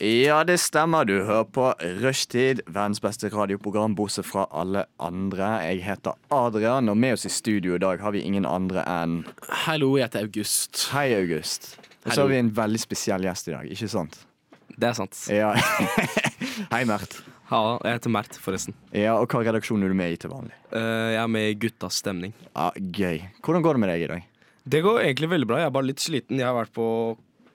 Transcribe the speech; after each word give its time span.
Ja, 0.00 0.38
det 0.44 0.56
stemmer. 0.58 1.04
Du 1.04 1.18
hører 1.20 1.44
på 1.52 1.66
Rushtid, 2.00 2.62
verdens 2.64 3.00
beste 3.04 3.28
radioprogram, 3.28 3.92
bortsett 3.94 4.24
fra 4.24 4.46
alle 4.48 4.86
andre. 4.96 5.50
Jeg 5.66 5.82
heter 5.84 6.16
Adrian, 6.32 6.88
og 6.88 6.96
med 6.96 7.18
oss 7.18 7.26
i 7.28 7.32
studio 7.32 7.76
i 7.76 7.82
dag 7.82 8.00
har 8.00 8.14
vi 8.14 8.22
ingen 8.24 8.46
andre 8.48 8.86
enn 8.88 9.18
Hallo, 9.66 9.90
jeg 9.98 10.08
heter 10.08 10.24
August. 10.24 10.86
Hei, 10.94 11.10
August. 11.18 11.74
Og 12.06 12.14
så 12.14 12.22
har 12.22 12.32
vi 12.32 12.38
en 12.40 12.48
veldig 12.56 12.80
spesiell 12.80 13.26
gjest 13.28 13.50
i 13.50 13.54
dag, 13.54 13.68
ikke 13.68 13.90
sant? 13.92 14.16
Det 14.72 14.88
er 14.88 14.96
sant. 14.96 15.18
Ja. 15.28 15.52
Hei, 16.72 16.86
Mert. 16.88 17.18
Ja, 17.52 17.60
jeg 17.84 17.98
heter 17.98 18.14
Mert, 18.16 18.38
forresten. 18.40 18.74
Ja, 18.96 19.18
og 19.20 19.28
hva 19.28 19.42
redaksjon 19.44 19.84
er 19.84 19.92
du 19.92 19.98
med 19.98 20.14
i 20.14 20.16
til 20.22 20.32
vanlig? 20.32 20.56
Uh, 20.72 21.12
jeg 21.12 21.20
er 21.20 21.34
med 21.36 21.50
i 21.50 21.58
Guttas 21.66 22.00
stemning. 22.00 22.32
Ja, 22.54 22.70
Gøy. 22.80 23.26
Hvordan 23.44 23.66
går 23.68 23.76
det 23.76 23.84
med 23.84 23.92
deg 23.92 24.06
i 24.06 24.08
dag? 24.14 24.30
Det 24.72 24.80
går 24.88 25.02
egentlig 25.04 25.28
veldig 25.34 25.50
bra. 25.52 25.60
Jeg 25.60 25.68
er 25.68 25.76
bare 25.76 25.90
litt 25.90 26.00
sliten. 26.00 26.40
Jeg 26.40 26.48
har 26.48 26.56
vært 26.56 26.72
på 26.72 26.88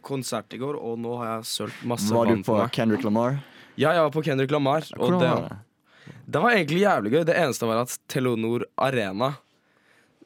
konsert 0.07 0.55
i 0.55 0.59
går, 0.61 0.77
og 0.79 0.97
nå 1.03 1.17
har 1.20 1.34
jeg 1.35 1.49
sølt 1.52 1.84
masse 1.91 2.13
Var 2.16 2.31
du 2.31 2.43
på. 2.47 2.57
Kendrick 2.75 3.03
Lamar? 3.05 3.38
Ja, 3.77 3.91
jeg 3.93 4.02
var 4.07 4.13
på 4.16 4.23
Kendrick 4.25 4.52
Lamar, 4.55 4.88
og 4.97 5.20
det, 5.20 5.27
var 5.30 5.43
det? 5.52 6.16
det 6.33 6.41
var 6.45 6.55
egentlig 6.55 6.81
jævlig 6.81 7.11
gøy. 7.13 7.23
Det 7.30 7.35
eneste 7.43 7.67
var 7.70 7.83
at 7.83 7.97
Telenor 8.09 8.66
Arena 8.88 9.33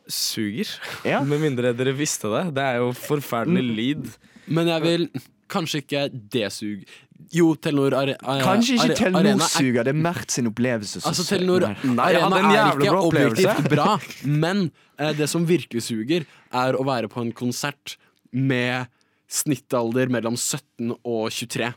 suger. 0.08 0.68
Ja. 1.06 1.22
Med 1.28 1.42
mindre 1.44 1.74
dere 1.78 1.94
visste 1.98 2.32
det. 2.34 2.46
Det 2.58 2.64
er 2.66 2.82
jo 2.82 2.92
forferdelig 2.98 3.64
Mm. 3.68 3.76
lyd. 3.78 4.10
Men 4.52 4.68
jeg 4.68 4.82
vil 4.86 5.08
kanskje 5.52 5.82
ikke 5.84 6.06
det 6.34 6.48
suge 6.52 6.86
Jo, 7.32 7.52
Telenor 7.56 7.94
are, 7.94 8.16
are, 8.24 8.42
Kanskje 8.44 8.74
ikke 8.80 8.88
are- 8.90 8.96
Telenor 8.98 9.20
Arena 9.22 9.44
er- 9.46 9.52
suger, 9.54 9.84
det 9.86 9.92
er 9.94 10.00
Mert 10.02 10.32
sin 10.34 10.48
opplevelse 10.50 11.02
som 11.02 11.12
Altså. 11.12 11.26
Telenor 11.30 11.68
Nei, 11.84 12.08
Arena 12.08 12.40
en 12.40 12.46
er 12.52 12.80
ikke 12.82 13.04
objektivt 13.06 13.70
bra, 13.72 14.00
men 14.26 14.72
eh, 14.98 15.12
det 15.14 15.30
som 15.30 15.46
virkelig 15.46 15.84
suger, 15.86 16.26
er 16.52 16.74
å 16.76 16.84
være 16.88 17.08
på 17.12 17.22
en 17.22 17.32
konsert 17.32 17.96
med 18.34 18.88
snittalder 19.32 20.12
mellom 20.12 20.36
17 20.38 20.92
og 20.92 21.32
23. 21.32 21.72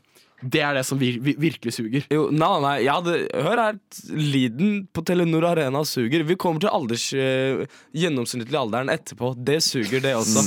Det 0.45 0.61
er 0.61 0.77
det 0.77 0.83
som 0.85 0.99
vir 1.01 1.17
vir 1.25 1.39
virkelig 1.41 1.73
suger. 1.77 2.05
Jo, 2.13 2.27
nei, 2.35 2.51
nei, 2.61 2.75
hadde, 2.85 3.17
hør 3.47 3.61
her, 3.63 3.79
Liden 4.13 4.83
på 4.93 5.05
Telenor 5.07 5.47
Arena 5.55 5.85
suger. 5.89 6.25
Vi 6.27 6.37
kommer 6.41 6.61
til 6.61 6.73
alders 6.75 7.07
eh, 7.17 7.65
gjennomsnittlig 7.97 8.59
alderen 8.61 8.93
etterpå. 8.93 9.33
Det 9.39 9.61
suger, 9.65 10.03
det 10.05 10.15
også. 10.19 10.45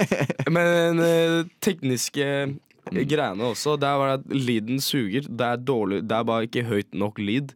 Men 0.56 1.02
uh, 1.02 1.46
tekniske 1.62 2.26
mm. 2.48 3.02
greiene 3.06 3.52
også, 3.52 3.76
Det 3.78 3.88
er 3.88 4.02
bare 4.02 4.18
at 4.18 4.26
lyden 4.34 4.82
suger. 4.82 5.28
Det 5.28 5.52
er 5.52 5.62
dårlig, 5.62 6.02
det 6.08 6.18
er 6.18 6.28
bare 6.32 6.50
ikke 6.50 6.66
høyt 6.66 6.96
nok 6.96 7.22
lyd 7.22 7.54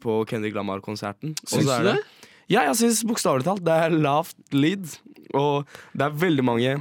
på 0.00 0.22
Kendrick 0.30 0.56
Lamar-konserten. 0.56 1.36
Og 1.42 1.52
Syns 1.52 1.68
du 1.68 1.74
du 1.74 1.90
det? 1.92 1.98
Ja, 2.46 2.62
jeg 2.68 2.78
syns 2.78 3.02
bokstavelig 3.04 3.44
talt 3.48 3.64
det 3.66 3.74
er 3.74 3.92
lavt 3.92 4.38
lyd. 4.54 4.88
Og 5.36 5.66
det 5.92 6.06
er 6.06 6.20
veldig 6.22 6.44
mange 6.46 6.76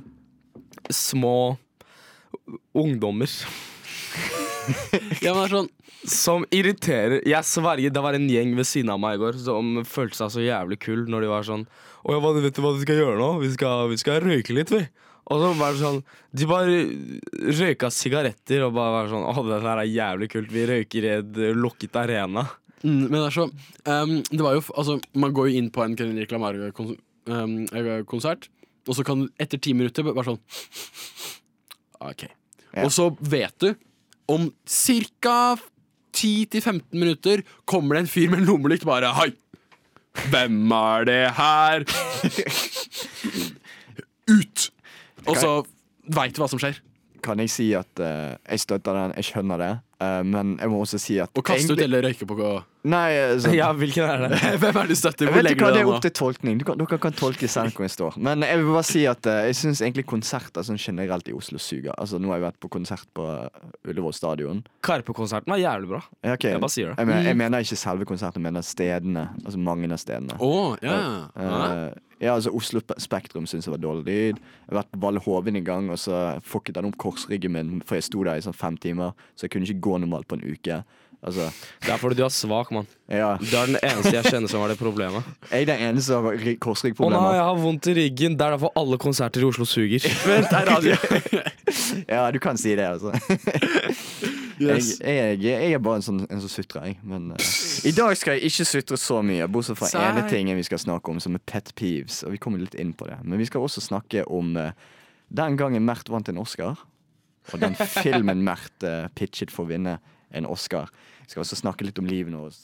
små 0.93 1.35
ungdommer 2.75 3.29
Ja, 5.21 5.33
men 5.33 5.41
det 5.41 5.45
er 5.45 5.53
sånn 5.53 5.69
som 6.05 6.43
irriterer 6.53 7.21
Jeg 7.25 7.45
sverger, 7.49 7.89
det 7.93 8.01
var 8.03 8.13
en 8.17 8.27
gjeng 8.29 8.51
ved 8.57 8.67
siden 8.69 8.91
av 8.93 8.99
meg 9.01 9.15
i 9.17 9.21
går 9.23 9.37
som 9.41 9.79
følte 9.89 10.17
seg 10.19 10.29
så 10.35 10.41
jævlig 10.45 10.77
kul 10.83 11.01
når 11.09 11.19
de 11.25 11.29
var 11.31 11.43
sånn 11.47 11.63
Å 12.05 12.07
ja, 12.13 12.19
vet 12.21 12.55
du 12.57 12.61
hva 12.61 12.73
vi 12.75 12.83
skal 12.85 12.99
gjøre 13.01 13.17
nå? 13.21 13.29
Vi 13.41 13.49
skal, 13.55 13.87
vi 13.89 13.97
skal 14.01 14.19
røyke 14.21 14.53
litt, 14.57 14.69
vi. 14.73 14.83
Og 15.25 15.35
så 15.41 15.47
var 15.57 15.69
det 15.73 15.81
sånn 15.81 16.01
De 16.37 16.45
bare 16.49 16.73
røyka 17.57 17.87
sigaretter 17.93 18.59
og 18.67 18.75
bare 18.77 18.93
var 18.99 19.09
sånn 19.13 19.25
Å, 19.31 19.33
det 19.47 19.57
der 19.65 19.77
er 19.81 19.89
jævlig 19.89 20.27
kult. 20.35 20.49
Vi 20.53 20.67
røyker 20.69 21.01
i 21.07 21.11
eh, 21.17 21.55
lukket 21.57 21.97
arena. 22.01 22.43
mm, 22.83 23.05
Men 23.09 23.17
det 23.17 23.25
er 23.31 23.37
så 23.39 23.45
um, 23.49 24.13
Det 24.29 24.43
var 24.45 24.53
jo 24.59 24.63
Altså, 24.75 24.93
man 25.17 25.33
går 25.33 25.45
jo 25.49 25.57
inn 25.61 25.71
på 25.73 25.79
en 25.85 25.97
Kendrick 25.97 26.31
Lamar-konsert, 26.35 28.41
og 28.85 28.97
så 28.97 29.05
kan 29.07 29.23
du 29.23 29.29
etter 29.41 29.61
ti 29.61 29.73
minutter 29.77 30.05
bare 30.07 30.25
sånn 30.27 30.41
OK. 32.09 32.27
Og 32.83 32.91
så 32.93 33.09
vet 33.23 33.55
du 33.63 33.71
om 34.31 34.49
ca. 34.65 35.55
10-15 36.15 36.79
minutter 36.95 37.41
kommer 37.67 37.97
det 37.97 38.05
en 38.05 38.11
fyr 38.11 38.29
med 38.31 38.41
en 38.41 38.49
lommelykt 38.53 38.85
bare 38.87 39.09
Hei! 39.17 39.33
Hvem 40.31 40.71
er 40.71 41.07
det 41.09 41.23
her? 41.35 41.83
Ut! 44.31 44.61
Og 45.27 45.35
så 45.35 45.49
veit 46.15 46.37
du 46.37 46.39
hva 46.39 46.47
som 46.47 46.61
skjer. 46.61 46.77
Kan 47.25 47.41
jeg 47.41 47.49
si 47.53 47.71
at 47.77 48.01
uh, 48.03 48.35
jeg 48.45 48.61
støtter 48.61 48.97
den, 48.99 49.15
jeg 49.17 49.31
skjønner 49.31 49.61
det, 49.61 49.73
Uh, 49.95 50.19
men 50.27 50.57
jeg 50.59 50.67
må 50.67 50.81
også 50.83 50.97
si 50.99 51.15
at 51.23 51.31
Og 51.39 51.43
kaste 51.47 51.71
ut 51.71 51.79
egentlig- 51.79 51.83
eller 51.85 52.01
røyke 52.09 52.25
på 52.27 52.63
Nei, 52.83 53.11
eh, 53.15 53.37
sånn- 53.41 53.55
Ja, 53.55 53.71
hvilken 53.71 54.03
er 54.03 54.27
det? 54.27 54.39
Hvem 54.61 54.75
er 54.75 54.81
det 54.81 54.89
du 54.89 54.95
støtter? 54.99 55.25
Hvor 55.25 55.35
Vet 55.39 55.43
du 55.43 55.47
legger 55.47 55.55
du 55.55 55.65
Det 55.65 55.73
det 55.73 55.81
er 55.81 55.91
opp 55.93 56.01
til 56.03 56.11
tolkning. 56.11 56.57
Du 56.59 56.65
kan, 56.65 56.77
dere 56.77 56.99
kan 56.99 57.13
tolke 57.15 57.47
selv 57.47 57.71
hvor 57.71 57.85
jeg 57.87 57.93
står. 57.95 58.17
Men 58.19 58.43
jeg 58.43 58.59
vil 58.59 58.73
bare 58.75 58.83
si 58.83 59.05
at 59.07 59.25
uh, 59.25 59.47
jeg 59.47 59.55
syns 59.55 59.81
egentlig 59.81 60.05
konserter 60.05 60.67
sånn 60.67 60.77
generelt 60.77 61.29
i 61.31 61.33
Oslo 61.33 61.57
suger. 61.57 61.95
Altså 61.97 62.19
Nå 62.19 62.27
har 62.27 62.41
jeg 62.41 62.45
vært 62.51 62.59
på 62.59 62.69
konsert 62.75 63.07
på 63.15 63.23
Ullevål 63.87 64.13
stadion. 64.13 64.59
Karpe-konserten 64.83 65.47
var 65.55 65.63
jævlig 65.63 65.87
bra. 65.95 66.01
Okay. 66.35 66.51
Jeg 66.51 66.59
bare 66.59 66.75
sier 66.75 66.91
det. 66.91 66.97
Jeg, 66.99 67.07
mener, 67.07 67.23
jeg 67.31 67.37
mener 67.39 67.63
ikke 67.63 67.79
selve 67.79 68.05
konserten, 68.05 68.43
jeg 68.43 68.51
mener 68.51 68.67
stedene. 68.67 69.29
Altså 69.45 69.63
mange 69.63 69.89
av 69.95 70.03
stedene. 70.03 70.35
Å, 70.35 70.53
ja. 70.83 70.99
Ja. 72.19 72.33
Altså 72.35 72.51
Oslo 72.55 72.81
Spektrum 73.01 73.45
syntes 73.47 73.67
jeg 73.67 73.75
var 73.75 73.81
dårlig 73.83 74.05
lyd. 74.07 74.39
Jeg 74.39 74.71
har 74.71 74.81
vært 74.81 74.91
på 74.95 75.01
Valle 75.05 75.23
Hovin 75.25 75.55
en 75.59 75.65
gang, 75.67 75.89
og 75.93 75.99
så 76.01 76.39
fucket 76.45 76.75
han 76.79 76.87
opp 76.91 76.97
korsryggen 77.01 77.51
min, 77.55 77.81
for 77.85 77.95
jeg 77.99 78.07
sto 78.09 78.23
der 78.27 78.37
i 78.39 78.45
sånn 78.45 78.55
fem 78.55 78.77
timer, 78.77 79.11
så 79.35 79.45
jeg 79.47 79.55
kunne 79.55 79.67
ikke 79.67 79.83
gå 79.89 79.97
normalt 80.03 80.27
på 80.31 80.39
en 80.39 80.45
uke. 80.53 80.83
Altså, 81.25 81.47
Det 81.81 81.89
er 81.89 81.97
fordi 81.97 82.15
du 82.19 82.23
er 82.25 82.29
svak, 82.29 82.69
mann. 82.75 82.85
ja. 83.09 83.31
Du 83.41 83.55
er 83.57 83.65
den 83.71 83.79
eneste 83.81 84.11
jeg 84.13 84.25
kjenner 84.29 84.47
som 84.51 84.61
har 84.61 84.69
det 84.69 84.77
problemet. 84.77 85.25
Jeg 85.49 85.63
er 85.63 85.69
den 85.71 85.81
eneste 85.87 86.11
som 86.13 86.27
har 86.27 86.37
korsryggproblemer. 86.61 87.17
Å 87.17 87.31
nei, 87.31 87.37
jeg 87.39 87.45
har 87.47 87.61
vondt 87.63 87.87
i 87.89 87.95
ryggen. 87.97 88.35
Det 88.37 88.45
er 88.45 88.53
derfor 88.53 88.75
alle 88.77 88.99
konserter 89.01 89.41
i 89.41 89.47
Oslo 89.49 89.65
suger. 89.65 90.05
Vent, 90.29 90.51
det 90.51 90.59
er 90.59 90.69
radio. 90.69 90.95
Ja, 92.15 92.27
du 92.31 92.37
kan 92.43 92.57
si 92.61 92.75
det, 92.77 92.85
altså. 92.85 93.09
Yes. 94.61 95.01
Jeg, 95.01 95.37
jeg, 95.41 95.61
jeg 95.61 95.75
er 95.75 95.81
bare 95.83 95.99
en, 95.99 96.05
sånn, 96.05 96.21
en 96.31 96.41
som 96.43 96.51
sutrer, 96.51 96.87
jeg. 96.87 96.97
Men 97.03 97.31
uh, 97.35 97.47
i 97.87 97.91
dag 97.95 98.15
skal 98.15 98.37
jeg 98.37 98.51
ikke 98.51 98.67
sutre 98.69 98.99
så 98.99 99.19
mye, 99.25 99.47
bortsett 99.51 99.79
fra 99.79 99.89
ene 99.99 100.23
tingen 100.31 100.55
vi 100.59 100.65
skal 100.67 100.79
snakke 100.81 101.11
om, 101.11 101.19
som 101.23 101.35
er 101.35 101.43
pet 101.43 101.73
peeves. 101.75 102.21
Og 102.27 102.35
vi 102.35 102.41
kommer 102.41 102.63
litt 102.63 102.77
inn 102.79 102.93
på 102.95 103.09
det. 103.09 103.17
Men 103.23 103.41
vi 103.41 103.47
skal 103.49 103.65
også 103.65 103.83
snakke 103.83 104.23
om 104.31 104.55
uh, 104.59 104.71
den 105.35 105.59
gangen 105.59 105.85
Mert 105.87 106.11
vant 106.11 106.31
en 106.31 106.39
Oscar. 106.41 106.79
Og 107.51 107.61
den 107.61 107.75
filmen 107.99 108.45
Mert 108.47 108.87
uh, 108.87 109.09
pitchet 109.17 109.51
for 109.53 109.67
å 109.67 109.73
vinne 109.73 109.99
en 110.35 110.47
Oscar. 110.49 110.91
Vi 111.25 111.33
skal 111.33 111.43
også 111.45 111.59
snakke 111.59 111.87
litt 111.87 111.99
om 111.99 112.07
livet 112.09 112.35
vårt. 112.35 112.63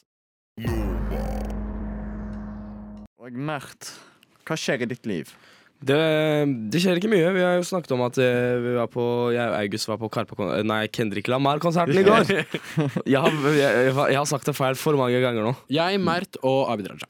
Og 3.21 3.37
Mert, 3.37 3.91
hva 4.47 4.57
skjer 4.57 4.85
i 4.85 4.91
ditt 4.93 5.05
liv? 5.09 5.35
Det, 5.81 5.97
det 6.69 6.79
skjer 6.83 6.99
ikke 6.99 7.09
mye. 7.09 7.29
Vi 7.33 7.41
har 7.41 7.55
jo 7.57 7.63
snakket 7.65 7.93
om 7.95 8.03
at 8.05 8.17
eh, 8.21 8.57
vi 8.61 8.73
var 8.75 8.89
på, 8.93 9.03
jeg 9.33 9.41
og 9.49 9.55
August 9.57 9.89
var 9.89 9.97
på 9.97 10.09
Karpe, 10.13 10.37
nei, 10.67 10.83
Kendrick 10.93 11.29
Lamar-konserten 11.31 11.97
i 11.97 12.03
går. 12.05 12.29
Jeg 13.11 13.17
har, 13.23 13.33
jeg, 13.57 13.87
jeg 13.89 14.17
har 14.19 14.27
sagt 14.29 14.45
det 14.45 14.53
feil 14.57 14.77
for 14.77 14.99
mange 14.99 15.17
ganger 15.23 15.47
nå. 15.49 15.55
Jeg, 15.73 15.97
Mert 16.05 16.37
og 16.45 16.69
Abid 16.69 16.91
Raja. 16.91 17.09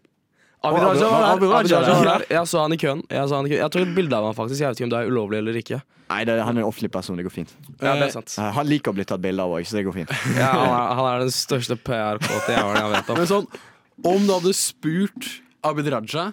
Abid 0.63 0.83
Raja 0.85 1.07
var 1.09 1.23
der. 1.25 1.31
Abid 1.33 1.49
Raja 1.51 1.59
Abid 1.59 1.73
Raja 1.73 1.95
var 1.97 2.07
der. 2.11 2.25
Jeg 2.31 2.47
så 2.47 2.61
han 2.63 2.75
i 2.75 2.77
køen. 2.79 3.01
Jeg, 3.09 3.27
så 3.27 3.39
han 3.41 3.47
i 3.47 3.51
køen. 3.51 3.59
jeg 3.63 3.73
tok 3.75 3.83
et 3.89 3.95
bilde 3.97 4.17
av 4.21 4.27
han 4.29 4.37
faktisk. 4.37 4.61
Jeg 4.61 4.69
vet 4.71 4.79
ikke 4.79 4.87
om 4.87 4.93
det 4.93 4.99
er 5.01 5.09
ulovlig 5.11 5.39
eller 5.41 5.57
ikke. 5.61 5.79
Nei, 6.11 6.19
det, 6.27 6.35
han 6.43 6.55
er 6.59 6.63
en 6.63 6.67
offentlig 6.69 6.91
person. 6.93 7.17
Det 7.19 7.25
går 7.27 7.33
fint. 7.33 7.51
Ja, 7.81 7.95
det 7.97 8.07
er 8.07 8.13
sant. 8.13 8.35
Eh, 8.37 8.51
Han 8.55 8.67
liker 8.69 8.93
å 8.93 8.97
bli 8.97 9.05
tatt 9.09 9.23
bilde 9.23 9.41
av 9.43 9.55
òg, 9.55 9.65
så 9.67 9.79
det 9.79 9.83
går 9.87 9.95
fint. 10.01 10.13
Ja, 10.39 10.51
han, 10.53 10.69
er, 10.69 10.93
han 10.99 11.09
er 11.11 11.25
den 11.25 11.33
største 11.35 11.77
PR-kåte-jævelen 11.81 12.79
jeg 12.85 12.93
vet 12.95 13.11
om. 13.15 13.19
Men 13.19 13.29
sånn, 13.31 13.49
om 14.13 14.27
du 14.27 14.33
hadde 14.35 14.53
spurt 14.57 15.29
Abid 15.65 15.89
Raja 15.91 16.29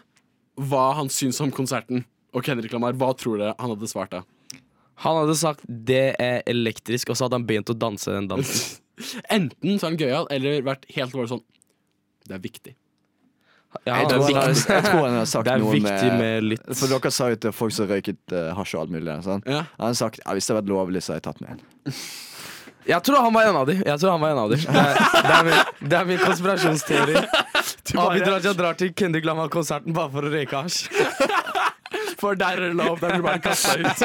hva 0.58 0.86
han 0.98 1.10
syns 1.14 1.38
om 1.44 1.50
konserten 1.54 2.04
og 2.34 2.44
Kendrick 2.44 2.72
Lamar, 2.75 2.92
hva 2.98 3.12
tror 3.16 3.38
dere 3.40 3.54
han 3.58 3.72
hadde 3.75 3.88
svart 3.90 4.12
da? 4.16 4.22
Han 5.04 5.20
hadde 5.20 5.36
sagt 5.38 5.62
'det 5.69 6.16
er 6.19 6.42
elektrisk', 6.50 7.10
og 7.10 7.16
så 7.16 7.25
hadde 7.28 7.38
han 7.38 7.46
begynt 7.46 7.70
å 7.70 7.78
danse 7.78 8.10
den 8.10 8.26
dansen. 8.28 8.80
Enten 9.30 9.78
så 9.78 9.86
er 9.86 9.90
han 9.92 9.98
gøyal, 10.00 10.26
eller 10.34 10.62
vært 10.66 10.84
helt 10.90 11.12
alvorlig 11.12 11.30
sånn 11.30 11.44
Det 12.26 12.34
er 12.34 12.40
viktig. 12.42 12.75
Ja, 13.86 13.98
Jeg 14.00 14.08
tror, 14.08 14.22
han 14.25 14.34
har- 14.34 14.48
jeg 14.48 14.84
tror 14.84 15.02
han 15.06 15.14
har 15.19 15.25
sagt 15.28 15.44
det 15.48 15.58
noe 15.60 15.72
viktig 15.72 16.08
med, 16.12 16.19
med 16.19 16.42
litt 16.44 16.64
For 16.75 16.88
dere 16.88 17.10
sa 17.12 17.28
jo 17.30 17.36
til 17.36 17.52
folk 17.52 17.72
som 17.72 17.86
røyket 17.88 18.19
uh, 18.32 18.54
hasj 18.56 18.75
og 18.75 18.80
alt 18.82 18.90
mulig. 18.96 19.14
Sånn. 19.25 19.42
Ja. 19.46 19.62
Han 19.78 19.86
har 19.92 19.94
sagt 19.94 20.19
ja, 20.25 20.32
hvis 20.32 20.46
det 20.48 20.56
hadde 20.56 20.64
vært 20.64 20.72
lovlig, 20.72 21.02
så 21.04 21.12
hadde 21.14 21.20
jeg 21.20 21.28
tatt 21.28 21.40
med 21.44 21.50
en. 21.52 21.94
Jeg 22.88 23.02
tror 23.04 23.20
han 23.20 23.34
var 23.34 23.44
en 23.44 23.56
av 23.60 23.66
de. 23.69 23.75
Jeg 23.84 24.00
tror 24.00 24.10
han 24.14 24.20
var 24.22 24.30
en 24.32 24.38
av 24.38 24.48
de 24.50 24.56
Det 24.56 24.69
er, 24.72 24.94
det 25.12 25.32
er, 25.36 25.44
min, 25.44 25.88
det 25.90 25.96
er 25.98 26.04
min 26.08 26.19
konspirasjonsteori. 26.22 27.16
Abid 28.00 28.25
Raja 28.32 28.52
drar 28.56 28.78
til 28.80 28.94
Kendrick 28.96 29.26
Lamar-konserten 29.28 29.92
bare 29.92 30.08
for 30.14 30.25
å 30.25 30.30
røyke 30.32 30.56
hasj. 30.56 30.88
For 32.20 32.34
der 32.38 32.58
er 32.58 32.64
det 32.68 32.74
lov, 32.78 32.98
der 32.98 33.12
blir 33.14 33.22
du 33.22 33.26
bare 33.28 33.42
kasta 33.44 33.76
ut. 33.78 34.00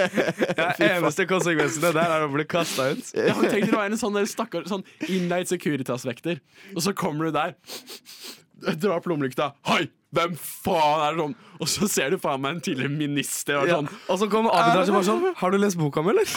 Ja, 0.60 0.68
eneste 0.96 1.26
konsekvensen 1.26 1.82
der 1.82 1.98
er 2.06 2.24
å 2.26 2.30
bli 2.32 2.44
kasta 2.48 2.90
ut. 2.94 3.04
Ja, 3.16 3.34
men 3.34 3.50
Tenk 3.50 3.66
deg 3.66 3.74
å 3.74 3.80
være 3.80 3.92
en 3.96 4.00
sånn 4.00 4.14
der 4.16 4.28
stakkar 4.30 4.68
sånn 4.70 4.84
innleid 5.10 5.50
Securitas-vekter, 5.50 6.36
og 6.76 6.80
så 6.86 6.94
kommer 6.96 7.22
du 7.28 7.32
der, 7.36 7.50
drar 8.78 8.96
opp 9.00 9.08
lommelykta. 9.10 9.50
Hei, 9.68 9.82
hvem 10.16 10.32
faen 10.38 11.02
er 11.08 11.12
det 11.18 11.22
sånn? 11.26 11.34
Og 11.58 11.66
så 11.72 11.88
ser 11.90 12.08
du 12.14 12.18
faen 12.22 12.40
meg 12.44 12.50
en 12.56 12.62
tidligere 12.64 12.92
minister 12.94 13.54
og 13.60 13.66
Ja. 13.68 13.74
sånn. 13.80 13.90
Og 14.12 14.16
så 14.22 14.26
kommer 14.32 14.50
Abid 14.54 14.86
og 14.86 14.94
bare 14.94 15.08
sånn 15.10 15.26
Har 15.42 15.50
du 15.50 15.58
lest 15.58 15.76
boka 15.80 15.98
mi, 16.06 16.10
eller? 16.14 16.26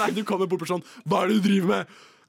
Nei, 0.00 0.10
du 0.16 0.22
kommer 0.26 0.48
bort 0.50 0.62
på 0.64 0.68
sånn 0.70 0.84
Hva 1.04 1.22
er 1.24 1.28
det 1.30 1.36
du 1.40 1.44
driver 1.50 1.68
med? 1.72 1.82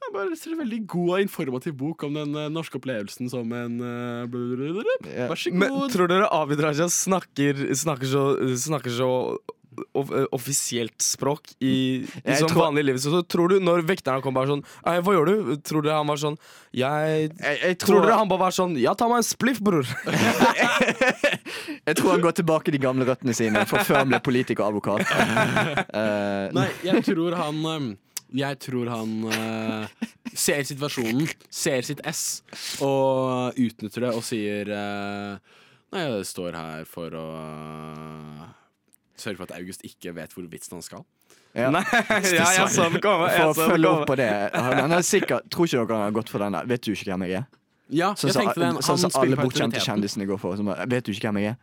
Jeg 0.07 0.13
bare 0.15 0.37
ser 0.39 0.53
en 0.55 0.61
veldig 0.63 0.79
god 0.87 1.09
og 1.17 1.21
informativ 1.25 1.73
bok 1.77 2.03
om 2.07 2.13
den 2.15 2.31
eh, 2.39 2.47
norske 2.53 2.79
opplevelsen 2.79 3.27
som 3.31 3.49
en 3.51 3.73
eh. 3.83 4.23
Vær 4.31 5.35
så 5.35 5.51
Men 5.51 5.67
god. 5.73 5.91
tror 5.91 6.07
dere 6.11 6.29
Abid 6.31 6.61
Raja 6.63 6.87
snakker, 6.91 7.59
snakker 7.75 8.07
så, 8.07 8.21
snakker 8.63 8.93
så 8.95 9.09
off- 9.93 10.13
eh, 10.15 10.23
offisielt 10.33 10.95
språk 11.03 11.51
i, 11.59 12.05
i 12.07 12.37
sånn 12.39 12.47
tror- 12.49 12.63
vanlig 12.69 12.85
liv? 12.87 12.97
Så, 13.03 13.11
så 13.13 13.19
tror 13.27 13.51
du 13.51 13.59
når 13.61 13.83
vekterne 13.89 14.23
kom 14.23 14.33
bare 14.37 14.47
sånn 14.53 14.63
«Ei, 14.87 14.95
Hva 15.03 15.13
gjør 15.17 15.27
du? 15.29 15.35
Tror 15.67 15.83
dere 15.85 15.99
han 15.99 16.07
var 16.09 16.17
sånn 16.23 16.39
Jeg 16.71 17.27
Jeg, 17.35 17.59
jeg, 17.61 17.77
Tror 17.83 17.99
tror, 17.99 18.07
dere 18.07 18.17
han 18.23 18.31
bare 18.31 18.45
var 18.47 18.55
sånn 18.57 18.73
Ja, 18.79 18.95
ta 18.97 19.11
meg 19.11 19.19
en 19.21 19.27
spliff, 19.27 19.59
bror. 19.61 19.83
jeg 21.87 21.93
tror 21.99 22.15
han 22.15 22.23
går 22.25 22.39
tilbake 22.41 22.71
de 22.73 22.79
gamle 22.81 23.05
røttene 23.07 23.35
sine, 23.37 23.67
for 23.69 23.83
før 23.85 24.01
han 24.05 24.11
ble 24.15 24.23
politiker 24.23 24.63
og 24.65 24.77
advokat. 24.77 25.03
uh... 25.93 26.47
Nei, 26.57 26.69
jeg 26.87 27.03
tror 27.11 27.35
han 27.37 27.61
eh, 27.75 27.87
Jeg 28.35 28.59
tror 28.59 28.89
han 28.91 29.11
eh, 29.31 30.07
ser 30.35 30.63
situasjonen, 30.67 31.29
ser 31.53 31.85
sitt 31.87 32.01
S, 32.07 32.41
og 32.83 33.55
utnytter 33.55 34.03
det 34.07 34.11
og 34.17 34.23
sier 34.27 34.67
eh, 34.75 35.37
Nei, 35.95 36.01
jeg 36.03 36.25
står 36.27 36.57
her 36.59 36.81
for 36.89 37.13
å 37.15 37.27
eh, 37.39 38.41
sørge 39.15 39.39
for 39.39 39.47
at 39.47 39.53
August 39.61 39.85
ikke 39.87 40.11
vet 40.17 40.33
hvor 40.35 40.43
vitsen 40.51 40.75
han 40.75 40.83
skal. 40.83 41.05
ja. 41.55 41.69
Nei, 41.71 41.85
ja, 42.35 42.49
jeg 42.57 42.67
så 42.73 42.89
den 42.91 42.99
komme. 43.01 43.29
For 43.31 43.53
å 43.53 43.69
følge 43.71 43.93
opp 43.93 44.03
på 44.11 44.17
det 44.19 44.27
han 44.51 44.91
er 44.97 45.07
sikker, 45.07 45.47
Tror 45.47 45.69
ikke 45.69 45.79
dere 45.85 45.95
han 46.01 46.05
har 46.09 46.17
gått 46.19 46.33
for 46.33 46.43
den 46.43 46.59
der. 46.59 46.67
Vet 46.67 46.83
du 46.83 46.91
ikke 46.91 47.13
hvem 47.13 47.25
jeg 47.29 47.39
er? 47.39 47.47
Ja, 47.87 48.11
Sånn 48.19 48.27
jeg 48.27 48.35
så, 48.35 48.43
tenkte 48.43 48.59
den. 48.65 48.81
sånn 48.83 48.99
som 48.99 49.15
alle 49.21 49.39
autoriteten. 49.39 49.79
kjendisene 49.87 50.27
går 50.27 50.39
for. 50.43 50.59
Som, 50.59 50.67
vet 50.91 51.07
du 51.07 51.13
ikke 51.15 51.29
hvem 51.29 51.39
jeg 51.45 51.53
er? 51.55 51.59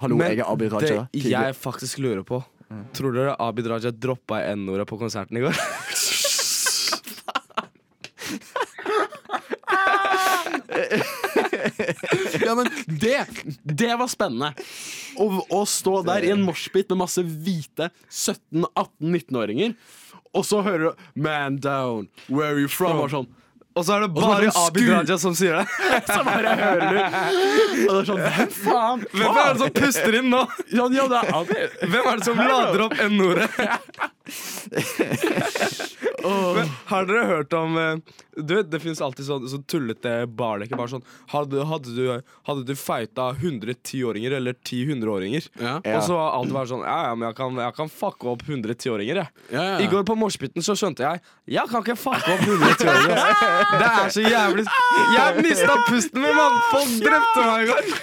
Hallo, 0.00 0.16
Men 0.16 0.32
jeg 0.32 0.40
er 0.40 0.48
Abid 0.48 0.72
Raja. 0.72 1.04
det 1.12 1.30
jeg 1.32 1.54
faktisk 1.56 2.00
lurer 2.04 2.24
på 2.28 2.42
Tror 2.96 3.14
dere 3.14 3.36
Abid 3.40 3.68
Raja 3.70 3.92
droppa 3.94 4.40
N-ordet 4.56 4.84
på 4.90 4.98
konserten 5.00 5.38
i 5.38 5.44
går? 5.44 5.54
Ja, 12.46 12.54
men 12.54 12.66
det, 12.86 13.26
det 13.62 13.96
var 13.96 14.08
spennende. 14.10 14.52
Å, 15.16 15.46
å 15.50 15.64
stå 15.68 16.02
der 16.06 16.24
i 16.26 16.30
en 16.34 16.42
moshpit 16.46 16.88
med 16.92 16.98
masse 17.04 17.22
hvite 17.24 17.90
17-18-19-åringer, 18.10 19.74
og 20.36 20.44
så 20.44 20.60
hører 20.62 20.90
du 20.90 20.94
'Man 21.22 21.56
down, 21.64 22.08
where 22.28 22.52
are 22.52 22.60
you 22.60 22.68
from?' 22.68 23.00
og 23.00 23.10
sånn. 23.10 23.26
Og 23.76 23.84
så 23.84 23.92
er 23.96 24.00
det 24.06 24.14
bare 24.16 24.50
Abid 24.56 24.88
Raja 24.88 25.18
som 25.20 25.34
sier 25.36 25.52
det. 25.58 25.66
Så 26.08 26.22
bare 26.24 26.54
hører 26.56 26.80
du. 26.80 26.86
Og 26.96 27.92
det 27.92 28.00
er 28.00 28.06
sånn 28.08 28.22
Hvem 28.24 28.48
faen? 28.56 29.04
Hvem 29.12 29.36
er 29.42 29.46
det 29.50 29.58
som 29.60 29.68
puster 29.76 30.12
inn 30.16 30.32
nå? 30.32 30.40
Ja, 30.72 30.88
ja, 30.96 31.04
det 31.12 31.18
er 31.20 31.28
Abid. 31.42 31.68
Hvem 31.82 32.04
er 32.08 32.14
det 32.16 32.24
som 32.24 32.40
lader 32.40 32.80
opp 32.86 32.96
N-ordet? 33.04 33.48
Men 36.56 36.66
har 36.90 37.04
dere 37.06 37.24
hørt 37.28 37.52
om 37.54 37.76
eh, 37.78 37.98
Du 38.42 38.54
vet, 38.56 38.66
Det 38.70 38.80
finnes 38.82 38.98
alltid 39.04 39.26
sånn, 39.28 39.44
sånn 39.50 39.62
tullete 39.70 40.14
barleker. 40.26 40.74
Bare 40.78 40.90
sånn 40.96 41.04
hadde, 41.30 41.62
hadde, 41.70 41.90
du, 41.94 42.02
hadde 42.48 42.62
du 42.66 42.74
fighta 42.78 43.24
100 43.36 43.76
10-åringer 43.86 44.32
eller 44.40 44.54
10 44.58 44.90
100-åringer? 44.96 45.42
Ja. 45.62 45.74
Og 45.94 46.00
så 46.08 46.12
var 46.18 46.28
alt 46.40 46.50
bare 46.54 46.68
sånn 46.72 46.82
Ja, 46.86 46.98
ja, 47.10 47.14
men 47.14 47.24
jeg 47.28 47.36
kan, 47.38 47.50
jeg 47.62 47.72
kan 47.78 47.88
fucke 47.92 48.24
opp 48.32 48.42
100 48.48 48.74
10-åringer, 48.74 49.16
jeg. 49.22 49.28
Ja, 49.54 49.62
ja. 49.72 49.76
I 49.84 49.86
går 49.92 50.02
på 50.08 50.14
morsbiten 50.18 50.60
så 50.66 50.72
skjønte 50.78 51.02
jeg 51.06 51.16
Jeg 51.58 51.66
kan 51.72 51.80
ikke 51.86 51.98
fucke 52.00 52.28
opp 52.34 52.42
100 52.42 52.54
10-åringer. 52.82 53.18
Det 53.80 53.86
er 53.92 54.08
så 54.14 54.22
jævlig 54.26 54.64
Jeg 55.16 55.28
mista 55.46 55.74
pusten 55.86 56.18
min, 56.24 56.34
mann! 56.36 56.54
Folk 56.72 56.92
drepte 57.06 57.40
meg 57.46 57.58
i 57.66 57.68
går. 57.70 57.82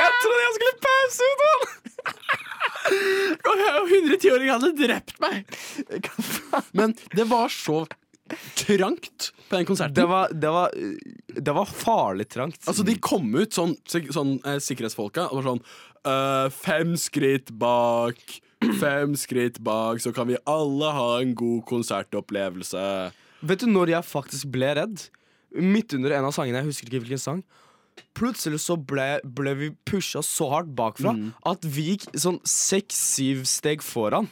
Jeg 0.00 0.10
trodde 0.20 0.40
jeg 0.40 0.52
skulle 0.56 0.76
pause 0.84 1.22
ut, 1.30 1.42
110-åringen 2.88 4.54
hadde 4.54 4.72
drept 4.78 5.18
meg! 5.22 5.48
Men 6.76 6.94
det 7.16 7.26
var 7.30 7.50
så 7.52 7.84
trangt 8.54 9.30
på 9.48 9.56
den 9.56 9.66
konserten. 9.66 9.94
Det 9.94 10.06
var, 10.06 10.30
det 10.32 10.50
var, 10.54 10.74
det 11.34 11.54
var 11.56 11.66
farlig 11.66 12.28
trangt. 12.30 12.60
Altså, 12.68 12.84
de 12.86 12.94
kom 13.02 13.26
ut 13.34 13.56
sånn, 13.56 13.74
sånn 13.86 14.36
eh, 14.46 14.60
sikkerhetsfolka 14.62 15.28
og 15.30 15.40
var 15.40 15.48
sånn 15.50 15.64
«Øh, 16.00 16.46
Fem 16.54 16.94
skritt 17.00 17.50
bak, 17.60 18.20
fem 18.80 19.16
skritt 19.18 19.58
bak, 19.64 20.00
så 20.00 20.14
kan 20.16 20.30
vi 20.30 20.38
alle 20.48 20.92
ha 20.96 21.08
en 21.20 21.34
god 21.36 21.64
konsertopplevelse. 21.68 22.84
Vet 23.50 23.64
du 23.64 23.70
når 23.72 23.96
jeg 23.96 24.08
faktisk 24.08 24.52
ble 24.54 24.74
redd? 24.78 25.08
Midt 25.56 25.96
under 25.96 26.14
en 26.14 26.28
av 26.28 26.34
sangene, 26.36 26.62
jeg 26.62 26.70
husker 26.70 26.88
ikke 26.88 27.02
hvilken 27.04 27.20
sang. 27.20 27.42
Plutselig 28.16 28.60
så 28.64 28.76
ble, 28.76 29.20
ble 29.24 29.54
vi 29.58 29.70
pusha 29.88 30.22
så 30.24 30.50
hardt 30.52 30.72
bakfra 30.76 31.14
at 31.48 31.64
vi 31.64 31.92
gikk 31.94 32.08
sånn 32.18 32.40
seks-syv 32.48 33.44
steg 33.48 33.84
foran. 33.84 34.28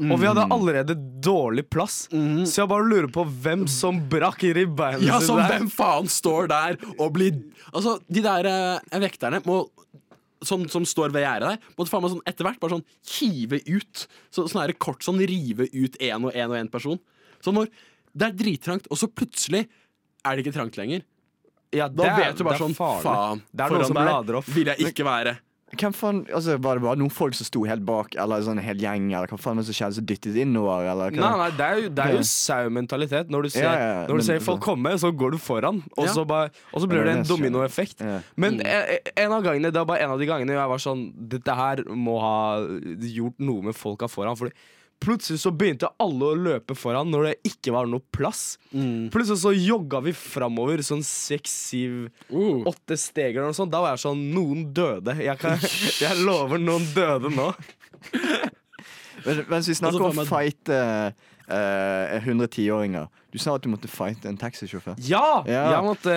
Og 0.00 0.16
vi 0.18 0.24
hadde 0.26 0.46
allerede 0.48 0.94
dårlig 1.22 1.66
plass, 1.70 2.06
så 2.10 2.62
jeg 2.62 2.70
bare 2.70 2.86
lurer 2.88 3.10
på 3.12 3.26
hvem 3.44 3.66
som 3.70 3.98
brakk 4.10 4.40
ribbeina 4.56 5.02
Ja, 5.04 5.18
sine 5.20 5.44
hvem 5.50 5.68
faen 5.70 6.08
står 6.10 6.48
der 6.50 6.78
og 6.96 7.12
blir 7.18 7.36
Altså, 7.74 7.98
de 8.08 8.22
der 8.24 8.48
eh, 8.48 8.98
vekterne 9.04 9.42
må 9.44 9.66
Sånn 10.42 10.64
som 10.72 10.82
står 10.88 11.12
ved 11.14 11.22
gjerdet 11.22 11.52
der, 11.52 11.68
måtte 11.76 11.92
faen 11.92 12.02
meg 12.02 12.10
sånn 12.16 12.24
etter 12.26 12.48
hvert 12.48 12.58
bare 12.58 12.74
sånn 12.74 12.86
hive 13.12 13.60
ut. 13.68 14.00
Så, 14.34 14.48
sånn 14.50 14.64
her 14.64 14.72
kort 14.74 15.04
sånn 15.06 15.20
rive 15.22 15.68
ut 15.70 16.00
én 16.02 16.24
og 16.26 16.34
én 16.34 16.48
og 16.48 16.56
én 16.58 16.70
person. 16.72 16.98
Så 17.38 17.52
når 17.54 17.68
det 18.10 18.26
er 18.26 18.34
drittrangt, 18.40 18.88
og 18.90 18.98
så 18.98 19.06
plutselig 19.06 19.68
er 19.68 20.34
det 20.34 20.42
ikke 20.42 20.56
trangt 20.56 20.80
lenger, 20.80 21.04
Ja, 21.72 21.88
da 21.88 22.02
det 22.04 22.16
vet 22.26 22.36
du 22.36 22.44
bare 22.44 22.58
sånn 22.60 22.74
farlig. 22.76 23.02
faen. 23.06 23.42
Det 23.52 23.64
er 23.64 23.70
noen 23.70 23.84
som 23.88 23.94
der 23.96 24.10
lader 24.12 24.36
opp. 24.42 24.44
Vil 24.52 24.66
jeg 24.66 24.78
ikke 24.92 25.04
være. 25.08 25.38
Hvem 25.72 25.94
faen, 25.96 26.18
altså 26.28 26.58
Var 26.60 26.76
det 26.76 26.82
bare 26.84 26.98
noen 27.00 27.08
folk 27.10 27.32
som 27.32 27.46
sto 27.48 27.62
helt 27.64 27.80
bak, 27.88 28.12
eller 28.20 28.42
sånn 28.44 28.58
hel 28.60 28.76
gjeng, 28.76 29.06
eller 29.14 29.26
hva 29.30 29.38
faen 29.40 29.56
var 29.56 29.62
det 29.64 29.70
som 29.72 29.78
skjedde, 29.78 29.94
som 29.96 30.04
dyttet 30.04 30.36
innover, 30.36 30.84
eller? 30.84 31.14
Nei, 31.16 31.30
nei, 31.40 31.46
det 31.56 31.64
er 31.64 31.78
jo, 31.80 31.88
det 31.96 32.04
er 32.04 32.12
jo 32.18 32.24
sau-mentalitet. 32.28 33.30
Når 33.32 33.42
du 33.42 33.48
ser, 33.54 33.62
Ja, 33.64 33.72
ja, 33.72 33.94
når 34.04 34.08
du 34.08 34.12
men- 34.20 34.26
ser 34.26 34.40
folk 34.44 34.60
komme, 34.60 34.92
så 35.00 35.08
går 35.16 35.30
du 35.32 35.38
foran, 35.38 35.82
og, 35.96 36.04
Ja. 36.04 36.12
så, 36.12 36.26
bare, 36.26 36.50
og 36.74 36.82
så 36.82 36.86
blir 36.86 37.04
det 37.04 37.16
en 37.16 37.24
dominoeffekt. 37.24 38.04
Men 38.36 38.60
eh, 38.60 38.98
en 39.16 39.32
av 39.32 39.42
gangene, 39.42 39.72
det 39.72 39.80
var 39.80 39.86
bare 39.86 40.00
en 40.04 40.10
av 40.10 40.18
de 40.18 40.26
gangene 40.26 40.52
jeg 40.52 40.68
var 40.68 40.76
sånn 40.78 41.12
Dette 41.28 41.54
her 41.56 41.76
må 41.88 42.20
ha 42.20 42.60
gjort 43.00 43.40
noe 43.40 43.62
med 43.62 43.74
folka 43.74 44.08
foran. 44.12 44.36
Fordi 44.36 44.52
plutselig 45.02 45.40
så 45.42 45.50
begynte 45.54 45.90
alle 46.02 46.30
å 46.30 46.38
løpe 46.38 46.76
foran 46.78 47.10
når 47.12 47.28
det 47.28 47.52
ikke 47.52 47.74
var 47.74 47.90
noe 47.90 48.02
plass. 48.14 48.56
Plutselig 48.72 49.40
så 49.42 49.52
jogga 49.56 50.00
vi 50.06 50.14
framover 50.16 50.82
sånn 50.86 51.04
seks, 51.06 51.54
syv, 51.70 51.98
Uh. 52.32 52.62
åtte 52.70 52.96
steg 52.96 53.34
eller 53.36 53.50
noe 53.50 53.56
sånt. 53.56 53.72
Da 53.72 53.82
var 53.82 53.96
jeg 53.96 54.02
sånn 54.06 54.22
Noen 54.32 54.64
døde. 54.74 55.14
Jeg, 55.20 55.36
kan, 55.40 55.58
jeg 56.04 56.22
lover 56.24 56.62
noen 56.62 56.86
døde 56.94 57.32
nå. 57.34 57.50
Men, 59.22 59.44
mens 59.50 59.68
vi 59.68 59.76
snakker 59.78 60.02
Altså, 60.02 60.22
om 60.22 60.26
fight 60.26 60.70
uh, 60.72 61.12
fighte 61.12 61.52
eh, 61.52 62.24
110-åringer 62.26 63.06
Du 63.30 63.38
sa 63.38 63.54
at 63.54 63.62
du 63.62 63.70
måtte 63.70 63.90
fighte 63.90 64.30
en 64.30 64.38
taxisjåfør. 64.40 64.96
Ja! 65.06 65.42
Ja. 65.46 65.64
Jeg 65.76 65.84
måtte 65.86 66.16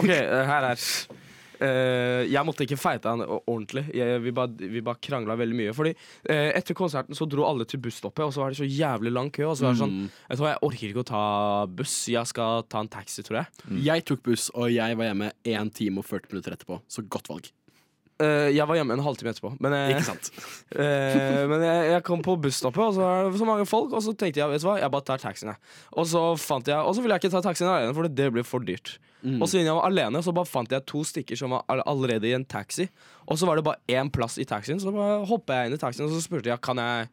OK, 0.00 0.08
eh, 0.10 0.44
her 0.48 0.70
er 0.72 0.86
Eh, 1.60 2.24
jeg 2.32 2.46
måtte 2.48 2.64
ikke 2.64 2.78
feite 2.80 3.10
han 3.12 3.22
ordentlig. 3.26 3.84
Jeg, 3.96 4.20
vi 4.24 4.32
bare, 4.36 4.70
vi 4.72 4.80
bare 4.84 5.00
krangla 5.02 5.36
veldig 5.36 5.58
mye. 5.58 5.74
Fordi 5.76 5.92
uh, 5.92 6.48
Etter 6.56 6.76
konserten 6.76 7.16
så 7.16 7.28
dro 7.28 7.44
alle 7.48 7.66
til 7.68 7.82
busstoppet, 7.84 8.24
og 8.24 8.34
så 8.34 8.44
var 8.44 8.54
det 8.54 8.60
så 8.62 8.68
jævlig 8.68 9.12
lang 9.12 9.30
kø. 9.34 9.44
Og 9.50 9.58
så 9.58 9.68
var 9.68 9.76
det 9.76 9.82
sånn 9.82 9.96
Jeg 10.08 10.40
tror 10.40 10.50
jeg 10.50 10.62
orker 10.70 10.90
ikke 10.90 11.04
å 11.04 11.10
ta 11.10 11.24
buss, 11.80 11.96
jeg 12.10 12.32
skal 12.32 12.64
ta 12.70 12.84
en 12.84 12.92
taxi, 12.92 13.24
tror 13.26 13.42
jeg. 13.42 13.80
Jeg 13.90 14.06
tok 14.08 14.24
buss, 14.30 14.48
og 14.56 14.70
jeg 14.72 14.96
var 14.96 15.10
hjemme 15.10 15.32
1 15.44 15.72
time 15.76 16.00
og 16.00 16.08
40 16.08 16.32
minutter 16.32 16.56
etterpå. 16.56 16.80
Så 16.88 17.04
godt 17.12 17.28
valg. 17.32 17.50
Uh, 18.20 18.48
jeg 18.52 18.64
var 18.68 18.76
hjemme 18.76 18.96
en 18.96 19.04
halvtime 19.04 19.34
etterpå. 19.34 19.52
Men, 19.64 19.76
Ikke 19.92 20.08
sant? 20.08 20.32
Men 21.52 21.66
jeg, 21.66 21.92
jeg 21.92 22.06
kom 22.08 22.24
på 22.24 22.38
busstoppet, 22.40 22.86
og 22.88 22.96
så 22.96 23.04
var 23.04 23.28
det 23.28 23.40
så 23.40 23.52
mange 23.52 23.68
folk. 23.68 23.92
Og 23.92 24.04
så 24.06 24.16
tenkte 24.16 24.40
jeg 24.40 24.54
vet 24.54 24.64
du 24.64 24.68
hva, 24.70 24.80
jeg 24.80 24.96
bare 24.96 25.08
tar 25.12 25.20
taxien. 25.28 25.52
jeg. 25.52 25.76
Og 25.92 26.08
så 26.08 26.24
fant 26.40 26.72
jeg 26.72 26.80
Og 26.80 26.96
så 26.96 27.04
ville 27.04 27.16
jeg 27.16 27.26
ikke 27.26 27.36
ta 27.36 27.44
taxien 27.50 27.68
alene, 27.68 27.96
for 27.96 28.08
det 28.08 28.32
blir 28.32 28.48
for 28.48 28.64
dyrt. 28.64 28.96
Og 29.22 29.48
siden 29.48 29.66
jeg 29.66 29.74
var 29.76 29.84
alene, 29.90 30.22
så 30.24 30.32
bare 30.34 30.48
fant 30.48 30.70
jeg 30.72 30.86
to 30.86 31.02
stykker 31.04 31.36
som 31.36 31.50
var 31.50 31.64
all- 31.68 31.82
allerede 31.86 32.24
i 32.30 32.32
en 32.32 32.44
taxi. 32.44 32.88
Og 33.28 33.36
så 33.36 33.46
var 33.46 33.56
det 33.56 33.64
bare 33.64 33.80
én 33.88 34.10
plass 34.10 34.38
i 34.38 34.44
taxien, 34.48 34.80
så 34.80 34.92
bare 34.94 35.24
hoppa 35.28 35.52
jeg 35.60 35.66
inn 35.70 35.74
i 35.76 35.82
taxien 35.82 36.06
og 36.08 36.14
så 36.14 36.22
spurte 36.24 36.48
jeg 36.48 36.60
kan 36.60 36.76
jeg 36.76 37.08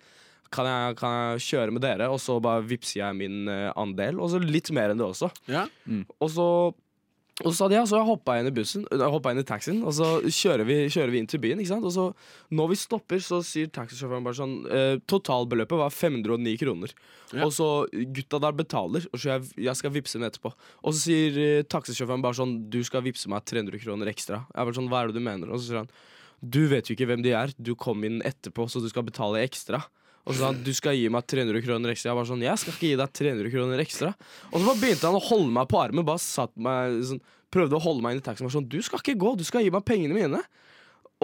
kan 0.50 0.64
jeg, 0.66 0.96
kan 0.96 1.12
jeg 1.36 1.42
kjøre 1.44 1.72
med 1.76 1.82
dere, 1.84 2.08
og 2.08 2.20
så 2.24 2.38
bare 2.42 2.64
vippser 2.64 3.02
jeg 3.02 3.16
min 3.20 3.50
eh, 3.52 3.74
andel. 3.76 4.16
Og 4.24 4.30
så 4.32 4.40
litt 4.40 4.72
mer 4.72 4.94
enn 4.94 4.98
det 5.02 5.04
også. 5.10 5.28
Ja. 5.52 5.66
Og 6.24 6.30
så 6.32 6.46
og 7.44 7.52
så 7.52 7.54
sa 7.60 7.68
de 7.70 7.76
ja, 7.78 7.84
så 7.86 8.00
jeg 8.00 8.08
hoppa 8.08 8.40
inn 8.40 8.50
i 8.50 8.54
bussen 8.54 8.86
hoppa 8.98 9.30
inn 9.30 9.42
i 9.44 9.46
taxien, 9.46 9.84
og 9.86 9.94
så 9.94 10.08
kjører 10.26 10.66
vi, 10.66 10.78
kjører 10.90 11.12
vi 11.14 11.20
inn 11.22 11.28
til 11.30 11.42
byen. 11.44 11.60
ikke 11.62 11.70
sant? 11.70 11.86
Og 11.86 11.94
så 11.94 12.06
når 12.58 12.72
vi 12.72 12.78
stopper, 12.82 13.22
så 13.22 13.44
sier 13.46 13.70
taxisjåføren 13.74 14.26
bare 14.26 14.40
sånn 14.40 14.56
eh, 14.74 14.96
Totalbeløpet 15.06 15.78
var 15.78 15.94
509 15.94 16.56
kroner. 16.64 16.96
Ja. 17.30 17.46
Og 17.46 17.54
så 17.54 17.68
gutta 18.16 18.42
der 18.42 18.58
betaler, 18.58 19.06
og 19.12 19.22
så 19.22 19.36
jeg, 19.36 19.52
jeg 19.68 19.78
skal 19.78 19.94
vippse 19.94 20.18
dem 20.18 20.26
etterpå. 20.26 20.54
Og 20.82 20.96
så 20.96 21.04
sier 21.04 21.38
eh, 21.44 21.68
taxisjåføren 21.70 22.26
bare 22.26 22.40
sånn 22.40 22.58
Du 22.74 22.80
skal 22.88 23.06
vippse 23.06 23.30
meg 23.30 23.46
300 23.46 23.84
kroner 23.86 24.10
ekstra. 24.10 24.42
Jeg 24.50 24.72
bare 24.72 24.80
sånn, 24.80 24.90
Hva 24.90 25.04
er 25.04 25.12
det 25.12 25.22
du 25.22 25.28
mener? 25.30 25.52
Og 25.52 25.62
så 25.62 25.70
sier 25.70 25.82
han 25.84 25.94
Du 26.42 26.64
vet 26.74 26.90
jo 26.90 26.98
ikke 26.98 27.10
hvem 27.12 27.22
de 27.26 27.38
er, 27.38 27.54
du 27.62 27.76
kom 27.78 28.02
inn 28.08 28.18
etterpå, 28.26 28.66
så 28.66 28.82
du 28.82 28.90
skal 28.90 29.06
betale 29.06 29.46
ekstra. 29.46 29.84
Og 30.28 30.36
så 30.36 30.42
sa 30.42 30.52
han 30.52 30.60
du 30.64 30.74
skal 30.76 30.98
gi 30.98 31.08
meg 31.14 31.24
300 31.32 31.64
kroner 31.64 31.94
ekstra. 31.94 32.12
Jeg 32.12 32.20
var 32.20 32.28
sånn, 32.28 32.44
jeg 32.44 32.60
skal 32.60 32.76
ikke 32.76 32.90
gi 32.92 33.00
deg 33.00 33.14
300 33.22 33.52
kroner 33.54 33.84
ekstra. 33.84 34.12
Og 34.52 34.60
så 34.60 34.76
begynte 34.82 35.08
han 35.08 35.18
å 35.20 35.24
holde 35.24 35.54
meg 35.56 35.70
på 35.72 35.80
armen, 35.80 36.08
bare 36.08 36.24
satt 36.24 36.52
meg 36.60 37.00
sånn, 37.08 37.22
prøvde 37.54 37.78
å 37.80 37.84
holde 37.84 38.04
meg 38.04 38.18
inn 38.18 38.22
i 38.22 38.26
taxien. 38.26 38.52
Sånn, 38.52 38.68
du 38.68 38.82
skal 38.84 39.00
ikke 39.00 39.16
gå, 39.24 39.34
du 39.40 39.46
skal 39.48 39.64
gi 39.64 39.72
meg 39.72 39.86
pengene 39.88 40.18
mine. 40.18 40.44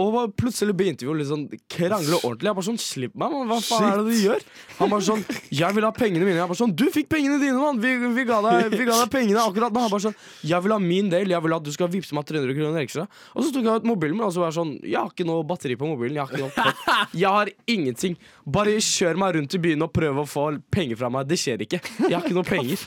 Og 0.02 0.32
plutselig 0.34 0.74
begynte 0.74 1.06
vi 1.06 1.12
å 1.12 1.14
liksom 1.14 1.44
krangle 1.70 2.18
ordentlig. 2.24 2.48
Jeg 2.50 2.58
bare 2.58 2.66
sånn, 2.66 2.80
Slipp 2.82 3.14
meg, 3.14 3.30
mann. 3.30 3.46
Hva 3.52 3.60
faen 3.62 3.86
er 3.92 4.00
det 4.02 4.16
du 4.16 4.24
gjør? 4.24 4.46
Han 4.80 4.90
bare 4.90 5.06
sånn 5.06 5.22
Jeg 5.54 5.76
vil 5.78 5.86
ha 5.86 5.92
pengene 5.94 6.26
mine. 6.26 6.40
Jeg 6.40 6.50
bare 6.50 6.58
sånn 6.58 6.74
Du 6.74 6.88
fikk 6.94 7.12
pengene 7.12 7.38
dine, 7.38 7.60
mann! 7.62 7.78
Vi, 7.84 7.92
vi, 8.16 8.26
ga 8.26 8.40
deg, 8.42 8.74
vi 8.74 8.88
ga 8.90 8.98
deg 9.04 9.12
pengene 9.14 9.44
akkurat 9.44 9.76
nå. 9.76 9.84
Han 9.86 9.94
bare 9.94 10.06
sånn 10.08 10.18
Jeg 10.50 10.66
vil 10.66 10.74
ha 10.74 10.80
min 10.82 11.12
del. 11.14 11.30
Jeg 11.36 11.46
vil 11.46 11.56
at 11.60 11.68
du 11.68 11.72
skal 11.76 11.92
vippse 11.94 12.18
meg 12.18 12.26
300 12.32 12.58
kroner 12.58 12.82
ekstra. 12.88 13.06
Og 13.38 13.46
så 13.46 13.54
tok 13.54 13.70
jeg 13.70 13.84
ut 13.84 13.88
mobilen 13.94 14.18
min 14.18 14.26
og 14.26 14.34
så 14.34 14.42
var 14.42 14.50
jeg 14.50 14.58
sånn 14.58 14.74
Jeg 14.82 14.98
har 14.98 15.14
ikke 15.14 15.30
noe 15.30 15.46
batteri 15.54 15.78
på 15.78 15.92
mobilen. 15.94 16.18
Jeg 16.18 16.26
har 16.26 16.34
ikke 16.34 16.50
noe. 16.50 16.98
Jeg 17.14 17.38
har 17.38 17.54
ingenting. 17.70 18.18
Bare 18.58 18.76
kjør 18.82 19.22
meg 19.22 19.38
rundt 19.38 19.54
i 19.54 19.62
byen 19.62 19.86
og 19.86 19.94
prøv 19.94 20.24
å 20.24 20.28
få 20.28 20.50
penger 20.74 20.98
fra 21.04 21.14
meg. 21.14 21.30
Det 21.30 21.38
skjer 21.38 21.68
ikke. 21.68 21.84
Jeg 22.08 22.16
har 22.18 22.26
ikke 22.26 22.38
noe 22.42 22.50
penger. 22.50 22.82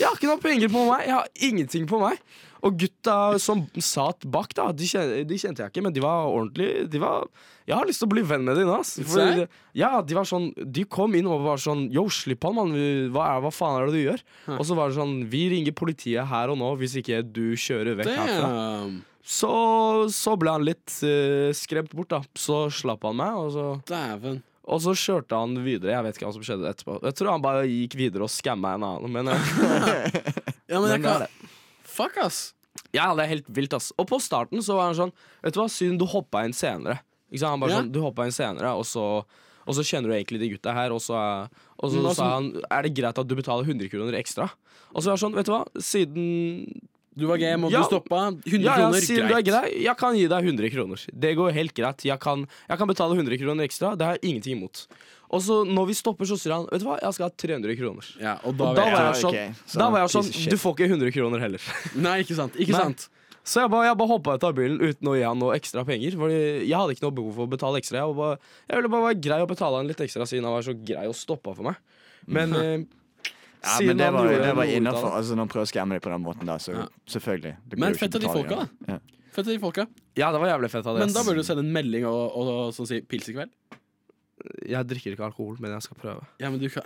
Jeg 0.00 0.08
har 0.08 0.16
ikke 0.16 0.32
noe 0.32 0.40
penger 0.48 0.72
på 0.72 0.88
meg. 0.88 1.04
Jeg 1.10 1.18
har 1.18 1.32
ingenting 1.50 1.88
på 1.92 2.00
meg. 2.00 2.24
Og 2.66 2.74
gutta 2.80 3.38
som 3.38 3.60
satt 3.78 4.24
bak, 4.26 4.50
da, 4.58 4.70
de 4.74 4.86
kjente, 4.90 5.20
de 5.30 5.36
kjente 5.38 5.62
jeg 5.62 5.70
ikke, 5.70 5.82
men 5.86 5.94
de 5.94 6.02
var 6.02 6.26
ordentlig 6.26 6.88
de 6.90 6.98
var, 7.02 7.28
Jeg 7.68 7.76
har 7.76 7.86
lyst 7.86 8.00
til 8.02 8.08
å 8.08 8.12
bli 8.14 8.22
venn 8.26 8.42
med 8.48 8.56
dem. 8.58 8.70
Altså. 8.72 9.04
Ja, 9.78 10.00
de 10.02 10.14
var 10.16 10.24
sånn 10.26 10.48
De 10.66 10.82
kom 10.88 11.14
inn 11.14 11.26
og 11.30 11.44
var 11.44 11.60
sånn 11.62 11.86
Yo, 11.94 12.06
slipp 12.10 12.42
han, 12.48 12.56
mann. 12.56 12.72
Hva, 13.14 13.26
er- 13.36 13.44
hva 13.44 13.52
faen 13.54 13.76
er 13.82 13.86
det 13.86 13.94
du 13.94 14.02
gjør? 14.08 14.24
Og 14.58 14.64
så 14.66 14.74
var 14.78 14.88
det 14.90 14.98
sånn 14.98 15.14
Vi 15.30 15.44
ringer 15.52 15.76
politiet 15.76 16.26
her 16.30 16.50
og 16.50 16.58
nå 16.58 16.72
hvis 16.80 16.96
ikke 17.02 17.20
du 17.22 17.52
kjører 17.54 17.98
vekk 18.00 18.14
herfra. 18.16 18.50
Så, 19.28 19.50
så 20.14 20.34
ble 20.40 20.54
han 20.54 20.62
litt 20.64 20.88
uh, 21.04 21.50
skremt 21.52 21.92
bort, 21.92 22.08
da. 22.14 22.22
Så 22.38 22.62
slapp 22.72 23.02
han 23.04 23.18
meg, 23.20 23.34
og 23.36 23.50
så, 23.52 23.64
Dæven. 23.90 24.38
og 24.64 24.80
så 24.80 24.94
kjørte 24.96 25.36
han 25.36 25.52
videre. 25.66 25.92
Jeg 25.92 26.06
vet 26.06 26.16
ikke 26.16 26.26
hva 26.30 26.32
som 26.38 26.46
skjedde 26.48 26.70
etterpå. 26.70 26.96
Jeg 27.04 27.16
tror 27.18 27.34
han 27.34 27.44
bare 27.44 27.66
gikk 27.68 27.98
videre 28.00 28.24
og 28.24 28.32
skamma 28.32 28.72
en 28.78 28.86
annen. 28.88 29.12
Men 29.18 29.28
eh, 29.34 29.52
Ja, 30.72 30.80
men 30.80 30.88
Men 30.88 30.88
det 30.88 30.96
er 30.96 31.04
kan 31.04 31.26
Fuck, 31.98 32.16
ass. 32.22 32.54
Ja, 32.94 33.10
det 33.18 33.24
er 33.26 33.32
helt 33.34 33.48
vilt, 33.50 33.74
ass. 33.74 33.90
Og 33.98 34.06
på 34.08 34.20
starten 34.22 34.62
så 34.64 34.76
var 34.78 34.92
han 34.92 34.96
sånn 34.98 35.12
Vet 35.42 35.56
du 35.56 35.60
hva, 35.60 35.66
siden 35.72 35.98
du 35.98 36.06
hoppa 36.08 36.44
inn 36.46 36.54
senere 36.56 37.00
Ikke 37.32 37.42
sant? 37.42 37.50
Han 37.56 37.60
bare 37.64 37.74
Ja. 37.74 37.80
sånn, 37.82 37.92
du 37.92 38.00
hoppa 38.04 38.24
inn 38.28 38.32
senere, 38.36 38.70
og 38.78 38.86
så, 38.88 39.24
og 39.66 39.74
så 39.76 39.82
kjenner 39.84 40.08
du 40.12 40.14
egentlig 40.16 40.38
de 40.40 40.52
gutta 40.54 40.72
her, 40.72 40.94
og 40.94 41.00
så, 41.04 41.18
og 41.78 41.90
så 41.90 41.96
Men 41.98 42.06
altså- 42.06 42.14
sa 42.22 42.28
han 42.38 42.52
Er 42.70 42.82
det 42.86 42.94
greit 42.94 43.18
at 43.18 43.26
du 43.28 43.34
betaler 43.34 43.66
100 43.66 43.90
kroner 43.90 44.14
ekstra? 44.14 44.48
Og 44.94 45.02
så 45.02 45.10
var 45.10 45.18
han 45.18 45.24
sånn, 45.26 45.34
vet 45.36 45.46
du 45.46 45.52
hva, 45.52 45.64
siden 45.76 46.80
Du 47.18 47.26
var 47.26 47.36
game, 47.36 47.64
og 47.66 47.72
Ja. 47.72 47.80
du 47.82 47.84
stoppa. 47.90 48.30
100 48.46 48.62
ja, 48.62 48.70
ja, 48.70 48.76
kroner, 48.78 49.00
greit. 49.02 49.28
du 49.28 49.34
er 49.34 49.42
grei, 49.42 49.82
jeg 49.82 49.96
kan 49.98 50.14
gi 50.14 50.26
deg 50.28 50.44
100 50.44 50.70
kroner. 50.70 50.98
Det 51.18 51.34
går 51.36 51.52
helt 51.52 51.74
greit. 51.74 52.04
Jeg 52.04 52.20
kan, 52.20 52.46
jeg 52.70 52.78
kan 52.78 52.86
betale 52.86 53.16
100 53.18 53.36
kroner 53.42 53.64
ekstra. 53.66 53.96
Det 53.98 54.06
har 54.06 54.12
jeg 54.14 54.22
ingenting 54.22 54.54
imot. 54.62 54.86
Og 55.28 55.42
så 55.44 55.58
når 55.68 55.86
vi 55.90 55.94
stopper, 55.98 56.24
så 56.24 56.38
sier 56.40 56.54
han 56.56 56.64
Vet 56.72 56.80
du 56.80 56.86
hva, 56.88 56.96
jeg 57.02 57.12
skal 57.18 57.28
ha 57.28 57.34
300 57.44 57.76
kroner. 57.76 58.06
Ja, 58.22 58.38
og 58.48 58.54
da, 58.56 58.70
Og 58.70 58.76
da 58.78 58.84
var 58.88 59.06
jeg. 59.10 59.20
sånn, 59.20 59.34
okay. 59.34 59.54
Så 59.68 59.78
da 59.82 59.88
var 59.92 60.04
jeg 60.06 60.12
sånn. 60.14 60.30
Du 60.54 60.56
får 60.56 60.76
ikke 60.78 60.88
100 60.94 61.12
kroner 61.18 61.42
heller. 61.44 61.66
Nei, 62.06 62.14
ikke 62.24 62.36
sant. 62.38 62.56
Ikke 62.56 62.72
Nei. 62.76 62.84
sant. 62.88 63.08
Så 63.48 63.62
jeg 63.62 63.70
bare, 63.72 63.86
jeg 63.88 63.96
bare 63.96 64.10
hoppa 64.12 64.34
ut 64.36 64.44
av 64.44 64.54
bilen 64.56 64.80
uten 64.80 65.08
å 65.08 65.14
gi 65.16 65.22
han 65.24 65.38
noe 65.40 65.54
ekstra 65.56 65.84
penger. 65.88 66.16
Fordi 66.20 66.38
jeg 66.68 66.74
hadde 66.76 66.96
ikke 66.96 67.04
noe 67.06 67.16
behov 67.16 67.36
for 67.38 67.48
å 67.48 67.52
betale 67.52 67.80
ekstra. 67.80 68.02
Jeg, 68.02 68.16
bare, 68.18 68.38
jeg 68.68 68.80
ville 68.80 68.90
bare 68.92 69.06
være 69.08 69.20
grei 69.28 69.38
å 69.44 69.48
betale 69.48 69.80
han 69.80 69.88
litt 69.88 70.00
ekstra, 70.04 70.26
siden 70.28 70.44
han 70.48 70.56
var 70.56 70.66
så 70.66 70.74
grei 70.76 71.04
og 71.08 71.16
stoppa 71.16 71.54
for 71.56 71.68
meg. 71.70 71.78
Men 72.28 72.52
eh, 72.60 72.74
Ja, 73.58 73.76
siden 73.78 73.96
men 73.96 74.02
det 74.04 74.10
var, 74.14 74.28
det 74.32 74.52
var 74.56 74.68
innafor. 74.70 75.12
Altså, 75.16 75.32
når 75.36 75.42
man 75.44 75.52
prøver 75.54 75.68
å 75.68 75.70
skremme 75.72 75.96
deg 75.96 76.04
på 76.04 76.12
den 76.12 76.24
måten 76.24 76.48
da, 76.48 76.58
så 76.62 76.76
Ja. 76.76 76.84
selvfølgelig. 77.16 77.54
Men 77.80 77.96
fett 78.00 78.14
av 78.20 78.24
de 78.24 78.28
folka, 78.32 78.60
da. 78.64 78.92
Ja. 78.94 78.98
Fett 79.32 79.44
av 79.46 79.52
de 79.52 79.58
folka. 79.62 79.86
Ja, 80.18 80.28
det 80.34 80.40
var 80.44 80.52
jævlig 80.52 80.70
fett 80.72 80.86
av 80.86 80.96
det. 80.98 81.06
Men 81.06 81.14
da 81.16 81.24
burde 81.26 81.40
du 81.42 81.48
sende 81.48 81.64
en 81.64 81.72
melding 81.74 82.04
og, 82.08 82.20
og, 82.36 82.52
og 82.52 82.70
sånn 82.76 82.88
si 82.90 83.00
pils 83.06 83.28
i 83.32 83.34
kveld. 83.36 83.52
Jeg 84.68 84.86
drikker 84.88 85.14
ikke 85.16 85.24
alkohol, 85.28 85.56
men 85.60 85.70
jeg 85.76 85.82
skal 85.88 85.96
prøve. 86.00 86.26
Ja, 86.42 86.50
men 86.50 86.60
du 86.62 86.68
kan 86.72 86.82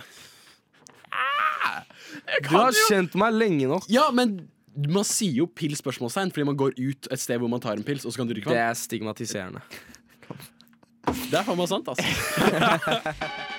Du 2.43 2.49
har 2.57 2.71
kjent 2.89 3.15
meg 3.19 3.33
lenge 3.33 3.67
nok. 3.69 3.87
Ja, 3.91 4.09
men 4.11 4.49
man 4.89 5.05
sier 5.05 5.33
jo 5.43 5.45
pils 5.47 5.81
spørsmålstegn 5.83 6.31
fordi 6.33 6.45
man 6.49 6.57
går 6.57 6.73
ut 6.79 7.07
et 7.13 7.21
sted 7.21 7.37
hvor 7.41 7.49
man 7.51 7.61
tar 7.61 7.77
en 7.77 7.83
pils, 7.85 8.05
og 8.05 8.13
så 8.13 8.17
kan 8.23 8.27
du 8.29 8.33
drikke 8.33 8.49
Det 8.53 8.57
er 8.63 8.73
stigmatiserende. 8.77 9.61
Det 11.29 11.35
er 11.39 11.43
faen 11.45 11.57
meg 11.59 11.67
sant, 11.69 11.87
altså. 11.89 12.03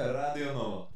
Radio 0.00 0.52
Nova. 0.54 0.86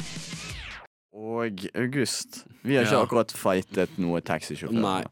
Og 1.14 1.61
August, 1.76 2.45
vi 2.62 2.75
har 2.76 2.83
ikke 2.87 2.97
Ja. 2.97 3.03
akkurat 3.05 3.33
fightet 3.37 3.99
noe 3.99 4.21
taxisjåfør. 4.21 5.05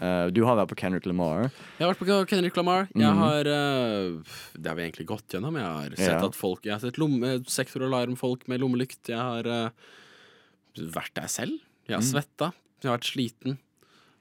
Eh, 0.00 0.26
du 0.30 0.42
har 0.44 0.56
vært 0.56 0.68
på 0.72 0.76
Kendrick 0.80 1.06
Lamar. 1.06 1.50
Jeg 1.78 1.86
har 1.86 1.94
vært 1.94 1.98
på 2.04 2.26
Kendrick 2.28 2.56
Lamar. 2.56 2.88
Jeg 2.94 3.02
Mhm. 3.06 3.18
har 3.18 3.40
uh, 3.46 4.22
Det 4.58 4.66
har 4.66 4.74
vi 4.76 4.82
egentlig 4.90 5.06
gått 5.06 5.28
gjennom. 5.28 5.54
Jeg 5.56 5.64
har 5.64 5.90
sett 5.96 6.20
Ja. 6.20 6.26
at 6.26 6.34
folk 6.34 6.62
Jeg 6.64 6.72
har 6.72 6.80
sett 6.80 6.98
lomme, 6.98 7.44
sektoralarmfolk 7.46 8.46
med 8.48 8.60
lommelykt. 8.60 9.08
Jeg 9.08 9.18
har 9.18 9.46
uh, 9.46 9.70
vært 10.76 11.14
der 11.14 11.26
selv. 11.28 11.58
Jeg 11.88 11.96
har 11.96 12.02
Mm. 12.02 12.12
svetta. 12.12 12.52
Jeg 12.82 12.90
har 12.90 12.98
vært 12.98 13.10
sliten. 13.12 13.58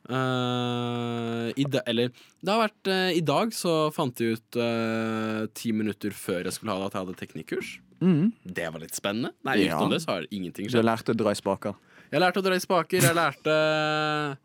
Uh, 0.10 1.51
i 1.60 1.63
da, 1.70 1.82
eller 1.86 2.10
det 2.42 2.50
har 2.51 2.63
vært 2.68 2.88
uh, 2.89 3.10
I 3.13 3.22
dag 3.22 3.51
så 3.56 3.92
fant 3.94 4.20
jeg 4.20 4.39
ut 4.39 4.58
uh, 4.58 5.46
ti 5.54 5.72
minutter 5.75 6.10
før 6.16 6.44
jeg 6.48 6.56
skulle 6.56 6.74
ha 6.74 6.80
det, 6.80 6.89
at 6.89 6.98
jeg 6.98 7.06
hadde 7.06 7.20
teknikkurs. 7.20 7.80
Mm. 8.01 8.32
Det 8.46 8.68
var 8.74 8.80
litt 8.80 8.96
spennende. 8.96 9.34
Nei, 9.44 9.58
Ja. 9.66 9.75
utenom 9.78 9.92
det 9.92 10.01
så 10.01 10.16
har 10.16 10.25
ingenting 10.32 10.70
Du 10.72 10.78
har 10.80 10.88
lært 10.88 11.12
å 11.12 11.16
dra 11.16 11.30
i 11.32 11.39
spaker. 11.39 11.75
Jeg 12.12 12.22
lærte 12.24 12.42
å 12.42 12.44
dra 12.44 12.56
i 12.56 12.63
spaker. 12.63 13.01
Jeg 13.01 13.16
lærte 13.16 14.38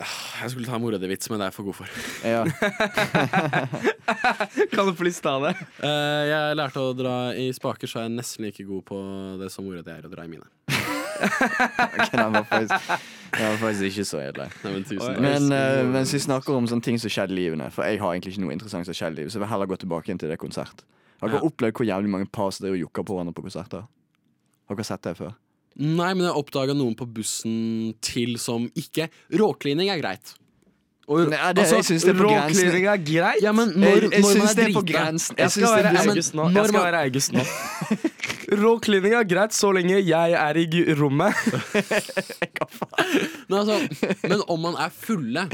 Jeg 0.00 0.48
skulle 0.50 0.64
ta 0.66 0.74
en 0.78 0.82
mora-di-vits, 0.82 1.28
men 1.30 1.38
det 1.38 1.44
er 1.44 1.48
jeg 1.50 1.56
for 1.58 1.64
god 1.68 1.76
for. 1.76 1.86
Ja. 2.24 2.42
Kan 4.72 4.86
du 4.88 4.92
please 4.96 5.20
ta 5.22 5.34
det? 5.44 5.52
Eh, 5.84 6.22
jeg 6.30 6.56
lærte 6.58 6.80
å 6.82 6.94
dra 6.96 7.12
i 7.38 7.50
spaker, 7.54 7.86
så 7.90 7.98
er 8.00 8.04
jeg 8.08 8.14
nesten 8.16 8.44
like 8.46 8.64
god 8.66 8.82
på 8.88 8.96
det 9.42 9.50
som 9.52 9.64
mora 9.68 9.82
di 9.84 9.92
er 9.92 10.06
å 10.08 10.10
dra 10.12 10.22
i 10.24 10.30
mine. 10.32 10.48
ok, 11.22 12.10
den 12.16 12.32
var 12.34 12.44
faktisk, 12.48 12.76
den 13.36 13.46
var 13.52 13.58
faktisk 13.60 13.84
ikke 13.90 14.06
så 14.08 14.18
edel. 14.24 14.48
Nei, 14.64 14.70
men 14.78 14.84
tusen 14.88 15.04
takk. 15.12 15.20
Men 15.22 15.42
eh, 15.58 15.82
mens 15.92 16.10
vi 16.16 16.20
snakker 16.24 16.52
om 16.56 16.66
sånne 16.72 16.84
ting 16.88 16.98
som 16.98 17.10
skjedde 17.12 17.34
i 17.36 17.38
livene 17.42 17.66
For 17.70 17.80
jeg 17.86 18.00
har 18.02 18.10
egentlig 18.16 18.32
ikke 18.34 18.44
noe 18.46 18.56
interessant 18.56 18.84
som 18.88 18.96
skjedde 18.96 19.14
i 19.14 19.16
livet, 19.22 19.30
så 19.34 19.38
jeg 19.38 19.44
vil 19.44 19.52
heller 19.52 19.68
gå 19.70 19.76
tilbake 19.84 20.06
igjen 20.10 20.22
til 20.24 20.30
det 20.32 20.40
konsert. 20.42 20.78
Har 21.22 21.28
dere 21.30 21.42
Ja. 21.44 21.48
opplevd 21.52 21.74
hvor 21.78 21.86
jævlig 21.86 22.10
mange 22.16 22.26
par 22.32 22.50
som 22.50 22.64
driver 22.64 22.78
og 22.80 22.84
jokker 22.88 23.02
på 23.06 23.12
hverandre 23.14 23.36
på 23.36 23.44
konserter? 23.46 23.82
Har 24.66 24.74
dere 24.80 24.88
sett 24.88 25.04
det 25.06 25.14
før? 25.20 25.32
Nei, 25.80 26.12
men 26.12 26.26
jeg 26.26 26.36
oppdaga 26.36 26.76
noen 26.76 26.94
på 26.98 27.06
bussen 27.08 27.92
til 28.04 28.36
som 28.40 28.68
ikke 28.78 29.08
Råklining 29.32 29.90
er 29.92 30.00
greit. 30.02 30.34
Og, 31.10 31.26
Nei, 31.32 31.38
det, 31.56 31.64
jeg 31.66 31.84
syns 31.84 32.04
det 32.06 32.12
er 32.12 32.18
på 32.20 32.28
grensen. 32.30 32.68
Er 32.78 33.00
greit. 33.02 33.42
ja, 33.42 33.52
men 33.56 33.72
når, 33.74 34.06
jeg 34.06 34.12
jeg 34.14 34.24
syns 34.28 34.54
det 34.54 34.64
er 34.68 34.74
på 34.76 34.84
grensen. 34.86 35.38
Jeg 35.38 35.44
Jeg 35.44 35.54
skal 35.56 35.74
være 35.74 35.92
August 36.04 36.36
nå. 36.38 36.48
Jeg 36.54 36.70
skal 36.70 36.84
være 36.86 37.00
August 37.08 37.34
nå. 37.34 37.42
Råklining 38.62 39.16
er 39.18 39.26
greit 39.28 39.56
så 39.56 39.72
lenge 39.74 39.98
jeg 39.98 40.36
er 40.38 40.60
i 40.60 40.94
rommet. 40.98 41.34
men, 43.48 43.58
altså, 43.58 43.80
men 44.22 44.44
om 44.46 44.62
man 44.68 44.78
er 44.78 44.94
fulle, 44.94 45.46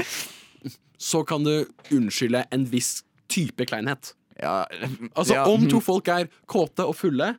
så 0.99 1.23
kan 1.27 1.47
du 1.47 1.53
unnskylde 1.95 2.43
en 2.53 2.65
viss 2.69 2.99
type 3.31 3.65
kleinhet. 3.69 4.13
ja, 4.41 4.63
Altså, 5.15 5.33
ja, 5.33 5.45
om 5.49 5.67
to 5.69 5.79
folk 5.83 6.07
er 6.13 6.29
kåte 6.49 6.85
og 6.85 6.95
fulle, 6.99 7.33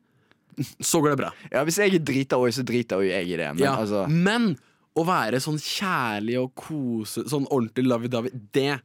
så 0.81 1.01
går 1.03 1.11
det 1.15 1.19
bra. 1.25 1.33
ja, 1.53 1.65
Hvis 1.65 1.79
jeg 1.79 1.95
er 1.95 2.05
drita 2.05 2.37
òg, 2.41 2.51
så 2.55 2.65
driter 2.67 3.01
jo 3.03 3.09
jeg 3.11 3.29
i 3.29 3.37
det. 3.37 3.51
Men 3.57 3.65
Ja, 3.65 3.77
altså 3.77 4.07
Men 4.09 4.57
å 4.99 5.05
være 5.07 5.39
sånn 5.41 5.59
kjærlig 5.63 6.39
og 6.43 6.55
kose, 6.59 7.23
sånn 7.31 7.47
ordentlig 7.51 7.87
lovey-dovey, 7.87 8.33
det 8.53 8.81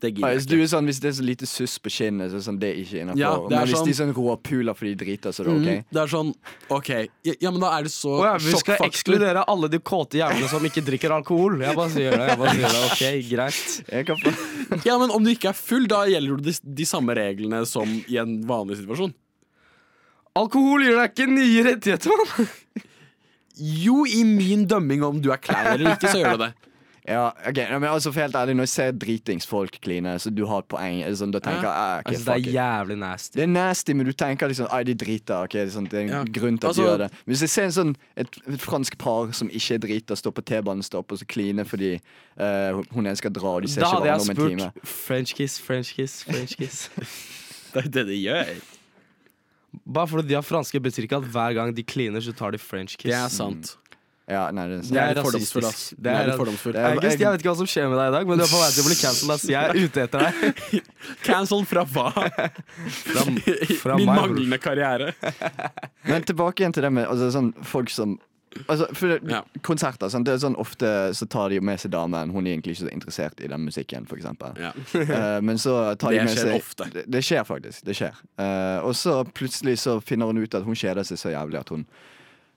Det 0.00 0.14
gidder 0.16 0.32
hvis, 0.32 0.46
jeg 0.46 0.48
du 0.48 0.54
ikke. 0.56 0.64
er 0.64 0.68
sånn, 0.72 0.86
hvis 0.88 1.00
det 1.02 1.08
er 1.10 1.12
så 1.18 1.24
lite 1.28 1.46
suss 1.46 1.74
på 1.78 1.90
kinnet, 1.92 2.30
så 2.32 2.38
er 2.38 2.44
sånn, 2.46 2.58
det 2.58 2.68
er 2.70 2.78
ikke 2.80 3.00
innafor. 3.02 3.20
Ja, 3.20 3.32
det 3.36 3.50
men 3.50 3.66
hvis 3.68 3.74
sånn- 3.76 3.84
de 3.84 3.92
sånn 3.98 4.40
pula 4.42 4.72
fordi 4.72 4.94
de 4.96 5.04
driter, 5.04 5.28
så 5.30 5.40
er 5.40 5.44
det 5.44 5.52
Mm, 5.52 5.60
ok. 5.60 5.84
Det 5.92 6.00
er 6.00 6.06
sånn, 6.08 6.34
OK. 6.70 6.88
Ja, 7.22 7.34
ja, 7.38 7.50
men 7.50 7.60
da 7.60 7.68
er 7.78 7.82
det 7.82 7.92
så 7.92 8.08
oh, 8.16 8.24
ja, 8.24 8.38
vi 8.38 8.56
skal 8.56 8.78
ekskludere 8.88 9.44
alle 9.46 9.68
de 9.68 9.78
kåte 9.78 10.16
jævlene 10.16 10.48
som 10.48 10.64
ikke 10.64 10.80
drikker 10.82 11.10
alkohol. 11.12 11.60
Jeg 11.60 11.76
bare 11.76 11.90
sier 11.90 12.10
det. 12.16 12.28
jeg 12.30 12.38
bare 12.38 12.54
sier 12.56 12.72
det, 12.72 12.80
ok, 12.88 13.28
greit 13.28 13.92
Jeg 13.92 14.06
kan 14.06 14.16
få 14.16 14.84
Ja, 14.88 14.96
men 14.98 15.10
om 15.10 15.22
du 15.22 15.30
ikke 15.34 15.50
er 15.50 15.52
full, 15.52 15.86
da 15.86 16.06
gjelder 16.06 16.28
jo 16.32 16.36
de, 16.36 16.52
de 16.64 16.84
samme 16.88 17.14
reglene 17.14 17.66
som 17.66 17.84
i 18.08 18.16
en 18.16 18.40
vanlig 18.48 18.80
situasjon. 18.80 19.12
Alkohol 20.38 20.82
gir 20.86 20.94
deg 21.00 21.10
ikke 21.10 21.26
nye 21.32 21.62
rettigheter, 21.66 22.10
mann! 22.14 22.48
Jo, 23.60 24.04
i 24.08 24.22
min 24.24 24.62
dømming 24.70 25.02
om 25.04 25.18
du 25.20 25.30
er 25.34 25.40
klein 25.42 25.74
eller 25.74 25.96
ikke, 25.96 26.08
så 26.14 26.18
gjør 26.22 26.36
det 26.38 26.48
det. 26.50 26.52
Ja, 27.10 27.30
ok, 27.48 27.56
men 27.80 27.84
altså 27.88 28.10
for 28.12 28.20
helt 28.20 28.34
ærlig 28.36 28.52
Når 28.54 28.66
jeg 28.66 28.68
ser 28.68 28.90
dritingsfolk 29.02 29.78
kline, 29.82 30.12
så 30.20 30.30
du 30.30 30.42
har 30.46 30.60
et 30.62 30.66
poeng. 30.70 30.98
det 31.00 31.16
Sånn, 31.18 31.32
tenker 31.32 31.64
ja. 31.64 31.96
okay, 31.98 32.12
Altså, 32.12 32.34
det 32.36 32.50
er 32.52 32.52
jævlig 32.54 32.96
nasty. 33.00 33.32
Det 33.38 33.42
er 33.42 33.48
nasty, 33.50 33.94
men 33.96 34.06
du 34.06 34.12
tenker 34.12 34.52
liksom 34.52 34.68
Ai, 34.70 34.82
de 34.84 34.94
driter. 35.00 35.40
ok, 35.48 35.56
det 35.56 35.62
er, 35.64 35.72
sånn, 35.74 35.88
det 35.90 35.96
er 35.98 36.02
en 36.04 36.12
Ja. 36.12 36.20
grunn 36.28 36.58
til 36.60 36.68
at 36.68 36.70
Altså- 36.70 36.82
de 36.84 36.86
gjør 36.90 36.98
det. 36.98 37.08
Men 37.24 37.32
Hvis 37.34 37.40
jeg 37.40 37.50
ser 37.56 37.64
en 37.64 37.72
sånn, 37.78 37.94
et, 38.20 38.38
et 38.52 38.60
fransk 38.60 38.98
par 39.00 39.32
som 39.32 39.48
ikke 39.48 39.74
er 39.74 39.78
drita, 39.86 40.14
står 40.20 40.36
på 40.38 40.44
T-banestopp 40.52 41.10
og 41.16 41.18
så 41.18 41.26
kline 41.26 41.64
fordi 41.66 41.94
uh, 42.38 42.82
hun 42.92 43.06
ene 43.08 43.16
skal 43.16 43.32
dra, 43.32 43.56
og 43.56 43.62
de 43.64 43.68
ser 43.72 43.80
Da 43.80 43.88
ikke 43.88 43.96
hadde 43.96 44.06
jeg 44.12 44.20
hverandre 44.20 44.44
om 44.44 44.50
en 44.52 44.58
time. 44.58 44.70
spurt 44.70 44.86
French 45.08 45.34
kiss, 45.34 45.58
French 45.58 45.94
kiss, 45.96 46.22
French 46.28 46.56
kiss. 46.60 46.90
Det 47.74 47.84
er 47.86 47.88
det 47.96 48.06
de 48.12 48.20
gjør. 48.28 48.54
Bare 49.86 50.06
fordi 50.10 50.28
de 50.28 50.34
har 50.34 50.42
franske, 50.46 50.80
betyr 50.82 51.06
ikke 51.06 51.20
at 51.22 51.28
hver 51.30 51.54
gang 51.54 51.74
de 51.74 51.82
kliner, 51.86 52.20
så 52.24 52.34
tar 52.36 52.50
de 52.52 52.58
French 52.58 52.96
kiss. 52.98 53.10
Det 53.12 53.14
er 53.18 53.28
sant. 53.30 53.76
Ja, 54.30 54.44
nei, 54.54 54.62
det, 54.70 54.76
Det 54.86 54.94
er 55.00 55.14
rasistisk. 55.18 55.64
ass. 55.66 55.88
Det 55.90 56.02
Det 56.06 56.12
er 56.14 56.28
er 56.30 56.36
fordomsfull. 56.38 56.72
Det 56.72 56.80
er- 56.80 56.92
August, 56.94 57.18
jeg 57.18 57.30
vet 57.32 57.40
ikke 57.42 57.50
hva 57.50 57.56
som 57.58 57.66
skjer 57.66 57.88
med 57.90 57.98
deg 57.98 58.06
i 58.06 58.14
dag, 58.14 58.26
men 58.28 58.38
du 58.38 58.44
er 58.44 58.50
på 58.52 58.60
vei 58.62 58.70
til 58.70 58.82
å 58.82 58.86
bli 58.86 58.98
cancelled. 59.00 59.34
ass. 59.34 59.44
Jeg 59.50 59.64
er 59.64 59.74
ute 59.74 60.02
etter 60.04 60.18
deg. 60.22 60.82
Cancelled 61.26 61.66
fra 61.66 61.82
hva? 61.84 62.12
Fra, 62.14 63.24
fra 63.82 63.96
Min 63.98 64.06
meg, 64.06 64.20
manglende 64.20 64.58
karriere. 64.62 65.14
Men 66.06 66.22
tilbake 66.22 66.62
igjen 66.62 66.72
til 66.78 66.82
det 66.86 66.92
med 66.92 67.08
altså, 67.10 67.30
sånn, 67.34 67.50
folk 67.66 67.90
som 67.90 68.18
altså, 68.66 68.86
for 68.94 69.18
Ja. 69.30 69.42
Konserter 69.62 70.08
sånn, 70.12 70.24
det 70.24 70.34
er 70.34 70.38
sånn, 70.42 70.56
Ofte 70.60 71.14
så 71.14 71.26
tar 71.30 71.48
de 71.48 71.58
jo 71.60 71.62
med 71.62 71.80
seg 71.80 71.92
damen. 71.94 72.30
Hun 72.34 72.46
er 72.46 72.54
egentlig 72.56 72.76
ikke 72.76 72.86
så 72.86 72.92
interessert 72.92 73.40
i 73.40 73.48
den 73.48 73.64
musikken, 73.64 74.06
f.eks. 74.08 74.26
Ja. 74.58 74.72
Uh, 74.94 75.40
men 75.46 75.58
så 75.58 75.94
tar 75.96 76.10
de 76.16 76.24
med 76.24 76.34
skjer 76.34 76.50
seg 76.50 76.56
ofte. 76.58 76.88
Det, 76.92 77.04
det 77.08 77.22
skjer 77.24 77.44
faktisk. 77.48 77.84
Det 77.86 77.96
skjer. 77.96 78.18
Uh, 78.40 78.80
og 78.86 78.94
så 78.98 79.20
plutselig 79.24 79.78
så 79.84 80.00
finner 80.00 80.26
hun 80.26 80.42
ut 80.42 80.54
at 80.54 80.66
hun 80.66 80.74
kjeder 80.78 81.06
seg 81.06 81.18
så 81.20 81.34
jævlig 81.34 81.60
at 81.60 81.68
hun 81.74 81.86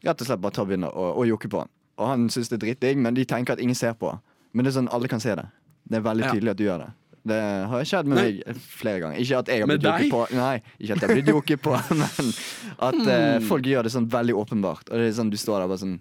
rett 0.03 0.19
og 0.19 0.27
slett 0.27 0.41
bare 0.43 0.51
tar 0.57 0.65
begynner 0.67 0.91
å, 0.91 1.13
å 1.21 1.25
jokke 1.29 1.50
på 1.50 1.62
han. 1.63 1.69
Og 2.01 2.07
han 2.09 2.29
syns 2.33 2.50
det 2.50 2.57
er 2.57 2.65
dritdigg, 2.65 2.97
men 2.97 3.13
de 3.15 3.23
tenker 3.29 3.53
at 3.53 3.62
ingen 3.62 3.77
ser 3.77 3.93
på. 3.93 4.12
Men 4.53 4.65
det 4.65 4.73
er 4.73 4.79
sånn 4.81 4.91
alle 4.93 5.07
kan 5.12 5.21
se 5.23 5.35
det. 5.38 5.45
Det 5.89 6.00
er 6.00 6.05
veldig 6.05 6.25
Ja. 6.25 6.31
tydelig 6.33 6.51
at 6.51 6.57
du 6.57 6.63
gjør 6.65 6.83
det. 6.85 6.91
Det 7.24 7.39
har 7.72 7.86
skjedd 7.88 8.10
med 8.12 8.20
meg 8.20 8.58
flere 8.68 9.00
ganger. 9.00 9.22
Ikke 9.24 9.39
at 9.39 9.51
jeg 9.51 9.63
har 9.63 9.70
blitt 9.72 9.86
joket 9.88 10.12
på, 10.12 10.24
Nei, 10.36 10.58
ikke 10.75 10.98
at 10.98 11.06
jeg 11.06 11.08
har 11.08 11.15
blitt 11.15 11.32
joket 11.32 11.63
på, 11.63 11.77
men 12.01 12.34
at 12.89 13.00
mm. 13.00 13.08
uh, 13.08 13.38
folk 13.48 13.70
gjør 13.72 13.88
det 13.88 13.94
sånn 13.96 14.10
veldig 14.12 14.36
åpenbart. 14.42 14.92
Og 14.92 15.00
det 15.00 15.08
er 15.08 15.15
sånn 15.22 15.32
du 15.32 15.39
står 15.39 15.63
der 15.63 15.72
bare 15.72 15.84
sånn 15.86 15.98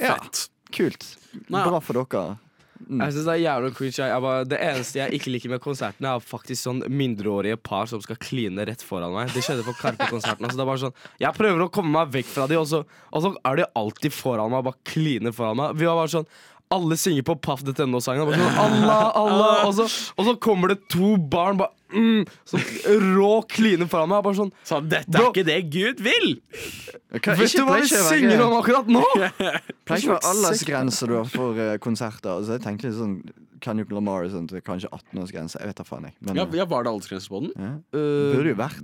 Ja, 0.00 0.16
Fett. 0.16 0.48
kult. 0.72 1.06
Bra 1.52 1.80
for 1.84 2.00
dere. 2.00 2.38
Jeg 2.86 3.14
synes 3.14 3.24
det 3.24 3.32
er 3.32 3.40
jævlig 3.40 3.70
cringe. 3.76 4.06
Jeg, 4.08 4.22
bare, 4.22 4.48
det 4.48 4.58
eneste 4.62 4.98
jeg 5.00 5.16
ikke 5.16 5.30
liker 5.32 5.52
med 5.54 5.62
konsertene, 5.64 6.12
er 6.12 6.24
faktisk 6.24 6.60
sånn 6.60 6.82
mindreårige 6.92 7.56
par 7.64 7.88
som 7.90 8.02
skal 8.04 8.18
kline 8.20 8.66
rett 8.68 8.84
foran 8.84 9.14
meg. 9.14 9.32
Det 9.34 9.42
skjedde 9.44 9.64
på 9.66 9.74
Karpe-konserten. 9.80 10.44
Altså, 10.44 10.58
det 10.58 10.64
er 10.64 10.70
bare 10.70 10.82
sånn, 10.84 10.98
jeg 11.22 11.38
prøver 11.38 11.64
å 11.64 11.70
komme 11.72 11.94
meg 11.96 12.12
vekk 12.14 12.28
fra 12.34 12.48
de, 12.50 12.58
og 12.60 12.68
så, 12.70 12.82
og 12.84 13.24
så 13.24 13.32
er 13.48 13.62
de 13.62 13.70
alltid 13.80 14.14
foran 14.14 14.52
meg. 14.52 14.66
Bare 14.68 14.80
kliner 14.92 15.34
foran 15.36 15.58
meg. 15.60 15.80
Vi 15.80 15.88
var 15.88 15.98
bare 16.00 16.14
sånn 16.18 16.28
alle 16.74 16.96
synger 16.98 17.22
på 17.28 17.36
paff.no-sangen. 17.44 18.26
Bare 18.26 18.36
Sånn, 18.40 18.58
Allah, 18.58 19.02
Allah, 19.14 19.64
og, 19.68 19.74
så, 19.76 19.86
og 20.18 20.26
så 20.28 20.34
kommer 20.42 20.72
det 20.74 20.80
to 20.92 21.14
barn 21.16 21.60
bare 21.60 21.70
mm, 21.94 22.24
som 22.48 22.60
rå 23.16 23.30
kline 23.52 23.86
foran 23.90 24.10
meg. 24.10 24.24
Bare 24.26 24.38
sånn 24.40 24.50
Så 24.66 24.80
dette 24.82 25.12
Bro. 25.14 25.28
er 25.28 25.32
ikke 25.32 25.46
det 25.46 25.58
Gud 25.70 26.02
vil! 26.06 26.28
Okay, 27.14 27.36
Vet 27.38 27.48
ikke- 27.52 27.62
du 27.62 27.64
hva 27.70 27.78
være- 27.78 28.04
synger 28.10 28.42
om 28.48 28.56
akkurat 28.58 28.90
nå? 28.90 29.04
Pleier 29.86 30.02
ikke 30.02 30.12
å 30.12 30.18
være 30.18 30.30
aldersgrense 30.34 31.10
for 31.32 31.60
uh, 31.60 31.76
konserter. 31.78 32.32
Altså, 32.40 32.56
jeg 32.58 32.64
tenkte 32.66 32.90
litt 32.90 32.98
sånn 32.98 33.18
Kanyuk 33.64 33.88
Lamar 33.96 34.26
og 34.26 34.34
sånt, 34.34 34.52
kanskje 34.66 34.90
18-årsgrense. 34.92 35.56
Jeg 35.62 35.70
vet 35.70 35.78
da 35.80 35.84
faen, 35.88 36.10
jeg. 36.10 36.14
Men 36.26 36.36
Ja, 36.42 36.44
ja, 36.60 36.66
Var 36.68 36.84
det 36.84 36.90
aldersgrense 36.92 37.30
på 37.32 37.40
den? 37.46 37.54
ja. 37.56 37.70
Uh, 37.96 38.34
burde 38.36 38.50
jo 38.52 38.58
vært 38.58 38.82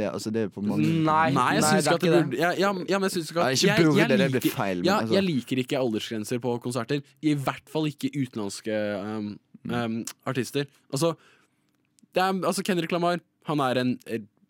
det. 0.00 0.08
Altså, 0.10 0.32
det 0.34 0.46
er 0.46 0.52
på 0.54 0.62
mange 0.64 0.86
Nei. 1.06 1.26
Nei, 1.36 1.46
jeg 1.58 1.66
syns 1.66 1.86
det 1.86 1.92
ikke 1.92 1.94
at 1.94 2.04
det 2.06 2.12
burde 2.16 2.40
ja, 2.40 2.50
ja, 2.58 2.72
ja, 2.90 2.98
men 3.02 3.10
jeg 3.10 3.22
ikke 3.22 3.44
at 3.44 3.56
ikke 3.58 3.68
jeg, 3.68 3.84
burde, 3.84 4.00
jeg 4.00 4.08
det 4.10 4.18
blir 4.18 4.34
liker- 4.40 4.56
feil, 4.56 4.80
men 4.80 4.88
Ja, 4.88 4.96
altså- 5.00 5.16
jeg 5.18 5.26
liker 5.28 5.62
ikke 5.64 5.80
aldersgrenser 5.80 6.42
på 6.42 6.56
konserter. 6.64 7.02
I 7.22 7.34
hvert 7.34 7.68
fall 7.70 7.88
ikke 7.90 8.10
utenlandske 8.16 8.80
um, 9.04 9.30
um, 9.70 10.00
artister. 10.26 10.66
Altså, 10.92 11.14
det 12.14 12.22
er, 12.24 12.40
altså 12.46 12.64
Kendrick 12.66 12.92
Lamar 12.92 13.20
han 13.48 13.60
er 13.64 13.80
en, 13.80 13.98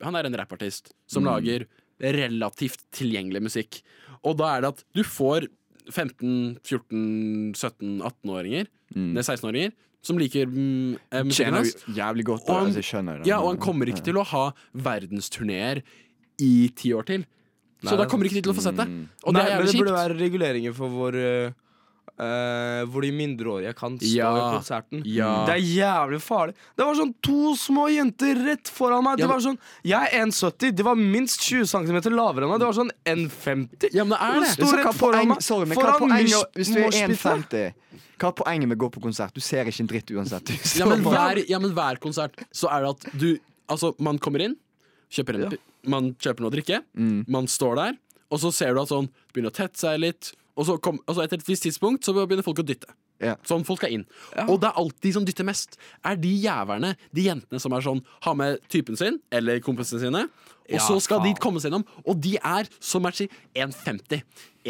han 0.02 0.16
er 0.19 0.26
en 0.26 0.37
rappartist 0.38 0.92
som 1.11 1.25
lager 1.28 1.66
relativt 2.00 2.83
tilgjengelig 2.97 3.42
musikk. 3.45 3.83
Og 4.25 4.37
da 4.40 4.57
er 4.57 4.64
det 4.64 4.73
at 4.75 4.85
du 4.97 5.02
får 5.07 5.47
15, 5.90 6.59
14, 6.64 7.54
17, 7.57 8.00
18-åringer, 8.04 8.69
mm. 8.95 9.14
16-åringer, 9.19 9.73
som 10.02 10.19
liker 10.19 10.47
mm, 10.49 10.95
eh, 11.12 11.25
musikken 11.28 11.54
hans. 11.59 11.75
jævlig 11.97 12.25
godt. 12.25 12.49
Og 12.49 12.54
han- 12.57 12.71
altså, 12.71 12.80
skjønner. 12.83 13.25
Ja, 13.26 13.40
og 13.40 13.50
han 13.54 13.59
kommer 13.59 13.87
ikke 13.92 14.04
til 14.04 14.14
å 14.21 14.25
ha 14.25 14.45
verdensturneer 14.75 15.83
i 16.40 16.69
ti 16.75 16.92
år 16.97 17.04
til. 17.07 17.26
Så 17.83 17.95
Nei, 17.95 17.97
da 17.97 18.07
kommer 18.09 18.28
ikke 18.28 18.40
de 18.40 18.42
til 18.45 18.52
å 18.52 18.57
få 18.57 18.64
sett 18.64 18.76
det. 18.76 18.87
Mm. 18.88 19.09
Og 19.25 19.33
Nei, 19.33 19.40
det 19.42 19.50
er 19.50 19.54
jævlig 19.57 19.66
kjipt. 19.71 19.73
det 19.73 19.85
burde 19.85 19.99
være 19.99 20.16
reguleringer 20.21 20.75
for 20.76 20.88
vår 20.92 21.16
uh, 21.16 21.52
uh, 22.21 22.85
Hvor 22.93 23.00
de 23.03 23.11
mindreårige 23.17 23.73
kan 23.79 23.97
stå 23.99 24.11
Ja. 24.12 24.31
i 24.37 24.57
konserten. 24.59 25.03
Ja. 25.09 25.47
Det 25.49 25.55
er 25.57 25.65
jævlig 25.65 26.21
farlig. 26.21 26.55
Det 26.77 26.85
var 26.85 26.95
sånn 26.99 27.15
to 27.25 27.55
små 27.57 27.87
jenter 27.91 28.37
rett 28.45 28.69
foran 28.69 29.03
meg. 29.07 29.19
Ja, 29.19 29.27
Det 29.27 29.31
var 29.33 29.41
sånn, 29.41 29.59
Jeg 29.83 30.09
er 30.12 30.27
1,70. 30.27 30.75
De 30.77 30.83
var 30.83 30.95
minst 31.00 31.41
20 31.49 31.65
cm 31.67 32.00
lavere 32.15 32.45
enn 32.45 32.50
meg. 32.53 32.61
Det 32.61 32.69
var 32.69 32.77
sånn 32.77 32.91
1,50. 33.05 33.91
Ja, 33.95 34.05
men 34.05 34.17
det 34.17 34.21
er 34.21 34.41
det. 34.41 34.50
sto 34.55 34.71
rett 34.77 34.95
foran 35.00 35.29
meg. 35.29 35.43
sorry, 35.43 35.67
men 35.67 35.79
hva 35.79 35.97
Hvis 36.55 36.75
du 36.75 36.81
er 36.81 36.91
1,50 37.09 37.73
Hva 38.21 38.28
er 38.28 38.37
poenget 38.37 38.69
med 38.69 38.76
å 38.76 38.80
gå 38.85 38.91
på 38.93 39.00
konsert? 39.00 39.33
Du 39.33 39.41
ser 39.41 39.65
ikke 39.65 39.80
en 39.80 39.87
dritt 39.89 40.11
uansett. 40.13 40.50
Ja, 40.76 40.85
men 40.87 41.00
hver, 41.02 41.41
ja, 41.49 41.59
men 41.59 41.73
hver 41.73 41.97
konsert 41.99 42.37
så 42.52 42.69
er 42.71 42.85
det 42.85 42.91
at 42.97 43.19
du 43.19 43.39
Altså, 43.71 43.95
man 44.02 44.19
kommer 44.19 44.43
inn, 44.43 44.56
kjøper 45.15 45.37
en, 45.37 45.43
Ja. 45.52 45.56
man 45.87 46.15
kjøper 46.19 46.41
noe 46.43 46.50
å 46.50 46.54
drikke, 46.56 46.80
Mm. 46.99 47.25
man 47.28 47.47
står 47.47 47.76
der, 47.76 47.93
og 48.33 48.41
så 48.41 48.52
ser 48.52 48.75
du 48.75 48.80
at 48.83 48.89
sånn 48.89 49.09
begynner 49.33 49.50
å 49.52 49.54
tette 49.54 49.78
seg 49.78 50.00
litt, 50.00 50.33
og 50.56 50.67
så, 50.67 50.76
kom, 50.82 50.99
og 51.06 51.17
så 51.17 51.25
etter 51.25 51.39
et 51.41 51.47
visst 51.49 51.65
tidspunkt 51.67 52.04
så 52.06 52.15
begynner 52.17 52.45
folk 52.47 52.60
å 52.63 52.67
dytte. 52.67 52.91
Ja. 53.21 53.34
Sånn 53.45 53.65
folk 53.69 53.82
skal 53.82 53.93
inn. 53.99 54.06
Ja. 54.34 54.47
Og 54.49 54.60
det 54.63 54.71
er 54.71 54.78
alltid 54.80 55.02
de 55.08 55.13
som 55.19 55.26
dytter 55.28 55.45
mest, 55.49 55.76
er 56.08 56.17
de 56.21 56.30
jævlene, 56.41 56.95
de 57.17 57.26
jentene 57.26 57.60
som 57.60 57.75
er 57.76 57.84
sånn, 57.84 58.00
har 58.25 58.39
med 58.39 58.63
typen 58.73 58.97
sin, 58.97 59.21
eller 59.30 59.60
kompisene 59.65 60.00
sine, 60.02 60.25
og 60.71 60.76
Ja, 60.78 60.84
så 60.86 61.00
skal 61.02 61.19
de 61.25 61.32
komme 61.43 61.58
seg 61.58 61.73
innom, 61.73 61.82
og 62.06 62.21
de 62.23 62.36
er, 62.39 62.69
som 62.78 63.02
jeg 63.08 63.17
sier, 63.25 63.39
1,50, 63.58 64.21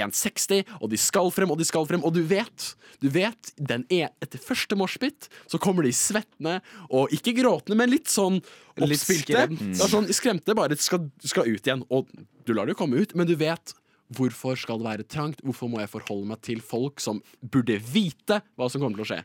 1,60, 0.00 0.62
og 0.80 0.88
de 0.92 0.98
skal 1.00 1.28
frem, 1.34 1.50
og 1.52 1.58
de 1.60 1.66
skal 1.68 1.84
frem, 1.88 2.02
og 2.06 2.14
du 2.16 2.22
vet, 2.26 2.70
du 3.02 3.08
vet, 3.12 3.52
den 3.58 3.84
er 3.92 4.08
etter 4.24 4.40
første 4.40 4.78
moshpit, 4.80 5.28
så 5.50 5.60
kommer 5.60 5.84
de 5.86 5.92
svettende, 5.96 6.58
og 6.88 7.12
ikke 7.14 7.34
gråtende, 7.36 7.76
men 7.80 7.92
litt 7.92 8.08
sånn 8.10 8.40
Litt 8.80 8.96
oppspilte. 8.96 9.34
skremt. 9.34 9.60
Mm. 9.60 9.74
sånn, 9.76 10.08
skremte 10.16 10.56
bare 10.56 10.78
skal, 10.80 11.04
skal 11.20 11.50
ut 11.50 11.60
igjen, 11.68 11.84
og 11.92 12.08
du 12.48 12.54
lar 12.56 12.64
det 12.66 12.74
jo 12.76 12.80
komme 12.80 13.02
ut, 13.02 13.12
men 13.18 13.28
du 13.28 13.34
vet, 13.36 13.74
Hvorfor 14.16 14.56
skal 14.58 14.80
det 14.80 14.86
være 14.88 15.04
trangt? 15.06 15.42
Hvorfor 15.46 15.68
må 15.70 15.78
jeg 15.82 15.90
forholde 15.92 16.26
meg 16.32 16.40
til 16.42 16.60
folk 16.64 16.98
som 17.02 17.20
burde 17.40 17.76
vite 17.92 18.40
hva 18.58 18.66
som 18.70 18.82
kommer 18.82 18.98
til 18.98 19.06
å 19.06 19.10
skje? 19.12 19.20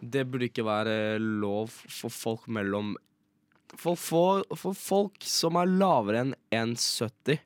Det 0.00 0.22
burde 0.30 0.46
ikke 0.48 0.64
være 0.64 0.94
lov 1.20 1.68
for 1.90 2.08
folk 2.14 2.46
mellom 2.54 2.94
For, 3.76 3.96
for, 4.00 4.44
for 4.56 4.72
folk 4.72 5.20
som 5.28 5.58
er 5.60 5.68
lavere 5.68 6.22
enn 6.22 6.30
1,70 6.56 7.42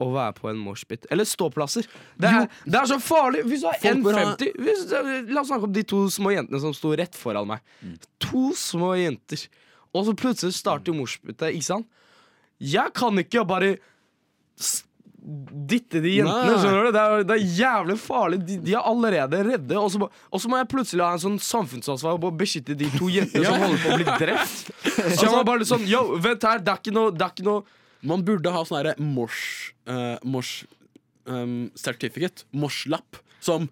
å 0.00 0.06
være 0.14 0.32
på 0.40 0.48
en 0.48 0.56
moshpit. 0.58 1.04
Eller 1.12 1.28
ståplasser. 1.28 1.84
Det 2.18 2.26
er, 2.32 2.46
det 2.64 2.78
er 2.80 2.86
så 2.88 2.96
farlig! 3.04 3.42
Hvis 3.46 3.60
du 3.62 3.66
har 3.68 3.76
Folk 3.78 4.08
ha- 4.16 4.32
1,50 4.32 4.56
hvis- 4.64 5.28
La 5.30 5.42
oss 5.44 5.50
snakke 5.52 5.68
om 5.68 5.74
de 5.76 5.82
to 5.84 6.00
små 6.10 6.32
jentene 6.32 6.58
som 6.64 6.72
sto 6.74 6.94
rett 6.96 7.14
foran 7.20 7.46
meg. 7.52 7.60
To 8.26 8.48
små 8.56 8.94
jenter. 8.98 9.44
Og 9.92 10.08
så 10.08 10.14
plutselig 10.16 10.56
starter 10.56 10.96
moshpitet, 10.96 11.52
ikke 11.52 11.68
sant? 11.68 11.86
Jeg 12.58 12.94
kan 12.96 13.20
ikke 13.20 13.44
bare 13.46 13.74
dytte 15.20 16.00
de 16.00 16.12
jentene. 16.14 16.48
Nei. 16.48 16.58
skjønner 16.62 16.86
du? 16.86 16.90
Det 16.94 17.00
er, 17.02 17.24
det 17.28 17.36
er 17.36 17.56
jævlig 17.58 17.96
farlig. 18.00 18.38
De, 18.48 18.56
de 18.64 18.74
er 18.76 18.86
allerede 18.88 19.42
redde. 19.46 19.76
Og 19.78 19.90
så 19.92 20.00
må, 20.00 20.08
må 20.52 20.60
jeg 20.60 20.68
plutselig 20.72 21.04
ha 21.04 21.10
en 21.16 21.22
sånn 21.24 21.38
samfunnsansvar 21.44 22.20
på 22.22 22.30
å 22.30 22.36
beskytte 22.40 22.76
de 22.78 22.88
to 22.96 23.10
jentene 23.12 23.44
som 23.46 23.64
holder 23.64 23.82
på 23.84 23.92
å 23.92 23.98
bli 24.00 24.16
drept. 24.24 24.72
Så 25.16 25.26
jeg 25.26 25.32
må 25.32 25.42
bare 25.46 25.62
litt 25.62 25.70
sånn 25.70 25.86
Yo, 25.88 26.02
vent 26.20 26.44
her, 26.44 26.60
det 26.64 26.72
er 26.72 26.80
ikke 26.82 26.92
noe, 26.92 27.12
det 27.14 27.24
er 27.24 27.32
ikke 27.32 27.46
noe 27.46 27.62
Man 28.04 28.24
burde 28.26 28.52
ha 28.52 28.62
sånn 28.66 28.80
herre 28.80 28.94
mors... 29.00 29.40
Uh, 29.88 30.16
mors 30.24 30.54
um, 31.28 31.70
certificate. 31.78 32.46
Mosh-lapp, 32.56 33.20
som, 33.44 33.68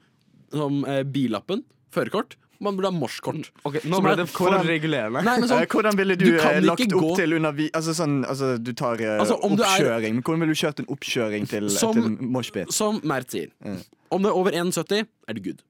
som 0.52 0.82
uh, 0.88 1.00
billappen, 1.06 1.64
førerkort. 1.94 2.36
Man 2.60 2.74
burde 2.76 2.90
ha 2.90 2.94
morskort. 2.98 3.50
Okay, 3.64 3.80
Nå 3.86 4.00
ble 4.02 4.16
det 4.18 4.26
for 4.28 4.50
regulerende. 4.66 5.22
Nei, 5.22 5.36
men 5.38 5.44
Eh, 5.44 5.50
sånn, 5.52 5.66
Hvordan 5.70 5.96
ville 5.96 6.16
du, 6.18 6.24
Du 6.24 6.38
eh, 6.40 6.60
lagt 6.60 6.80
opp 6.92 7.02
gå- 7.04 7.16
til 7.16 7.32
undervi... 7.36 7.70
Altså 7.72 7.94
sånn, 7.94 8.24
altså 8.26 8.48
du 8.62 8.72
tar 8.72 9.00
eh, 9.00 9.18
Altså, 9.20 9.36
oppkjøring. 9.46 10.18
er-. 10.18 10.22
Hvordan 10.22 10.40
ville 10.40 10.54
du 10.54 10.58
kjørt 10.58 10.80
en 10.82 10.86
oppkjøring 10.86 11.48
til, 11.48 11.68
Som- 11.70 11.94
til 11.94 12.16
moshpit? 12.20 12.72
som 12.72 13.00
Mert 13.04 13.30
sier, 13.30 13.48
Mm. 13.64 13.78
om 14.10 14.22
det 14.22 14.28
er 14.32 14.34
over 14.34 14.50
1,70, 14.52 15.06
er 15.28 15.34
det 15.34 15.44
good. 15.44 15.62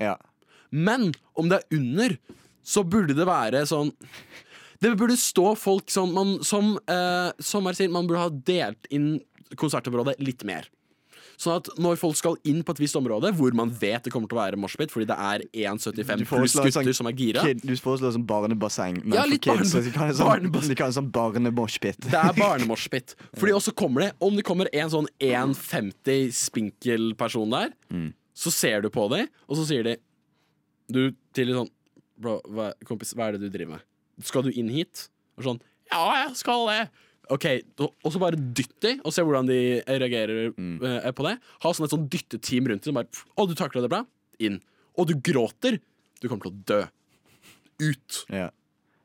Ja. 0.00 0.16
Men 0.70 1.12
om 1.36 1.48
det 1.50 1.60
er 1.60 1.76
under, 1.76 2.16
så 2.64 2.82
burde 2.88 3.14
det 3.14 3.26
være 3.26 3.66
sånn 3.68 3.92
Det 4.80 4.96
burde 4.98 5.14
stå 5.16 5.56
folk 5.56 5.90
som 5.90 6.12
man, 6.14 6.42
som, 6.42 6.78
eh, 6.88 7.30
som 7.40 7.62
Mert 7.64 7.76
sier, 7.76 7.90
man 7.90 8.06
burde 8.08 8.18
ha 8.24 8.30
delt 8.30 8.86
inn 8.90 9.20
konsertområdet 9.54 10.16
litt 10.18 10.42
mer. 10.44 10.64
Sånn 11.38 11.56
at 11.56 11.68
når 11.78 11.96
folk 11.98 12.16
skal 12.16 12.36
inn 12.44 12.62
på 12.62 12.70
et 12.74 12.78
visst 12.82 12.96
område, 12.96 13.32
hvor 13.34 13.52
man 13.54 13.70
vet 13.70 14.04
det 14.04 14.12
kommer 14.12 14.28
til 14.28 14.36
å 14.38 14.42
være 14.42 14.58
moshpit 14.60 14.90
fordi 14.92 15.06
det 15.08 15.16
er 15.16 15.44
1,75 15.52 16.26
pluss 16.28 16.54
gutter 16.54 16.70
sånn 16.72 16.94
som 16.94 17.06
er 17.06 17.12
gira 17.18 17.42
Kid, 17.42 17.62
du 17.66 17.72
foreslår 17.76 18.12
sånn 18.14 18.26
barnebasseng, 18.26 19.00
men 19.04 19.14
Ja, 19.16 19.22
for 19.22 19.30
litt 19.30 19.42
kids 19.42 19.56
barne- 19.56 19.70
så 19.72 19.82
de 19.84 19.90
kan 19.90 20.06
ha 20.06 20.12
sånn, 20.12 20.28
barnebasseng. 20.28 20.78
ha 20.78 20.90
sånn 20.98 21.10
barnemoshpit. 21.12 22.00
Det 22.10 22.14
er 22.20 22.32
barnemoshpit. 22.38 23.14
Fordi 23.38 23.52
også 23.52 23.74
kommer 23.74 24.00
det 24.06 24.12
Om 24.20 24.36
det 24.36 24.44
kommer 24.44 24.68
en 24.72 24.90
sånn 24.90 25.06
1,50 25.20 26.32
spinkel 26.32 27.14
person 27.16 27.50
der, 27.50 27.72
Mm. 27.90 28.12
så 28.34 28.50
ser 28.52 28.80
du 28.82 28.88
på 28.90 29.08
dem, 29.10 29.26
og 29.48 29.56
så 29.56 29.66
sier 29.66 29.82
de 29.84 29.96
Du 30.92 31.12
til 31.32 31.46
litt 31.46 31.56
sånn 31.56 31.70
Bro, 32.22 32.40
hva, 32.48 32.72
kompis, 32.84 33.14
hva 33.14 33.28
er 33.28 33.32
det 33.38 33.40
du 33.50 33.58
driver 33.58 33.72
med? 33.78 33.80
Skal 34.22 34.42
du 34.42 34.50
inn 34.50 34.68
hit? 34.68 35.08
Og 35.38 35.44
sånn 35.44 35.60
Ja, 35.90 36.26
jeg 36.26 36.36
skal 36.36 36.66
det. 36.68 36.90
Ok, 37.30 37.44
og- 37.78 37.94
så 38.12 38.18
bare 38.18 38.36
dytt 38.36 38.74
de, 38.80 39.00
og 39.04 39.12
se 39.12 39.22
hvordan 39.22 39.46
de 39.46 39.80
reagerer 39.86 40.52
Mm. 40.56 40.82
eh, 40.82 41.12
på 41.12 41.22
det. 41.28 41.38
Ha 41.62 41.70
sånn 41.72 41.84
et 41.84 41.90
sånn 41.90 42.08
dytteteam 42.08 42.66
rundt 42.68 42.82
dem. 42.82 42.94
Bare, 42.94 43.06
Å, 43.38 43.46
du 43.48 43.54
takla 43.54 43.80
det 43.80 43.90
bra? 43.90 44.04
Inn. 44.40 44.60
Og 44.98 45.06
du 45.06 45.14
gråter. 45.14 45.80
Du 46.20 46.28
kommer 46.28 46.42
til 46.42 46.52
å 46.52 46.64
dø. 46.64 46.86
Ut. 47.80 48.24
Ja. 48.28 48.50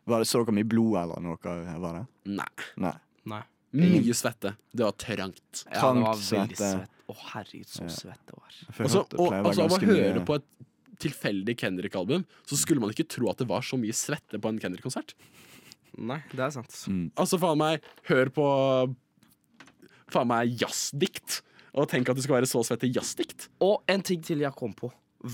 Var 0.07 0.19
det 0.19 0.27
så 0.27 0.43
dere 0.45 0.53
mye 0.55 0.67
blod 0.67 0.95
eller 1.01 1.21
noe? 1.21 1.37
Var 1.41 1.93
det? 1.99 2.07
Nei. 2.25 2.45
Nei. 2.77 2.93
Nei. 3.25 3.43
Mye 3.73 4.13
svette. 4.15 4.55
Det 4.73 4.83
var 4.85 4.93
trangt. 4.93 5.65
Ja, 5.71 5.93
det 5.93 6.01
var 6.01 6.13
Trangt 6.15 6.31
veldig 6.31 6.57
svette. 6.57 6.57
svett. 6.57 6.89
Å, 7.07 7.15
herregud, 7.33 7.67
så 7.67 7.87
svett 7.91 8.23
det 8.27 8.35
var. 8.35 8.51
Også, 8.51 8.83
Altså, 8.83 9.19
og, 9.19 9.33
altså, 9.33 9.63
av 9.63 9.71
å 9.71 9.79
høre 9.85 10.25
på 10.25 10.35
et 10.35 10.43
tilfeldig 10.99 11.55
Kendrick-album, 11.57 12.25
så 12.45 12.57
skulle 12.57 12.79
man 12.81 12.89
ikke 12.91 13.07
tro 13.07 13.29
at 13.29 13.37
det 13.37 13.47
var 13.47 13.61
så 13.61 13.77
mye 13.79 13.93
svette 13.93 14.39
på 14.41 14.49
en 14.49 14.59
Kendrick-konsert. 14.59 15.13
Nei, 15.97 16.19
det 16.31 16.39
er 16.45 16.49
sant. 16.53 16.73
Altså, 17.17 17.39
faen 17.41 17.57
meg, 17.57 17.81
hør 18.09 18.29
på 18.29 18.47
faen 20.13 20.29
meg 20.29 20.53
jazzdikt, 20.61 21.41
og 21.77 21.89
tenk 21.91 22.09
at 22.09 22.17
det 22.17 22.23
skal 22.25 22.37
være 22.39 22.49
så 22.49 22.61
svette 22.65 22.89
jazzdikt. 22.93 23.49
Og 23.65 23.81
en 23.91 24.01
ting 24.05 24.21
til 24.25 24.39
jeg 24.45 24.53
kom 24.57 24.73
på. 24.77 24.91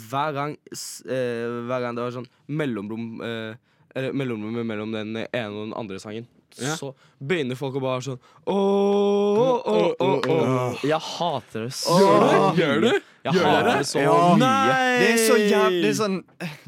Hver 0.10 0.34
gang, 0.36 0.56
eh, 0.74 1.48
hver 1.68 1.84
gang 1.84 1.96
det 1.98 2.04
var 2.06 2.16
sånn 2.16 2.28
mellomrom 2.48 3.20
eh, 3.22 3.56
eller 3.94 4.16
mellomrommet 4.18 4.66
mellom 4.66 4.94
den 4.96 5.12
ene 5.28 5.52
og 5.52 5.68
den 5.68 5.76
andre 5.78 6.00
sangen, 6.02 6.26
Ja. 6.54 6.76
så 6.78 6.92
begynner 7.20 7.58
folk 7.58 7.74
å 7.76 7.82
bare 7.82 8.02
sånn 8.06 8.20
Åh, 8.46 9.64
åh, 9.66 9.96
åh, 10.00 10.20
åh. 10.30 10.84
Jeg 10.86 11.00
hater 11.02 11.64
det 11.66 11.72
så 11.74 11.96
Gjør 11.98 12.20
du? 12.22 12.28
mye. 12.30 12.54
Gjør 12.60 12.82
du? 12.84 12.90
Jeg 13.26 13.34
Gjør 13.34 13.44
hater 13.48 13.78
det 13.80 13.88
så 13.90 14.00
Ja. 14.04 14.36
mye. 14.38 15.00
Det 15.00 15.08
er 15.10 15.18
så 15.18 15.38
jævlig 15.40 15.82
Det 15.82 15.90
er 15.90 15.98
sånn 15.98 16.18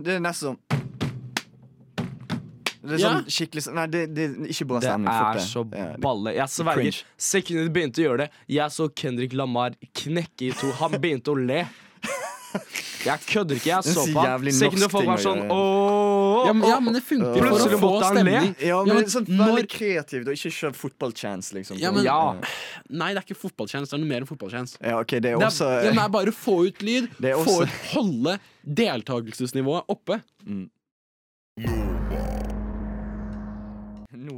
Det 0.01 0.15
er 0.15 0.19
nesten 0.25 0.55
sånn 0.57 0.84
Det 2.85 2.93
er 2.93 2.99
Ja. 3.01 3.09
sånn 3.15 3.25
skikkelig 3.25 3.63
sånn 3.65 3.75
Nei, 3.75 3.87
det, 3.87 4.01
det 4.13 4.23
er 4.29 4.35
ikke 4.53 4.67
bra 4.67 4.79
Det 4.79 4.89
stemning. 4.89 5.13
Fuck 5.13 5.35
er 5.35 5.39
så 5.39 5.63
Ja, 5.73 5.85
det- 5.91 6.01
balle. 6.01 6.33
Jeg 6.35 6.47
sverger. 6.47 6.73
Cringe. 6.75 7.03
Sekundet 7.17 7.65
de 7.65 7.73
begynte 7.79 7.97
å 8.01 8.05
gjøre 8.07 8.17
det, 8.17 8.29
jeg 8.47 8.69
så 8.71 8.89
Kendrick 8.95 9.33
Lamar 9.33 9.71
knekke 9.93 10.41
i 10.49 10.51
to. 10.51 10.71
Han 10.79 10.91
begynte 11.01 11.33
å 11.33 11.35
le. 11.45 11.65
Jeg 13.05 13.19
kødder 13.27 13.55
ikke. 13.59 13.67
Jeg 13.67 13.83
Det 13.83 13.91
er 13.91 13.93
så 13.93 14.05
så 14.07 14.13
på 14.15 14.21
jævlig 14.23 14.51
han. 14.53 14.59
Sekundet 14.61 14.79
norsk 14.85 14.91
folk 14.95 15.05
var 15.05 15.17
ting 15.17 15.25
å 15.25 15.27
sånn 15.27 15.41
gjøre. 15.43 16.45
Ja, 16.45 16.53
men, 16.53 16.69
ja, 16.69 16.79
men 16.79 16.93
det 16.93 17.01
funker 17.03 17.35
for 17.35 17.51
å 17.51 17.67
få 17.75 17.79
måtte 17.81 18.05
han 18.05 18.15
le. 18.15 18.21
stemning. 18.21 18.55
Ja, 18.61 18.77
men, 18.83 18.87
Ja, 18.87 18.93
men 18.93 19.03
sånn 19.11 19.27
når- 19.27 19.55
litt 19.59 19.69
kreativt, 19.69 20.27
og 20.27 20.33
ikke 20.37 20.51
kjør 20.55 20.73
fotballchance, 20.75 21.51
liksom. 21.53 21.77
Ja, 21.79 21.91
men- 21.91 22.03
Ja. 22.05 22.35
Nei, 22.89 23.13
det 23.13 23.17
er 23.17 23.25
ikke 23.27 23.37
fotballtjeneste, 23.49 23.89
det 23.91 23.93
er 23.93 24.03
noe 24.05 24.07
mer 24.07 24.21
enn 24.21 24.27
fotballtjeneste. 24.27 24.77
Ja, 24.81 24.99
ok, 24.99 25.07
det 25.19 25.25
er 25.25 25.37
Det 25.37 25.41
er, 25.41 25.47
også 25.51 25.67
ja, 25.83 25.91
men 25.91 25.95
det 25.95 26.03
er 26.05 26.09
bare 26.09 26.31
å 26.31 26.33
få 26.33 26.67
ut 26.67 26.79
lyd, 26.79 27.09
Det 27.19 27.31
er 27.31 27.35
få 27.35 27.45
også- 27.45 27.63
ut, 27.63 27.69
holde 27.93 28.39
deltakelsesnivået 28.65 29.83
oppe. 29.89 30.21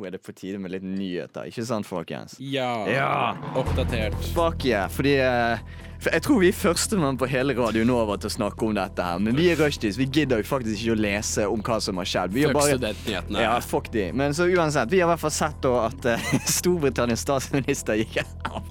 Er 0.07 0.11
det 0.15 0.21
på 0.23 0.31
tide 0.31 0.55
med 0.63 0.71
litt 0.71 0.85
nyheter, 0.87 1.49
ikke 1.49 1.65
sant, 1.67 1.83
folkens? 1.83 2.37
Ja. 2.39 2.85
Ja. 2.87 3.35
Oppdatert. 3.59 4.15
Fuck 4.31 4.63
yeah, 4.63 4.85
fordi 4.87 5.17
eh, 5.19 5.59
for 5.99 6.13
Jeg 6.13 6.23
tror 6.23 6.37
vi 6.39 6.47
er 6.47 6.55
førstemann 6.55 7.17
på 7.19 7.27
hele 7.27 7.55
Radio 7.57 7.83
Nova 7.83 8.15
til 8.15 8.29
å 8.29 8.33
snakke 8.37 8.69
om 8.69 8.77
dette 8.77 9.03
her. 9.03 9.19
Men 9.19 9.35
vi 9.35 9.49
er 9.51 9.59
rushtids. 9.59 9.97
Vi 9.99 10.05
gidder 10.07 10.39
jo 10.39 10.47
faktisk 10.47 10.79
ikke 10.79 10.93
å 10.95 10.99
lese 11.01 11.47
om 11.51 11.59
hva 11.65 11.79
som 11.83 11.99
har 11.99 12.07
skjedd. 12.07 12.35
Vi 12.37 12.45
har 12.45 12.53
Fuck 12.53 12.61
bare 12.61 12.77
studentnyhetene. 12.77 13.41
ja, 13.43 13.55
fuck 13.65 13.89
de. 13.91 14.05
Men 14.15 14.37
så 14.37 14.47
uansett, 14.47 14.93
vi 14.93 15.01
har 15.01 15.09
i 15.09 15.11
hvert 15.11 15.23
fall 15.25 15.33
sett 15.41 15.57
da 15.65 15.73
at 15.89 16.07
uh, 16.13 16.29
Storbritannias 16.53 17.25
statsminister 17.27 17.99
gikk 17.99 18.21
av. 18.47 18.61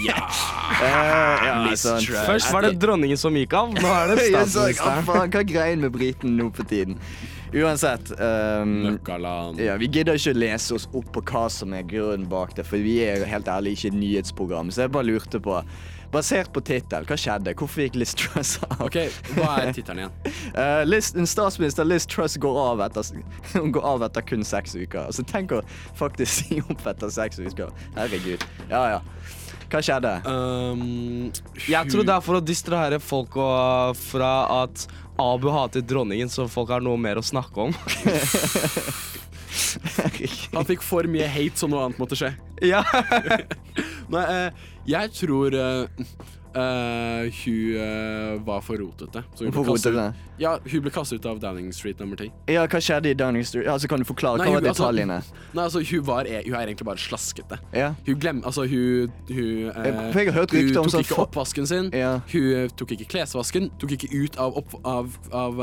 Ja. 0.00 0.22
uh, 0.22 1.44
ja, 1.50 1.58
sånn. 1.76 2.08
Først 2.08 2.54
var 2.54 2.64
det 2.64 2.78
dronningen 2.80 3.20
som 3.20 3.36
gikk 3.36 3.58
av, 3.60 3.76
nå 3.76 3.92
er 3.98 4.14
det 4.14 4.24
statsministeren. 4.30 5.04
hva 5.10 5.26
er 5.28 5.44
greien 5.52 5.84
med 5.84 5.92
briten 5.92 6.40
nå 6.40 6.48
på 6.54 6.64
tiden? 6.70 6.96
Uansett. 7.52 8.12
um, 8.20 8.98
ja, 9.58 9.76
vi 9.80 9.88
gidder 9.90 10.14
ikke 10.18 10.34
å 10.34 10.38
lese 10.38 10.74
oss 10.76 10.88
opp 10.94 11.08
på 11.16 11.22
hva 11.32 11.46
som 11.50 11.72
er 11.74 11.82
grunnen 11.88 12.28
bak 12.30 12.54
det, 12.58 12.66
for 12.68 12.78
vi 12.82 12.98
er 13.02 13.22
jo 13.22 13.30
helt 13.30 13.48
ærlig 13.50 13.72
ikke 13.78 13.90
et 13.90 13.98
nyhetsprogram. 13.98 14.70
Så 14.70 14.84
jeg 14.84 14.92
bare 14.94 15.08
lurte 15.08 15.40
på, 15.42 15.56
basert 16.14 16.52
på 16.54 16.62
tittel, 16.66 17.04
hva 17.08 17.18
skjedde? 17.18 17.54
Hvorfor 17.58 17.84
gikk 17.86 17.98
Liz 17.98 18.14
Truss 18.18 18.56
av? 18.68 18.76
Ok, 18.86 19.00
Hva 19.34 19.56
er 19.64 19.72
tittelen 19.76 20.04
igjen? 20.04 20.38
uh, 20.54 20.84
Liz, 20.92 21.10
en 21.18 21.26
statsminister 21.30 21.86
Liz 21.88 22.06
Truss 22.10 22.38
går 22.42 22.60
av 22.68 22.84
etter, 22.86 23.10
hun 23.56 23.74
går 23.74 23.90
av 23.96 24.06
etter 24.08 24.26
kun 24.30 24.46
seks 24.46 24.78
uker. 24.78 25.04
Altså, 25.08 25.26
tenk 25.26 25.56
å 25.58 25.62
faktisk 25.98 26.32
si 26.44 26.62
opp 26.62 26.86
etter 26.86 27.10
seks 27.14 27.42
uker. 27.42 27.74
Herregud. 27.98 28.46
Ja, 28.70 28.86
ja. 28.96 29.02
Hva 29.70 29.78
skjedde? 29.86 30.10
Um, 30.26 31.28
Jeg 31.70 31.90
tror 31.92 32.02
det 32.02 32.14
er 32.16 32.24
for 32.26 32.40
å 32.40 32.42
distrahere 32.42 32.98
folk 32.98 33.36
og, 33.38 33.94
fra 33.94 34.30
at 34.64 34.82
Abu 35.20 35.50
hatet 35.54 35.88
dronningen, 35.88 36.30
så 36.32 36.48
folk 36.50 36.72
har 36.72 36.82
noe 36.84 36.98
mer 37.00 37.20
å 37.20 37.24
snakke 37.24 37.68
om. 37.68 37.74
Han 40.54 40.66
fikk 40.66 40.82
for 40.84 41.06
mye 41.10 41.28
hate, 41.30 41.58
så 41.60 41.68
noe 41.70 41.84
annet 41.86 42.00
måtte 42.00 42.18
skje. 42.18 42.32
ja. 42.72 42.82
Nei, 44.12 44.24
eh, 44.24 44.50
jeg 44.90 45.12
tror 45.14 45.54
eh, 46.54 47.30
hun 47.44 47.76
uh, 47.76 48.40
var 48.46 48.60
for 48.66 48.76
rotete. 48.80 49.22
Så 49.34 49.44
hun 49.46 49.52
ble 49.52 49.64
kastet- 49.68 49.94
rotet 49.94 49.98
det? 50.00 50.26
Ja, 50.40 50.54
hun 50.64 50.80
ble 50.82 50.90
kastet 50.94 51.20
ut 51.20 51.26
av 51.28 51.40
Downing 51.42 51.72
Street 51.76 51.98
nummer 52.00 52.16
10. 52.16 52.30
Ja, 52.48 52.62
hva 52.66 52.80
skjedde 52.80 53.10
i 53.10 53.14
Downing 53.14 53.44
Street? 53.44 53.66
Altså, 53.68 53.88
kan 53.88 54.00
du 54.00 54.06
forklare? 54.08 54.38
Nei, 54.40 54.46
Hva 54.48 54.60
var 54.60 54.66
detaljene? 54.70 55.18
altså- 55.20 55.34
Nei, 55.54 55.64
altså, 55.64 55.82
hun, 55.90 56.04
var, 56.06 56.24
e- 56.26 56.42
hun 56.46 56.54
er 56.56 56.66
egentlig 56.70 56.86
bare 56.88 56.98
slaskete. 57.02 57.58
Ja. 57.76 57.90
Hun 58.06 58.20
glem... 58.20 58.42
Altså, 58.44 58.64
hun, 58.66 59.12
hun 59.28 59.70
eh, 59.70 60.16
jeg 60.20 60.32
har 60.32 60.38
hørt 60.40 60.54
om 60.54 60.58
Hun 60.60 60.74
sånn 60.74 60.90
tok 60.96 61.04
ikke 61.04 61.14
fa- 61.18 61.26
oppvasken 61.28 61.66
sin. 61.68 61.90
Ja. 61.96 62.12
Hun 62.32 62.72
tok 62.76 62.94
ikke 62.96 63.08
klesvasken. 63.12 63.70
Tok 63.80 63.92
ikke 63.98 64.08
ut 64.16 64.38
av, 64.40 64.56
opp, 64.56 64.74
av, 64.84 65.12
av 65.32 65.60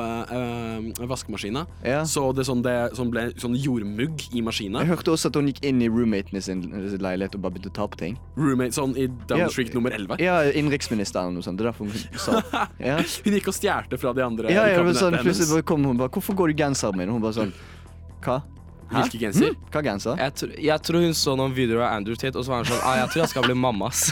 vaskemaskina. 1.10 1.66
Ja. 1.86 2.04
Så 2.06 2.32
det, 2.38 2.46
sånn, 2.48 2.62
det 2.66 2.76
sånn 2.98 3.12
ble 3.14 3.28
sånn 3.40 3.56
jordmugg 3.58 4.28
i 4.38 4.42
maskina. 4.46 4.82
Jeg 4.84 4.92
hørte 4.94 5.14
også 5.16 5.32
at 5.32 5.40
hun 5.40 5.50
gikk 5.52 5.64
inn 5.68 5.82
i 5.84 5.90
roommatene 5.92 6.42
sin 6.44 6.64
leilighet 7.02 7.36
og 7.38 7.44
bare 7.46 7.56
begynte 7.58 7.72
å 7.74 7.78
ta 7.78 7.88
på 7.92 8.00
ting. 8.00 8.18
Roommate 8.38 8.78
sånn 8.78 8.94
i 8.98 9.08
Downing. 9.30 9.50
Street 9.54 9.74
nummer 9.78 9.94
11. 9.96 10.22
Ja, 10.24 10.38
innenriksministeren 10.78 11.32
og 11.32 11.38
noe 11.38 11.46
sånt. 11.46 11.58
Det 11.58 11.66
er 11.66 11.72
derfor 11.72 11.86
hun 11.86 12.20
sa 12.22 12.42
ja. 12.90 12.98
Hun 13.26 13.34
gikk 13.38 13.50
og 13.52 13.56
stjal 13.58 13.90
fra 13.98 14.14
de 14.14 14.24
andre 14.26 14.52
Ja, 14.54 14.68
i 14.68 14.74
ja, 14.74 14.78
kabinettet 14.80 15.02
sånn, 15.02 15.14
hennes. 15.18 15.26
plutselig 15.26 15.50
bare 15.56 15.66
kom 15.68 15.84
hun 15.86 15.98
bare 15.98 16.10
'Hvorfor 16.14 16.36
går 16.38 16.54
du 16.54 16.54
genseren 16.64 16.98
min?' 16.98 17.10
Og 17.10 17.18
hun 17.18 17.22
bare 17.26 17.38
sånn 17.40 17.54
Hva? 18.24 18.42
Hvilken 18.88 19.20
genser? 19.20 19.52
Hm? 19.52 19.56
Hva 19.74 19.82
genser? 19.84 20.20
Jeg, 20.22 20.34
tr 20.40 20.54
jeg 20.64 20.84
tror 20.88 21.04
hun 21.04 21.16
så 21.18 21.36
noen 21.40 21.56
videoer 21.56 21.84
av 21.84 21.98
Andrew 21.98 22.16
Tate, 22.20 22.38
og 22.40 22.46
så 22.48 22.54
var 22.54 22.64
hun 22.64 22.70
sånn 22.70 22.84
ah, 22.88 22.96
Jeg 23.02 23.10
tror 23.12 23.24
jeg 23.24 23.32
skal 23.34 23.48
bli 23.48 23.58
mammas. 23.60 24.04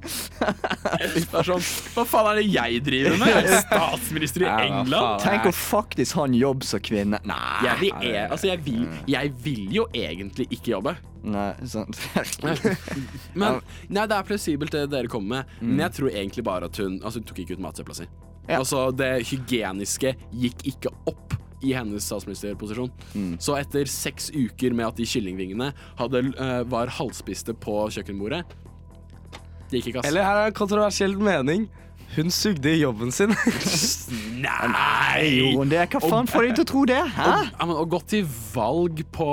Det 0.00 1.38
er 1.38 1.46
sånn, 1.46 1.64
Hva 1.94 2.04
faen 2.08 2.30
er 2.32 2.40
det 2.40 2.46
jeg 2.48 2.80
driver 2.84 3.16
med? 3.20 3.32
Jeg 3.32 3.50
er 3.50 3.64
statsminister 3.64 4.44
i 4.44 4.48
Ja, 4.48 4.56
England. 4.66 5.24
Tenk 5.24 5.48
å 5.50 5.54
faktisk 5.56 6.18
ha 6.20 6.26
en 6.28 6.36
jobb 6.36 6.64
som 6.68 6.82
kvinne. 6.84 7.20
Nei. 7.28 7.60
Jeg 7.66 7.80
vil, 7.82 7.92
e 8.08 8.24
altså, 8.26 8.50
jeg, 8.50 8.62
vil, 8.66 8.84
jeg 9.10 9.32
vil 9.44 9.64
jo 9.80 9.86
egentlig 9.96 10.48
ikke 10.56 10.74
jobbe. 10.76 10.96
Nei, 11.20 11.50
sant. 11.68 12.00
Men 13.40 13.60
nei, 13.92 14.06
Det 14.08 14.16
er 14.16 14.28
plausibelt 14.28 14.72
det 14.72 14.86
dere 14.92 15.10
kommer 15.12 15.42
med, 15.42 15.58
men 15.60 15.82
jeg 15.84 15.92
tror 15.98 16.14
egentlig 16.14 16.44
bare 16.46 16.70
at 16.70 16.78
hun 16.80 16.94
Altså 17.04 17.20
hun 17.20 17.26
tok 17.28 17.42
ikke 17.42 17.58
ut 17.58 17.64
matsøpla 17.66 17.96
si. 17.98 18.06
Ja. 18.48 18.56
Altså 18.62 18.86
Det 18.96 19.10
hygieniske 19.28 20.14
gikk 20.32 20.64
ikke 20.72 20.94
opp 21.10 21.36
i 21.62 21.74
hennes 21.76 22.06
statsministerposisjon. 22.06 22.90
Så 23.42 23.56
etter 23.58 23.88
seks 23.90 24.30
uker 24.32 24.74
med 24.76 24.86
at 24.86 24.96
de 25.00 25.06
kyllingvingene 25.08 25.72
hadde, 25.98 26.24
eh, 26.38 26.62
var 26.70 26.92
halvspiste 26.96 27.54
på 27.60 27.82
kjøkkenbordet 27.92 28.44
Det 29.70 29.78
gikk 29.80 29.92
ikke, 29.92 29.98
ass. 30.00 30.08
Eller 30.08 30.24
her 30.26 30.36
er 30.36 30.46
en 30.50 30.56
kontroversiell 30.56 31.16
mening. 31.16 31.68
Hun 32.16 32.30
sugde 32.34 32.72
i 32.74 32.80
jobben 32.80 33.12
sin. 33.14 33.30
Nei, 34.40 35.52
Jo, 35.54 35.62
det? 35.68 35.84
Hva 35.92 36.00
faen 36.02 36.26
får 36.30 36.46
deg 36.48 36.54
til 36.58 36.64
å 36.64 36.68
tro 36.70 36.80
det? 36.88 36.98
Hæ? 37.14 37.26
Og, 37.62 37.70
og 37.70 37.82
Å 37.82 37.84
gå 37.92 38.00
til 38.10 38.24
valg 38.54 39.02
på 39.14 39.26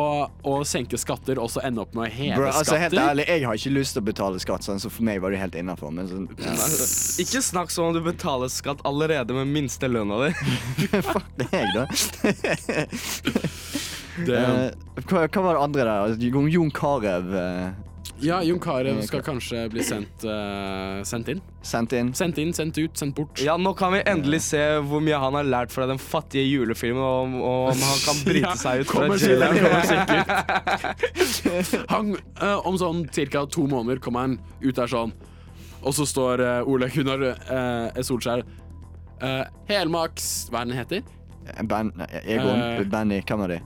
å 0.46 0.58
senke 0.68 1.00
skatter 1.02 1.40
og 1.42 1.50
så 1.54 1.64
ende 1.66 1.82
opp 1.82 1.96
med 1.98 2.06
å 2.06 2.12
heve 2.14 2.38
Bro, 2.38 2.52
altså 2.52 2.78
Helt 2.78 2.94
skatter 2.94 3.10
ærlig, 3.16 3.26
jeg 3.32 3.46
har 3.48 3.58
ikke 3.62 3.74
lyst 3.74 3.98
til 3.98 4.04
å 4.04 4.08
betale 4.12 4.42
skatt, 4.44 4.68
sånn, 4.68 4.82
så 4.84 4.92
for 4.94 5.08
meg 5.10 5.22
var 5.24 5.34
det 5.34 5.40
helt 5.42 5.58
innafor. 5.58 5.90
Men 5.96 6.10
sånn, 6.12 6.28
ja. 6.38 6.54
Ikke 7.24 7.42
snakk 7.46 7.74
som 7.74 7.90
om 7.90 7.98
du 7.98 8.02
betaler 8.06 8.52
skatt 8.54 8.84
allerede 8.88 9.34
med 9.38 9.50
minste 9.58 9.90
lønna 9.90 10.28
di. 10.28 10.32
fuck 11.10 11.28
deg, 11.42 11.74
da. 11.74 11.88
Det- 14.26 14.38
Eh, 14.38 14.72
hva, 15.06 15.28
hva 15.30 15.42
var 15.46 15.54
det 15.54 15.62
andre 15.62 15.84
der? 15.84 15.90
Altså, 16.08 16.30
Jon- 16.34 16.48
Jon 16.50 16.72
Carew 16.74 17.36
eh, 17.38 17.68
Ja, 18.24 18.40
Jon 18.44 18.60
Carew 18.60 18.98
skal 19.06 19.22
kanskje 19.26 19.64
bli 19.70 19.84
sendt, 19.86 20.24
uh, 20.26 21.04
sendt 21.06 21.28
inn. 21.34 21.42
sendt 21.62 21.94
inn. 21.94 22.10
Sendt 22.18 22.38
inn, 22.42 22.54
sendt 22.56 22.78
ut, 22.82 22.98
sendt 22.98 23.16
bort. 23.18 23.42
Ja, 23.44 23.58
Nå 23.62 23.74
kan 23.78 23.94
vi 23.94 24.02
endelig 24.10 24.40
se 24.48 24.62
hvor 24.88 25.04
mye 25.06 25.20
han 25.22 25.38
har 25.38 25.46
lært 25.48 25.72
fra 25.74 25.86
den 25.90 26.00
fattige 26.02 26.46
julefilmen, 26.48 27.02
og 27.04 27.24
om, 27.28 27.36
og 27.42 27.70
om 27.74 27.84
han 27.86 28.02
kan 28.06 28.22
bryte 28.28 28.44
Ja, 28.46 28.56
seg 28.58 28.82
ut 28.84 28.92
fra 28.92 29.06
kommer 29.06 29.22
sikkert, 29.22 29.62
kommer 29.62 29.86
sikkert. 29.92 31.88
Han, 31.94 32.14
uh, 32.42 32.68
om 32.68 32.78
sånn 32.80 33.06
ca. 33.14 33.46
to 33.52 33.68
måneder 33.70 34.02
kommer 34.04 34.26
han 34.26 34.38
ut 34.64 34.76
der 34.78 34.90
sånn, 34.92 35.14
og 35.82 35.94
så 35.96 36.06
står 36.10 36.44
uh, 36.44 36.70
Ole 36.70 36.90
Gunnar 36.94 37.24
uh, 37.30 38.02
Solskjær 38.04 38.42
uh, 38.44 39.44
Helmaks 39.70 40.48
Hva 40.52 40.64
er 40.64 40.72
den 40.72 40.78
heter? 40.80 41.02
Band, 41.70 41.94
Egon, 42.26 42.60
uh, 42.60 42.82
Benny, 42.92 43.22
hvem 43.24 43.46
er 43.46 43.54
de? 43.58 43.60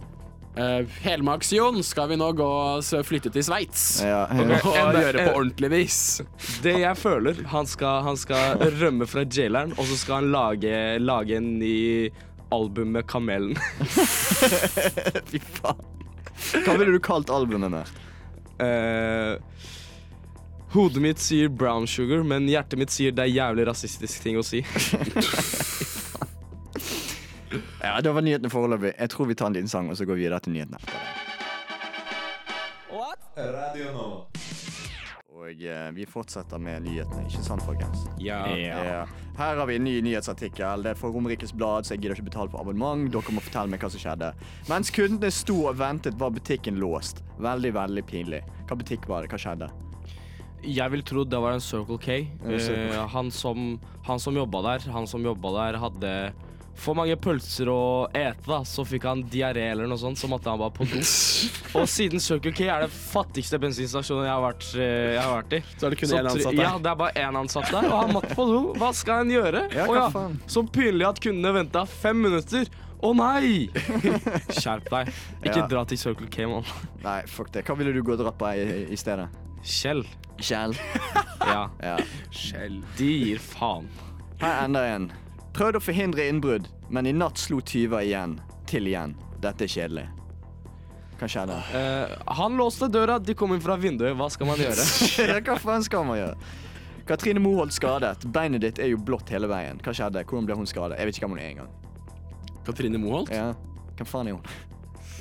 Uh, 0.52 0.82
Helmaks-Jon 1.06 1.78
skal 1.88 2.10
vi 2.12 2.18
nå 2.20 2.26
gå 2.36 2.44
og 2.46 2.84
flytte 3.08 3.32
til 3.32 3.44
Sveits. 3.48 4.02
Ja, 4.04 4.26
Og 4.34 4.52
Ok. 4.52 4.66
En- 4.82 4.98
gjøre 5.00 5.24
på 5.30 5.36
ordentlig 5.40 5.70
vis. 5.72 6.00
Det 6.66 6.74
jeg 6.82 6.98
føler 7.00 7.40
Han 7.54 7.70
skal, 7.72 8.02
han 8.04 8.18
skal 8.20 8.60
rømme 8.82 9.08
fra 9.08 9.24
jaileren, 9.24 9.72
og 9.78 9.88
så 9.88 9.96
skal 10.02 10.16
han 10.20 10.32
lage, 10.36 10.74
lage 11.00 11.38
en 11.40 11.54
ny 11.62 12.12
album 12.52 12.92
med 12.98 13.08
Kamelen. 13.08 13.56
Fy 15.32 15.40
faen. 15.40 15.88
Hva 16.66 16.76
ville 16.76 16.92
du 16.98 17.00
kalt 17.06 17.30
albumet 17.32 17.72
der? 17.72 17.92
Eh, 18.62 19.38
hodet 20.76 21.02
mitt 21.04 21.20
sier 21.24 21.48
brown 21.48 21.88
sugar, 21.88 22.26
men 22.28 22.50
hjertet 22.52 22.80
mitt 22.82 22.92
sier 22.94 23.16
det 23.16 23.24
er 23.30 23.32
jævlig 23.38 23.70
rasistisk 23.72 24.24
ting 24.26 24.40
å 24.42 24.44
si. 24.46 24.66
Ja, 27.84 28.02
Det 28.02 28.12
var 28.14 28.22
nyhetene 28.22 28.50
foreløpig. 28.54 28.94
Jeg 29.00 29.10
tror 29.10 29.26
vi 29.32 29.36
tar 29.36 29.50
en 29.50 29.54
liten 29.58 29.70
sang, 29.72 29.90
og 29.90 29.98
så 29.98 30.06
går 30.06 30.20
vi 30.20 30.28
videre 30.28 30.40
til 30.40 30.54
nyhetene. 30.54 30.78
What? 32.92 33.24
Radio 33.38 33.94
nå. 33.96 34.10
Og 35.42 35.64
eh, 35.66 35.88
vi 35.96 36.06
fortsetter 36.06 36.62
med 36.62 36.84
nyhetene, 36.86 37.24
ikke 37.26 37.42
sant, 37.42 37.64
folkens? 37.66 38.04
Ja. 38.22 38.44
Ja. 38.54 39.08
Her 39.40 39.58
har 39.58 39.66
vi 39.66 39.80
en 39.80 39.88
ny 39.88 39.96
nyhetsartikkel. 40.06 40.84
Det 40.86 40.92
er 40.94 41.00
fra 41.00 41.10
Romerikes 41.10 41.56
Blad, 41.58 41.88
så 41.88 41.96
jeg 41.96 42.04
gidder 42.04 42.20
ikke 42.20 42.28
betale 42.30 42.54
for 42.54 42.62
abonnement. 42.62 43.08
Dere 43.10 43.34
må 43.34 43.42
fortelle 43.42 43.74
meg 43.74 43.82
hva 43.82 43.90
som 43.90 44.04
skjedde. 44.04 44.30
Mens 44.70 44.94
kundene 44.94 45.34
sto 45.34 45.58
og 45.72 45.80
ventet, 45.82 46.20
var 46.22 46.36
butikken 46.36 46.78
låst. 46.84 47.24
Veldig, 47.42 47.74
veldig 47.80 48.06
pinlig. 48.06 48.44
Hva 48.70 48.78
butikk 48.78 49.10
var 49.10 49.26
det? 49.26 49.34
Hva 49.34 49.42
skjedde? 49.42 49.72
Jeg 50.62 50.94
vil 50.94 51.02
tro 51.02 51.26
det 51.26 51.42
var 51.42 51.58
en 51.58 51.66
Circle 51.66 51.98
K. 51.98 52.20
Eh, 52.46 53.02
han, 53.16 53.34
som, 53.34 53.80
han 54.06 54.22
som 54.22 54.38
jobba 54.38 54.62
der, 54.68 54.86
han 54.94 55.10
som 55.10 55.26
jobba 55.26 55.56
der, 55.58 55.82
hadde 55.82 56.14
for 56.82 56.98
mange 56.98 57.16
pølser 57.22 57.70
å 57.72 57.80
ete, 58.18 58.42
da, 58.48 58.58
så 58.68 58.84
fikk 58.88 59.06
han 59.06 59.22
diaré 59.30 59.68
eller 59.72 59.88
noe 59.90 60.00
sånt, 60.02 60.18
så 60.20 60.28
måtte 60.32 60.50
han 60.50 60.60
bare 60.62 60.74
på 60.76 60.88
do. 60.90 61.02
Og 61.80 61.88
siden 61.90 62.20
Circle 62.24 62.52
K 62.58 62.66
er 62.74 62.86
det 62.88 62.92
fattigste 62.92 63.60
bensinstasjonen 63.62 64.26
jeg 64.28 64.34
har 64.34 64.44
vært, 64.44 64.68
eh, 64.76 65.14
jeg 65.16 65.22
har 65.24 65.36
vært 65.38 65.56
i 65.58 65.62
Så 65.78 65.88
er 65.88 65.94
det 65.96 66.00
kun 66.02 66.14
én 66.18 66.30
ansatt 66.32 66.48
der. 66.52 66.62
Ja, 66.66 66.72
det 66.82 66.92
er 66.92 67.00
bare 67.04 67.26
én 67.28 67.40
ansatt 67.42 67.70
der, 67.72 67.88
og 67.92 67.98
han 68.02 68.16
måtte 68.18 68.36
på 68.38 68.48
do. 68.50 68.62
Hva 68.82 68.90
skal 68.98 69.22
han 69.24 69.34
gjøre? 69.36 69.66
Ja, 69.78 69.86
og 69.88 69.96
hva 70.00 70.08
faen? 70.14 70.40
Så 70.52 70.66
pinlig 70.74 71.08
at 71.08 71.22
kundene 71.24 71.54
venta 71.62 71.86
fem 71.90 72.20
minutter. 72.28 72.68
Å 73.02 73.14
nei! 73.18 73.66
Skjerp 74.62 74.90
deg. 74.94 75.08
Ikke 75.42 75.56
Ja. 75.64 75.68
dra 75.72 75.82
til 75.90 75.98
Circle 75.98 76.28
K, 76.30 76.46
mann. 76.50 76.68
Nei, 77.02 77.22
fuck 77.26 77.50
det. 77.56 77.64
Hva 77.66 77.74
ville 77.80 77.94
du 77.96 78.04
gå 78.06 78.14
og 78.14 78.22
dratt 78.22 78.38
på 78.38 78.52
i, 78.54 78.84
i 78.94 79.00
stedet? 79.00 79.26
Kjell. 79.66 80.04
Kjell. 80.42 80.76
Ja. 81.42 81.64
Ja. 81.82 81.98
De 82.98 83.08
gir 83.10 83.42
faen. 83.42 83.88
Her 84.42 84.52
er 84.60 84.68
enda 84.68 84.84
en. 84.96 85.10
Prøvde 85.56 85.82
å 85.82 85.84
forhindre 85.84 86.26
innbrudd, 86.32 86.68
men 86.90 87.08
i 87.10 87.14
natt 87.16 87.38
slo 87.42 87.60
tyver 87.66 88.06
igjen. 88.08 88.38
Til 88.70 88.88
igjen. 88.88 89.16
Dette 89.44 89.66
er 89.68 89.72
kjedelig. 89.74 90.06
Hva 91.20 91.28
skjedde? 91.30 91.58
Uh, 91.76 92.14
han 92.40 92.56
låste 92.58 92.88
døra, 92.90 93.20
de 93.22 93.36
kom 93.38 93.52
inn 93.54 93.62
fra 93.62 93.76
vinduet. 93.78 94.16
Hva 94.18 94.30
skal 94.34 94.48
man 94.50 94.62
gjøre? 94.64 94.86
Hva 95.46 95.58
faen 95.62 95.84
skal 95.86 96.08
man 96.08 96.18
gjøre? 96.22 96.38
Katrine 97.10 97.42
Moholt 97.44 97.74
skadet. 97.76 98.24
Beinet 98.32 98.64
ditt 98.64 98.80
er 98.80 98.92
jo 98.94 99.00
blått 99.02 99.30
hele 99.34 99.50
veien. 99.52 99.82
Hva 99.84 99.94
skjedde? 99.98 100.24
Hvordan 100.30 100.48
ble 100.48 100.58
hun 100.62 100.70
skadet? 100.70 100.98
Jeg 101.02 101.10
vet 101.10 101.18
ikke 101.20 101.28
hvem 101.28 101.36
hun 101.38 101.44
er 101.44 101.50
engang. 101.52 101.72
Katrine 102.66 103.02
Moholt. 103.02 103.34
Ja. 103.36 103.52
Hvem 104.00 104.08
faen 104.10 104.32
er 104.32 104.38
hun? 104.38 104.46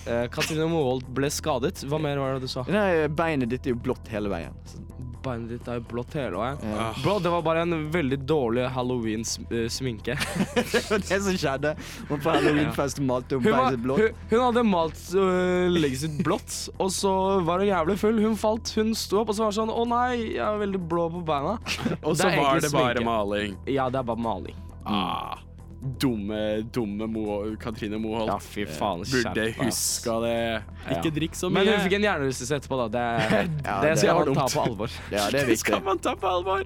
Uh, 0.06 0.24
Katrine 0.32 0.68
Moholt 0.70 1.08
ble 1.16 1.28
skadet. 1.34 1.82
Hva 1.90 1.98
mer 2.00 2.20
var 2.22 2.38
det 2.38 2.46
du 2.46 2.52
sa? 2.52 2.62
Nei, 2.70 3.08
beinet 3.12 3.50
ditt 3.52 3.66
er 3.66 3.74
jo 3.74 3.80
blått 3.82 4.08
hele 4.12 4.30
veien. 4.32 4.54
Så- 4.70 4.86
Beinet 5.24 5.50
ditt 5.52 5.68
er 5.68 5.80
jo 5.80 5.85
blått 5.90 6.14
hele 6.16 6.38
veien. 6.40 6.61
Ja. 6.72 6.87
Bro, 7.04 7.18
det 7.20 7.33
var 7.33 7.42
bare 7.44 7.64
en 7.66 7.74
veldig 7.92 8.18
dårlig 8.28 8.64
halloween-sminke. 8.74 10.16
Det 10.70 10.83
var 10.90 11.02
det 11.04 11.18
som 11.26 11.37
skjedde. 11.42 11.74
Hun 12.09 12.20
på 12.22 12.30
halloweenfest 12.35 13.00
malte 13.04 13.37
Hun, 13.38 13.44
beinet 13.44 13.74
sitt 13.76 13.85
blått. 13.85 14.00
hun, 14.00 14.22
hun 14.30 14.44
hadde 14.46 14.64
malt 14.68 15.02
uh, 15.16 15.68
legget 15.74 16.02
sitt 16.04 16.18
blått, 16.26 16.56
og 16.80 16.90
så 16.94 17.12
var 17.46 17.61
hun 17.64 17.68
jævlig 17.70 17.98
full. 18.00 18.20
Hun 18.24 18.37
falt, 18.40 18.72
hun 18.78 18.94
sto 18.96 19.20
opp 19.22 19.33
og 19.35 19.37
så 19.38 19.46
var 19.48 19.56
sånn 19.61 19.70
Å 19.74 19.85
nei, 19.90 20.09
jeg 20.37 20.42
er 20.46 20.59
veldig 20.64 20.80
blå 20.90 21.06
på 21.18 21.22
beina. 21.28 21.56
Og 22.00 22.16
så 22.16 22.30
det 22.30 22.40
var 22.40 22.61
det 22.64 22.72
bare 22.72 22.96
sminke. 22.96 23.04
maling. 23.06 23.56
Ja, 23.70 23.90
det 23.92 24.00
er 24.02 24.09
bare 24.12 24.24
maling. 24.24 24.56
Ah, 24.88 25.37
dumme, 25.80 26.62
dumme 26.72 27.06
Mo 27.06 27.56
Katrine 27.60 27.98
Moholt. 27.98 28.28
Ja, 28.28 28.38
fy 28.38 28.66
faen. 28.68 29.04
Burde 29.08 29.46
huska 29.58 30.18
det. 30.20 30.62
Ikke 30.92 31.12
drikk 31.16 31.34
så 31.38 31.48
mye. 31.48 31.64
Men 31.64 31.72
hun 31.72 31.84
fikk 31.86 31.96
en 31.98 32.04
hjernerystelse 32.08 32.58
etterpå, 32.60 32.78
da. 32.82 32.88
Det, 32.92 33.04
Ja, 33.64 33.78
det 33.80 33.94
det 33.94 33.98
skal 34.02 34.20
man 34.20 34.34
ta 34.36 34.46
på 34.52 34.64
alvor. 34.66 34.90
Ja, 35.14 35.26
det 35.32 35.40
er 35.44 35.50
Det 35.52 35.58
skal 35.62 35.82
man 35.86 35.98
ta 36.04 36.14
på 36.20 36.28
alvor. 36.28 36.64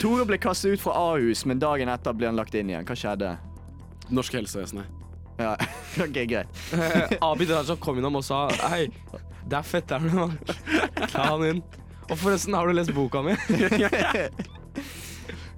Tore 0.00 0.24
ble 0.26 0.38
kastet 0.40 0.74
ut 0.78 0.82
fra 0.82 0.96
Ahus, 1.12 1.44
men 1.46 1.60
dagen 1.62 1.92
etter 1.92 2.16
ble 2.16 2.30
han 2.30 2.40
lagt 2.40 2.56
inn 2.58 2.72
igjen. 2.72 2.88
Hva 2.88 2.96
skjedde? 2.98 3.34
Norske 4.10 4.40
helsevesenet. 4.40 4.88
Ja, 5.38 5.52
ok, 6.06 6.16
greit. 6.28 6.64
Eh, 6.76 7.14
Abid 7.24 7.50
Raja 7.52 7.76
kom 7.80 7.98
innom 8.00 8.18
og 8.20 8.24
sa 8.26 8.44
Hei, 8.72 8.86
det 9.48 9.56
er 9.60 9.64
fetteren 9.66 10.08
min. 10.08 10.34
Ta 11.12 11.28
han 11.34 11.44
inn. 11.48 11.62
Og 12.10 12.16
forresten, 12.18 12.54
har 12.56 12.66
du 12.68 12.74
lest 12.76 12.92
boka 12.96 13.22
mi? 13.24 13.36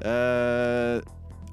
Eh, 0.05 1.01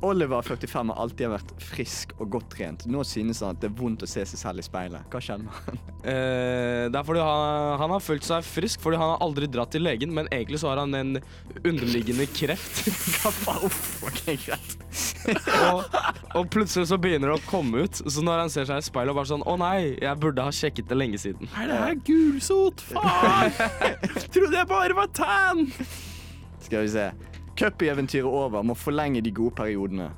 Oliver 0.02 0.42
45 0.42 0.90
har 0.90 0.98
alltid 1.04 1.30
vært 1.30 1.52
frisk 1.62 2.14
og 2.18 2.32
godt 2.34 2.50
trent. 2.56 2.86
Nå 2.90 3.04
synes 3.06 3.42
han 3.44 3.54
at 3.56 3.62
det 3.62 3.70
er 3.70 3.76
vondt 3.78 4.02
å 4.06 4.10
se 4.10 4.24
seg 4.26 4.40
selv 4.40 4.64
i 4.64 4.66
speilet. 4.66 5.06
Hva 5.14 5.22
med 5.42 5.52
han? 5.68 5.82
Eh, 6.02 6.88
det 6.90 6.98
er 6.98 7.06
fordi 7.06 7.22
han, 7.22 7.76
han 7.78 7.92
har 7.94 8.02
følt 8.02 8.26
seg 8.26 8.42
frisk 8.42 8.82
fordi 8.82 8.98
han 8.98 9.12
har 9.12 9.20
aldri 9.22 9.46
dratt 9.54 9.70
til 9.76 9.84
legen, 9.86 10.10
men 10.18 10.26
egentlig 10.34 10.58
så 10.58 10.72
har 10.72 10.80
han 10.82 10.96
en 10.98 11.20
underliggende 11.62 12.26
kreft. 12.34 12.88
Hva 13.46 13.60
Uff, 13.68 14.02
Okay, 14.10 14.40
greit. 14.42 14.74
og, 15.70 15.84
og 16.40 16.50
plutselig 16.50 16.90
så 16.90 16.98
begynner 16.98 17.30
det 17.30 17.38
å 17.38 17.46
komme 17.46 17.86
ut. 17.86 18.02
Så 18.02 18.26
når 18.26 18.48
han 18.48 18.54
ser 18.54 18.66
seg 18.66 18.82
i 18.82 18.88
speilet 18.90 19.14
og 19.14 19.22
bare 19.22 19.30
sånn 19.30 19.46
Å 19.46 19.56
nei, 19.62 19.94
jeg 20.02 20.22
burde 20.24 20.48
ha 20.48 20.54
sjekket 20.56 20.90
det 20.90 20.98
lenge 20.98 21.22
siden. 21.22 21.52
Er 21.54 21.70
det 21.70 21.78
her 21.84 22.00
gulsot? 22.10 22.82
Faen! 22.90 23.54
Trodde 24.34 24.56
jeg 24.58 24.72
bare 24.74 24.98
var 24.98 25.14
tan! 25.14 25.68
Skal 26.66 26.88
vi 26.88 26.96
se. 26.98 27.12
Cup-eventyret 27.62 28.26
er 28.26 28.42
over. 28.42 28.64
Må 28.66 28.76
forlenge 28.78 29.22
de 29.24 29.32
gode 29.38 29.54
periodene. 29.58 30.10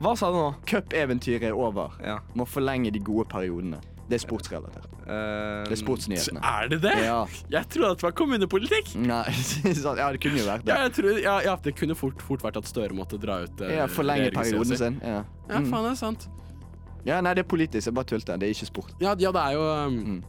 Hva 0.00 0.12
sa 0.16 0.30
du 0.32 0.38
nå? 0.38 0.48
Cup-eventyret 0.70 1.48
er 1.50 1.56
over. 1.58 1.94
Ja. 2.04 2.18
Må 2.38 2.46
forlenge 2.48 2.92
de 2.94 3.00
gode 3.04 3.26
periodene. 3.30 3.80
Det 4.08 4.16
er 4.16 4.22
sportsrelatert. 4.22 4.86
Det 5.04 5.74
er 5.74 5.80
sportsnyhetene. 5.82 6.40
Er 6.40 6.68
det 6.72 6.78
det? 6.80 6.94
Ja. 7.04 7.18
Jeg 7.52 7.68
trodde 7.74 7.90
at 7.92 8.00
det 8.00 8.06
var 8.06 8.14
kommunepolitikk. 8.16 8.94
Nei, 9.04 9.24
ja, 9.68 10.06
det 10.14 10.20
kunne 10.24 10.40
jo 10.40 10.46
vært 10.48 10.64
Ja, 10.64 10.78
det. 10.78 10.78
jeg 10.86 10.92
tror, 10.96 11.18
ja, 11.20 11.34
ja, 11.44 11.56
det 11.64 11.74
kunne 11.76 11.96
fort, 11.98 12.22
fort 12.24 12.44
vært 12.46 12.56
at 12.62 12.68
Støre 12.70 12.96
måtte 12.96 13.18
dra 13.20 13.42
ut 13.44 13.60
eh, 13.66 13.74
Ja, 13.82 13.84
forlenge 13.92 14.30
perioden 14.32 14.76
sin. 14.80 14.96
Ja. 15.04 15.20
Ja, 15.48 15.60
Mm. 15.60 15.68
faen, 15.72 15.84
det 15.84 15.92
er 15.92 16.00
sant. 16.00 16.28
ja, 17.04 17.20
nei, 17.20 17.34
det 17.36 17.44
er 17.44 17.48
politisk. 17.52 17.86
Jeg 17.90 17.94
bare 18.00 18.08
tulte. 18.08 18.38
Det 18.40 18.48
er 18.48 18.54
ikke 18.56 18.66
sport. 18.72 18.94
Ja, 19.00 19.12
ja 19.18 19.32
det 19.32 19.42
er 19.44 19.52
jo 19.58 19.68
um, 19.88 19.98
Mm. 19.98 20.22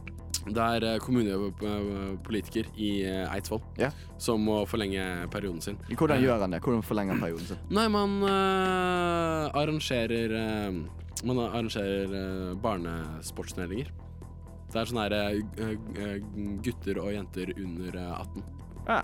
Det 0.46 0.66
er 0.76 0.86
eh, 0.88 0.98
kommunepolitiker 1.04 2.70
i 2.80 2.90
eh, 3.04 3.34
Eidsvoll 3.34 3.60
yeah. 3.78 3.92
som 4.18 4.40
må 4.44 4.62
forlenge 4.70 5.02
perioden 5.32 5.60
sin. 5.64 5.80
Hvordan 5.92 6.22
gjør 6.22 6.46
han 6.46 6.56
det? 6.56 6.62
Hvordan 6.64 6.86
forlenger 6.86 7.16
han 7.16 7.24
perioden 7.26 7.50
sin? 7.52 7.64
Nei, 7.76 7.88
man 7.92 8.20
uh, 8.24 9.50
arrangerer 9.60 10.32
uh, 10.32 10.80
Man 11.20 11.42
arrangerer 11.44 12.14
uh, 12.14 12.54
barnesportsturneringer. 12.56 13.92
Det 14.70 14.78
er 14.78 14.86
sånne 14.86 15.06
her, 15.08 15.14
eh, 15.18 15.70
eh, 15.98 16.20
gutter 16.62 17.00
og 17.02 17.10
jenter 17.14 17.50
under 17.58 17.96
eh, 17.98 18.20
18. 18.20 18.44
Ja. 18.86 19.00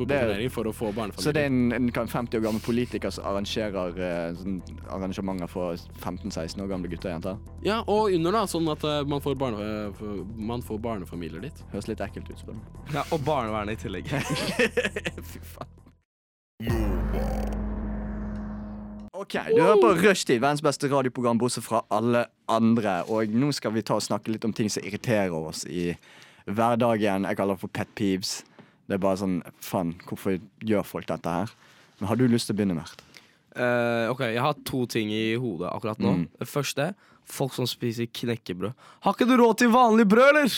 Fotballturnering 0.00 0.52
for 0.52 0.70
å 0.70 0.72
få 0.74 0.90
barnefamilier. 0.96 1.26
Så 1.26 1.34
det 1.36 1.44
er 1.44 1.50
en, 1.50 1.72
en 1.76 2.08
50 2.08 2.38
år 2.38 2.44
gammel 2.46 2.62
politiker 2.64 3.12
som 3.14 3.26
arrangerer 3.28 4.00
eh, 4.06 4.30
sånn 4.38 4.60
arrangementer 4.88 5.50
for 5.50 5.76
15-16 6.00 6.64
år 6.64 6.70
gamle 6.70 6.90
gutter 6.92 7.10
og 7.10 7.16
jenter? 7.18 7.42
Ja, 7.66 7.80
og 7.84 8.14
under, 8.16 8.40
da, 8.40 8.46
sånn 8.50 8.68
at 8.72 8.84
eh, 8.88 9.02
man, 9.10 9.20
får 9.24 9.36
barne, 9.40 9.66
eh, 9.90 10.14
man 10.52 10.64
får 10.64 10.80
barnefamilier 10.86 11.44
dit. 11.44 11.64
Høres 11.74 11.90
litt 11.90 12.04
ekkelt 12.04 12.32
ut, 12.32 12.38
spør 12.40 12.56
du 12.56 12.62
meg. 12.62 12.96
ja, 12.96 13.04
og 13.12 13.26
barnevernet 13.26 13.76
i 13.76 13.84
tillegg. 13.84 14.10
Fy 15.32 15.44
faen. 15.54 15.76
OK, 19.20 19.34
du 19.52 19.60
hører 19.60 19.80
på 19.82 19.88
Rushtid, 20.00 20.40
verdens 20.40 20.62
beste 20.64 20.88
radioprogram 20.88 21.38
bortsett 21.40 21.66
fra 21.66 21.82
alle 21.92 22.24
andre. 22.48 23.02
Og 23.12 23.28
nå 23.36 23.50
skal 23.52 23.74
vi 23.74 23.84
ta 23.84 23.98
og 24.00 24.04
snakke 24.04 24.32
litt 24.32 24.46
om 24.48 24.54
ting 24.56 24.72
som 24.72 24.84
irriterer 24.86 25.36
oss 25.36 25.66
i 25.68 25.90
hverdagen. 26.48 27.26
Jeg 27.28 27.36
kaller 27.36 27.58
det 27.58 27.62
for 27.62 27.72
pet 27.74 27.90
peeves. 27.98 28.38
Det 28.90 28.96
er 28.96 29.02
bare 29.04 29.20
sånn 29.20 29.36
Faen, 29.62 29.94
hvorfor 30.08 30.40
gjør 30.66 30.82
folk 30.82 31.06
dette 31.06 31.30
her? 31.30 31.52
Men 32.00 32.10
Har 32.10 32.18
du 32.18 32.26
lyst 32.26 32.50
til 32.50 32.56
å 32.56 32.58
begynne, 32.58 32.74
Mert? 32.80 33.04
Uh, 33.54 34.10
ok, 34.10 34.24
Jeg 34.32 34.42
har 34.42 34.58
to 34.66 34.82
ting 34.90 35.12
i 35.14 35.36
hodet 35.38 35.70
akkurat 35.70 36.02
nå. 36.02 36.16
Mm. 36.18 36.28
Det 36.42 36.48
første 36.50 36.90
folk 37.30 37.54
som 37.54 37.68
spiser 37.70 38.10
knekkebrød. 38.10 38.74
Har 39.06 39.14
ikke 39.14 39.28
du 39.30 39.36
råd 39.38 39.60
til 39.62 39.70
vanlig 39.70 40.08
brød, 40.10 40.32
eller? 40.32 40.56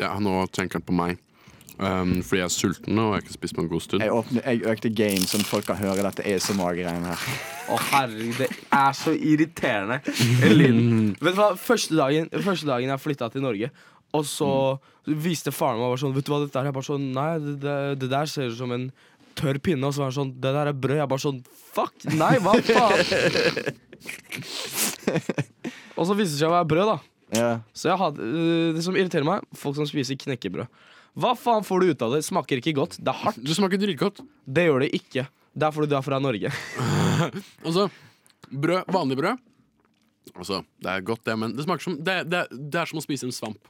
Ja, 0.00 0.14
nå 0.22 0.46
tenker 0.54 0.80
han 0.80 0.86
på 0.88 0.96
meg. 0.96 1.20
Um, 1.80 2.18
fordi 2.20 2.42
jeg 2.42 2.44
er 2.44 2.52
sulten 2.52 2.98
og 3.00 3.06
jeg 3.06 3.14
har 3.14 3.22
ikke 3.24 3.34
spist 3.38 3.56
på 3.56 3.62
en 3.62 3.68
god 3.70 3.84
stund. 3.84 4.02
Jeg, 4.04 4.12
åpner, 4.12 4.42
jeg 4.44 4.64
økte 4.68 4.90
gain, 4.92 5.22
sånn 5.28 5.46
folk 5.48 5.64
kan 5.68 5.78
høre 5.80 6.04
dette 6.04 6.24
ASMR-greiene 6.28 7.14
her. 7.14 7.38
Å 7.72 7.78
herregud, 7.86 8.40
det 8.42 8.48
er 8.76 8.98
så 8.98 9.14
irriterende. 9.16 10.00
Vet 11.24 11.24
du 11.24 11.40
hva, 11.40 11.54
første 11.60 11.96
dagen, 11.96 12.28
første 12.44 12.68
dagen 12.68 12.92
jeg 12.92 13.04
flytta 13.04 13.30
til 13.32 13.44
Norge, 13.46 13.72
og 14.16 14.26
så 14.26 14.50
viste 15.06 15.52
faren 15.54 15.80
meg 15.80 15.90
bare 15.92 16.00
sånn 16.02 16.14
Vet 16.16 16.26
du 16.26 16.32
hva 16.32 16.40
dette 16.42 16.58
er? 16.60 16.68
Jeg 16.68 16.76
bare 16.76 16.86
sånn 16.86 17.06
Nei, 17.14 17.30
det, 17.42 17.54
det, 17.62 17.76
det 18.02 18.08
der 18.12 18.30
ser 18.30 18.50
ut 18.50 18.58
som 18.58 18.72
en 18.74 18.88
tørr 19.38 19.58
pinne. 19.62 19.86
Og 19.86 19.94
så 19.94 20.02
var 20.02 20.10
han 20.10 20.16
sånn 20.18 20.32
Det 20.42 20.52
der 20.56 20.70
er 20.70 20.76
brød. 20.76 20.98
Jeg 21.00 21.10
bare 21.12 21.24
sånn 21.24 21.40
Fuck! 21.70 21.94
Nei, 22.18 22.34
hva 22.42 22.56
faen? 22.66 23.78
og 25.94 26.06
så 26.08 26.16
viste 26.18 26.34
det 26.34 26.40
seg 26.40 26.48
å 26.48 26.54
være 26.56 26.68
brød, 26.72 26.88
da. 26.90 26.96
Ja. 27.36 27.50
Så 27.76 27.90
jeg 27.92 28.00
hadde, 28.00 28.26
øh, 28.26 28.70
det 28.74 28.82
som 28.82 28.96
irriterer 28.98 29.26
meg, 29.28 29.44
folk 29.56 29.76
som 29.78 29.86
spiser 29.86 30.18
knekkebrød. 30.18 30.66
Hva 31.20 31.34
faen 31.38 31.66
får 31.66 31.82
du 31.82 31.92
ut 31.92 32.02
av 32.06 32.14
det? 32.16 32.22
Smaker 32.26 32.62
ikke 32.62 32.74
godt. 32.78 32.96
Det 32.98 33.12
er 33.12 33.20
hardt. 33.24 33.38
Det 33.44 33.54
smaker 33.54 33.80
dritgodt. 33.82 34.18
Det 34.46 34.66
gjør 34.66 34.84
det 34.84 34.90
ikke. 34.98 35.26
Det 35.54 35.66
er 35.66 35.74
fordi 35.74 35.90
du 35.90 35.96
er 35.98 36.06
fra 36.06 36.20
Norge. 36.22 36.50
Altså, 37.66 37.90
brød, 38.48 38.86
vanlig 38.88 39.18
brød 39.18 39.42
Altså, 40.32 40.62
det 40.80 40.88
er 40.88 41.02
godt 41.04 41.26
det, 41.28 41.34
men 41.36 41.52
det 41.52 41.66
smaker 41.66 41.84
som 41.84 41.98
Det, 42.00 42.14
det, 42.32 42.40
det 42.72 42.78
er 42.80 42.88
som 42.88 42.96
å 43.00 43.02
spise 43.04 43.26
en 43.28 43.34
svamp. 43.34 43.68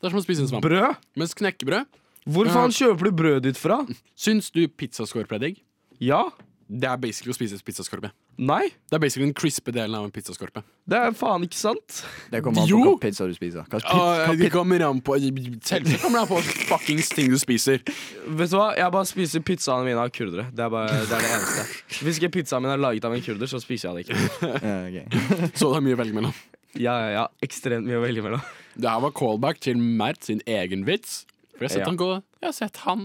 Det 0.00 0.08
er 0.08 0.14
som 0.14 0.20
å 0.20 0.24
spise 0.26 0.44
en 0.44 0.50
svamp. 0.50 0.64
Brød? 0.66 0.96
Mens 1.20 1.34
knekkebrød 1.38 2.00
Hvor 2.34 2.48
faen 2.52 2.72
kjøper 2.72 3.04
du 3.10 3.12
brødet 3.12 3.42
ditt 3.50 3.60
fra? 3.60 3.82
Syns 4.16 4.50
du 4.54 4.64
pizzaskorpe 4.68 5.36
er 5.38 5.46
digg? 5.48 5.62
Ja. 6.00 6.26
Det 6.64 6.88
er 6.88 6.96
basically 6.96 7.28
å 7.30 7.36
spise 7.36 7.58
pizzaskorpe. 7.60 8.08
Nei, 8.40 8.70
Det 8.90 8.96
er 8.96 8.98
basically 9.02 9.26
den 9.28 9.34
crispe 9.36 9.70
delen 9.70 9.94
av 9.94 10.06
en 10.06 10.10
pizzaskorpe. 10.10 10.62
det 10.88 10.96
er 10.96 11.12
faen 11.14 11.44
ikke 11.44 11.54
sant. 11.60 11.98
Det 12.32 12.40
kommer 12.42 12.62
an 12.62 12.66
på 12.66 12.70
Jo! 12.72 12.78
hva 12.88 12.94
pizza 13.02 13.26
du 13.28 13.34
spiser. 13.36 13.66
Hva, 13.68 13.78
pizza, 13.78 13.92
Ah, 13.92 14.24
hva, 14.26 14.32
det 14.34 14.48
pi- 14.48 14.50
kommer 14.50 14.80
an 14.88 15.00
på 15.04 15.18
Selvsagt 15.20 16.00
kommer 16.02 16.18
det 16.18 16.24
an 16.24 16.30
på 16.32 16.40
fuckings 16.70 17.08
ting 17.14 17.28
du 17.30 17.36
spiser. 17.38 17.78
Vet 17.84 18.50
du 18.50 18.56
hva, 18.56 18.70
Jeg 18.80 18.90
bare 18.96 19.04
spiser 19.06 19.44
pizzaene 19.44 19.84
mine 19.84 20.00
av 20.00 20.08
kurdere. 20.10 20.48
Det 20.50 20.64
er, 20.64 20.70
bare, 20.72 20.88
det 21.04 21.12
er 21.12 21.20
det 21.20 21.30
eneste. 21.36 21.68
Hvis 22.08 22.18
ikke 22.18 22.32
pizzaen 22.40 22.62
min 22.64 22.72
er 22.72 22.80
laget 22.80 23.04
av 23.04 23.12
en 23.14 23.22
kurder, 23.22 23.46
så 23.46 23.60
spiser 23.62 23.92
jeg 23.92 23.94
det 23.94 24.08
ikke. 24.08 24.18
Ja, 24.64 24.80
ok. 24.88 25.52
Så 25.54 25.68
det 25.68 25.76
er 25.76 25.84
mye 25.90 25.94
å 25.94 26.02
velge 26.02 26.16
mellom. 26.16 26.34
Ja, 26.74 26.94
ja, 27.04 27.10
ja, 27.14 27.24
Ekstremt 27.44 27.86
mye 27.86 28.00
å 28.00 28.02
velge 28.04 28.22
mellom. 28.24 28.42
Det 28.74 28.90
her 28.90 29.00
var 29.04 29.12
callback 29.14 29.60
til 29.62 29.76
Mert 29.78 30.24
sin 30.26 30.40
egen 30.50 30.84
vits. 30.88 31.24
For 31.54 31.66
jeg 31.66 31.70
har 31.70 31.74
sett 31.74 31.84
Ja. 31.84 31.90
han 31.92 31.96
gå 32.00 32.08
Jeg 32.42 32.48
har 32.48 32.52
sett 32.52 32.76
han 32.82 33.02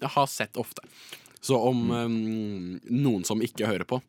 Jeg 0.00 0.10
har 0.16 0.26
sett 0.26 0.56
ofte. 0.58 0.82
Så 1.42 1.58
om 1.58 1.90
um, 1.90 2.80
noen 2.90 3.24
som 3.26 3.40
ikke 3.42 3.66
hører 3.66 3.84
på, 3.86 4.00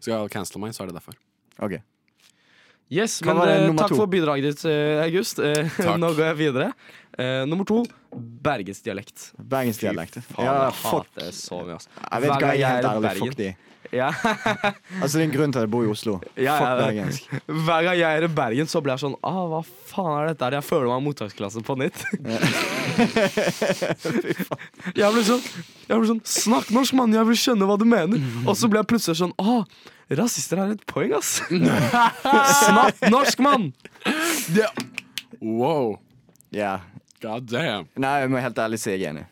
skal 0.00 0.28
cancele 0.28 0.60
meg, 0.64 0.74
så 0.74 0.82
er 0.82 0.90
det 0.90 0.96
derfor. 0.98 1.14
Ok. 1.62 1.76
Yes, 2.92 3.20
kan 3.24 3.38
men 3.38 3.48
eh, 3.48 3.76
Takk 3.78 3.88
to? 3.94 3.96
for 4.02 4.06
bidraget 4.10 4.42
ditt, 4.50 4.64
eh, 4.68 5.00
August. 5.06 5.38
Eh, 5.38 5.68
Nå 6.02 6.10
går 6.12 6.26
jeg 6.32 6.36
videre. 6.42 6.72
Uh, 7.18 7.44
nummer 7.48 7.64
to 7.68 7.82
bergensdialekt. 8.12 9.30
Bergensdialekt. 9.38 10.18
Faen, 10.32 10.44
Ja, 10.44 10.56
jeg 10.66 10.74
fuck. 10.80 11.06
hater 11.06 11.28
det 11.30 11.34
så 11.38 11.60
mye. 11.64 11.78
Jeg 11.78 12.24
vet 12.24 12.28
Hver 12.28 12.34
hva 12.34 12.40
gang 12.42 12.58
jeg 12.58 12.62
er 12.62 12.74
helt 12.74 12.84
er 12.84 12.88
i 12.88 12.92
ærlig. 12.92 13.08
Bergen- 13.08 13.26
Fuck 13.28 13.38
de. 13.38 13.50
Ja. 13.90 14.12
Altså, 15.02 15.18
det 15.18 15.22
er 15.22 15.26
en 15.26 15.32
grunn 15.34 15.52
til 15.52 15.58
at 15.58 15.62
jeg 15.66 15.70
bor 15.72 15.84
i 15.84 15.88
Oslo. 15.90 16.20
Ja, 16.36 16.56
Fuck 16.60 16.68
ja, 16.68 16.74
bergensk. 16.78 17.22
Hver 17.66 17.82
gang 17.86 17.96
jeg 17.98 18.16
er 18.18 18.22
i 18.26 18.28
Bergen, 18.30 18.66
så 18.70 18.80
blir 18.84 18.92
jeg 18.94 19.00
sånn 19.02 19.16
ah, 19.26 19.42
Hva 19.50 19.60
faen 19.64 20.18
er 20.20 20.26
dette 20.30 20.44
her? 20.46 20.52
Jeg 20.60 20.66
føler 20.68 20.86
meg 20.90 20.98
i 21.00 21.04
mottaksklassen 21.08 21.62
på 21.66 21.72
nytt. 21.80 21.98
jeg 25.00 25.08
blir 25.16 25.24
sånn 25.26 25.42
Jeg 25.42 25.96
blir 25.96 26.08
sånn 26.12 26.24
Snakk 26.28 26.66
norsk, 26.76 26.92
mann! 26.98 27.16
Jeg 27.16 27.24
vil 27.32 27.40
skjønne 27.42 27.64
hva 27.68 27.76
du 27.80 27.86
mener. 27.88 28.18
Og 28.46 28.54
så 28.58 28.64
blir 28.70 28.80
jeg 28.82 28.90
plutselig 28.94 29.16
sånn 29.24 29.36
ah, 29.42 29.62
Rasister 30.12 30.56
er 30.60 30.68
et 30.76 30.84
poeng, 30.88 31.12
ass. 31.16 31.30
Snakk 31.48 32.96
norsk, 33.08 33.38
mann! 33.42 33.64
Yeah. 34.52 34.72
wow. 35.40 35.96
Yeah. 36.52 36.80
God 37.22 37.46
damn. 37.48 37.86
Nei, 37.96 38.18
jeg 38.24 38.30
må 38.32 38.40
helt 38.42 38.58
ærlig 38.58 38.78
si 38.82 38.90
jeg 38.92 39.02
er 39.06 39.10
enig. 39.14 39.24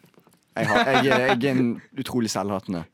Jeg, 0.56 0.66
har, 0.66 0.76
jeg, 0.90 1.04
jeg 1.10 1.50
er 1.50 1.58
en 1.58 1.72
utrolig 1.98 2.30
selvhatende. 2.32 2.84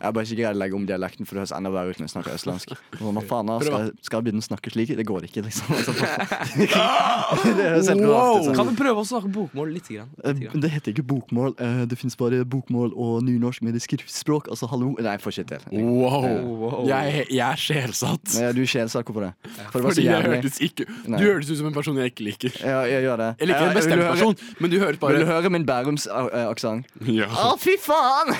Jeg 0.00 0.06
har 0.08 0.12
bare 0.16 0.24
ikke 0.24 0.38
greid 0.40 0.56
å 0.56 0.58
legge 0.58 0.76
om 0.80 0.86
dialekten, 0.88 1.26
for 1.28 1.36
det 1.36 1.42
høres 1.44 1.52
enda 1.52 1.70
verre 1.74 1.92
ut 1.92 1.98
når 2.00 2.06
jeg 2.08 2.12
snakker 2.14 2.32
østlandsk. 2.38 2.70
Sånn, 2.96 3.14
hva 3.18 3.24
faen, 3.28 3.50
skal, 3.60 3.84
jeg- 3.84 3.92
skal 4.08 4.16
jeg 4.22 4.24
begynne 4.30 4.40
å 4.40 4.46
snakke 4.48 4.72
slik? 4.72 4.94
Det 4.96 5.04
går 5.06 5.26
ikke, 5.28 5.42
liksom. 5.44 5.66
Altså, 5.76 5.92
det 7.56 7.66
høres 7.68 7.88
helt 7.90 8.04
rart 8.08 8.40
ut. 8.40 8.46
Kan 8.48 8.56
Sånn. 8.60 8.70
du 8.72 8.78
prøve 8.80 9.02
å 9.02 9.06
snakke 9.06 9.30
bokmål 9.34 9.72
litt? 9.76 9.88
Grann? 9.90 10.08
Eh, 10.24 10.32
Litt 10.32 10.40
grann. 10.46 10.60
Det 10.64 10.70
heter 10.72 10.94
ikke 10.94 11.04
bokmål. 11.10 11.54
eh, 11.60 11.84
Det 11.90 11.98
fins 12.00 12.16
bare 12.16 12.40
bokmål 12.44 12.92
og 12.96 13.22
nynorsk 13.26 13.62
med 13.66 13.74
det 13.76 13.82
skriftspråk. 13.84 14.48
Altså, 14.48 14.68
hallo 14.70 14.94
Nei, 15.00 15.12
jeg 15.16 15.20
får 15.22 15.36
ikke 15.36 15.48
til. 15.52 15.60
Wow. 15.84 16.26
wow. 16.64 16.86
Jeg, 16.88 17.26
jeg 17.30 17.44
er 17.46 17.60
sjelsatt. 17.60 18.34
Ja, 18.40 18.52
du 18.56 18.62
er 18.64 18.70
sjelsatt. 18.70 19.04
Hvorfor 19.04 19.28
det? 19.28 19.32
For 19.70 19.78
det 19.80 19.84
var 19.84 19.90
så 19.90 20.00
Fordi 20.00 20.06
jeg 20.08 20.24
hørtes 20.30 20.58
ikke 20.64 20.86
Du 21.06 21.24
hørtes 21.24 21.50
ut 21.52 21.58
som 21.60 21.66
en 21.70 21.76
person 21.76 21.96
jeg 22.00 22.12
ikke 22.14 22.24
liker. 22.30 22.56
Ja, 22.64 22.80
jeg 22.88 23.04
gjør 23.06 23.16
det. 23.22 23.30
Jeg 23.40 23.48
liker 23.52 23.68
en 23.68 23.76
bestemt 23.76 24.00
høre- 24.02 24.12
person, 24.16 24.36
men 24.60 24.70
du 24.70 24.78
høres 24.80 24.96
Vil 24.96 25.02
bare 25.04 25.18
du 25.20 25.26
høre 25.30 25.50
min 25.52 25.66
Bærums-aksent? 25.68 26.84
ja. 27.10 27.28
Å, 27.30 27.54
fy 27.60 27.76
faen! 27.80 28.32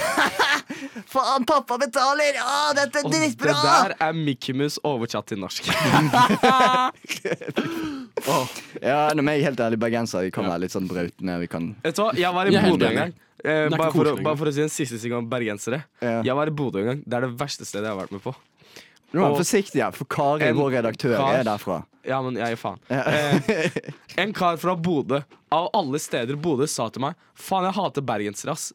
faen, 1.15 1.45
pappa 1.51 1.77
betaler! 1.83 2.39
Å, 2.41 2.59
dette 2.79 3.03
er 3.03 3.07
Og 3.09 3.13
det 3.15 3.31
der 3.45 3.95
er 4.07 4.13
Mikkimus 4.17 4.79
oversatt 4.87 5.27
til 5.35 5.43
norsk. 5.43 5.67
Ja, 8.81 9.11
når 9.17 9.25
vi 9.25 9.33
er 9.33 9.43
helt 9.49 9.61
ærlig 9.65 9.79
bergensere, 9.81 10.27
vi 10.29 10.33
kan 10.35 10.47
være 10.49 10.63
litt 10.67 10.75
sånn 10.75 10.89
brautende. 10.91 11.37
Vi 11.43 11.49
kan 11.51 11.71
Vet 11.85 11.97
du 11.97 12.03
hva, 12.05 12.11
Jeg 12.19 12.35
var 12.37 12.51
i 12.51 12.55
er 12.59 12.67
Bodø 12.69 12.89
en 12.91 12.99
gang. 12.99 13.15
Eh, 13.41 13.51
er 13.65 13.73
bare, 13.73 13.93
for, 13.95 14.11
å- 14.11 14.23
bare 14.23 14.37
for 14.37 14.51
å 14.51 14.53
si 14.53 14.61
en 14.65 14.73
siste 14.73 14.99
ting 15.01 15.15
om 15.17 15.29
bergensere. 15.31 15.83
ja. 16.05 16.19
Jeg 16.27 16.37
var 16.37 16.51
i 16.51 16.55
Bodø 16.55 16.83
en 16.83 16.89
gang. 16.91 17.01
Det 17.07 17.17
er 17.17 17.27
det 17.27 17.31
verste 17.41 17.65
stedet 17.69 17.87
jeg 17.89 17.95
har 17.95 18.01
vært 18.03 18.13
med 18.13 18.23
på. 18.25 18.35
Nå 19.13 19.25
må 19.25 19.31
forsiktig, 19.41 19.81
ja, 19.81 19.89
for 19.91 20.07
Kari, 20.07 20.53
vår 20.55 20.71
redaktør, 20.77 21.17
kar- 21.19 21.39
er 21.41 21.49
derfra. 21.49 21.81
Ja, 22.07 22.21
men 22.23 22.37
jeg 22.39 22.53
gir 22.55 22.61
faen. 22.61 22.79
Ja. 22.93 23.03
Eh, 23.11 23.91
en 24.23 24.33
kar 24.37 24.57
fra 24.63 24.77
Bodø, 24.79 25.23
av 25.53 25.67
alle 25.75 25.99
steder 25.99 26.37
Bodø, 26.41 26.69
sa 26.71 26.87
til 26.95 27.03
meg 27.03 27.17
Faen, 27.35 27.65
jeg 27.67 27.75
hater 27.81 28.03
bergensere, 28.07 28.53
ass. 28.55 28.73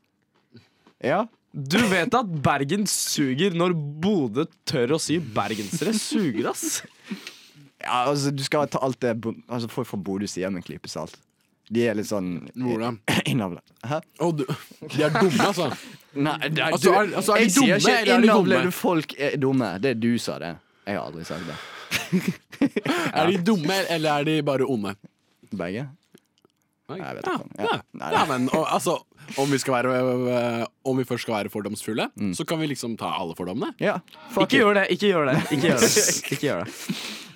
ja. 1.01 1.23
Du 1.55 1.77
vet 1.87 2.13
at 2.17 2.31
Bergen 2.43 2.83
suger 2.89 3.53
når 3.55 3.73
Bodø 4.03 4.43
tør 4.67 4.95
å 4.97 4.99
si 4.99 5.17
bergensere 5.19 5.93
suger, 5.95 6.49
ass. 6.51 6.81
ja, 7.79 8.01
altså, 8.09 8.31
du 8.35 8.43
skal 8.43 8.67
ta 8.67 8.81
alt 8.83 8.99
det 8.99 9.13
bo- 9.23 9.35
altså, 9.47 9.69
Folk 9.71 9.87
fra 9.87 9.97
Bodø 10.03 10.27
sier 10.27 10.51
med 10.51 10.63
en 10.63 10.67
klype 10.67 10.91
salt. 10.91 11.15
De 11.71 11.81
er 11.89 11.95
litt 11.97 12.09
sånn 12.11 12.49
Hvordan? 12.53 12.99
innavla. 13.31 13.63
Hæ? 13.87 14.01
Å, 14.21 14.27
du, 14.35 14.43
de 14.91 15.01
er 15.07 15.15
dumme, 15.15 15.47
altså. 15.47 15.69
Nei, 16.15 16.35
det 16.49 16.59
er, 16.61 16.75
Altså, 16.75 16.91
er- 16.91 17.15
altså, 17.21 17.33
er 17.33 17.39
de 17.39 17.47
jeg 17.47 17.55
sier 17.55 17.63
dumme, 17.63 17.79
ikke 17.79 17.95
eller 17.95 18.01
er 18.01 18.05
de 18.05 18.27
dumme? 18.27 18.27
innavlede 18.27 18.75
folk 18.75 19.15
er 19.17 19.37
dumme. 19.41 19.71
Det 19.81 19.95
er 19.95 20.01
du 20.03 20.11
sa 20.21 20.35
det. 20.43 20.51
Jeg 20.85 20.99
har 20.99 21.07
aldri 21.07 21.23
sagt 21.25 21.47
det. 21.49 21.55
Er 23.15 23.27
de 23.31 23.39
dumme, 23.47 23.75
eller 23.91 24.19
er 24.21 24.23
de 24.27 24.35
bare 24.45 24.67
onde? 24.69 24.91
Begge? 25.55 25.87
Nei. 26.89 26.99
Jeg 27.01 27.15
vet 27.17 27.25
Ja, 27.25 27.33
ikke. 27.39 27.65
ja. 27.71 27.81
Nei, 27.93 28.11
Ja, 28.13 28.25
men 28.29 28.49
og, 28.53 28.65
altså 28.69 28.99
om 29.39 29.49
vi, 29.49 29.57
skal 29.57 29.73
være, 29.73 29.93
øh, 30.61 30.65
om 30.85 30.97
vi 30.97 31.03
først 31.03 31.21
skal 31.25 31.33
være 31.39 31.49
fordomsfulle, 31.49 32.09
Mm. 32.15 32.33
så 32.37 32.45
kan 32.45 32.59
vi 32.59 32.67
liksom 32.67 32.95
ta 32.97 33.09
alle 33.19 33.33
fordommene. 33.35 33.73
Ja, 33.79 33.97
Ikke 34.37 34.59
gjør 34.61 34.73
det, 34.75 34.87
ikke 34.91 35.09
gjør 35.09 35.25
det. 35.31 35.37
Ikke 35.51 35.67
gjør 35.71 35.79
det. 35.79 35.91
Ikke 36.31 36.41
gjør 36.45 36.63
det. 36.65 36.73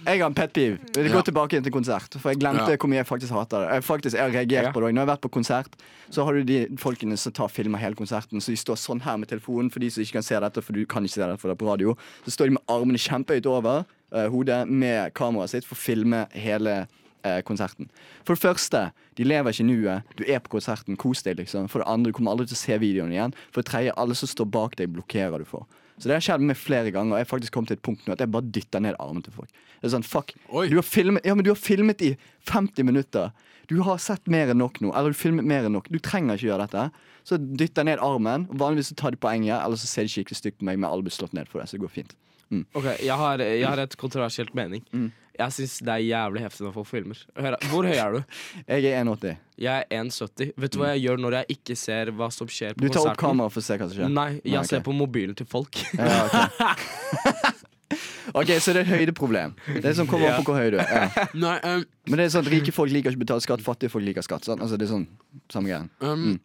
Jeg 0.06 0.20
har 0.22 0.28
en 0.28 0.34
pet 0.34 0.54
peeve. 0.54 0.78
Vil 0.96 1.12
gå 1.12 1.22
tilbake 1.28 1.58
inn 1.58 1.64
til 1.64 1.74
konsert? 1.74 2.14
For 2.22 2.30
jeg 2.32 2.40
glemte 2.40 2.70
Ja. 2.72 2.78
hvor 2.78 2.88
mye 2.90 3.02
jeg 3.02 3.06
faktisk 3.10 3.34
hater 3.36 3.66
det. 3.66 3.74
Jeg, 3.74 3.84
faktisk, 3.84 4.16
jeg 4.16 4.24
har 4.24 4.32
reagert 4.32 4.64
Ja. 4.64 4.72
på 4.72 4.80
det. 4.80 4.94
Når 4.96 5.02
jeg 5.02 5.08
har 5.08 5.16
vært 5.18 5.22
på 5.22 5.30
konsert, 5.32 5.68
så 6.10 6.24
har 6.26 6.34
du 6.34 6.44
de 6.44 6.68
folkene 6.78 7.18
som 7.18 7.32
tar 7.34 7.48
filmer 7.50 7.78
hele 7.80 7.96
konserten. 7.96 8.40
Så 8.40 8.54
de 8.54 8.56
står 8.56 8.78
sånn 8.78 9.02
her 9.02 9.18
med 9.18 9.28
telefonen 9.28 9.70
for 9.72 9.80
de 9.80 9.90
som 9.90 10.02
ikke 10.04 10.14
kan 10.14 10.24
se 10.24 10.40
dette, 10.40 10.62
for 10.64 10.74
du 10.74 10.86
kan 10.86 11.04
ikke 11.04 11.14
se 11.14 11.22
dette 11.26 11.38
for 11.40 11.50
det 11.50 11.58
på 11.58 11.68
radio. 11.68 11.96
Så 12.26 12.32
står 12.32 12.46
de 12.46 12.52
med 12.52 12.64
armene 12.70 12.98
kjempehøyt 12.98 13.46
over 13.46 13.86
uh, 14.14 14.28
hodet 14.30 14.68
med 14.70 15.14
kameraet 15.14 15.50
sitt 15.50 15.66
for 15.66 15.76
å 15.76 15.78
filme 15.84 16.28
hele 16.32 16.88
eh, 17.28 17.42
konserten. 17.46 17.90
For 18.28 18.36
det 18.36 18.44
første, 18.44 18.84
de 19.20 19.28
lever 19.28 19.54
ikke 19.54 19.66
i 19.66 19.70
nuet. 19.70 20.16
Du 20.20 20.24
er 20.28 20.42
på 20.44 20.54
konserten, 20.58 20.98
kos 21.00 21.24
deg, 21.26 21.40
liksom. 21.42 21.68
For 21.72 21.84
det 21.84 21.90
andre, 21.92 22.12
du 22.12 22.18
kommer 22.18 22.36
aldri 22.36 22.50
til 22.50 22.58
å 22.58 22.62
se 22.64 22.80
videoen 22.82 23.14
igjen. 23.16 23.36
For 23.50 23.64
det 23.64 23.72
tredje, 23.72 23.96
alle 24.00 24.18
som 24.18 24.32
står 24.32 24.50
bak 24.54 24.78
deg, 24.80 24.92
blokkerer 24.96 25.44
du 25.44 25.48
for. 25.50 25.68
Så 26.00 26.08
det 26.08 26.16
har 26.16 26.24
skjedd 26.24 26.44
med 26.44 26.54
meg 26.54 26.60
flere 26.62 26.94
ganger, 26.96 27.12
og 27.12 27.20
jeg 27.20 27.28
har 27.28 27.34
faktisk 27.34 27.56
kommet 27.56 27.74
til 27.74 27.80
et 27.80 27.84
punkt 27.84 28.06
nå 28.08 28.16
at 28.16 28.22
jeg 28.24 28.32
bare 28.32 28.48
dytter 28.56 28.84
ned 28.86 28.96
armen 29.04 29.24
til 29.26 29.36
folk. 29.36 29.50
Det 29.52 29.90
er 29.90 29.92
sånn, 29.92 30.06
fuck, 30.08 30.32
Oi. 30.56 30.70
du 30.72 30.78
har 30.80 30.88
filmet, 30.88 31.26
ja, 31.28 31.36
men 31.36 31.44
du 31.44 31.52
har 31.52 31.60
filmet 31.60 32.04
i 32.08 32.14
50 32.48 32.88
minutter. 32.88 33.34
Du 33.68 33.82
har 33.84 34.00
sett 34.02 34.32
mer 34.32 34.50
enn 34.50 34.62
nok 34.64 34.80
nå. 34.82 34.94
Eller 34.96 35.12
du 35.14 35.20
filmet 35.20 35.46
mer 35.46 35.68
enn 35.68 35.76
nok. 35.76 35.92
Du 35.92 36.00
trenger 36.02 36.40
ikke 36.40 36.48
gjøre 36.48 36.66
dette. 36.66 36.86
Så 37.28 37.38
dytter 37.38 37.84
jeg 37.84 37.92
ned 37.92 38.02
armen. 38.02 38.48
Vanligvis 38.50 38.94
så 38.94 38.98
tar 38.98 39.14
de 39.14 39.20
poenget, 39.22 39.60
eller 39.60 39.78
så 39.78 39.92
ser 39.92 40.08
de 40.08 40.14
skikkelig 40.16 40.40
stygt 40.40 40.58
på 40.64 40.66
meg 40.72 40.80
med 40.80 40.90
albuen 40.90 41.14
slått 41.14 41.36
ned 41.38 41.52
for 41.52 41.62
det. 41.62 41.68
Så 41.70 41.78
det 41.78 41.84
går 41.84 41.94
fint. 42.00 42.16
Ok, 42.50 42.88
jeg 42.98 43.14
har, 43.14 43.44
jeg 43.46 43.68
har 43.68 43.82
et 43.84 43.96
kontroversielt 44.00 44.56
mening. 44.58 44.82
Mm. 44.90 45.12
Jeg 45.40 45.56
syns 45.56 45.78
det 45.88 45.94
er 45.94 46.04
jævlig 46.04 46.42
heftig 46.44 46.66
når 46.66 46.74
folk 46.76 46.88
filmer. 46.90 47.20
Hør, 47.40 47.56
hvor 47.72 47.88
høy 47.88 47.96
er 47.96 48.18
du? 48.18 48.20
Jeg 48.72 48.90
er 48.92 49.06
1,80. 49.06 49.38
Jeg 49.60 49.86
er 49.88 50.04
1,70. 50.04 50.52
Vet 50.60 50.74
du 50.74 50.78
hva 50.80 50.90
jeg 50.94 51.02
gjør 51.04 51.18
når 51.20 51.36
jeg 51.40 51.56
ikke 51.58 51.76
ser 51.76 52.12
hva 52.16 52.30
som 52.32 52.48
skjer 52.48 52.76
på 52.78 52.86
Du 52.86 52.88
tar 52.96 53.10
opp 53.10 53.18
kamera 53.20 53.26
kameraet 53.26 53.56
for 53.56 53.60
å 53.60 53.66
se 53.66 53.76
hva 53.80 53.88
som 53.90 53.98
skjer? 53.98 54.12
Nei, 54.16 54.28
jeg 54.38 54.44
Nei, 54.46 54.60
okay. 54.62 54.70
ser 54.72 54.84
på 54.86 54.96
mobilen 54.96 55.36
til 55.40 55.50
folk. 55.52 55.82
Ja, 56.00 56.22
ok. 56.30 57.58
ok, 58.40 58.54
så 58.62 58.72
det 58.76 58.84
er 58.84 58.86
et 58.86 58.92
høydeproblem. 58.94 59.56
Det 59.80 59.84
er 59.92 59.98
som 59.98 60.08
kommer 60.08 60.32
an 60.32 60.44
på 60.46 60.54
hvor 60.54 60.62
høy 60.62 60.72
du 60.76 60.80
er. 60.80 60.92
Ja. 61.10 61.26
Nei, 61.36 61.56
um, 61.66 61.84
Men 62.08 62.22
det 62.22 62.28
er 62.30 62.36
sånn 62.36 62.48
at 62.48 62.54
rike 62.56 62.76
folk 62.76 62.94
liker 62.96 63.12
ikke 63.16 63.20
å 63.24 63.26
betale 63.26 63.44
skatt, 63.44 63.64
fattige 63.66 63.92
folk 63.92 64.08
liker 64.08 64.24
skatt. 64.26 64.48
Sånn? 64.48 64.64
Altså, 64.64 64.80
det 64.80 64.88
er 64.88 64.94
sånn 64.94 65.08
samme 65.52 65.72
greien. 65.72 65.90
um, 66.04 66.38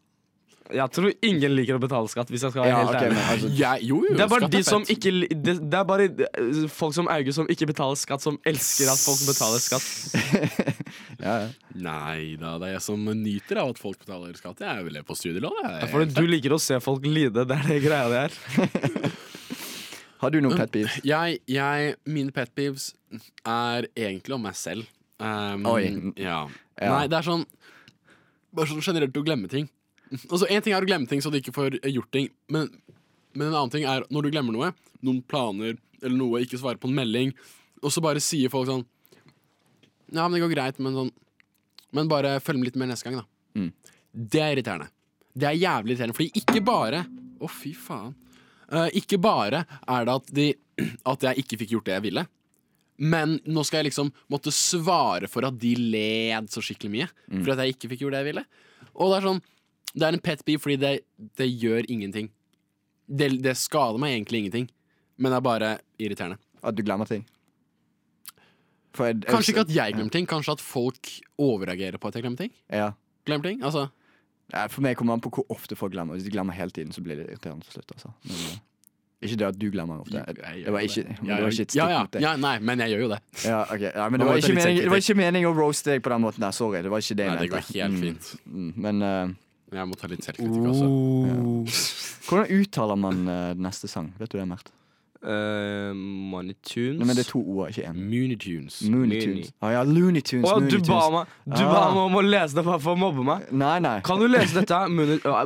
Jeg 0.73 0.93
tror 0.97 1.11
ingen 1.21 1.53
liker 1.53 1.77
å 1.77 1.81
betale 1.83 2.09
skatt, 2.09 2.31
hvis 2.33 2.41
jeg 2.47 2.55
skal 2.55 2.63
være 2.63 2.71
Ja, 2.71 2.77
helt 2.79 2.95
okay, 2.95 3.09
ærlig. 3.11 3.17
men 3.19 3.33
altså 3.35 3.49
ja, 3.53 3.73
jo, 3.85 3.99
jo, 4.01 4.15
Det 4.17 4.23
er 4.25 4.31
bare 4.33 4.49
de 4.49 4.57
de 4.57 4.63
som 4.65 4.87
ikke 4.89 5.11
det, 5.29 5.55
det 5.61 5.77
er 5.77 5.85
bare 5.85 6.07
eh, 6.09 6.63
folk 6.73 6.95
som 6.97 7.11
Auge 7.13 7.35
som 7.37 7.51
ikke 7.53 7.69
betaler 7.69 8.01
skatt, 8.01 8.25
som 8.25 8.39
elsker 8.49 8.89
at 8.89 9.03
folk 9.03 9.21
betaler 9.29 9.61
skatt. 9.61 9.91
ja, 11.27 11.35
ja. 11.45 11.51
Nei 11.75 12.39
da, 12.41 12.55
det 12.63 12.71
er 12.71 12.75
jeg 12.79 12.85
som 12.87 13.05
nyter 13.05 13.61
av 13.61 13.75
at 13.75 13.83
folk 13.83 14.01
betaler 14.01 14.33
skatt. 14.41 14.65
Jeg 14.65 14.73
er 14.73 14.89
vel 14.89 14.99
på 15.05 15.19
studielån. 15.21 15.61
Ja, 15.67 15.75
er 15.85 15.93
fordi 15.93 16.17
du 16.17 16.33
liker 16.33 16.57
å 16.57 16.61
se 16.63 16.81
folk 16.81 17.05
lide. 17.05 17.45
Det 17.45 17.61
er 17.61 17.69
det 17.69 17.79
greia 17.85 18.09
det 18.09 18.25
er. 18.25 18.41
Har 20.25 20.33
du 20.33 20.41
noen 20.41 20.57
pet 20.57 20.73
peeves? 20.73 20.99
Jeg, 21.05 21.43
jeg, 21.51 21.95
mine 22.09 22.33
pet 22.33 22.57
peeves 22.57 22.95
er 23.45 23.91
egentlig 23.93 24.39
om 24.39 24.47
meg 24.49 24.57
selv. 24.57 24.89
Um, 25.21 25.69
Oi. 25.69 25.91
Ja. 26.17 26.47
Ja. 26.81 26.97
Nei, 26.97 27.05
det 27.07 27.21
er 27.21 27.27
sånn 27.27 27.45
Bare 28.55 28.67
sånn 28.67 28.83
generelt 28.83 29.15
å 29.19 29.23
glemme 29.27 29.47
ting. 29.51 29.69
Altså, 30.31 30.47
En 30.49 30.63
ting 30.63 30.75
er 30.75 30.85
å 30.85 30.89
glemme 30.89 31.09
ting 31.11 31.23
så 31.25 31.33
du 31.33 31.39
ikke 31.41 31.55
får 31.55 31.79
eh, 31.83 31.93
gjort 31.95 32.13
ting, 32.15 32.31
men, 32.53 32.71
men 33.35 33.49
en 33.49 33.59
annen 33.59 33.73
ting 33.73 33.87
er 33.89 34.07
når 34.13 34.27
du 34.27 34.35
glemmer 34.35 34.57
noe, 34.57 34.73
noen 35.05 35.21
planer 35.27 35.77
eller 36.05 36.17
noe, 36.17 36.43
ikke 36.45 36.61
svarer 36.61 36.81
på 36.81 36.91
en 36.91 36.97
melding, 36.97 37.33
og 37.85 37.93
så 37.93 38.03
bare 38.05 38.23
sier 38.25 38.53
folk 38.53 38.69
sånn 38.69 38.85
Ja, 40.15 40.27
men 40.27 40.37
det 40.37 40.45
går 40.45 40.55
greit, 40.55 40.79
men 40.83 40.97
sånn 40.97 41.11
Men 41.95 42.11
bare 42.11 42.39
følg 42.43 42.61
med 42.61 42.71
litt 42.71 42.79
mer 42.81 42.91
neste 42.91 43.09
gang, 43.09 43.23
da. 43.23 43.27
Mm. 43.61 43.71
Det 44.15 44.41
er 44.43 44.55
irriterende. 44.55 44.89
Det 45.35 45.49
er 45.49 45.59
jævlig 45.59 45.95
irriterende, 45.95 46.17
fordi 46.17 46.43
ikke 46.43 46.63
bare 46.65 47.05
Å, 47.41 47.51
fy 47.51 47.75
faen. 47.77 48.15
Uh, 48.71 48.89
ikke 48.97 49.19
bare 49.21 49.65
er 49.67 50.07
det 50.07 50.15
at, 50.15 50.31
de, 50.33 50.47
at 51.13 51.27
jeg 51.29 51.45
ikke 51.45 51.59
fikk 51.61 51.75
gjort 51.77 51.89
det 51.91 51.97
jeg 51.99 52.05
ville, 52.07 52.25
men 52.97 53.37
nå 53.51 53.65
skal 53.67 53.83
jeg 53.83 53.91
liksom 53.91 54.13
måtte 54.31 54.53
svare 54.55 55.29
for 55.31 55.47
at 55.49 55.57
de 55.61 55.75
led 55.77 56.49
så 56.53 56.63
skikkelig 56.63 56.93
mye. 56.93 57.09
For 57.43 57.53
at 57.55 57.65
jeg 57.65 57.75
ikke 57.75 57.91
fikk 57.93 58.05
gjort 58.05 58.15
det 58.15 58.23
jeg 58.23 58.29
ville. 58.31 58.45
Og 58.95 59.11
det 59.11 59.19
er 59.19 59.27
sånn 59.29 59.43
Det 59.95 60.03
er 60.03 60.13
en 60.17 60.21
pet 60.21 60.45
peeve 60.45 60.59
fordi 60.59 60.77
det, 60.77 61.01
det 61.39 61.47
gjør 61.61 61.87
ingenting. 61.89 62.31
Det, 63.09 63.29
det 63.43 63.57
skader 63.57 63.99
meg 64.01 64.17
egentlig 64.17 64.39
ingenting. 64.45 64.71
men 65.17 65.31
det 65.31 65.37
er 65.37 65.41
bare 65.47 65.79
irriterende. 66.01 66.39
At 66.65 66.75
du 66.75 66.83
glemmer 66.83 67.07
ting? 67.07 67.25
Jeg- 68.99 69.21
Kanskje 69.27 69.53
ikke 69.53 69.61
at 69.61 69.75
jeg 69.75 69.93
glemmer 69.95 70.11
ting, 70.11 70.27
kanskje 70.27 70.53
at 70.53 70.61
folk 70.61 71.09
overreagerer 71.39 71.99
på 71.99 72.09
at 72.09 72.15
jeg 72.15 72.23
glemmer 72.23 72.39
ting. 72.39 72.51
Ja. 72.71 72.91
Glemmer 73.27 73.43
ting, 73.45 73.63
altså 73.63 73.89
Ja, 74.53 74.67
For 74.69 74.83
meg 74.83 74.97
kommer 74.97 75.15
det 75.17 75.25
an 75.25 75.31
på 75.31 75.31
hvor 75.39 75.47
ofte 75.51 75.75
folk 75.77 75.93
glemmer. 75.93 76.15
Hvis 76.15 76.25
de 76.25 76.31
glemmer 76.31 76.53
hele 76.53 76.71
tiden, 76.71 76.93
så 76.93 77.01
blir 77.03 77.17
det 77.17 77.27
irriterende 77.31 77.65
til 77.65 77.73
slutt. 77.73 77.93
Altså. 77.95 78.11
Men, 78.25 78.37
eh, 78.37 78.59
ikke 79.25 79.37
det 79.41 79.47
at 79.47 79.59
du 79.59 79.71
glemmer 79.71 80.01
ofte. 80.01 80.13
Jeg- 80.13 80.37
jeg 80.37 80.65
Det 80.65 80.73
var 80.73 80.81
ikke, 80.81 80.95
det. 81.03 81.17
men 81.23 81.27
Ja, 81.31 81.35
det 81.37 81.43
var 81.43 81.51
ikke 81.51 81.63
et 81.63 81.71
stikk 81.71 81.77
ja, 81.83 81.89
ja, 81.89 82.01
mot 82.03 82.11
deg. 82.13 82.23
ja, 82.23 82.37
nei, 82.37 82.59
men 82.59 82.79
jeg 82.79 82.91
gjør 82.91 83.01
jo 83.01 83.09
det. 83.09 83.21
Ja, 83.45 83.63
ok. 83.63 83.81
ja, 83.81 84.09
men 84.11 84.21
det 84.21 84.27
var, 84.27 84.37
ikke 84.37 84.55
mening, 84.55 84.77
det 84.83 84.91
var 84.91 84.97
ikke 84.97 85.17
mening 85.17 85.45
å 85.47 85.55
roaste 85.57 85.85
deg 85.85 86.03
på 86.03 86.11
den 86.11 86.21
måten 86.23 86.41
der. 86.41 86.51
Sorry. 86.53 86.83
Det 86.83 86.91
var 86.91 86.99
ikke 86.99 87.17
det 87.17 87.25
jeg 87.25 87.35
Nei, 87.35 87.41
det 87.41 87.51
går 87.51 87.73
helt 87.73 87.93
Mm, 87.95 88.01
fint. 88.01 88.37
mm, 88.47 88.73
Men 88.77 89.03
eh, 89.75 89.81
Jeg 89.83 89.89
må 89.91 89.99
ta 90.01 90.07
litt 90.09 90.25
selvkritikk 90.25 90.71
også. 90.71 90.87
hvordan 92.29 92.49
uttaler 92.61 92.97
man 92.97 93.29
eh, 93.29 93.53
neste 93.59 93.89
sang? 93.91 94.13
Vet 94.19 94.31
du 94.33 94.39
det, 94.39 94.47
Mert? 94.49 94.71
Uh, 95.25 95.95
Moneytunes. 95.97 96.99
Nei, 97.01 97.07
men 97.09 97.17
det 97.17 97.23
er 97.25 97.31
to 97.31 97.41
ord, 97.41 97.71
ikke 97.73 97.87
én. 97.89 97.97
Moonitunes. 97.97 98.75
Moonitunes. 98.93 99.49
Mooney. 99.49 99.53
Å 99.65 99.71
ja, 99.73 99.81
Looney 99.89 100.21
Tunes. 100.21 100.45
Å, 100.45 100.59
Mooney 100.59 100.69
du 100.69 100.77
ba 100.85 100.99
Tunes. 101.01 101.13
meg 101.15 101.25
Du 101.57 101.63
Ah. 101.65 101.71
ba 101.71 101.85
meg 101.95 102.01
om 102.03 102.17
å 102.21 102.23
lese 102.27 102.55
det 102.59 102.65
for 102.69 102.93
å 102.93 102.97
mobbe 103.01 103.25
meg. 103.25 103.47
Nei, 103.51 103.79
nei. 103.81 103.95
Kan 104.05 104.21
du 104.21 104.27
lese 104.29 104.53
dette? 104.59 104.75
her? 104.77 104.89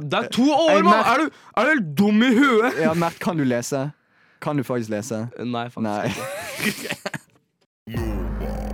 Det 0.03 0.19
er 0.19 0.27
to 0.35 0.43
år, 0.51 0.73
Hey, 0.73 0.83
mann! 0.83 1.05
Er, 1.07 1.17
du- 1.23 1.31
er 1.55 1.63
du 1.63 1.71
helt 1.71 1.95
dum 1.95 2.23
i 2.27 2.33
huet? 2.35 2.81
Ja, 2.83 2.93
Mert, 2.95 3.21
kan 3.23 3.37
du 3.39 3.45
lese? 3.47 3.93
Kan 4.41 4.57
du 4.59 4.65
faktisk 4.67 4.91
lese? 4.91 5.29
Nei, 5.39 5.69
faktisk 5.71 5.87
Nei. 5.87 6.11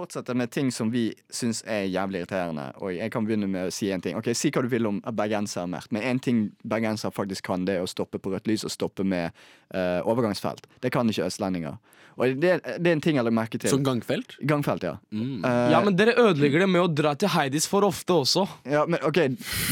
fortsetter 0.00 0.34
med 0.36 0.50
ting 0.52 0.70
som 0.72 0.90
vi 0.92 1.10
syns 1.32 1.62
er 1.68 1.84
jævlig 1.92 2.22
irriterende. 2.24 2.70
Og 2.80 2.94
jeg 2.96 3.12
kan 3.12 3.26
begynne 3.28 3.48
med 3.50 3.68
å 3.68 3.74
si 3.74 3.90
en 3.92 4.00
ting. 4.04 4.16
Ok, 4.18 4.32
Si 4.34 4.50
hva 4.50 4.62
du 4.64 4.68
vil 4.72 4.88
om 4.88 5.00
bergensere, 5.12 5.68
Mert. 5.70 5.90
Men 5.92 6.02
én 6.02 6.20
ting 6.22 6.46
bergensere 6.64 7.12
faktisk 7.12 7.44
kan, 7.50 7.64
det 7.68 7.76
er 7.78 7.84
å 7.84 7.90
stoppe 7.90 8.18
på 8.22 8.32
rødt 8.32 8.48
lys 8.50 8.64
og 8.64 8.72
stoppe 8.72 9.04
med 9.04 9.30
uh, 9.74 10.00
overgangsfelt. 10.08 10.66
Det 10.80 10.92
kan 10.94 11.08
ikke 11.12 11.26
østlendinger. 11.28 11.76
Og 12.20 12.34
det, 12.42 12.56
det 12.82 12.90
er 12.90 12.96
en 12.96 13.00
ting 13.00 13.16
jeg 13.16 13.24
la 13.24 13.30
merke 13.32 13.56
til. 13.60 13.70
Som 13.72 13.84
gangfelt? 13.86 14.34
Gangfelt, 14.44 14.82
ja. 14.84 14.96
Mm. 15.14 15.44
Uh, 15.44 15.70
Ja, 15.72 15.80
men 15.86 15.96
dere 15.96 16.16
ødelegger 16.20 16.64
det 16.64 16.68
med 16.72 16.82
å 16.82 16.88
dra 16.90 17.14
til 17.16 17.30
Heidis 17.32 17.68
for 17.70 17.86
ofte 17.86 18.16
også. 18.24 18.46
ja, 18.68 18.82
men 18.90 19.00
ok, 19.06 19.20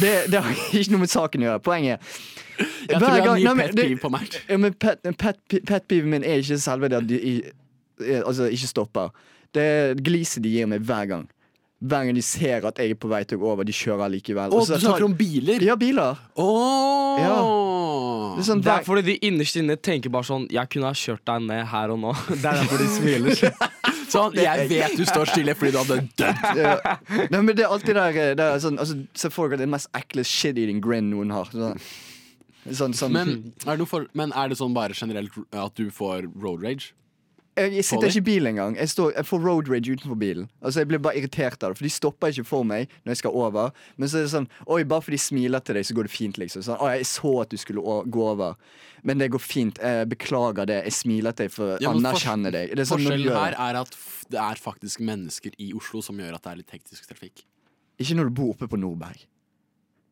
det, 0.01 0.13
det 0.33 0.43
har 0.45 0.53
ikke 0.79 0.95
noe 0.95 1.03
med 1.05 1.13
saken 1.13 1.45
å 1.45 1.49
gjøre. 1.51 1.65
Poenget 1.67 1.99
er 1.99 2.69
Jeg 2.89 3.01
tror 3.03 3.17
jeg 3.19 3.27
har 3.29 3.39
ny 3.39 3.63
pet 3.65 3.77
peeve 3.81 4.01
på 4.05 4.13
Mert. 4.15 4.39
Ja, 4.49 4.57
men 4.61 4.77
pet, 4.81 5.03
pet, 5.21 5.41
pet 5.69 5.89
peeven 5.91 6.15
min 6.15 6.25
er 6.27 6.41
ikke 6.45 6.61
selve 6.63 6.89
det 6.93 7.03
at 7.03 7.09
de 7.11 7.19
i- 7.21 8.21
altså, 8.23 8.47
ikke 8.55 8.71
stopper. 8.71 9.11
Det 9.57 9.97
gliset 10.05 10.43
de 10.45 10.49
gir 10.53 10.67
meg 10.71 10.83
hver 10.85 11.07
gang. 11.09 11.27
Hver 11.79 12.09
gang 12.09 12.17
de 12.19 12.23
ser 12.27 12.65
at 12.67 12.79
jeg 12.83 12.91
er 12.91 12.99
på 12.99 13.09
vei 13.09 13.21
til 13.25 13.39
å 13.39 13.41
gå 13.45 13.51
over, 13.53 13.65
de 13.65 13.73
kjører 13.73 14.11
likevel. 14.11 14.51
Å, 14.51 14.59
Og 14.59 14.67
så 14.67 14.75
du 14.75 14.83
tar- 14.83 14.91
snakker 14.91 15.05
om 15.07 15.15
biler? 15.15 15.63
Ja, 15.63 15.77
biler. 15.79 16.19
Åh 16.37 17.19
Ja. 17.23 17.37
Det 18.37 18.43
er 18.45 18.47
sånn 18.53 18.61
Det 18.63 18.71
er 18.73 18.85
fordi 18.87 19.03
de 19.09 19.15
innerst 19.27 19.57
inne 19.59 19.75
tenker 19.77 20.11
bare 20.11 20.23
sånn 20.29 20.45
Jeg 20.53 20.69
kunne 20.71 20.87
ha 20.87 20.93
kjørt 20.95 21.25
deg 21.27 21.43
ned 21.49 21.65
her 21.67 21.91
og 21.91 21.99
nå. 21.99 22.13
Det 22.29 22.45
er 22.45 22.61
derfor 22.63 22.79
de 22.79 22.89
smiler. 22.95 23.35
Sånn, 24.09 24.33
jeg 24.41 24.69
vet 24.71 24.95
du 24.97 25.03
står 25.05 25.29
stille 25.29 25.53
fordi 25.59 25.71
du 25.75 25.79
hadde 25.83 25.97
dødd. 26.17 26.45
ja. 26.57 26.77
Nei, 27.29 27.41
men 27.45 27.51
det 27.59 27.67
er 27.67 27.73
alltid 27.75 27.95
der 27.99 28.17
eh, 28.17 28.31
det 28.39 28.45
er 28.55 28.63
sånn, 28.63 28.79
altså, 28.81 28.95
Se 29.13 29.29
for 29.29 29.51
dere 29.53 29.61
det 29.61 29.69
mest 29.69 29.91
ekle 29.99 30.25
shit-eating 30.25 30.81
grin 30.81 31.11
noen 31.13 31.29
har. 31.35 31.45
Sånn, 31.53 31.77
sånn, 32.73 32.95
sånn. 32.97 33.13
Men 33.13 33.35
er, 33.67 33.77
det 33.77 33.87
for, 33.91 34.07
men 34.17 34.33
er 34.33 34.49
det 34.49 34.57
sånn 34.63 34.73
bare 34.73 34.97
generelt 34.97 35.37
at 35.53 35.75
du 35.77 35.91
får 35.93 36.25
road 36.41 36.65
rage? 36.65 36.95
Jeg, 37.59 37.73
jeg 37.75 37.85
sitter 37.85 38.13
ikke 38.13 38.21
i 38.21 38.27
bilen 38.29 38.51
engang. 38.53 38.77
Jeg, 38.79 38.91
står, 38.93 39.13
jeg 39.17 39.27
får 39.27 39.41
road 39.43 39.71
rage 39.73 39.95
utenfor 39.95 40.19
bilen. 40.19 40.49
Altså 40.63 40.81
Jeg 40.81 40.91
blir 40.91 41.01
bare 41.03 41.19
irritert 41.19 41.63
av 41.63 41.73
det, 41.73 41.79
for 41.81 41.89
de 41.89 41.93
stopper 41.93 42.35
ikke 42.35 42.47
for 42.47 42.67
meg 42.69 42.93
når 43.03 43.15
jeg 43.15 43.21
skal 43.23 43.39
over. 43.41 43.73
Men 43.97 44.11
så 44.11 44.21
er 44.21 44.27
det 44.27 44.33
sånn 44.35 44.49
Oi, 44.67 44.83
bare 44.89 45.05
fordi 45.05 45.19
de 45.19 45.25
smiler 45.25 45.65
til 45.65 45.79
deg, 45.79 45.89
så 45.89 45.97
går 45.99 46.09
det 46.09 46.15
fint, 46.15 46.39
liksom. 46.43 46.65
Sånn, 46.67 46.79
Å, 46.79 46.91
jeg 46.95 47.09
så 47.11 47.33
at 47.43 47.55
du 47.55 47.59
skulle 47.61 47.99
gå 48.07 48.27
over. 48.33 48.59
Men 49.07 49.23
det 49.23 49.31
går 49.35 49.43
fint. 49.43 49.81
Jeg 49.83 50.11
beklager 50.13 50.71
det. 50.71 50.83
Jeg 50.89 50.99
smiler 50.99 51.37
til 51.37 51.49
deg 51.49 51.55
for 51.55 51.75
å 51.75 51.81
Ja, 51.83 51.95
anerkjenne 51.95 52.53
deg. 52.55 52.75
Det 52.75 52.85
er 52.85 52.91
sånn 52.91 53.03
Forskjellen 53.03 53.27
gjør 53.27 53.41
her 53.43 53.59
er 53.69 53.81
at 53.83 53.99
det 54.29 54.43
er 54.45 54.63
faktisk 54.63 55.03
mennesker 55.05 55.59
i 55.59 55.73
Oslo 55.79 56.03
som 56.05 56.19
gjør 56.21 56.39
at 56.39 56.45
det 56.45 56.55
er 56.55 56.63
litt 56.63 56.79
hektisk 56.79 57.11
trafikk. 57.11 57.45
Ikke 57.99 58.15
når 58.19 58.31
du 58.31 58.39
bor 58.39 58.55
oppe 58.55 58.71
på 58.71 58.79
Nordberg. 58.79 59.27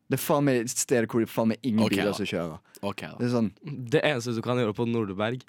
Det 0.07 0.15
er 0.15 0.23
faen 0.23 0.45
meg 0.47 0.61
et 0.63 0.71
sted 0.71 1.07
hvor 1.11 1.19
det 1.19 1.27
er 1.27 1.33
faen 1.33 1.51
meg 1.51 1.63
ingen 1.67 1.83
okay, 1.83 1.99
biler 1.99 2.15
som 2.15 2.27
kjører. 2.27 2.59
Okay, 2.79 3.11
da 3.11 3.19
Det 3.19 3.27
er 3.27 3.33
sånn 3.33 3.49
Det 3.91 4.03
eneste 4.07 4.35
du 4.37 4.43
kan 4.45 4.59
gjøre 4.61 4.75
på 4.77 4.85
Nordberg, 4.87 5.43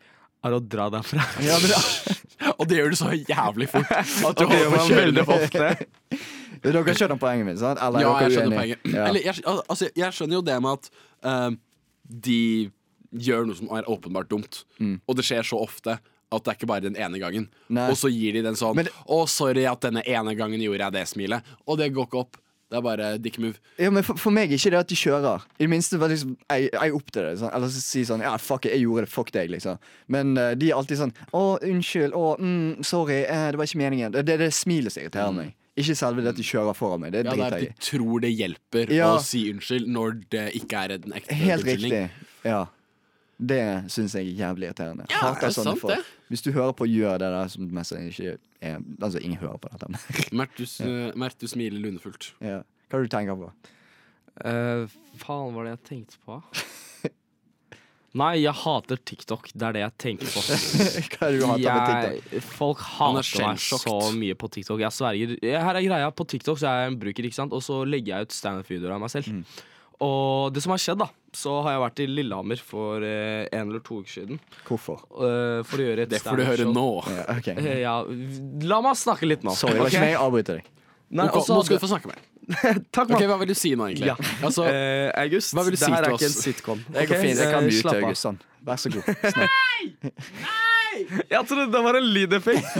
er 0.45 0.55
å 0.55 0.61
dra 0.63 0.89
derfra. 0.95 1.25
Ja, 1.43 1.57
Og 2.59 2.67
det 2.71 2.79
gjør 2.79 2.91
du 2.95 2.97
så 2.99 3.11
jævlig 3.15 3.69
fort. 3.71 3.91
At 3.91 4.39
du 4.39 4.45
holder 4.47 4.71
på 4.71 4.79
å 4.79 4.89
kjøre 4.89 5.25
ofte. 5.27 5.87
dere 6.63 6.95
skjønner 6.95 7.19
poenget 7.21 7.47
mitt, 7.49 7.59
sant? 7.63 7.81
Eller 7.83 8.05
Ja, 8.05 8.13
jeg 8.23 8.37
skjønner 8.37 8.59
uenige? 8.59 8.79
poenget. 8.83 8.95
Ja. 8.95 9.07
Eller, 9.09 9.21
jeg, 9.27 9.43
altså, 9.47 9.89
jeg 9.99 10.15
skjønner 10.17 10.39
jo 10.39 10.45
det 10.47 10.59
med 10.63 10.79
at 10.79 10.91
uh, 11.27 11.51
de 12.29 12.39
gjør 13.29 13.47
noe 13.49 13.57
som 13.59 13.71
er 13.75 13.89
åpenbart 13.91 14.31
dumt, 14.31 14.63
Mm. 14.79 15.01
og 15.09 15.17
det 15.19 15.25
skjer 15.27 15.43
så 15.49 15.59
ofte 15.65 15.99
at 15.99 16.45
det 16.45 16.51
er 16.53 16.57
ikke 16.59 16.69
bare 16.69 16.85
den 16.85 16.97
ene 17.01 17.19
gangen. 17.19 17.47
Nei. 17.73 17.87
Og 17.91 17.97
så 17.97 18.11
gir 18.13 18.35
de 18.37 18.43
den 18.45 18.55
sånn 18.59 18.77
det- 18.77 18.93
'Å, 19.09 19.27
sorry 19.29 19.65
at 19.65 19.81
denne 19.81 20.03
ene 20.07 20.35
gangen 20.37 20.61
gjorde 20.61 20.85
jeg 20.85 20.93
det 20.93 21.07
smilet', 21.09 21.43
og 21.67 21.79
det 21.79 21.93
går 21.95 22.07
ikke 22.07 22.21
opp. 22.21 22.37
Det 22.69 22.77
er 22.77 22.83
bare 22.85 23.07
dick 23.19 23.39
move. 23.41 23.57
Ja, 23.81 23.89
men 23.91 24.05
for, 24.05 24.19
for 24.21 24.35
meg 24.35 24.51
er 24.53 24.59
ikke 24.59 24.71
det 24.75 24.79
at 24.83 24.89
de 24.91 24.97
kjører. 25.01 25.45
I 25.57 25.63
det 25.65 25.69
minste 25.73 25.97
var 26.01 26.11
liksom, 26.13 26.35
jeg, 26.53 26.69
jeg 26.75 26.93
opp 26.99 27.07
til 27.13 27.23
det. 27.23 27.31
Liksom. 27.33 27.51
eller 27.57 27.71
så 27.73 27.81
si 27.81 28.03
sånn 28.05 28.21
Ja, 28.27 28.35
fuck 28.37 28.67
it, 28.69 28.75
jeg 28.75 28.83
gjorde 28.85 29.07
det. 29.07 29.13
Fuck 29.15 29.33
deg, 29.33 29.49
liksom. 29.55 29.79
Men 30.13 30.35
uh, 30.37 30.51
de 30.59 30.69
er 30.69 30.77
alltid 30.77 31.01
sånn 31.01 31.15
Å, 31.33 31.45
unnskyld. 31.65 32.13
Å, 32.13 32.27
mm, 32.39 32.85
sorry. 32.85 33.23
Eh, 33.25 33.47
det 33.55 33.61
var 33.63 33.71
ikke 33.71 33.81
meningen. 33.81 34.13
Det 34.13 34.27
det 34.29 34.37
er 34.37 34.45
det 34.45 34.51
smilet 34.53 34.93
som 34.93 35.03
irriterer 35.07 35.33
meg. 35.39 35.55
Ikke 35.79 35.95
selve 35.95 36.25
det 36.25 36.33
at 36.35 36.39
de 36.41 36.45
kjører 36.45 36.75
foran 36.77 37.01
meg. 37.05 37.13
Det 37.15 37.23
Ja, 37.25 37.31
det 37.31 37.33
er 37.33 37.39
driter 37.39 37.57
at 37.71 37.79
de 37.81 37.87
tror 37.89 38.21
det 38.27 38.33
hjelper 38.35 38.93
Ja. 38.93 39.13
å 39.15 39.23
si 39.23 39.47
unnskyld 39.53 39.87
når 39.95 40.17
det 40.35 40.47
ikke 40.61 40.85
er 40.85 40.97
en 40.99 41.13
ekte 41.23 41.35
Helt 41.39 41.63
unnskyldning. 41.65 41.93
riktig. 41.93 42.35
Ja. 42.51 42.67
Det 43.39 43.63
syns 43.93 44.17
jeg 44.19 44.27
er 44.33 44.39
jævlig 44.41 44.67
irriterende. 44.67 45.07
Ja, 45.13 45.21
Hater 45.29 45.47
er 45.47 45.55
sånne 45.55 45.77
sant, 45.77 45.83
folk. 45.85 45.95
det. 45.95 46.27
Hvis 46.33 46.43
du 46.43 46.51
hører 46.53 46.73
på, 46.75 46.89
gjør 46.91 47.21
det 47.23 47.29
der 47.37 47.53
som 47.53 47.69
mest 47.71 47.95
ikke 47.95 48.37
er 48.61 48.81
Altså, 48.99 49.21
ingen 49.23 49.39
hører 49.39 49.61
på 49.63 49.71
dette. 49.71 49.89
Mert, 50.39 51.39
du, 51.39 51.47
smiler 51.47 51.79
lunefullt. 51.79 52.33
ja. 52.43 52.65
Hva 52.89 52.97
er 52.97 53.05
det 53.05 53.11
du 53.11 53.13
tenker 53.13 53.37
på? 53.37 53.51
Uh, 54.39 54.89
faen, 55.21 55.53
var 55.53 55.67
det 55.67 55.75
jeg 55.75 55.81
tenkte 55.91 56.21
på? 56.25 56.39
Nei, 58.17 58.39
jeg 58.41 58.55
hater 58.57 58.97
TikTok. 58.97 59.51
Det 59.53 59.67
er 59.69 59.75
det 59.77 59.83
jeg 59.83 59.95
tenker 60.01 60.31
på. 60.33 60.41
Hva 61.13 61.29
er 61.29 61.35
det 61.35 61.41
du 61.43 61.47
hater 61.51 61.67
med 61.69 61.91
TikTok? 61.91 62.47
Folk 62.57 62.81
er 62.81 62.87
hater 62.97 63.43
meg 63.45 63.61
så 63.61 63.97
mye 64.17 64.37
på 64.41 64.49
TikTok. 64.57 64.81
Jeg 64.81 64.97
sverger. 64.97 65.35
Her 65.45 65.77
er 65.77 65.85
greia. 65.85 66.09
På 66.17 66.25
TikTok 66.27 66.59
så 66.63 66.71
er 66.71 66.87
jeg 66.87 66.95
en 66.95 67.01
bruker, 67.03 67.29
ikke 67.29 67.39
sant? 67.39 67.53
og 67.53 67.63
så 67.65 67.83
legger 67.85 68.17
jeg 68.17 68.31
ut 68.31 68.39
standup-videoer 68.39 68.97
av 68.97 69.05
meg 69.05 69.13
selv. 69.13 69.29
Mm. 69.29 69.45
Og 70.01 70.53
det 70.55 70.63
som 70.63 70.71
har 70.71 70.79
skjedd, 70.79 70.99
da, 71.03 71.09
så 71.35 71.57
har 71.67 71.73
jeg 71.75 71.81
vært 71.83 72.01
i 72.05 72.07
Lillehammer 72.07 72.61
for 72.63 73.03
eh, 73.03 73.49
en 73.53 73.69
eller 73.73 73.81
to 73.83 73.99
uker 74.03 74.13
siden. 74.13 74.39
Hvorfor? 74.69 75.01
eh, 75.19 75.63
for 75.67 75.83
å 75.83 75.87
gjøre 75.89 76.05
et 76.07 76.13
Det 76.13 76.21
får 76.23 76.37
du 76.39 76.45
høre 76.47 76.67
standup-show. 76.67 76.75
nå. 76.75 77.17
Ja, 77.17 77.25
ok. 77.35 77.49
Eh, 77.59 77.79
Ja, 77.83 77.95
la 78.71 78.81
meg 78.85 78.95
snakke 79.01 79.27
litt 79.27 79.43
nå. 79.43 79.55
Sorry, 79.59 79.75
det 79.75 79.81
var 79.83 79.87
ok? 79.89 79.93
ikke 79.97 80.05
meg. 80.07 80.13
Jeg 80.15 80.21
avbryter 80.23 80.61
deg. 80.61 80.65
Nei, 81.11 81.25
Ok, 81.27 81.35
også- 81.41 81.55
nå 81.57 81.65
skal 81.65 81.79
du 81.79 81.83
få 81.87 81.91
snakke 81.91 82.07
mer. 82.13 82.21
Takk, 82.93 83.11
Ok, 83.11 83.19
mann. 83.19 83.29
Hva 83.29 83.39
vil 83.43 83.49
du 83.51 83.55
si 83.59 83.75
nå, 83.75 83.89
egentlig? 83.91 84.07
Ja. 84.07 84.17
Altså, 84.47 84.65
Eh, 84.73 85.11
August, 85.25 85.55
Hva 85.57 85.65
vil 85.67 85.75
du 85.75 85.77
det 85.83 85.89
her 85.89 86.05
til 86.05 86.13
er 86.13 86.17
ikke 86.17 86.29
en 86.31 86.39
sitcom. 86.39 86.85
Jeg, 86.95 87.09
kan 87.09 87.17
ok? 87.17 87.23
fint, 87.27 87.39
jeg 87.39 87.51
kan 87.53 87.59
Eh, 87.59 87.67
mute 87.67 87.81
slapp 87.83 87.95
av. 87.97 88.03
August. 88.05 88.23
Sånn. 88.29 88.39
Vær 88.69 88.77
så 88.79 88.89
god. 88.95 89.05
Nei! 89.39 89.83
Jeg 91.31 91.47
trodde 91.47 91.67
det 91.73 91.83
var 91.85 91.95
en 91.97 92.09
lydeffekt. 92.15 92.67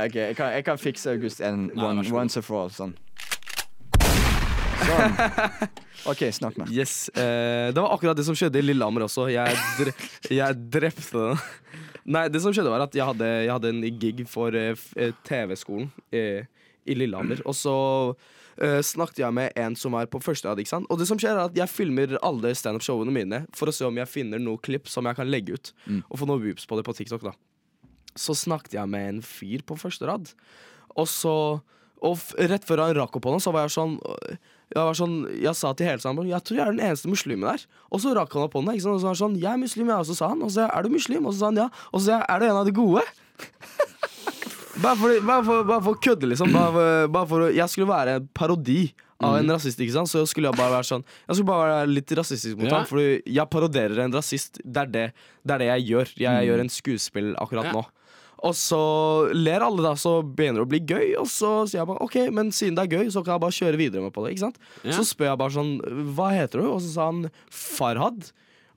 Ok, 0.00 0.14
jeg 0.16 0.36
kan, 0.38 0.52
jeg 0.54 0.64
kan 0.64 0.78
fikse 0.80 1.10
August 1.12 1.40
en 1.44 1.66
one, 1.76 2.00
once 2.14 2.36
and 2.38 2.44
for 2.46 2.62
all. 2.62 2.70
Sånn. 2.72 2.94
Sånn. 4.86 5.70
OK, 6.10 6.22
snakk 6.32 6.56
med. 6.60 6.70
Yes, 6.72 7.08
eh, 7.12 7.68
Det 7.74 7.80
var 7.80 7.92
akkurat 7.94 8.16
det 8.16 8.24
som 8.26 8.36
skjedde 8.38 8.60
i 8.60 8.64
Lillehammer 8.64 9.04
også. 9.06 9.26
Jeg, 9.32 9.56
dre 9.78 9.92
jeg 10.32 10.60
drepte 10.72 11.12
den. 11.26 11.40
Nei, 12.10 12.24
det 12.32 12.40
som 12.42 12.54
skjedde 12.56 12.72
var 12.72 12.86
at 12.86 12.94
jeg 12.96 13.04
hadde, 13.06 13.26
jeg 13.44 13.52
hadde 13.52 13.70
en 13.74 13.82
gig 14.00 14.22
for 14.30 14.56
eh, 14.56 14.72
eh, 14.96 15.12
TV-skolen 15.28 15.90
eh, 16.16 16.46
i 16.88 16.96
Lillehammer. 16.96 17.42
Og 17.44 17.54
så 17.54 17.74
eh, 18.56 18.80
snakket 18.86 19.20
jeg 19.22 19.36
med 19.36 19.52
en 19.60 19.76
som 19.78 19.94
er 20.00 20.08
på 20.10 20.22
første 20.24 20.48
rad. 20.48 20.58
ikke 20.62 20.72
sant? 20.72 20.88
Og 20.90 20.98
det 21.02 21.06
som 21.10 21.20
skjer 21.20 21.36
er 21.36 21.44
at 21.50 21.60
jeg 21.60 21.70
filmer 21.70 22.16
alle 22.24 22.54
standup-showene 22.56 23.12
mine 23.14 23.42
for 23.56 23.68
å 23.70 23.74
se 23.76 23.84
om 23.86 24.00
jeg 24.00 24.10
finner 24.10 24.40
noe 24.42 24.58
klipp 24.64 24.88
som 24.90 25.06
jeg 25.10 25.20
kan 25.20 25.28
legge 25.30 25.58
ut. 25.60 25.72
Og 26.08 26.22
få 26.22 26.30
noen 26.30 26.42
views 26.48 26.64
på 26.66 26.80
det 26.80 26.86
på 26.88 26.96
TikTok. 26.96 27.28
da 27.28 27.36
Så 28.16 28.34
snakket 28.34 28.78
jeg 28.80 28.88
med 28.90 29.08
en 29.12 29.20
fyr 29.22 29.62
på 29.68 29.76
første 29.78 30.08
rad. 30.08 30.32
Og 30.96 31.06
så 31.06 31.36
Og 32.02 32.16
rett 32.38 32.64
før 32.64 32.80
han 32.86 32.94
rakk 32.96 33.16
opp 33.18 33.26
hånda, 33.28 33.42
så 33.44 33.52
var 33.52 33.66
jeg 33.66 33.74
sånn 33.76 33.98
jeg, 34.70 34.78
var 34.78 34.94
sånn, 34.94 35.16
jeg 35.42 35.52
sa 35.58 35.72
til 35.74 35.88
hele 35.90 35.98
sammen 36.00 36.28
Jeg 36.30 36.44
tror 36.46 36.56
jeg 36.56 36.62
er 36.62 36.76
den 36.76 36.84
eneste 36.86 37.10
muslimen 37.10 37.42
der. 37.50 37.64
Og 37.90 38.00
så 38.00 38.12
rakk 38.14 38.32
han 38.38 38.46
opp 38.46 38.54
hånda. 38.54 38.72
Ikke 38.76 38.86
sant? 38.86 38.94
Og 38.96 39.02
så 39.02 39.08
var 39.10 39.16
han 39.16 39.20
sånn 39.24 39.36
Jeg 39.42 39.50
er 39.52 39.58
muslim, 39.60 39.90
jeg 39.90 40.04
også, 40.06 40.16
sa 40.16 40.28
han. 40.30 40.42
Og 40.46 40.52
så 40.54 40.62
jeg, 40.62 40.70
er 40.78 40.86
du 40.86 40.94
muslim? 40.94 41.26
Og 41.26 41.34
så 41.34 41.38
sa 41.42 41.50
han 41.50 41.58
ja. 41.60 41.68
Og 41.90 41.98
så 42.00 42.04
sa 42.06 42.12
jeg, 42.14 42.24
er 42.30 42.38
du 42.40 42.46
en 42.48 42.60
av 42.62 42.70
de 42.70 42.74
gode? 42.78 43.02
bare, 44.84 44.96
for, 44.96 45.20
bare, 45.26 45.44
for, 45.44 45.64
bare 45.68 45.82
for 45.84 45.96
å 45.98 46.02
kødde, 46.08 46.30
liksom. 46.32 46.52
Bare 46.54 46.88
bare 47.12 47.28
for 47.30 47.46
jeg 47.52 47.72
skulle 47.72 47.90
være 47.90 48.16
en 48.20 48.28
parodi 48.36 48.80
av 49.20 49.36
en 49.36 49.52
rasist, 49.52 49.80
ikke 49.84 49.92
sant. 49.98 50.08
Så 50.08 50.22
skulle 50.30 50.48
jeg 50.48 50.56
bare 50.56 50.72
være 50.78 50.88
sånn 50.88 51.02
Jeg 51.04 51.36
skulle 51.36 51.50
bare 51.50 51.70
være 51.74 51.90
litt 51.92 52.14
rasistisk 52.16 52.56
mot 52.60 52.70
Ja. 52.70 52.78
ham. 52.78 52.86
Fordi 52.88 53.08
jeg 53.26 53.50
parodierer 53.52 54.04
en 54.06 54.14
rasist. 54.16 54.60
Det 54.64 54.86
er 54.86 54.92
det, 54.94 55.06
det, 55.44 55.54
er 55.56 55.58
det 55.64 55.70
jeg 55.74 55.88
gjør. 55.90 56.14
Jeg 56.24 56.48
gjør 56.48 56.62
en 56.64 56.72
skuespill 56.72 57.34
akkurat 57.42 57.68
Ja. 57.68 57.74
nå. 57.76 57.84
Og 58.46 58.54
så 58.56 58.80
ler 59.36 59.64
alle, 59.64 59.82
da, 59.84 59.94
så 60.00 60.20
begynner 60.24 60.62
det 60.62 60.66
å 60.66 60.70
bli 60.70 60.80
gøy. 60.80 61.08
Og 61.20 61.28
så 61.28 61.50
sier 61.68 61.82
jeg 61.82 61.90
bare 61.90 62.04
OK, 62.06 62.18
men 62.32 62.52
siden 62.56 62.78
det 62.78 62.86
er 62.86 63.00
gøy, 63.00 63.10
så 63.12 63.22
kan 63.24 63.36
jeg 63.36 63.44
bare 63.44 63.58
kjøre 63.58 63.80
videre 63.80 64.04
med 64.04 64.14
på 64.16 64.24
det. 64.24 64.34
ikke 64.34 64.46
sant? 64.46 64.60
Ja. 64.80 64.94
Så 64.96 65.04
spør 65.10 65.32
jeg 65.32 65.40
bare 65.42 65.56
sånn 65.56 65.74
Hva 66.16 66.30
heter 66.32 66.62
du? 66.62 66.68
Og 66.70 66.80
så 66.84 66.92
sa 66.94 67.08
han 67.10 67.26
Farhad. 67.52 68.30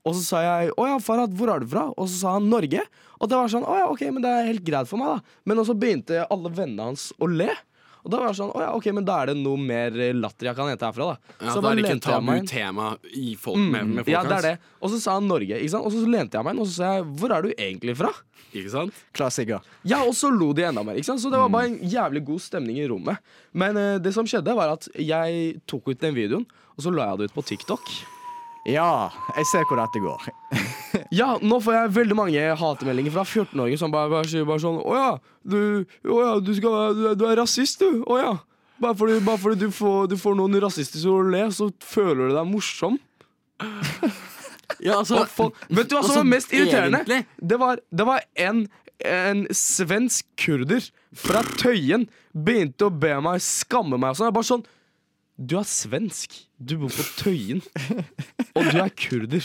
Og 0.03 0.17
så 0.17 0.21
sa 0.25 0.39
jeg 0.43 0.73
'Å 0.75 0.87
ja, 0.87 0.97
Farhad, 0.99 1.31
hvor 1.31 1.47
er 1.53 1.63
du 1.63 1.67
fra?' 1.71 1.93
Og 1.95 2.09
så 2.11 2.15
sa 2.19 2.33
han 2.35 2.49
'Norge'. 2.49 2.83
Og 3.21 3.29
det 3.29 3.37
var 3.39 3.47
sånn 3.47 3.63
'Å 3.63 3.77
ja, 3.79 3.87
ok, 3.87 4.01
men 4.11 4.21
det 4.21 4.31
er 4.31 4.49
helt 4.51 4.65
greit 4.67 4.87
for 4.87 4.99
meg', 4.99 5.15
da. 5.15 5.21
Men 5.45 5.63
så 5.63 5.79
begynte 5.79 6.27
alle 6.27 6.49
vennene 6.51 6.91
hans 6.91 7.13
å 7.21 7.29
le. 7.31 7.55
Og 8.03 8.11
da 8.11 8.19
var 8.19 8.31
jeg 8.31 8.39
sånn 8.41 8.51
'Å 8.51 8.59
ja, 8.59 8.71
ok, 8.75 8.87
men 8.91 9.05
da 9.07 9.21
er 9.21 9.31
det 9.31 9.37
noe 9.39 9.59
mer 9.59 9.95
eh, 9.95 10.11
latter 10.11 10.49
jeg 10.49 10.57
kan 10.57 10.67
hente 10.67 10.83
herfra', 10.83 11.13
da. 11.13 11.35
Ja, 11.39 11.53
så 11.53 11.61
da 11.63 11.71
er 11.71 11.79
det 11.79 11.85
ikke 11.85 11.97
et 11.97 12.07
tabutema 12.07 12.87
i 13.15 13.35
folk 13.39 13.57
med, 13.57 13.87
med 13.87 14.03
folk 14.03 14.11
Ja, 14.11 14.23
det 14.27 14.37
er 14.41 14.47
det. 14.49 14.57
Og 14.81 14.91
så 14.91 14.99
sa 14.99 15.15
han 15.15 15.27
Norge, 15.27 15.55
ikke 15.55 15.71
sant. 15.71 15.87
Og 15.87 15.95
så 15.95 16.03
lente 16.03 16.35
jeg 16.35 16.43
meg 16.43 16.55
inn, 16.55 16.61
og 16.61 16.67
så 16.67 16.75
sa 16.75 16.93
jeg 16.97 17.05
'Hvor 17.15 17.31
er 17.37 17.41
du 17.41 17.49
egentlig 17.55 17.97
fra?' 17.97 18.13
Ikke 18.53 18.69
sant? 18.69 18.93
Klassiker. 19.17 19.63
Ja, 19.81 20.03
og 20.05 20.13
så 20.13 20.29
lo 20.29 20.53
de 20.53 20.61
enda 20.67 20.83
mer. 20.83 20.93
ikke 20.93 21.09
sant? 21.09 21.21
Så 21.23 21.31
det 21.31 21.39
var 21.39 21.49
bare 21.49 21.71
en 21.71 21.79
jævlig 21.79 22.23
god 22.25 22.39
stemning 22.39 22.77
i 22.77 22.87
rommet. 22.87 23.17
Men 23.51 23.75
uh, 23.77 23.97
det 23.97 24.13
som 24.13 24.27
skjedde, 24.29 24.53
var 24.53 24.75
at 24.75 24.87
jeg 24.93 25.61
tok 25.65 25.89
ut 25.89 25.99
den 25.99 26.13
videoen, 26.13 26.45
og 26.77 26.85
så 26.85 26.93
la 26.93 27.09
jeg 27.09 27.17
det 27.17 27.31
ut 27.31 27.37
på 27.39 27.47
TikTok. 27.49 28.12
Ja, 28.69 29.09
jeg 29.35 29.45
ser 29.49 29.65
hvor 29.67 29.79
dette 29.81 29.99
går. 30.03 30.29
Ja, 31.13 31.35
nå 31.41 31.57
får 31.61 31.73
jeg 31.73 31.91
veldig 31.95 32.15
mange 32.17 32.41
hatemeldinger 32.57 33.13
fra 33.15 33.23
14-åringer 33.25 33.79
som 33.81 33.91
bare, 33.93 34.09
bare 34.11 34.27
sier 34.29 34.45
bare 34.45 34.61
sånn 34.61 34.75
Å 34.81 34.93
ja, 34.93 35.07
du, 35.41 35.57
å 36.05 36.17
ja, 36.21 36.31
du, 36.41 36.51
skal, 36.57 36.93
du, 36.97 37.01
er- 37.11 37.15
du 37.17 37.23
er 37.29 37.37
rasist, 37.41 37.81
du. 37.81 38.03
Å 38.05 38.17
ja. 38.21 38.31
Bare 38.81 38.97
fordi, 38.99 39.17
bare 39.25 39.41
fordi 39.41 39.59
du, 39.65 39.73
får, 39.73 40.07
du 40.11 40.15
får 40.21 40.37
noen 40.37 40.57
rasistiske 40.61 41.09
ord 41.09 41.29
å 41.29 41.33
le, 41.33 41.43
så 41.53 41.67
føler 41.81 42.29
du 42.31 42.37
deg 42.37 42.49
morsom. 42.49 42.99
Ja, 44.83 44.97
altså, 44.99 45.21
folk, 45.29 45.57
vet 45.69 45.89
du 45.91 45.93
hva 45.95 46.01
som 46.01 46.09
altså, 46.09 46.21
var 46.23 46.29
mest 46.31 46.53
irriterende? 46.55 47.01
egentlig- 47.03 47.49
Det 47.51 47.57
var, 47.61 47.79
det 47.93 48.05
var 48.07 48.23
en, 48.41 48.63
en 49.05 49.43
svensk 49.55 50.25
kurder 50.39 50.85
fra 51.15 51.43
Tøyen 51.59 52.07
begynte 52.33 52.87
å 52.87 52.93
be 52.93 53.13
meg 53.23 53.43
skamme 53.43 53.99
meg 54.01 54.15
og 54.15 54.17
sånn. 54.17 54.29
Jeg 54.31 54.35
bare 54.39 54.49
sånn 54.49 54.65
Du 55.37 55.57
er 55.59 55.65
svensk. 55.67 56.35
Du 56.61 56.77
bor 56.77 56.89
på 56.93 57.03
Tøyen. 57.23 57.61
Og 58.55 58.67
du 58.71 58.77
er 58.83 58.89
kurder. 58.89 59.43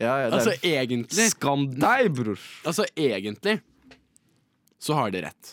Ja, 0.00 0.14
ja, 0.18 0.30
det, 0.30 0.38
altså 0.40 0.54
egentlig 0.66 1.28
Skam 1.30 1.68
deg, 1.78 2.08
bror. 2.16 2.40
Altså 2.66 2.84
egentlig 2.98 3.60
så 4.84 4.96
har 4.98 5.12
de 5.14 5.20
rett. 5.24 5.52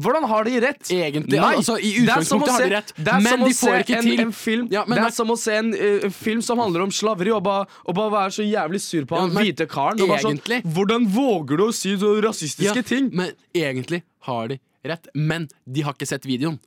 Hvordan 0.00 0.24
har 0.24 0.46
de 0.48 0.54
rett? 0.64 0.86
Egentlig, 0.94 1.36
Nei, 1.36 1.48
altså 1.58 1.74
I 1.76 1.90
det 2.06 2.14
er 2.14 2.22
som 2.24 2.40
å 2.40 2.46
utgangspunktet 2.46 2.52
har 2.54 2.62
se- 2.62 2.68
de 2.70 2.76
rett, 2.78 2.92
det 2.96 3.10
er 3.12 3.20
men 3.26 3.32
som 3.34 3.42
å 3.42 3.48
de 3.50 3.56
får 3.58 3.74
ikke 3.82 3.96
en, 3.98 4.06
til 4.06 4.22
en 4.22 4.30
film 4.32 4.68
Ja, 4.72 4.84
men 4.88 4.96
Det 4.96 5.02
det- 5.02 5.08
er 5.10 5.16
som 5.18 5.28
å 5.28 5.36
se 5.36 5.56
en, 5.58 5.68
eh, 5.74 6.06
film 6.16 6.40
som 6.46 6.58
handler 6.62 6.80
om 6.86 6.90
slaveri, 6.96 7.34
og 7.36 7.42
bare, 7.44 7.66
og 7.84 7.94
bare 7.98 8.10
være 8.14 8.32
så 8.38 8.46
jævlig 8.46 8.80
sur 8.80 9.04
på 9.04 9.18
Ja, 9.18 9.26
han 9.26 9.34
men 9.34 9.44
hvite 9.44 9.66
karen. 9.68 10.00
Og 10.00 10.08
bare 10.08 10.22
sånn, 10.24 10.38
egentlig- 10.40 10.62
Hvordan 10.72 11.06
våger 11.12 11.56
du 11.60 11.64
å 11.66 11.74
si 11.74 11.92
så 12.00 12.14
rasistiske 12.24 12.74
Ja, 12.76 12.82
ting? 12.82 13.10
Men 13.12 13.32
egentlig 13.52 14.02
har 14.20 14.48
de 14.48 14.58
rett. 14.88 15.08
Men 15.14 15.48
de 15.66 15.84
har 15.86 15.96
ikke 15.96 16.08
sett 16.10 16.26
videoen. 16.28 16.58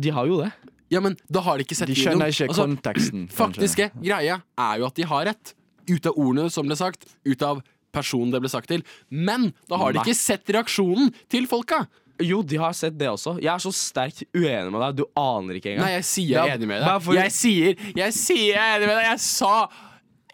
De 0.00 0.10
har 0.14 0.26
jo 0.30 0.40
det. 0.42 0.50
Ja, 0.92 1.00
men 1.00 1.16
da 1.32 1.40
har 1.46 1.56
de 1.60 1.64
ikke 1.66 1.76
sett 1.78 1.88
de 1.88 1.94
videoen. 1.96 2.18
skjønner 2.20 2.32
ikke 2.34 2.48
Altså, 2.50 2.66
konteksten. 2.68 3.26
kanskje. 3.28 3.38
Faktiske 3.40 3.90
greia 4.02 4.40
er 4.42 4.80
jo 4.82 4.88
at 4.88 4.98
de 4.98 5.06
har 5.08 5.28
rett. 5.30 5.54
Ut 5.90 6.06
av 6.06 6.18
ordene 6.20 6.50
som 6.52 6.68
ble 6.68 6.76
sagt, 6.78 7.08
ut 7.26 7.42
av 7.42 7.62
personen 7.92 8.30
det 8.32 8.40
ble 8.40 8.48
sagt 8.52 8.70
til. 8.72 8.84
Men 9.10 9.50
da 9.68 9.76
har 9.80 9.92
de 9.92 10.00
ikke 10.04 10.14
sett 10.16 10.48
reaksjonen 10.54 11.10
til 11.32 11.48
folka. 11.50 11.84
Jo, 12.22 12.42
de 12.46 12.58
har 12.60 12.74
sett 12.76 12.94
det 13.00 13.08
også. 13.10 13.34
Jeg 13.42 13.50
er 13.50 13.62
så 13.64 13.72
sterkt 13.74 14.22
uenig 14.36 14.70
med 14.70 14.78
deg. 14.84 15.00
Du 15.00 15.06
aner 15.18 15.58
ikke 15.58 15.72
engang. 15.72 15.88
Nei, 15.88 15.94
jeg 15.96 16.06
sier 16.06 16.34
jeg 16.36 16.52
er 16.52 16.58
enig 16.58 16.68
med 16.70 16.84
deg. 16.84 17.08
Jeg 17.18 17.34
sier 17.34 17.80
jeg 17.98 18.14
sier 18.14 18.44
jeg 18.52 18.60
er 18.62 18.76
enig 18.76 18.90
med 18.92 18.98
deg. 19.00 19.08
Jeg 19.10 19.22
sa 19.24 19.54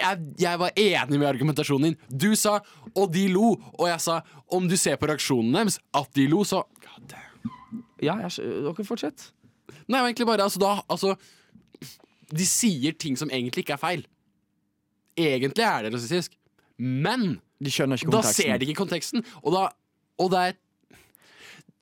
jeg, 0.00 0.18
jeg 0.38 0.58
var 0.60 0.70
enig 0.78 1.18
med 1.18 1.28
argumentasjonen 1.28 1.88
din. 1.90 1.96
Du 2.18 2.34
sa 2.36 2.60
'og 2.94 3.12
de 3.12 3.28
lo', 3.28 3.56
og 3.78 3.88
jeg 3.88 4.00
sa 4.00 4.20
'om 4.52 4.68
du 4.68 4.76
ser 4.76 4.96
på 4.96 5.06
reaksjonen 5.08 5.52
deres 5.52 5.78
at 5.94 6.12
de 6.14 6.26
lo', 6.28 6.44
så 6.44 6.62
God 6.82 7.08
damn. 7.08 7.82
Ja, 8.02 8.16
jeg, 8.28 8.30
dere 8.38 8.84
fortsett. 8.84 9.32
Nei, 9.88 10.00
egentlig 10.00 10.26
bare 10.26 10.42
altså, 10.44 10.58
da, 10.58 10.82
altså 10.88 11.16
De 12.30 12.44
sier 12.44 12.92
ting 12.92 13.16
som 13.16 13.30
egentlig 13.30 13.64
ikke 13.64 13.72
er 13.72 13.80
feil. 13.80 14.06
Egentlig 15.16 15.64
er 15.64 15.82
det 15.82 15.94
rasistisk, 15.94 16.34
men 16.78 17.40
da 17.58 18.22
ser 18.22 18.58
de 18.58 18.66
ikke 18.66 18.84
konteksten. 18.84 19.24
Og, 19.42 19.52
da, 19.54 19.68
og 20.18 20.30
det 20.30 20.38
er 20.38 20.52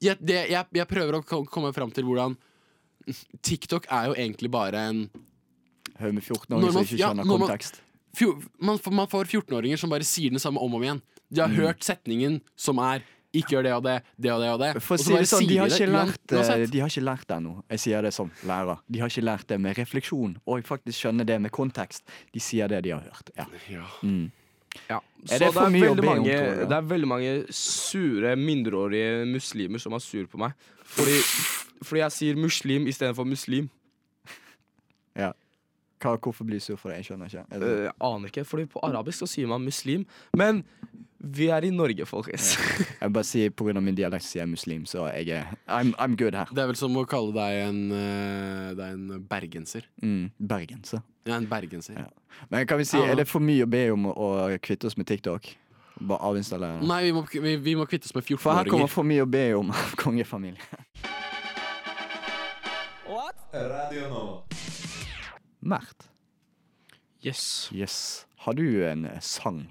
jeg, 0.00 0.16
det, 0.20 0.50
jeg, 0.50 0.64
jeg 0.72 0.86
prøver 0.86 1.18
å 1.18 1.44
komme 1.44 1.72
fram 1.74 1.90
til 1.90 2.04
hvordan 2.04 2.36
TikTok 3.42 3.86
er 3.90 4.06
jo 4.10 4.14
egentlig 4.14 4.50
bare 4.50 4.88
en 4.90 5.10
Haug 5.98 6.12
med 6.14 6.22
14-åringer 6.22 6.66
Når 6.66 6.72
som 6.72 6.82
ikke 6.84 6.98
ja, 7.00 7.08
skjønner 7.08 7.24
man- 7.24 7.40
kontekst. 7.40 7.80
Man, 8.60 8.78
får- 8.78 8.92
man 8.94 9.06
får 9.08 9.24
14-åringer 9.28 9.76
som 9.78 9.90
bare 9.92 10.04
sier 10.06 10.30
den 10.30 10.38
samme 10.42 10.58
om 10.62 10.72
og 10.74 10.80
om 10.80 10.82
igjen. 10.86 11.02
De 11.30 11.40
har 11.42 11.48
hørt 11.52 11.80
setningen 11.84 12.40
som 12.56 12.78
er 12.78 13.02
'ikke 13.34 13.48
gjør 13.52 13.62
det 13.66 13.72
og 13.74 13.82
det, 13.82 14.02
det 14.18 14.30
og 14.32 14.40
det 14.40 14.48
og 14.50 14.60
det'. 14.60 14.80
For 14.80 14.96
å 14.96 14.98
si 15.02 15.12
det 15.12 15.28
sånn, 15.28 15.46
de 15.48 15.56
har 15.58 15.68
det 15.68 15.80
ikke 15.80 15.92
lært, 15.92 16.32
eh, 16.32 16.66
de 16.66 16.78
har 16.80 16.88
ikke 16.88 17.04
lært 17.04 17.26
det 17.26 17.36
ennå. 17.36 17.62
Jeg 17.68 17.78
sier 17.80 18.02
det 18.02 18.14
som 18.14 18.30
lærer. 18.46 18.78
De 18.90 18.98
har 19.00 19.08
ikke 19.08 19.24
lært 19.24 19.46
det 19.46 19.60
med 19.60 19.76
refleksjon 19.76 20.36
og 20.46 20.62
faktisk 20.64 20.96
skjønne 21.04 21.26
det 21.26 21.40
med 21.42 21.50
kontekst. 21.50 22.02
De 22.32 22.40
sier 22.40 22.68
det 22.68 22.82
de 22.84 22.90
har 22.90 23.00
hørt. 23.00 23.30
Ja. 23.36 23.44
Ja. 23.68 23.84
Ja. 24.88 24.96
Er 24.96 25.26
Så 25.26 25.38
det 25.38 25.42
er 25.42 25.48
om, 25.48 25.72
mange, 26.04 26.24
du? 26.24 26.66
Det 26.66 26.72
er 26.72 26.82
veldig 26.82 27.08
mange 27.08 27.46
sure 27.52 28.36
mindreårige 28.36 29.26
muslimer 29.26 29.78
som 29.80 29.92
er 29.92 29.98
sur 29.98 30.26
på 30.26 30.38
meg. 30.38 30.52
Fordi, 30.84 31.18
fordi 31.82 32.00
jeg 32.00 32.12
sier 32.12 32.36
muslim 32.36 32.86
istedenfor 32.86 33.24
muslim. 33.26 33.68
ja. 35.16 35.32
Hva, 36.02 36.16
hvorfor 36.20 36.44
blir 36.44 36.58
du 36.60 36.64
sur 36.64 36.76
for 36.76 36.90
det? 36.92 36.98
Jeg 37.00 37.06
skjønner 37.10 37.26
ikke. 37.30 37.44
Er 37.50 37.58
det- 37.60 37.68
Eh, 37.78 37.82
Jeg 37.84 37.92
aner 38.00 38.28
ikke, 38.28 38.44
fordi 38.44 38.66
på 38.66 38.80
arabisk 38.84 39.18
så 39.24 39.26
sier 39.28 39.46
man 39.48 39.62
muslim. 39.64 40.04
Men 40.36 40.64
vi 41.20 41.48
er 41.48 41.64
i 41.64 41.70
Norge, 41.70 42.04
folkens. 42.06 42.56
Jeg 43.00 43.12
bare 43.12 43.24
sier 43.24 43.50
av 43.76 43.82
min 43.82 43.94
dialekt 43.96 44.22
sier 44.24 44.42
jeg 44.42 44.48
muslim, 44.50 44.84
så 44.86 45.06
jeg 45.14 45.28
er 45.30 45.56
I'm, 45.68 45.94
I'm 45.98 46.14
good 46.16 46.34
her. 46.34 46.44
Det 46.52 46.58
er 46.62 46.66
vel 46.66 46.76
som 46.76 46.94
å 46.94 47.06
kalle 47.06 47.32
deg 47.32 47.68
en, 47.68 47.92
eh, 47.92 48.74
deg 48.74 48.92
en 48.92 49.20
bergenser. 49.26 49.82
Mm, 50.02 50.30
bergenser. 50.38 51.02
Ja, 51.26 51.36
en 51.36 51.46
bergenser. 51.46 51.94
Ja. 51.96 52.04
Men 52.50 52.66
kan 52.66 52.78
vi 52.78 52.84
si, 52.84 52.98
er 52.98 53.14
det 53.16 53.26
for 53.26 53.40
mye 53.40 53.64
å 53.64 53.70
be 53.70 53.90
om 53.90 54.04
å, 54.06 54.12
å 54.14 54.58
kvitte 54.60 54.84
oss 54.86 54.96
med 54.96 55.06
TikTok? 55.06 55.56
Bare 55.98 56.18
avinstallere? 56.20 56.82
Nei, 56.86 57.04
vi 57.04 57.12
må, 57.12 57.24
vi, 57.32 57.56
vi 57.56 57.74
må 57.74 57.86
kvitte 57.88 58.04
oss 58.04 58.14
med 58.14 58.22
14-åringer. 58.22 58.38
For 58.42 58.52
her 58.54 58.64
kommer 58.68 58.86
for 58.92 59.02
mye 59.02 59.22
å 59.24 59.30
be 59.30 59.54
om 59.56 59.70
av 59.70 59.94
kongefamilien. 60.04 60.60
Radio 63.56 64.08
Nova. 64.10 64.42
Mert, 65.66 66.10
Yes. 67.26 67.70
yes. 67.74 68.26
Har 68.44 68.54
du 68.54 68.84
en 68.86 69.04
eh, 69.08 69.20
sang? 69.20 69.64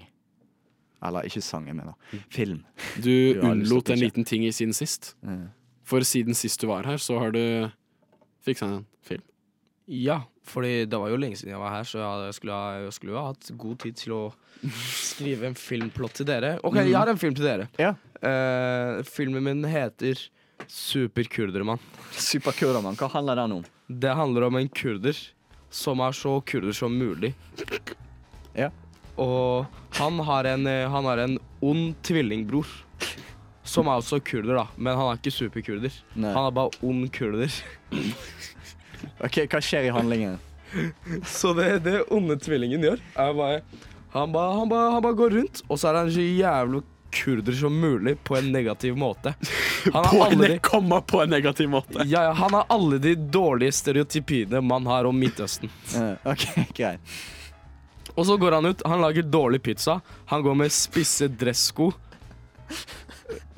Eller 1.06 1.24
ikke 1.28 1.40
sang, 1.44 1.66
jeg 1.70 1.76
mener. 1.78 1.94
Film. 2.32 2.64
Du 3.00 3.08
Du 3.40 3.46
unnlot 3.46 3.88
en 3.94 4.00
liten 4.00 4.26
ting 4.28 4.44
i 4.44 4.52
siden 4.52 4.74
sist. 4.76 5.14
Mm. 5.24 5.46
For 5.86 6.04
siden 6.04 6.34
sist 6.36 6.60
du 6.60 6.66
var 6.68 6.84
her, 6.84 6.98
så 7.00 7.16
har 7.22 7.32
du 7.32 7.70
fiksa 8.44 8.66
en 8.66 8.84
film. 9.06 9.22
Ja, 9.86 10.24
fordi 10.44 10.84
det 10.90 10.98
var 10.98 11.12
jo 11.12 11.18
lenge 11.20 11.38
siden 11.38 11.52
jeg 11.54 11.62
var 11.62 11.76
her, 11.76 11.86
så 11.86 12.02
jeg 12.26 12.34
skulle, 12.34 12.56
jeg 12.82 12.96
skulle 12.96 13.14
jo 13.14 13.20
ha 13.20 13.28
hatt 13.30 13.50
god 13.62 13.78
tid 13.84 14.00
til 14.02 14.16
å 14.16 14.22
skrive 15.12 15.46
en 15.48 15.56
filmplott 15.56 16.18
til 16.18 16.28
dere. 16.28 16.56
OK, 16.66 16.80
jeg 16.82 16.96
har 16.98 17.12
en 17.12 17.22
film 17.22 17.36
til 17.38 17.46
dere. 17.46 17.68
Ja. 17.80 17.94
Uh, 18.18 19.04
filmen 19.06 19.44
min 19.46 19.62
heter 19.70 20.18
Superkurdermann. 20.66 21.80
Superkurdermann, 22.18 22.98
hva 22.98 23.08
handler 23.12 23.38
den 23.44 23.58
om? 23.60 23.64
Det 23.86 24.12
handler 24.18 24.48
om 24.48 24.58
en 24.58 24.68
kurder 24.74 25.14
som 25.70 26.00
er 26.04 26.16
så 26.16 26.36
kurder 26.46 26.76
som 26.76 26.94
mulig. 26.96 27.32
Ja. 28.56 28.70
Og 29.20 29.66
han 29.96 30.18
har 30.28 30.48
en, 30.52 30.66
eh, 30.66 30.88
han 30.90 31.04
har 31.08 31.18
en 31.24 31.38
ond 31.64 31.94
tvillingbror. 32.02 32.66
Som 33.66 33.88
er 33.90 33.98
også 33.98 34.20
kurder, 34.22 34.54
da. 34.60 34.66
Men 34.76 34.96
han 34.96 35.10
er 35.10 35.18
ikke 35.18 35.34
superkurder. 35.34 35.94
Nei. 36.14 36.32
Han 36.32 36.46
er 36.46 36.54
bare 36.54 36.70
ond 36.86 37.08
kurder. 37.12 37.50
Ok, 39.20 39.42
Hva 39.50 39.60
skjer 39.60 39.88
i 39.88 39.92
handlingen? 39.94 40.38
Så 41.24 41.52
det, 41.56 41.82
det 41.84 42.04
onde 42.12 42.36
tvillingen 42.42 42.82
gjør, 42.84 43.02
er 43.16 43.36
bare 43.36 43.60
han 44.16 44.32
bare, 44.32 44.54
han, 44.56 44.68
bare, 44.68 44.92
han 44.94 45.02
bare 45.04 45.16
går 45.18 45.34
rundt, 45.36 45.62
og 45.68 45.78
så 45.78 45.90
er 45.90 45.98
han 46.00 46.10
så 46.12 46.24
jævlig 46.24 46.80
kurder 47.10 47.52
som 47.56 47.74
mulig 47.80 48.16
på 48.24 48.36
en 48.36 48.50
negativ 48.52 48.96
måte. 48.98 49.34
Han 49.92 50.04
har 50.04 50.10
På 50.12 50.26
en, 50.32 50.38
de, 50.38 50.58
komma 50.58 51.00
på 51.00 51.22
en 51.22 51.30
negativ 51.30 51.68
måte. 51.70 52.02
ja, 52.06 52.22
ja, 52.24 52.32
han 52.32 52.54
har 52.54 52.64
alle 52.68 52.98
de 52.98 53.14
dårlige 53.14 53.72
stereotypiene 53.72 54.60
man 54.60 54.86
har 54.86 55.04
om 55.06 55.18
Midtøsten. 55.18 55.70
Uh, 55.94 56.14
ok, 56.32 56.46
greit. 56.78 57.00
Og 58.16 58.26
så 58.26 58.36
går 58.40 58.52
han 58.58 58.66
ut, 58.66 58.82
han 58.88 59.00
lager 59.04 59.22
dårlig 59.22 59.62
pizza, 59.62 60.00
han 60.26 60.42
går 60.42 60.54
med 60.56 60.72
spisse 60.72 61.28
dressko. 61.28 61.90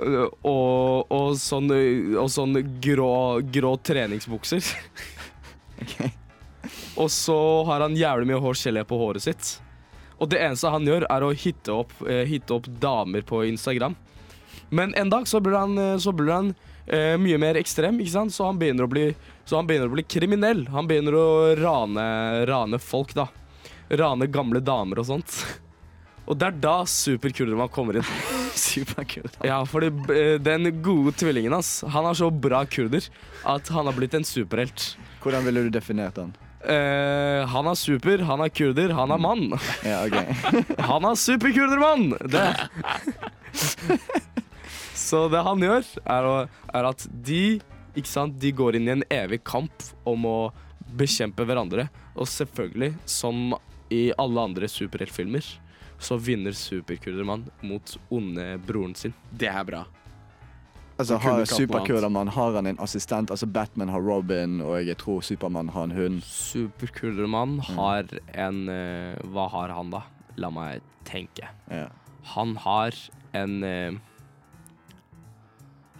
øh, 0.02 0.26
Og, 0.42 1.06
og 1.14 1.36
sånn, 1.38 1.70
og 2.18 2.28
sånn 2.30 2.58
grå, 2.82 3.12
grå 3.54 3.76
treningsbukser. 3.78 4.64
Okay. 5.78 6.08
Og 6.98 7.06
så 7.14 7.34
har 7.68 7.84
han 7.84 7.92
jævlig 7.94 8.26
mye 8.32 8.40
hårgelé 8.42 8.82
på 8.82 8.96
håret 8.98 9.22
sitt. 9.22 9.50
Og 10.18 10.30
det 10.30 10.40
eneste 10.42 10.70
han 10.72 10.86
gjør, 10.86 11.06
er 11.08 11.24
å 11.24 11.34
hitte 11.34 11.74
opp, 11.74 11.92
eh, 12.06 12.24
hitte 12.26 12.56
opp 12.56 12.66
damer 12.82 13.22
på 13.22 13.44
Instagram. 13.46 13.94
Men 14.70 14.94
en 14.94 15.10
dag 15.10 15.28
så 15.28 15.40
blir 15.40 15.56
han, 15.56 15.78
eh, 15.78 15.96
så 15.98 16.12
blir 16.12 16.32
han 16.32 16.54
eh, 16.86 17.16
mye 17.20 17.38
mer 17.38 17.56
ekstrem, 17.60 18.00
ikke 18.00 18.16
sant? 18.16 18.34
Så 18.34 18.44
han 18.48 18.58
bli, 18.58 19.14
så 19.44 19.56
han 19.56 19.66
begynner 19.66 19.88
å 19.88 19.94
bli 19.94 20.02
kriminell. 20.02 20.66
Han 20.68 20.88
begynner 20.88 21.14
å 21.14 21.28
rane, 21.56 22.46
rane 22.48 22.78
folk, 22.78 23.14
da. 23.14 23.28
Rane 23.88 24.26
gamle 24.26 24.60
damer 24.60 25.00
og 25.00 25.06
sånt. 25.06 25.38
Og 26.28 26.36
det 26.36 26.50
er 26.50 26.58
da 26.60 26.82
superkurdermann 26.84 27.70
kommer 27.72 28.00
inn. 28.00 28.10
Superkurder. 28.58 29.46
Ja, 29.48 29.62
fordi 29.68 29.88
eh, 30.12 30.34
den 30.42 30.68
gode 30.82 31.14
tvillingen 31.16 31.56
hans, 31.56 31.80
han 31.88 32.08
er 32.08 32.18
så 32.18 32.28
bra 32.28 32.64
kurder 32.68 33.06
at 33.48 33.70
han 33.72 33.88
har 33.88 33.96
blitt 33.96 34.16
en 34.18 34.26
superhelt. 34.28 34.90
Hvordan 35.22 35.46
ville 35.48 35.64
du 35.64 35.72
definert 35.72 36.18
den? 36.18 36.34
Eh, 36.68 37.46
han 37.48 37.68
er 37.70 37.76
super, 37.80 38.20
han 38.28 38.42
er 38.44 38.50
kurder, 38.52 38.92
han 38.92 39.12
er 39.14 39.20
mann. 39.22 39.54
Ja, 39.86 40.02
ok. 40.04 40.16
Han 40.90 41.06
er 41.08 41.16
superkurdermann! 41.16 42.12
Så 44.98 45.22
det 45.32 45.40
han 45.46 45.62
gjør, 45.64 45.86
er, 46.04 46.26
å, 46.28 46.34
er 46.76 46.88
at 46.90 47.06
de, 47.24 47.60
sant, 48.04 48.34
de 48.42 48.50
går 48.52 48.76
inn 48.76 48.90
i 48.90 48.92
en 48.98 49.04
evig 49.14 49.40
kamp 49.48 49.86
om 50.08 50.26
å 50.28 50.38
bekjempe 50.98 51.46
hverandre. 51.48 51.86
Og 52.18 52.28
selvfølgelig, 52.28 52.92
som 53.08 53.56
i 53.94 54.10
alle 54.20 54.44
andre 54.50 54.68
superheltfilmer, 54.68 55.46
så 55.98 56.18
vinner 56.20 56.52
superkurdermann 56.52 57.46
mot 57.64 57.96
onde 58.12 58.50
broren 58.68 58.92
sin. 58.98 59.16
Det 59.30 59.48
er 59.48 59.64
bra. 59.64 59.86
Altså, 60.98 61.14
har 61.22 61.44
ikke 61.44 61.94
hatt 61.94 62.30
har 62.34 62.56
han 62.56 62.66
en 62.66 62.80
assistent? 62.82 63.30
Altså 63.30 63.46
Batman 63.46 63.90
har 63.92 64.02
Robin, 64.02 64.58
og 64.60 64.82
jeg 64.82 64.98
tror 64.98 65.22
Supermann 65.22 65.70
har 65.70 65.86
en 65.86 65.94
hund. 65.94 66.22
Superkurdermann 66.26 67.60
har 67.62 68.10
en 68.34 68.64
uh, 68.66 69.14
Hva 69.30 69.46
har 69.52 69.74
han, 69.76 69.92
da? 69.94 70.02
La 70.42 70.50
meg 70.50 70.82
tenke. 71.06 71.46
Ja. 71.70 71.86
Han 72.34 72.56
har 72.64 72.98
en 73.38 73.62
uh, 73.62 73.94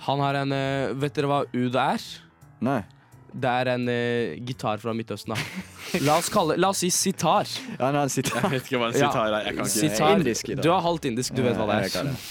Han 0.09 0.25
har 0.25 0.41
en 0.43 0.53
uh, 0.55 0.99
Vet 0.99 1.15
dere 1.15 1.31
hva 1.31 1.41
ud 1.47 1.79
er? 1.79 2.11
Nei. 2.59 2.81
Det 3.39 3.55
er 3.63 3.71
en 3.77 3.87
uh, 3.87 4.35
gitar 4.51 4.83
fra 4.83 4.97
Midtøsten, 4.99 5.37
da. 5.37 6.03
La 6.09 6.19
oss, 6.19 6.33
kalle, 6.33 6.59
la 6.59 6.73
oss 6.75 6.83
si 6.83 6.91
sitar. 6.91 7.47
Ja, 7.79 7.93
nei, 7.95 8.09
sitar. 8.11 8.49
Jeg 8.49 8.57
vet 8.57 8.67
ikke 8.67 8.83
hva 8.83 8.91
en 8.91 8.99
sitar 8.99 9.31
er. 9.31 9.41
Jeg 9.47 9.61
kan 9.61 9.71
ikke. 9.71 9.79
Sitar. 9.79 10.19
indisk. 10.19 10.55
Du 10.59 10.73
er 10.75 10.87
halvt 10.91 11.11
indisk, 11.13 11.39
du 11.39 11.45
vet 11.47 11.55
hva 11.55 11.71
det 11.71 11.79
Ja, 11.79 11.87
jeg 11.87 11.95
kan 11.95 12.15
er. 12.17 12.31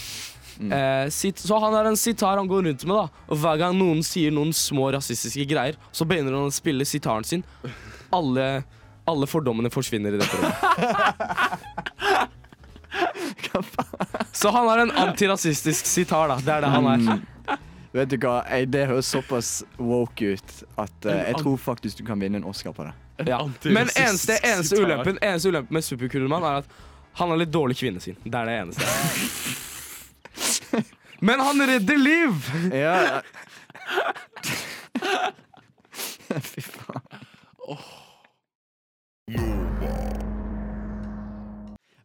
Det. 0.58 0.78
Eh, 0.78 1.08
sit, 1.14 1.38
så 1.38 1.58
han 1.62 1.74
har 1.74 1.84
en 1.88 1.96
sitar 1.96 2.36
han 2.36 2.48
går 2.50 2.62
rundt 2.68 2.84
med, 2.84 2.96
da. 2.96 3.24
Og 3.28 3.38
hver 3.42 3.60
gang 3.62 3.78
noen 3.78 4.02
sier 4.06 4.34
noen 4.34 4.52
små 4.56 4.90
rasistiske 4.94 5.46
greier, 5.50 5.78
så 5.92 6.06
begynner 6.08 6.36
han 6.36 6.50
å 6.50 6.54
spille 6.54 6.86
sitaren 6.88 7.26
sin. 7.26 7.44
Alle, 8.14 8.48
alle 9.08 9.26
fordommene 9.30 9.70
forsvinner 9.72 10.16
i 10.16 10.20
dette 10.22 10.36
rommet. 10.36 10.56
Så 14.32 14.48
han 14.54 14.68
har 14.68 14.78
en 14.78 14.90
antirasistisk 14.90 15.86
sitar, 15.86 16.28
da. 16.30 16.38
Det 16.38 16.52
er 16.52 16.62
det 16.62 16.70
han 16.72 16.86
er. 16.86 17.02
Mm. 17.02 17.58
Vet 17.98 18.10
du 18.12 18.18
hva, 18.20 18.40
jeg, 18.46 18.68
Det 18.70 18.84
høres 18.90 19.08
såpass 19.10 19.52
woke 19.80 20.34
ut 20.36 20.58
at 20.78 21.08
uh, 21.08 21.14
jeg 21.14 21.38
tror 21.40 21.56
faktisk 21.58 22.02
du 22.02 22.04
kan 22.06 22.20
vinne 22.20 22.38
en 22.40 22.46
Oscar 22.48 22.74
på 22.76 22.86
det. 22.86 22.92
Ja. 23.26 23.40
Men 23.64 23.90
eneste, 23.96 24.38
eneste, 24.46 24.78
ulempen, 24.78 25.18
eneste 25.22 25.50
ulempen 25.50 25.74
med 25.74 25.84
Superkuldermann 25.84 26.44
er 26.46 26.60
at 26.62 26.76
han 27.18 27.32
har 27.32 27.40
litt 27.40 27.50
dårlig 27.50 27.78
kvinnesyn. 27.80 28.20
Det 28.22 28.34
er 28.34 28.46
det 28.46 28.60
eneste. 28.60 29.64
Men 31.20 31.40
han 31.40 31.66
redder 31.66 31.98
liv! 31.98 32.32
Ja. 32.72 33.22
Fy 36.52 36.60
faen. 36.60 37.18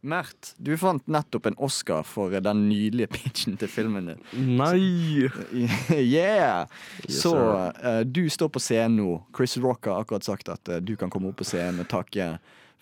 Mert, 0.04 0.50
du 0.60 0.74
fant 0.76 1.06
nettopp 1.08 1.46
en 1.48 1.54
Oscar 1.64 2.02
for 2.04 2.34
den 2.44 2.66
nydelige 2.68 3.08
pitchen 3.14 3.54
til 3.56 3.70
filmen 3.72 4.10
din. 4.10 4.18
Nei! 4.58 5.30
yeah! 5.96 6.66
Yes, 7.06 7.22
Så 7.22 7.32
eh, 7.72 8.02
du 8.04 8.26
står 8.28 8.50
på 8.52 8.60
scenen 8.60 8.98
nå. 9.00 9.14
Chris 9.36 9.56
Rock 9.64 9.88
har 9.88 10.04
akkurat 10.04 10.26
sagt 10.26 10.52
at 10.52 10.68
uh, 10.68 10.76
du 10.84 10.92
kan 11.00 11.08
komme 11.08 11.32
opp 11.32 11.40
på 11.40 11.48
scenen 11.48 11.80
og 11.86 11.88
takke 11.88 12.34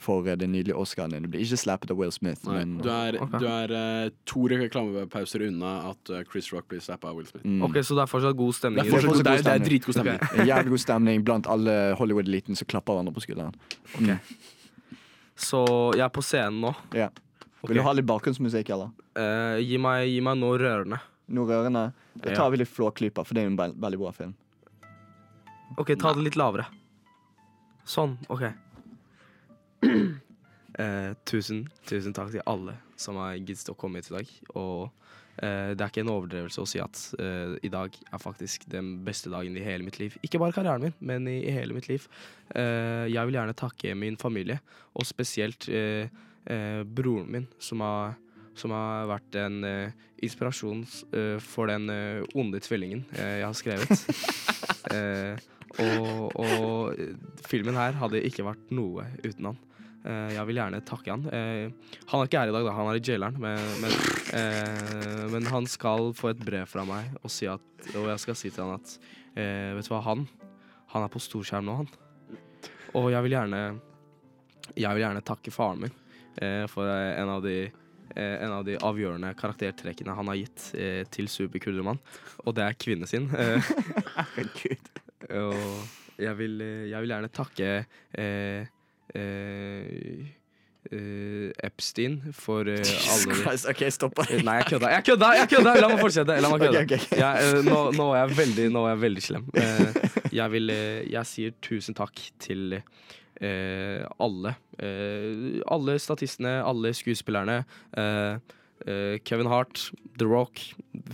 for 0.03 0.27
eh, 0.29 0.37
den 0.39 0.53
nydelige 0.53 0.77
Oscaren 0.79 1.15
din. 1.15 1.25
Du 1.27 1.31
blir 1.33 1.45
ikke 1.45 1.59
slappet 1.61 1.93
av 1.93 1.99
Will 2.01 2.13
Smith, 2.15 2.43
Nei, 2.49 2.59
men 2.61 2.77
du 2.83 2.89
er, 2.93 3.19
okay. 3.23 3.41
du 3.43 3.47
er 3.49 3.75
uh, 3.75 4.13
to 4.29 4.45
reklamepauser 4.51 5.47
unna 5.49 5.73
at 5.93 6.13
eh, 6.13 6.25
Chris 6.31 6.51
Rock 6.55 6.69
blir 6.73 6.83
slappet 6.85 7.11
av 7.11 7.19
Will 7.19 7.29
Smith. 7.29 7.47
mm. 7.47 7.63
Ok, 7.69 7.81
Så 7.83 7.97
det 7.99 8.05
er 8.05 8.11
fortsatt 8.11 8.39
god 8.39 8.59
stemning? 8.59 8.83
Det 8.83 8.89
er, 8.89 8.91
det. 8.91 9.07
fortsatt 9.09 9.29
det 9.29 9.35
er, 9.35 9.47
det 9.47 9.55
er 9.55 9.67
dritgod 9.69 9.99
stemning. 9.99 10.21
Okay. 10.29 10.49
Jævlig 10.51 10.75
god 10.75 10.85
stemning 10.87 11.25
blant 11.29 11.51
alle 11.51 11.77
Hollywood-eliten 12.01 12.59
som 12.59 12.71
klapper 12.71 12.99
hverandre 12.99 13.15
på 13.17 13.25
skulderen. 13.27 13.57
Så 15.43 15.63
jeg 15.97 16.05
er 16.05 16.13
på 16.13 16.25
scenen 16.25 16.61
nå. 16.63 16.75
Ja. 16.97 17.09
Vil 17.63 17.79
du 17.79 17.85
ha 17.87 17.95
litt 17.95 18.07
bakgrunnsmusikk, 18.09 18.73
eller? 18.75 18.91
Uh, 19.15 19.59
gi, 19.63 19.79
meg, 19.79 20.09
gi 20.11 20.21
meg 20.25 20.39
noe 20.41 20.59
rørende. 20.59 20.99
Noe 21.33 21.47
rørende? 21.49 21.91
Da 22.19 22.35
tar 22.35 22.51
vi 22.53 22.61
litt 22.61 22.71
Flåklypa, 22.71 23.25
for 23.25 23.39
det 23.39 23.45
er 23.45 23.49
jo 23.49 23.55
en 23.55 23.81
veldig 23.81 24.01
bra 24.01 24.11
film. 24.17 24.35
OK, 25.81 25.95
ta 25.97 26.13
det 26.13 26.27
litt 26.27 26.37
lavere. 26.37 26.67
Sånn. 27.89 28.19
OK. 28.31 28.45
Eh, 30.81 31.13
tusen, 31.29 31.67
tusen 31.85 32.15
takk 32.17 32.31
til 32.33 32.45
alle 32.49 32.79
som 32.97 33.19
har 33.21 33.37
giddet 33.37 33.69
å 33.69 33.77
komme 33.79 34.01
hit 34.01 34.09
i 34.09 34.15
dag. 34.15 34.31
Og 34.57 34.89
eh, 35.37 35.73
det 35.77 35.85
er 35.85 35.91
ikke 35.91 36.05
en 36.05 36.13
overdrevelse 36.15 36.63
å 36.63 36.69
si 36.69 36.81
at 36.83 37.01
eh, 37.21 37.59
i 37.67 37.71
dag 37.73 37.93
er 37.93 38.23
faktisk 38.23 38.65
den 38.73 38.95
beste 39.07 39.33
dagen 39.33 39.57
i 39.59 39.65
hele 39.65 39.85
mitt 39.87 40.01
liv. 40.01 40.17
Ikke 40.25 40.41
bare 40.41 40.57
karrieren 40.57 40.87
min, 40.87 40.97
men 41.01 41.29
i, 41.29 41.43
i 41.45 41.55
hele 41.55 41.77
mitt 41.77 41.91
liv. 41.93 42.07
Eh, 42.55 43.09
jeg 43.13 43.29
vil 43.29 43.39
gjerne 43.39 43.59
takke 43.59 43.97
min 43.99 44.17
familie, 44.21 44.61
og 44.97 45.09
spesielt 45.09 45.69
eh, 45.69 46.09
eh, 46.47 46.83
broren 46.89 47.29
min, 47.37 47.49
som 47.61 47.85
har, 47.85 48.17
som 48.57 48.73
har 48.77 49.11
vært 49.13 49.41
en 49.43 49.65
inspirasjon 50.23 50.83
for 51.41 51.71
den 51.73 51.89
onde 52.39 52.61
tvillingen 52.63 53.01
jeg 53.17 53.47
har 53.47 53.57
skrevet. 53.57 53.89
Og, 55.81 56.35
og 56.37 56.99
filmen 57.49 57.79
her 57.81 57.97
hadde 57.97 58.21
ikke 58.29 58.45
vært 58.45 58.75
noe 58.77 59.07
uten 59.25 59.47
han. 59.49 59.61
Eh, 60.03 60.33
jeg 60.35 60.47
vil 60.49 60.59
gjerne 60.59 60.81
takke 60.87 61.15
han. 61.15 61.27
Eh, 61.31 61.97
han 62.11 62.23
er 62.23 62.29
ikke 62.29 62.43
her 62.43 62.51
i 62.51 62.55
dag, 62.57 62.67
da. 62.67 62.75
Han 62.75 62.91
er 62.91 62.99
i 62.99 63.03
jaileren. 63.07 63.39
Men, 63.43 63.67
men, 63.83 63.97
eh, 64.39 65.25
men 65.33 65.51
han 65.53 65.69
skal 65.71 66.11
få 66.19 66.33
et 66.33 66.43
brev 66.43 66.67
fra 66.71 66.85
meg, 66.89 67.13
og, 67.23 67.31
si 67.33 67.49
at, 67.51 67.63
og 67.95 68.09
jeg 68.11 68.23
skal 68.25 68.39
si 68.39 68.51
til 68.51 68.67
han 68.67 68.81
at 68.81 68.97
Vet 69.33 69.87
du 69.87 69.95
hva, 69.95 70.03
han 70.05 70.27
Han 70.93 71.07
er 71.07 71.09
på 71.09 71.21
storskjerm 71.25 71.65
nå, 71.65 71.77
han. 71.79 71.87
Og 73.01 73.07
jeg 73.15 73.25
vil 73.25 73.33
gjerne 73.33 73.61
Jeg 74.77 74.91
vil 74.93 75.01
gjerne 75.07 75.23
takke 75.25 75.55
faren 75.55 75.87
min 75.87 75.95
for 76.69 76.89
en 76.89 77.31
av 77.33 77.43
de 77.45 77.71
en 78.17 78.53
av 78.53 78.65
de 78.65 78.75
avgjørende 78.77 79.31
karaktertrekkene 79.37 80.13
han 80.17 80.29
har 80.29 80.37
gitt 80.37 80.65
til 81.13 81.29
Superkuldermann, 81.33 82.01
og 82.45 82.57
det 82.57 82.65
er 82.65 82.77
kvinnen 82.77 83.09
sin. 83.09 83.31
Eh, 83.33 83.71
Herregud. 84.19 84.91
og 85.39 86.21
jeg 86.21 86.37
vil, 86.41 86.65
jeg 86.91 87.05
vil 87.05 87.15
gjerne 87.15 87.33
takke 87.33 87.71
eh, 87.81 88.73
Epstein 91.63 92.21
for 92.33 92.67
uh, 92.69 93.13
alle 93.15 93.37
Christ, 93.39 93.69
OK, 93.71 93.85
stopp. 93.95 94.19
Eh, 94.27 94.43
Nei, 94.45 94.59
jeg 94.61 94.67
kødda. 94.75 94.91
Jeg 94.97 95.05
kødda! 95.07 95.29
jeg 95.39 95.51
kødda 95.55 95.75
La 95.81 95.89
meg 95.93 96.03
fortsette. 96.03 96.39
La 96.43 96.51
meg 96.53 96.65
kødda. 96.65 96.83
Okay, 96.83 96.99
okay. 96.99 97.07
ok. 97.07 97.19
Jeg, 97.23 97.53
eh, 97.53 97.61
nå, 97.69 97.79
nå 97.97 98.09
er 98.13 98.25
jeg 98.25 98.39
veldig, 98.41 98.67
nå 98.75 98.85
er 98.87 98.95
jeg 98.95 99.03
veldig 99.07 99.25
slem. 99.25 99.47
Eh, 99.63 100.09
jeg, 100.41 100.49
vil, 100.57 100.75
eh, 100.75 100.99
jeg 101.13 101.31
sier 101.31 101.55
tusen 101.65 101.97
takk 101.99 102.25
til 102.43 102.77
eh, 102.79 104.03
alle. 104.23 104.57
Eh, 104.83 105.63
alle 105.71 105.97
statistene, 106.03 106.59
alle 106.67 106.93
skuespillerne. 106.97 107.63
Eh, 107.97 108.59
eh, 108.87 109.17
Kevin 109.25 109.51
Hart, 109.53 109.91
The 110.19 110.29
Rock. 110.29 110.61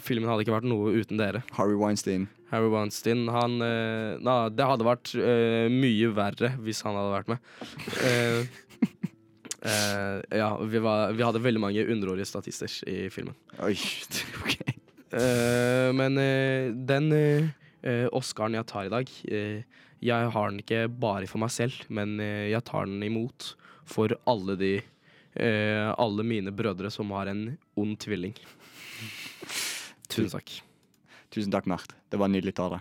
Filmen 0.03 0.30
hadde 0.30 0.46
ikke 0.46 0.57
vært 0.57 0.68
noe 0.70 0.96
uten 0.96 1.20
dere. 1.20 1.44
Harry 1.59 1.78
Weinstein. 1.78 2.28
Harry 2.49 2.68
Weinstein, 2.72 3.26
han 3.28 3.61
eh, 3.64 4.16
na, 4.24 4.49
Det 4.49 4.64
hadde 4.64 4.86
vært 4.86 5.12
eh, 5.20 5.68
mye 5.72 6.11
verre 6.16 6.55
hvis 6.64 6.80
han 6.86 6.96
hadde 6.96 7.12
vært 7.12 7.32
med. 7.32 7.51
Eh, 8.09 8.40
eh, 9.68 10.38
ja, 10.40 10.51
vi, 10.62 10.80
var, 10.84 11.12
vi 11.16 11.26
hadde 11.26 11.42
veldig 11.44 11.62
mange 11.66 11.84
underårige 11.84 12.28
statister 12.30 12.72
i 12.88 13.09
filmen. 13.12 13.36
Oi, 13.64 13.74
OK. 14.42 14.57
Eh, 15.12 15.88
men 15.96 16.20
eh, 16.22 16.70
den 16.72 17.12
Oscaren 18.12 18.57
jeg 18.57 18.66
tar 18.68 18.88
i 18.88 18.90
dag, 18.90 19.11
jeg 20.03 20.30
har 20.34 20.51
den 20.51 20.59
ikke 20.61 20.88
bare 20.90 21.28
for 21.30 21.40
meg 21.40 21.53
selv, 21.55 21.76
men 21.94 22.18
jeg 22.18 22.61
tar 22.66 22.90
den 22.90 23.05
imot 23.07 23.53
for 23.88 24.12
alle 24.28 24.59
de 24.59 24.72
Alle 25.38 26.26
mine 26.26 26.51
brødre 26.51 26.90
som 26.90 27.14
har 27.14 27.30
en 27.30 27.44
ond 27.78 27.94
tvilling. 28.03 28.34
Tusen 30.11 30.34
takk. 30.34 30.59
Tusen 31.35 31.53
takk, 31.53 31.66
Mert. 31.68 31.93
Det 32.11 32.18
var 32.20 32.29
nydelig 32.33 32.55
tale. 32.57 32.81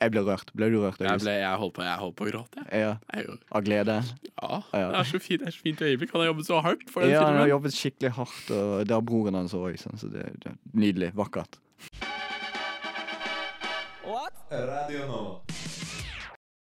Jeg 0.00 0.12
ble 0.14 0.22
rørt. 0.24 0.48
Ble 0.56 0.70
du 0.72 0.78
rørt? 0.80 1.00
Jeg, 1.04 1.20
ble, 1.20 1.32
jeg 1.42 1.58
holdt 1.60 1.74
på 1.76 1.82
jeg 1.84 1.98
holdt 2.00 2.16
på 2.16 2.24
å 2.24 2.30
gråte. 2.30 2.62
Ja, 2.72 2.94
Jeg- 3.12 3.38
Av 3.52 3.62
glede? 3.66 3.96
Ja, 4.40 4.62
Ja. 4.72 4.88
det 4.92 5.00
er 5.00 5.04
så 5.10 5.20
fint, 5.20 5.40
det 5.40 5.48
er 5.48 5.52
så 5.52 5.60
fint 5.60 5.78
øyeblikk. 5.80 6.12
Han 6.12 6.20
har 6.22 6.28
jobbet 6.32 6.46
så 6.46 6.62
hardt 6.62 6.88
for 6.90 7.00
den 7.02 7.10
Ja, 7.10 7.24
han 7.26 7.36
har 7.36 7.48
jobbet 7.48 7.72
skikkelig 7.76 8.12
hardt, 8.16 8.50
og 8.50 8.86
det 8.86 8.94
har 8.94 9.02
broren 9.02 9.34
hans 9.34 9.52
òg, 9.52 9.76
så 9.76 10.10
det, 10.10 10.24
det 10.40 10.46
er 10.52 10.56
nydelig. 10.72 11.12
Vakkert. 11.14 11.58
Radio 14.50 15.06
nå. 15.06 15.40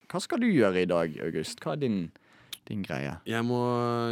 Hva 0.10 0.20
skal 0.22 0.40
du 0.40 0.46
gjøre 0.48 0.84
i 0.84 0.86
dag, 0.86 1.16
August? 1.26 1.60
Hva 1.64 1.74
er 1.74 1.82
din, 1.82 2.12
din 2.68 2.84
greie? 2.86 3.16
Jeg 3.26 3.42
må 3.48 3.58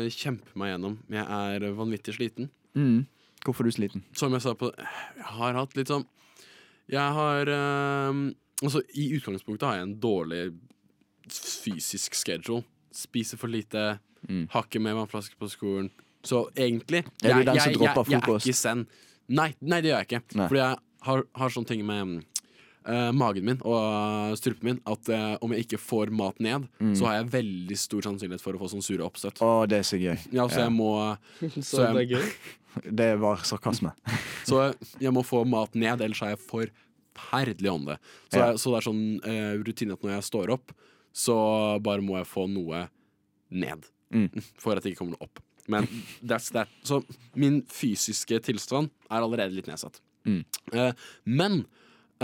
kjempe 0.09 0.49
meg 0.57 0.71
gjennom. 0.73 0.97
Jeg 1.13 1.25
er 1.25 1.67
vanvittig 1.77 2.15
sliten. 2.17 2.49
Mm. 2.77 3.05
Hvorfor 3.45 3.61
er 3.65 3.69
du 3.69 3.75
sliten? 3.77 4.03
Som 4.17 4.33
jeg 4.33 4.41
sa 4.41 4.53
på 4.57 4.71
Jeg 4.77 5.25
har 5.37 5.53
hatt 5.53 5.75
litt 5.77 5.87
sånn 5.87 6.05
Jeg 6.89 7.13
har 7.19 7.49
ehm, 7.51 8.33
Altså, 8.63 8.81
i 8.97 9.11
utgangspunktet 9.17 9.67
har 9.67 9.75
jeg 9.77 9.83
en 9.85 9.99
dårlig 10.01 10.39
fysisk 11.29 12.15
schedule. 12.17 12.63
Spiser 12.95 13.37
for 13.37 13.47
lite, 13.47 13.99
Mm. 14.27 14.47
har 14.49 14.63
ikke 14.63 14.79
med 14.81 14.95
vannflaske 14.95 15.35
på 15.37 15.47
skolen. 15.47 15.91
Så 16.25 16.49
egentlig 16.55 17.03
Er 17.23 17.33
du 17.33 17.39
jeg, 17.39 17.45
den 17.45 17.45
som 17.45 17.55
jeg, 17.55 17.65
jeg, 17.67 17.75
dropper 17.77 18.11
jeg 18.11 18.17
er 18.17 18.21
frokost? 18.25 18.47
ikke 18.47 18.55
send. 18.57 18.87
Nei, 19.29 19.53
nei, 19.61 19.81
det 19.81 19.91
gjør 19.91 19.97
jeg 20.01 20.07
ikke. 20.07 20.35
Nei. 20.35 20.47
Fordi 20.47 20.59
jeg 20.59 20.77
har, 21.03 21.23
har 21.35 21.49
sånne 21.49 21.67
ting 21.67 21.85
med 21.85 22.23
eh, 22.87 23.11
magen 23.13 23.45
min 23.45 23.59
og 23.67 24.35
strupen 24.39 24.63
min 24.71 24.79
at 24.87 25.09
uh, 25.13 25.37
om 25.43 25.51
jeg 25.53 25.65
ikke 25.67 25.79
får 25.81 26.11
mat 26.15 26.39
ned, 26.39 26.67
Mm. 26.79 26.93
så 26.95 27.05
har 27.09 27.17
jeg 27.19 27.31
veldig 27.33 27.77
stor 27.77 28.01
sannsynlighet 28.07 28.41
for 28.43 28.53
å 28.57 28.61
få 28.61 28.69
sånn 28.71 28.83
sure 28.85 29.03
oppstøt. 29.05 29.41
Å, 29.43 29.67
det 29.69 29.79
er 29.81 29.87
så 29.87 29.99
gøy. 29.99 30.17
Ja, 30.31 30.47
så 30.47 30.59
Ja. 30.61 30.63
jeg 30.67 30.73
må 30.77 30.91
Så 31.61 31.83
det 31.93 32.05
er 32.07 32.17
gøy. 32.17 32.31
Det 33.01 33.07
var 33.17 33.37
sarkasme. 33.41 33.89
Så 34.45 34.59
jeg 35.01 35.09
må 35.11 35.23
få 35.25 35.39
mat 35.49 35.73
ned, 35.73 35.99
ellers 36.05 36.19
er 36.21 36.35
jeg 36.35 36.43
forferdelig 36.45 37.71
ånde. 37.71 37.95
Så, 38.29 38.37
Ja. 38.37 38.45
jeg, 38.51 38.59
så 38.61 38.69
det 38.73 38.77
er 38.77 38.85
sånn 38.85 39.01
uh, 39.25 39.63
rutine 39.65 39.93
at 39.97 40.03
når 40.05 40.11
jeg 40.19 40.23
står 40.27 40.51
opp, 40.53 40.71
så 41.17 41.37
bare 41.81 42.01
må 42.05 42.19
jeg 42.19 42.27
få 42.29 42.45
noe 42.51 42.83
ned. 43.49 43.87
Mm. 44.13 44.29
For 44.61 44.77
at 44.77 44.83
det 44.85 44.91
ikke 44.93 44.99
kommer 45.01 45.17
noe 45.17 45.25
opp. 45.25 45.41
Men 45.67 45.87
that's 46.21 46.51
that. 46.53 46.69
Så 46.85 47.01
min 47.35 47.63
fysiske 47.67 48.37
tilstand 48.45 48.91
er 49.09 49.25
allerede 49.25 49.55
litt 49.57 49.67
nedsatt. 49.67 49.97
Mm. 50.27 50.43
Uh, 50.71 50.91
men 51.25 51.65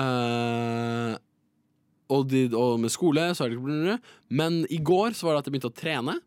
eh, 0.01 1.13
og, 2.13 2.27
de, 2.29 2.43
og 2.57 2.79
med 2.83 2.91
skole 2.93 3.29
så 3.37 3.45
er 3.45 3.53
det 3.53 3.59
ikke 3.59 3.97
Men 4.29 4.63
i 4.69 4.77
går 4.77 5.15
så 5.17 5.27
var 5.27 5.35
det 5.37 5.43
at 5.43 5.49
jeg 5.49 5.55
begynte 5.55 5.71
å 5.71 5.77
trene. 5.77 6.17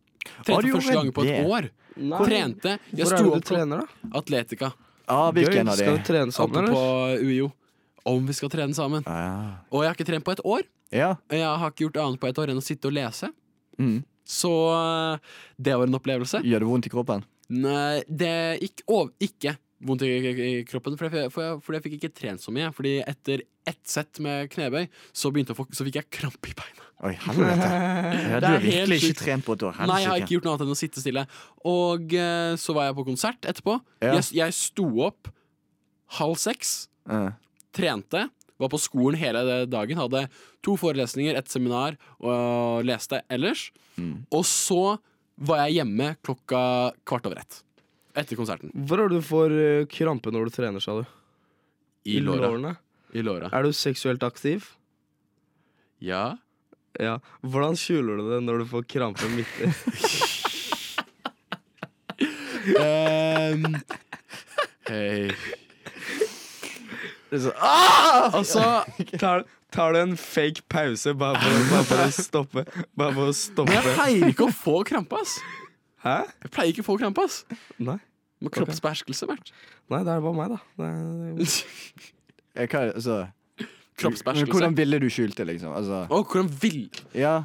Trente 0.43 0.55
for 0.57 0.81
første 0.81 0.97
gang 0.97 1.13
på 1.15 1.23
et 1.27 1.31
det? 1.31 1.45
år. 1.47 1.69
Nei. 1.97 2.25
Trente. 2.27 2.73
Jeg 2.93 3.07
Hvor 3.07 3.15
er 3.17 3.23
det 3.23 3.41
du 3.41 3.47
trener, 3.49 3.85
da? 3.85 4.11
Atletica 4.19 4.73
Ah, 5.07 5.31
hvilken 5.31 5.69
av 5.71 5.77
de? 5.79 5.85
Skal 5.85 6.01
du 6.01 6.03
trene 6.03 6.33
sammen, 6.35 6.67
sammen, 6.67 6.73
på 6.75 6.81
eller? 7.13 7.23
UiO. 7.23 7.53
Om 8.11 8.27
vi 8.27 8.35
skal 8.35 8.51
trene 8.51 8.75
sammen. 8.75 9.05
Ah, 9.07 9.63
Og 9.71 9.85
jeg 9.85 9.91
har 9.93 9.95
ikke 9.95 10.09
trent 10.09 10.27
på 10.27 10.35
et 10.35 10.43
år. 10.45 10.67
ja. 10.91 11.15
Jeg 11.31 11.47
har 11.47 11.71
ikke 11.71 11.87
gjort 11.87 12.01
annet 12.03 12.21
på 12.21 12.29
et 12.29 12.39
år 12.43 12.51
enn 12.51 12.59
å 12.59 12.65
sitte 12.65 12.91
og 12.91 12.97
lese. 12.97 13.31
Mm. 13.79 14.01
Så 14.27 14.51
eh, 14.75 15.19
det 15.63 15.77
var 15.79 15.87
en 15.87 15.95
opplevelse. 15.95 16.43
Gjør 16.43 16.65
det 16.65 16.69
vondt 16.73 16.87
i 16.87 16.91
kroppen? 16.91 17.23
Nei, 17.55 18.03
det 18.11 18.59
gikk 18.65 18.83
over 18.91 19.13
ikke 19.23 19.55
vondt 19.85 20.07
i, 20.07 20.11
i, 20.17 20.33
i 20.47 20.65
kroppen, 20.69 20.97
for 20.97 21.13
jeg, 21.13 21.31
for 21.35 21.45
jeg, 21.45 21.61
fordi 21.65 21.79
jeg 21.79 21.85
fikk 21.87 21.97
ikke 21.99 22.13
trent 22.23 22.45
så 22.45 22.55
mye. 22.55 22.73
Fordi 22.77 22.97
etter 23.05 23.45
ett 23.67 23.83
sett 23.91 24.21
med 24.25 24.51
knebøy, 24.53 24.87
så, 25.13 25.33
få, 25.57 25.67
så 25.75 25.87
fikk 25.87 26.01
jeg 26.01 26.11
krampe 26.19 26.53
i 26.53 26.57
beina. 26.57 26.91
Oi, 27.07 27.13
helvete. 27.27 27.71
Ja, 28.33 28.41
du 28.41 28.47
har 28.49 28.63
virkelig 28.63 29.01
ikke 29.05 29.21
trent 29.21 29.45
på 29.47 29.57
et 29.57 29.65
år. 29.69 29.81
Nei, 29.89 30.01
jeg 30.03 30.13
har 30.13 30.23
ikke 30.23 30.37
gjort 30.39 30.47
noe 30.49 30.57
annet 30.57 30.67
enn 30.67 30.77
å 30.77 30.79
sitte 30.81 31.03
stille. 31.03 31.27
Og 31.69 32.15
eh, 32.17 32.53
så 32.61 32.77
var 32.77 32.89
jeg 32.89 32.97
på 32.99 33.07
konsert 33.11 33.49
etterpå. 33.49 33.77
Ja. 34.05 34.17
Jeg, 34.17 34.31
jeg 34.39 34.57
sto 34.57 34.89
opp 35.07 35.33
halv 36.17 36.39
seks, 36.41 36.77
Eh, 37.07 37.31
trente, 37.77 38.29
var 38.57 38.71
på 38.73 38.81
skolen 38.81 39.21
hele 39.21 39.67
dagen, 39.69 39.99
hadde 40.01 40.25
to 40.65 40.77
forelesninger, 40.81 41.37
et 41.37 41.51
seminar 41.53 41.99
og 42.19 42.87
leste 42.89 43.21
ellers. 43.33 43.69
Mm. 44.01 44.25
Og 44.33 44.47
så 44.49 44.97
var 45.37 45.67
jeg 45.67 45.83
hjemme 45.83 46.15
klokka 46.25 46.61
kvart 47.07 47.29
over 47.29 47.43
ett. 47.43 47.61
Etter 48.17 48.39
konserten. 48.39 48.71
Hvor 48.73 49.03
er 49.03 49.11
det 49.13 49.19
du 49.21 49.27
får 49.27 49.53
eh, 49.61 49.85
krampe 49.93 50.33
når 50.33 50.49
du 50.49 50.55
trener, 50.57 50.81
sa 50.81 50.95
du? 51.03 51.05
I 52.09 52.19
låra. 52.25 52.47
lårene? 52.49 52.75
I 53.13 53.23
låra. 53.27 53.51
Er 53.53 53.67
du 53.67 53.73
seksuelt 53.77 54.23
aktiv? 54.25 54.65
Ja. 56.01 56.37
Ja. 57.01 57.19
Hvordan 57.45 57.77
skjuler 57.77 58.17
du 58.23 58.31
det 58.31 58.41
når 58.47 58.63
du 58.63 58.67
får 58.73 58.87
krampe 58.89 59.29
midt 59.35 59.53
i? 59.61 59.69
um, 62.81 63.77
Hei. 64.89 65.31
så, 67.37 67.53
ah! 67.61 68.31
Og 68.39 68.47
så 68.49 68.63
tar, 69.21 69.45
tar 69.75 69.93
du 69.93 70.01
en 70.01 70.17
fake 70.17 70.63
pause 70.73 71.13
bare 71.19 71.37
for, 71.43 71.69
bare 71.75 71.85
for 71.91 72.05
å 72.07 72.11
stoppe. 72.17 72.65
Bare 72.97 73.13
for 73.17 73.29
å 73.29 73.31
Men 73.33 73.39
stoppe. 73.43 73.77
jeg 73.77 73.95
pleier 73.99 74.33
ikke 74.33 74.49
å 74.49 74.55
få 74.57 74.79
krampe, 74.89 75.21
ass. 75.21 75.37
Hæ? 76.07 76.19
Jeg 76.47 76.53
pleier 76.55 76.73
ikke 76.73 76.85
å 76.87 76.89
få 76.93 76.99
krampe, 77.03 77.27
ass. 77.27 77.43
Nei. 77.83 77.99
Må 78.45 78.51
kroppsbeherskelse, 78.53 79.27
Mert. 79.31 79.51
Nei, 79.93 80.03
det 80.05 80.13
er 80.13 80.21
bare 80.21 80.37
meg, 80.37 80.53
da. 80.53 80.59
Det 82.57 82.69
hva, 82.71 82.83
altså, 82.97 83.17
men 83.57 83.69
Kroppsbeherskelse. 83.97 84.53
hvordan 84.53 84.75
ville 84.77 84.99
du 85.01 85.07
skjult 85.13 85.37
det, 85.39 85.47
liksom? 85.55 85.73
Altså, 85.77 86.03
Oh, 86.13 86.21
hvordan 86.25 86.51
vil 86.61 86.83
ja, 87.17 87.39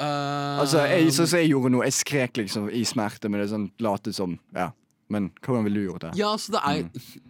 uh... 0.00 0.60
altså 0.62 0.82
jeg, 0.90 1.12
så, 1.14 1.26
så 1.30 1.38
jeg 1.42 1.52
gjorde 1.52 1.70
noe. 1.76 1.84
jeg 1.86 1.94
skrek 2.00 2.40
liksom 2.42 2.66
i 2.74 2.82
smerte, 2.88 3.30
men 3.30 3.38
det 3.40 3.46
er 3.48 3.52
sånn 3.54 3.68
late 3.86 4.14
som 4.16 4.38
Ja. 4.56 4.70
Men 5.12 5.26
hvordan 5.44 5.66
ville 5.66 5.82
du 5.82 5.86
gjort 5.90 6.06
det? 6.06 6.10
Ja, 6.16 6.30
altså 6.32 6.54
det 6.54 6.60
er 6.64 6.78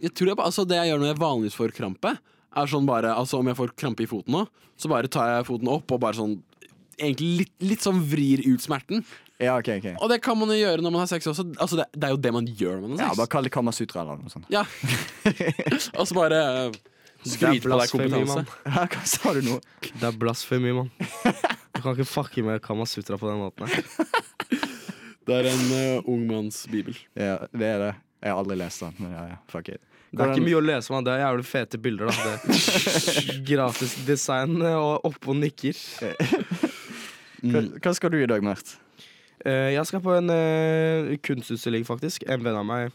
Jeg 0.07 0.13
tror 0.15 0.29
det, 0.31 0.35
bare- 0.39 0.47
altså, 0.49 0.63
det 0.65 0.77
jeg 0.79 0.89
gjør 0.93 1.01
når 1.03 1.09
jeg 1.11 1.19
vanligvis 1.19 1.57
får 1.59 1.73
krampe, 1.75 2.13
er 2.55 2.69
sånn 2.71 2.85
bare 2.87 3.11
Altså 3.17 3.41
om 3.41 3.49
jeg 3.51 3.57
får 3.59 3.73
krampe 3.75 4.05
i 4.05 4.07
foten 4.09 4.33
nå, 4.37 4.45
så 4.79 4.89
bare 4.89 5.09
tar 5.11 5.33
jeg 5.35 5.47
foten 5.49 5.67
opp 5.73 5.91
og 5.91 5.99
bare 6.01 6.15
sånn 6.17 6.37
Egentlig 6.97 7.29
litt, 7.43 7.53
litt 7.65 7.81
sånn 7.83 7.97
vrir 8.05 8.43
ut 8.45 8.61
smerten. 8.61 9.01
Ja, 9.41 9.55
ok, 9.57 9.69
ok 9.79 9.87
Og 9.97 10.09
det 10.11 10.19
kan 10.23 10.37
man 10.37 10.51
jo 10.53 10.55
gjøre 10.59 10.83
når 10.85 10.93
man 10.93 11.01
har 11.01 11.09
sex 11.09 11.25
også. 11.27 11.45
Altså 11.57 11.79
det, 11.81 11.87
det 11.97 12.07
er 12.07 12.13
jo 12.13 12.19
det 12.21 12.31
man 12.35 12.45
gjør 12.47 12.77
når 12.83 12.87
man 12.93 12.99
Ja, 13.01 13.07
Bare 13.11 13.25
sex. 13.25 13.31
kall 13.33 13.47
det 13.47 13.51
Kamasutra 13.55 14.03
eller 14.03 14.21
noe 14.21 14.31
sånt. 14.33 14.45
Ja. 14.53 14.61
Og 15.99 16.07
så 16.07 16.17
bare 16.17 16.41
uh, 16.69 16.77
skryte 17.25 17.65
på 17.65 17.79
deg 17.81 17.93
kompetanse. 17.95 18.43
Ja, 18.67 18.85
Hva 18.93 19.03
sa 19.09 19.33
du 19.35 19.41
nå? 19.47 19.57
Det 19.89 20.07
er 20.11 20.19
blasfemi, 20.21 20.73
mann. 20.77 20.91
Du 21.73 21.81
kan 21.81 21.95
ikke 21.95 22.07
fucke 22.07 22.45
med 22.45 22.61
Kamasutra 22.63 23.17
på 23.17 23.31
den 23.31 23.41
måten. 23.41 23.67
her. 23.67 23.83
Det 25.23 25.35
er 25.39 25.47
en 25.47 25.69
uh, 25.71 26.09
ung 26.11 26.25
manns 26.27 26.65
bibel. 26.67 26.97
Ja, 27.15 27.37
det 27.55 27.63
er 27.63 27.77
det. 27.79 27.91
Jeg 28.19 28.33
har 28.33 28.39
aldri 28.41 28.57
lest 28.59 28.81
den, 28.83 28.95
men 28.99 29.13
ja, 29.15 29.21
ja, 29.31 29.37
fuck 29.47 29.69
it. 29.71 29.79
Det 30.13 30.21
er 30.21 30.33
ikke 30.35 30.45
mye 30.45 30.57
å 30.59 30.63
lese, 30.67 30.91
man. 30.93 31.05
Det 31.07 31.13
er 31.15 31.21
jævlig 31.23 31.45
fete 31.47 31.79
bilder. 31.81 32.11
da 32.11 32.33
det 32.43 33.37
Grafisk 33.47 34.03
design 34.05 34.59
eh, 34.61 34.75
og 34.75 35.07
oppå 35.09 35.33
nikker. 35.39 35.79
Hva, 37.43 37.59
hva 37.83 37.91
skal 37.95 38.11
du 38.13 38.19
i 38.21 38.27
dag, 38.29 38.43
Mert? 38.45 38.75
Eh, 39.45 39.73
jeg 39.75 39.85
skal 39.89 40.01
på 40.05 40.13
en 40.17 40.29
eh, 40.31 41.13
kunstutstilling, 41.25 41.83
faktisk. 41.87 42.23
En 42.31 42.43
venn 42.45 42.55
av 42.55 42.65
meg 42.67 42.91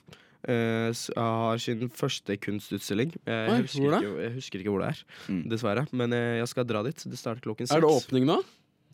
eh, 0.49 0.93
har 1.19 1.59
sin 1.61 1.89
første 1.93 2.37
kunstutstilling. 2.41 3.13
Jeg, 3.27 3.51
Oi, 3.53 3.59
husker, 3.67 3.97
ikke, 3.99 4.13
jeg 4.25 4.35
husker 4.39 4.63
ikke 4.63 4.73
hvor 4.73 4.85
det 4.87 4.93
er, 4.95 5.03
Mm. 5.29 5.43
dessverre. 5.53 5.87
Men 5.93 6.15
jeg 6.17 6.49
skal 6.49 6.65
dra 6.65 6.83
dit. 6.87 7.05
Det 7.05 7.19
starter 7.21 7.45
klokken 7.45 7.67
seks. 7.69 7.77
Er 7.77 7.85
det 7.85 7.91
åpning 7.93 8.25
nå? 8.31 8.39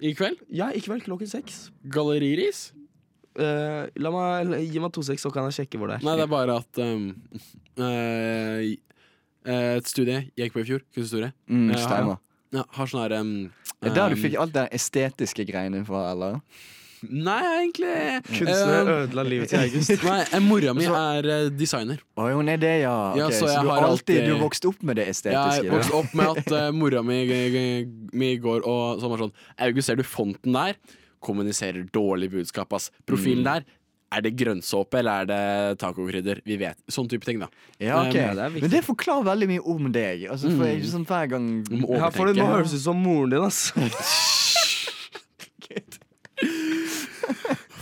I 0.03 0.11
kveld? 0.19 0.41
Ja, 0.51 0.73
i 0.75 0.81
kveld 0.83 1.05
klokken 1.07 1.31
seks. 1.31 1.69
Galleriris? 1.87 2.73
Uh, 3.35 3.87
la 3.99 4.11
meg, 4.15 4.47
la- 4.47 4.59
gi 4.63 4.79
meg 4.83 4.93
to 4.95 5.03
seks, 5.03 5.23
så 5.27 5.31
kan 5.35 5.47
jeg 5.51 5.57
sjekke 5.67 5.79
hvor 5.79 5.91
det 5.91 5.97
er. 6.01 6.05
Nei, 6.07 6.13
det 6.19 6.23
er 6.23 6.31
bare 6.31 6.55
at 6.61 6.79
um, 6.83 7.09
eh, 7.83 8.77
eh, 9.47 9.73
Et 9.79 9.89
studie 9.91 10.21
jeg 10.39 10.49
gikk 10.49 10.55
på 10.55 10.63
i 10.63 10.69
fjor, 10.69 10.85
kunsthistorie, 10.95 11.33
Mm, 11.51 11.71
uh, 11.75 11.81
har, 11.91 12.13
ja, 12.55 12.63
har 12.77 12.87
sånn 12.91 13.03
her 13.03 13.15
um, 13.21 13.33
Det 13.83 13.91
er 13.91 13.97
der 13.99 14.15
du 14.15 14.19
um, 14.19 14.23
fikk 14.23 14.37
alt 14.39 14.55
det 14.55 14.69
estetiske 14.79 15.47
greiene 15.51 15.83
fra, 15.89 16.05
eller? 16.13 16.39
Nei, 17.11 17.43
egentlig 17.59 18.23
Kunstner 18.29 18.89
eh, 18.89 19.03
ødela 19.05 19.25
livet 19.29 19.49
til 19.53 19.61
August. 19.61 20.05
Nei, 20.09 20.19
eh, 20.25 20.41
mora 20.45 20.75
mi 20.77 20.87
er 20.89 21.29
eh, 21.37 21.47
designer. 21.53 22.01
Å, 22.17 22.29
hun 22.35 22.49
er 22.53 22.59
det, 22.63 22.75
ja. 22.85 22.97
Ja, 23.19 23.29
så 23.31 23.45
så 23.45 23.53
jeg 23.53 23.63
du 23.65 23.71
har 23.71 23.81
har 23.83 23.89
alltid 23.91 24.21
alltid- 24.21 24.33
Du 24.33 24.43
vokste 24.45 24.69
opp 24.73 24.83
med 24.83 24.97
det 25.01 25.09
estetiske? 25.13 25.55
Jeg 25.61 25.71
du. 25.71 25.77
vokste 25.77 25.95
opp 26.01 26.15
med 26.15 26.43
at 26.43 26.53
uh, 26.57 26.67
mora 26.81 27.03
mi, 27.07 27.21
mi 28.13 28.35
går 28.43 28.67
og 28.67 29.01
sånn 29.03 29.13
var 29.15 29.25
sånn 29.27 29.35
August, 29.69 29.89
ser 29.91 30.01
du 30.01 30.05
fonten 30.07 30.53
der? 30.57 30.77
Kommuniserer 31.25 31.87
dårlig 31.95 32.31
budskap, 32.35 32.73
ass. 32.77 32.91
Profilen 33.09 33.45
Mm. 33.45 33.51
der. 33.53 33.65
Er 34.15 34.21
det 34.23 34.31
grønnsåpe 34.39 35.01
eller 35.01 35.25
er 35.25 35.27
det 35.27 35.79
tacokrydder? 35.81 36.39
Vi 36.47 36.55
vet. 36.61 36.77
Sånn 36.93 37.09
type 37.11 37.27
ting, 37.27 37.41
da. 37.43 37.49
Ja, 37.83 37.97
ok. 38.05 38.13
Um, 38.13 38.19
ja, 38.21 38.29
det 38.37 38.45
er 38.45 38.53
viktig. 38.53 38.63
Men 38.63 38.71
det 38.77 38.83
forklarer 38.87 39.25
veldig 39.27 39.49
mye 39.51 39.65
om 39.75 39.89
deg. 39.91 40.23
Altså, 40.31 40.53
for 40.55 40.69
jeg, 40.69 40.85
sånn 40.87 41.07
hver 41.09 41.27
gang 41.33 41.49
Her 41.99 42.15
får 42.15 42.31
du 42.31 42.39
nå 42.39 42.47
høres 42.47 42.77
ut 42.77 42.85
som 42.85 43.01
moren 43.03 43.35
din, 43.35 43.43
ass. 43.49 43.73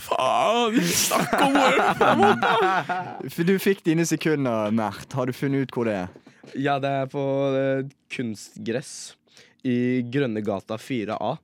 Faen! 0.03 0.77
Snakk 0.93 1.33
om 1.41 1.55
hvor 1.57 3.29
For 3.33 3.47
du 3.47 3.55
fikk 3.61 3.83
dine 3.87 4.05
sekunder, 4.07 4.71
Mert. 4.75 5.11
Har 5.15 5.29
du 5.29 5.33
funnet 5.35 5.67
ut 5.67 5.75
hvor 5.75 5.87
det 5.89 5.95
er? 6.03 6.07
Ja, 6.59 6.75
det 6.83 6.89
er 6.91 7.07
på 7.11 7.23
uh, 7.55 7.85
kunstgress 8.13 9.13
i 9.65 9.75
Grønnegata 10.11 10.75
4A. 10.77 11.35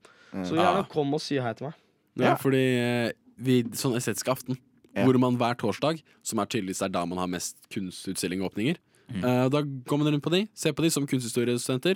Så 0.45 0.57
gjerne 0.59 0.83
kom 0.91 1.15
og 1.17 1.21
si 1.23 1.39
hei 1.41 1.53
til 1.57 1.69
meg. 1.69 1.77
Ja, 2.19 2.25
Ja. 2.33 2.35
fordi 2.41 2.63
uh, 2.83 3.11
vi, 3.39 3.61
sånn 3.79 3.95
estetisk 3.97 4.27
aften, 4.35 4.57
Ja. 4.97 5.05
hvor 5.05 5.17
man 5.21 5.37
hver 5.39 5.55
torsdag, 5.55 6.01
som 6.25 6.39
er 6.41 6.49
tydeligvis 6.49 6.81
er 6.83 6.89
da 6.91 7.05
man 7.07 7.17
har 7.21 7.29
mest 7.31 7.55
kunstutstilling 7.73 8.41
og 8.43 8.51
åpninger, 8.53 8.77
Mm. 9.09 9.23
uh, 9.25 9.47
da 9.49 9.63
går 9.63 9.97
man 9.97 10.11
rundt 10.13 10.21
på 10.21 10.29
de, 10.29 10.43
ser 10.53 10.69
på 10.77 10.83
de 10.85 10.89
som 10.93 11.07
kunsthistoriestudenter. 11.09 11.95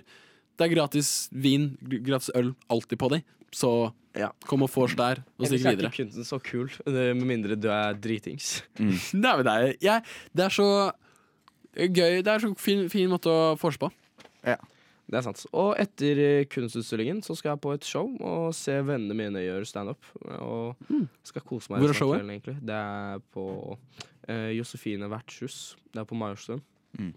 Det 0.57 0.67
er 0.67 0.75
gratis 0.75 1.29
vin, 1.33 1.71
gratis 2.05 2.29
øl, 2.37 2.53
alltid 2.69 2.99
på 3.01 3.09
de. 3.15 3.21
Så 3.53 3.91
Ja. 4.15 4.29
kom 4.45 4.61
og 4.61 4.69
vors 4.69 4.93
der, 4.95 5.23
og 5.39 5.45
Ellers 5.45 5.49
stikk 5.49 5.65
er 5.65 5.75
videre. 5.75 5.89
ikke 5.89 6.03
kunsten 6.03 6.25
så 6.25 6.37
kul, 6.43 6.69
eh, 6.85 7.13
med 7.17 7.25
mindre 7.25 7.55
du 7.57 7.67
er 7.73 7.93
dritings. 7.97 8.61
Nei, 8.79 9.35
men 9.37 9.43
det, 9.45 9.53
er, 9.53 9.73
jeg, 9.81 10.03
det 10.35 10.45
er 10.45 10.53
så 10.53 10.67
gøy. 11.75 12.21
Det 12.21 12.27
er 12.27 12.39
så 12.43 12.53
fin, 12.57 12.87
fin 12.89 13.09
måte 13.09 13.29
å 13.33 13.57
forse 13.57 13.79
på. 13.81 13.89
Det 15.13 15.19
er 15.19 15.25
sant. 15.25 15.41
Og 15.53 15.75
etter 15.77 16.17
eh, 16.23 16.45
kunstutstillingen 16.49 17.19
så 17.25 17.35
skal 17.35 17.51
jeg 17.53 17.61
på 17.61 17.73
et 17.75 17.83
show 17.85 18.07
og 18.23 18.53
se 18.55 18.71
vennene 18.87 19.13
mine 19.17 19.41
gjøre 19.43 19.67
standup. 19.67 19.99
Og 20.39 20.79
skal 21.27 21.43
kose 21.45 21.69
meg 21.73 21.83
Hvor 21.83 21.91
er 21.91 21.97
showet? 21.99 22.23
egentlig. 22.23 22.55
Det 22.63 22.73
er 22.77 23.19
på 23.35 23.43
uh, 23.75 24.51
Josefine 24.55 25.09
vertshus. 25.11 25.75
Det 25.91 25.99
er 26.01 26.07
på 26.09 26.15
Majorstuen. 26.17 26.63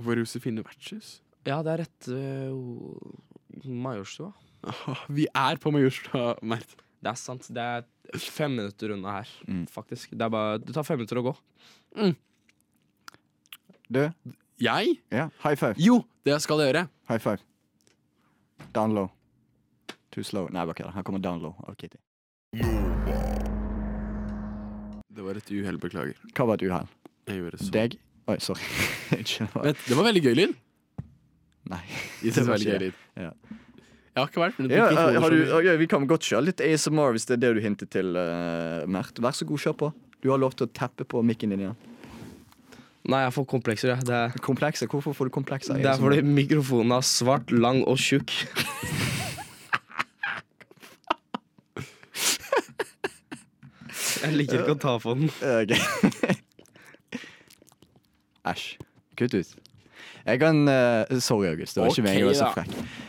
Hvor 0.00 0.16
er 0.16 0.24
Josefine 0.24 0.64
Vertshus. 0.66 1.20
Ja, 1.46 1.60
det 1.62 1.72
er 1.76 1.82
rett 1.84 2.08
ved 2.10 3.70
Majorstua. 3.70 4.32
Vi 5.16 5.28
er 5.30 5.56
på 5.62 5.70
Majorstua, 5.74 6.34
Mert. 6.42 6.74
Det 7.02 7.12
er 7.12 7.18
sant. 7.20 7.46
Det 7.54 7.62
er 7.62 7.84
fem 8.18 8.56
minutter 8.56 8.94
unna 8.96 9.18
her, 9.20 9.28
Mm. 9.46 9.66
faktisk. 9.70 10.10
Det, 10.10 10.22
er 10.26 10.32
bare, 10.32 10.58
det 10.58 10.74
tar 10.74 10.82
fem 10.86 10.98
minutter 10.98 11.20
å 11.20 11.26
gå. 11.28 11.34
Du? 13.92 14.00
Jeg? 14.58 14.96
Ja, 15.12 15.28
high 15.44 15.54
five. 15.60 15.74
Jo, 15.78 16.00
det 16.26 16.40
skal 16.42 16.58
jeg 16.64 16.72
gjøre. 16.72 16.86
High 17.12 17.22
five. 17.22 17.38
Down 18.74 18.94
low. 18.96 19.10
Too 20.10 20.24
slow. 20.24 20.48
Nei, 20.50 20.64
bare 20.66 20.74
kødda. 20.80 20.94
Her 20.96 21.02
kommer 21.06 21.20
down 21.22 21.42
low 21.44 21.54
av 21.68 21.76
Kitty. 21.78 21.98
Det 25.16 25.24
var 25.24 25.38
et 25.38 25.50
uhell, 25.52 25.78
beklager. 25.80 26.16
Hva 26.34 26.46
var 26.50 26.58
et 26.58 26.66
uhell? 26.66 26.88
Deg? 27.72 27.98
Oi, 28.26 28.38
sorry. 28.42 28.62
Det 29.86 29.94
var 29.96 30.08
veldig 30.08 30.22
gøy 30.24 30.34
lyd. 30.40 30.56
Nei. 31.70 31.82
Jeg 32.24 32.34
Det 32.36 32.44
var 32.46 32.54
veldig 32.56 32.72
gøy 32.72 32.82
lyd. 32.86 33.00
Ja. 33.18 33.30
Jeg 34.16 34.22
har 34.22 34.30
ikke 34.30 34.40
vært 34.40 34.58
med 34.62 34.70
Ja, 34.72 34.84
har 35.20 35.34
du, 35.34 35.42
mye. 35.44 35.72
vi 35.76 35.86
kan 35.92 36.06
godt 36.08 36.24
kjøre 36.24 36.46
litt 36.46 36.60
ASMR 36.64 37.12
hvis 37.12 37.26
det 37.28 37.34
er 37.36 37.40
det 37.42 37.50
du 37.58 37.60
hintet 37.60 37.90
til, 37.92 38.14
uh, 38.16 38.86
Mert. 38.88 39.18
Vær 39.20 39.36
så 39.36 39.44
god, 39.48 39.60
kjør 39.60 39.74
på. 39.82 39.90
Du 40.24 40.30
har 40.32 40.40
lov 40.40 40.54
til 40.56 40.64
å 40.64 40.70
teppe 40.72 41.04
på 41.04 41.20
mikken 41.26 41.52
din 41.52 41.66
igjen. 41.66 41.76
Nei, 43.06 43.20
jeg 43.26 43.34
får 43.36 43.44
komplekser, 43.52 43.92
jeg. 43.92 44.06
Det 44.08 44.14
er, 44.16 44.32
Komplekser? 44.42 44.88
Hvorfor 44.90 45.12
får 45.14 45.28
du 45.28 45.34
komplekser? 45.36 45.76
det 45.78 45.90
er 45.92 46.00
fordi 46.00 46.24
mikrofonen 46.26 46.96
er 46.96 47.04
svart, 47.06 47.52
lang 47.54 47.84
og 47.86 48.00
tjukk. 48.02 48.32
Jeg 54.24 54.32
liker 54.40 54.64
ikke 54.64 54.74
å 54.74 54.80
ta 54.80 54.96
på 55.02 55.12
den. 55.20 55.28
Æsj. 58.50 58.66
Kutt 59.18 59.34
ut. 59.36 59.48
Jeg 60.26 60.40
kan 60.42 60.68
uh, 60.68 61.18
Sorry, 61.20 61.46
August. 61.46 61.74
Det 61.74 61.82
var 61.82 61.90
ikke 61.90 62.02
Ok, 62.02 62.06
meningen 62.08 62.28
å 62.28 62.32
være 62.32 62.38
så 62.40 62.52
frekk. 62.54 63.02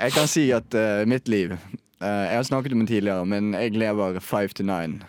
Jeg 0.00 0.16
kan 0.16 0.28
si 0.32 0.48
at 0.56 0.76
uh, 0.78 1.04
mitt 1.08 1.26
liv 1.28 1.50
eh, 1.52 2.26
Jeg 2.30 2.36
har 2.38 2.44
snakket 2.48 2.72
om 2.72 2.84
det 2.84 2.88
tidligere, 2.88 3.24
men 3.28 3.50
jeg 3.52 3.74
lever 3.76 4.20
five 4.24 4.54
to 4.56 4.64
nine 4.66 5.02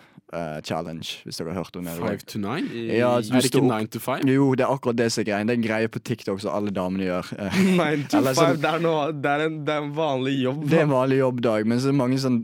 challenge, 0.64 1.18
hvis 1.26 1.36
dere 1.36 1.52
har 1.52 1.58
hørt 1.60 1.74
om 1.76 1.84
det. 1.84 1.92
Five 1.92 2.24
to 2.24 2.38
nine? 2.40 2.64
Ja, 2.88 3.10
er 3.18 3.26
det 3.44 3.50
ikke 3.50 3.60
nine 3.60 3.90
to 3.92 4.00
five? 4.00 4.24
Jo, 4.24 4.46
det 4.56 4.64
er 4.64 4.70
akkurat 4.72 4.96
det 4.96 5.10
som 5.12 5.20
er 5.20 5.26
greien. 5.28 5.50
Det 5.50 5.52
er 5.52 5.58
en 5.60 5.66
greie 5.66 5.90
på 5.92 6.00
TikTok 6.00 6.40
som 6.40 6.54
alle 6.56 6.72
damene 6.72 7.04
gjør. 7.04 7.28
Nine 7.82 8.06
to 8.08 8.16
Eller 8.16 8.32
five, 8.32 8.54
sånn- 8.54 8.62
det 8.62 8.70
er, 8.70 8.80
noe, 8.80 9.02
det, 9.12 9.34
er 9.34 9.44
en, 9.44 9.58
det 9.68 9.74
er 9.74 9.84
en 9.84 9.92
vanlig 9.98 10.32
jobb. 10.38 10.64
Det 10.70 10.78
er 10.78 10.86
en 10.86 10.94
vanlig 10.94 11.18
jobbdag, 11.20 11.68
men 11.68 11.82
så 11.84 11.90
er 11.90 11.92
det 11.92 11.98
mange 12.00 12.22
sånn, 12.24 12.40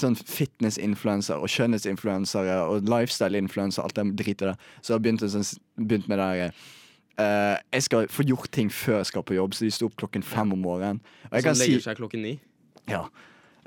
sånn 0.00 0.16
fitness-influensere 0.32 1.36
og 1.44 1.52
skjønnhetsinfluensere 1.52 2.56
og 2.72 2.88
lifestyle-influensere, 2.88 3.84
alt 3.84 4.00
det 4.00 4.08
dritet 4.24 4.46
der, 4.46 4.72
så 4.80 4.96
har 4.96 5.04
begynt, 5.04 5.28
sånn, 5.28 5.44
begynt 5.76 6.08
med 6.08 6.24
det 6.24 6.32
der 6.32 6.66
eh, 7.18 7.56
Jeg 7.72 7.82
skal 7.82 8.06
få 8.08 8.24
gjort 8.24 8.50
ting 8.54 8.70
før 8.72 9.00
jeg 9.02 9.06
skal 9.12 9.22
på 9.22 9.34
jobb, 9.36 9.54
så 9.54 9.64
de 9.66 9.70
står 9.74 9.90
opp 9.90 9.96
klokken 10.04 10.22
fem 10.24 10.52
om 10.52 10.60
morgenen. 10.64 11.00
Og 11.28 11.34
jeg 11.38 11.42
så 11.42 11.48
kan 11.48 11.54
si, 11.58 11.66
legger 11.72 11.86
seg 11.90 11.96
klokken 12.02 12.22
ni. 12.22 12.38
ja, 12.88 13.06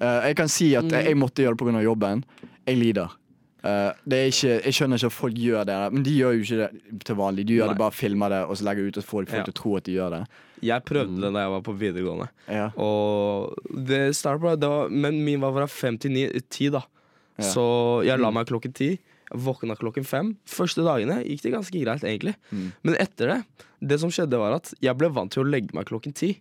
Uh, 0.02 0.18
jeg 0.26 0.36
kan 0.40 0.48
si 0.50 0.72
at 0.74 0.88
jeg 0.90 1.14
måtte 1.14 1.44
gjøre 1.44 1.54
det 1.54 1.62
pga. 1.62 1.82
jobben. 1.86 2.24
Jeg 2.66 2.78
lider. 2.80 3.12
Uh, 3.62 3.92
det 4.10 4.18
er 4.18 4.32
ikke, 4.32 4.54
jeg 4.66 4.74
skjønner 4.74 4.98
ikke 4.98 5.10
at 5.12 5.14
folk 5.14 5.36
gjør 5.38 5.64
det, 5.70 5.76
men 5.94 6.02
de 6.08 6.14
gjør 6.16 6.32
jo 6.34 6.42
ikke 6.42 6.58
det 6.58 7.04
til 7.06 7.16
vanlig. 7.20 7.44
De 7.46 7.54
gjør 7.60 7.68
Nei. 7.70 7.74
det 7.76 7.82
bare 7.84 7.94
filmer 7.94 8.30
det 8.34 8.40
og 8.48 8.58
så 8.58 8.66
legger 8.66 8.88
ut 8.88 8.98
og 8.98 9.04
får 9.06 9.12
folk 9.12 9.30
Ja. 9.38 9.44
til 9.46 9.54
å 9.54 9.58
tro 9.62 9.76
at 9.78 9.84
de 9.86 9.94
gjør 10.00 10.10
det. 10.16 10.22
Jeg 10.64 10.84
prøvde 10.90 11.22
det 11.22 11.32
da 11.36 11.44
jeg 11.46 11.52
var 11.54 11.62
på 11.62 11.76
videregående. 11.78 12.28
Ja. 12.50 12.66
Og 12.82 13.54
det 13.92 14.02
startet 14.18 14.60
det 14.64 14.70
var, 14.74 14.90
men 14.90 15.22
min 15.24 15.40
var 15.40 15.54
fra 15.54 15.68
fem 15.70 16.00
til 16.02 16.12
ni, 16.18 16.26
ti, 16.50 16.70
da. 16.74 16.82
Ja. 17.38 17.46
Så 17.52 17.68
jeg 18.04 18.18
la 18.18 18.32
meg 18.34 18.48
klokken 18.50 18.74
ti. 18.74 18.96
Våkna 19.32 19.78
klokken 19.80 20.06
fem. 20.08 20.34
Første 20.50 20.84
dagene 20.86 21.22
gikk 21.24 21.46
det 21.46 21.54
ganske 21.56 21.84
greit, 21.84 22.06
egentlig. 22.08 22.36
Mm. 22.52 22.70
Men 22.88 22.98
etter 23.00 23.32
det, 23.34 23.66
det 23.92 24.00
som 24.02 24.12
skjedde, 24.14 24.40
var 24.42 24.58
at 24.58 24.74
jeg 24.84 24.98
ble 25.00 25.12
vant 25.14 25.32
til 25.34 25.46
å 25.46 25.52
legge 25.52 25.76
meg 25.78 25.88
klokken 25.90 26.16
ti. 26.18 26.36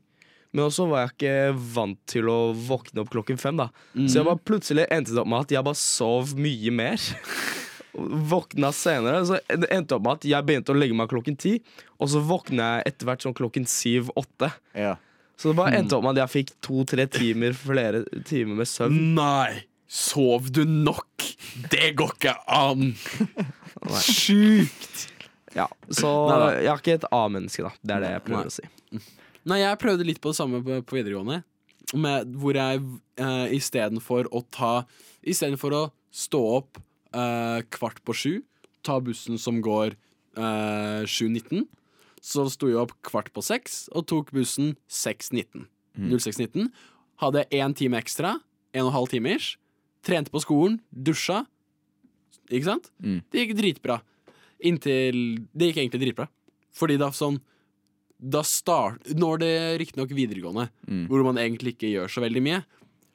Men 0.51 0.67
også 0.67 0.89
var 0.91 1.05
jeg 1.05 1.13
ikke 1.15 1.35
vant 1.77 1.99
til 2.11 2.31
å 2.31 2.39
våkne 2.59 3.05
opp 3.05 3.13
klokken 3.13 3.39
fem. 3.39 3.61
da 3.61 3.69
Så 3.95 4.19
jeg 4.19 4.27
bare 4.27 4.43
plutselig 4.43 4.89
endte 4.91 5.15
det 5.15 5.23
opp 5.23 5.31
med 5.31 5.47
at 5.47 5.55
jeg 5.55 5.67
bare 5.67 5.79
sov 5.79 6.35
mye 6.39 6.73
mer. 6.75 7.05
Våkna 8.33 8.73
senere. 8.75 9.23
Så 9.29 9.39
det 9.47 9.71
endte 9.71 9.95
opp 9.95 10.07
med 10.07 10.19
at 10.19 10.27
jeg 10.33 10.49
begynte 10.49 10.75
å 10.75 10.79
legge 10.79 10.97
meg 10.99 11.11
klokken 11.13 11.39
ti, 11.39 11.57
og 11.99 12.11
så 12.11 12.23
våkna 12.25 12.73
jeg 12.73 12.91
etter 12.91 13.09
hvert 13.09 13.27
sånn 13.27 13.39
klokken 13.39 13.67
syv-åtte. 13.71 14.51
Ja. 14.75 14.97
Så 15.41 15.53
det 15.53 15.59
bare 15.63 15.79
endte 15.79 15.97
opp 15.97 16.05
med 16.05 16.19
at 16.19 16.27
jeg 16.27 16.35
fikk 16.35 16.55
to-tre 16.67 17.07
timer 17.11 17.55
flere 17.57 18.03
timer 18.29 18.59
med 18.61 18.69
søvn. 18.69 18.99
Nei! 19.17 19.70
Sov 19.91 20.53
du 20.55 20.63
nok? 20.69 21.25
Det 21.73 21.93
går 21.99 22.13
ikke 22.15 22.37
an! 22.47 22.93
Sjukt! 24.05 25.09
Ja, 25.57 25.67
Så 25.91 26.07
Nei 26.31 26.61
jeg 26.61 26.69
er 26.71 26.79
ikke 26.79 26.95
et 26.95 27.07
A-menneske, 27.11 27.65
da. 27.67 27.73
Det 27.83 27.97
er 27.97 28.05
det 28.05 28.11
jeg 28.13 28.25
prøver 28.29 28.47
Nei. 28.47 28.53
å 28.53 28.55
si. 28.55 29.09
Nei, 29.51 29.59
jeg 29.65 29.81
prøvde 29.83 30.07
litt 30.07 30.21
på 30.23 30.31
det 30.31 30.39
samme 30.39 30.61
på, 30.63 30.77
på 30.87 30.99
videregående. 31.01 31.41
Med, 31.99 32.37
hvor 32.39 32.55
jeg 32.55 32.85
uh, 33.19 33.49
istedenfor 33.51 34.29
å 34.31 34.45
ta 34.55 34.85
Istedenfor 35.27 35.75
å 35.75 35.81
stå 36.15 36.39
opp 36.61 36.79
uh, 37.17 37.59
kvart 37.75 37.99
på 38.07 38.15
sju, 38.15 38.33
ta 38.87 39.01
bussen 39.03 39.41
som 39.43 39.59
går 39.65 39.97
uh, 40.39 41.03
7.19, 41.03 41.67
så 42.23 42.47
sto 42.53 42.71
jeg 42.71 42.79
opp 42.81 42.95
kvart 43.05 43.29
på 43.35 43.43
seks 43.45 43.89
og 43.91 44.07
tok 44.09 44.31
bussen 44.37 44.77
6.19. 44.87 45.67
06.19. 45.99 46.71
Hadde 47.21 47.45
én 47.53 47.75
time 47.77 47.99
ekstra, 48.01 48.39
en 48.73 48.87
og 48.87 48.93
en 48.93 48.97
halv 48.97 49.11
time 49.13 49.35
ish. 49.35 49.59
Trente 50.07 50.31
på 50.33 50.41
skolen, 50.43 50.79
dusja. 50.91 51.43
Ikke 52.51 52.65
sant? 52.67 52.91
Mm. 53.03 53.21
Det 53.31 53.45
gikk 53.45 53.57
dritbra. 53.59 54.01
Inntil 54.65 55.47
Det 55.57 55.71
gikk 55.71 55.81
egentlig 55.85 56.03
dritbra. 56.07 56.29
Fordi 56.77 56.99
da 57.01 57.11
sånn 57.15 57.41
da 58.21 58.43
start, 58.45 59.01
Når 59.17 59.39
det 59.41 59.55
riktignok 59.81 60.11
videregående, 60.13 60.69
Mm. 60.87 61.07
hvor 61.09 61.25
man 61.25 61.37
egentlig 61.41 61.73
ikke 61.75 61.89
gjør 61.89 62.09
så 62.13 62.21
veldig 62.21 62.43
mye. 62.43 62.65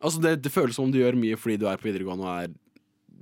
Altså 0.01 0.19
det, 0.21 0.41
det 0.41 0.51
føles 0.51 0.73
som 0.75 0.85
om 0.85 0.91
du 0.91 0.97
gjør 0.97 1.13
mye 1.15 1.37
fordi 1.37 1.59
du 1.59 1.67
er 1.67 1.77
på 1.77 1.91
videregående 1.91 2.25
og 2.25 2.43
er 2.43 2.53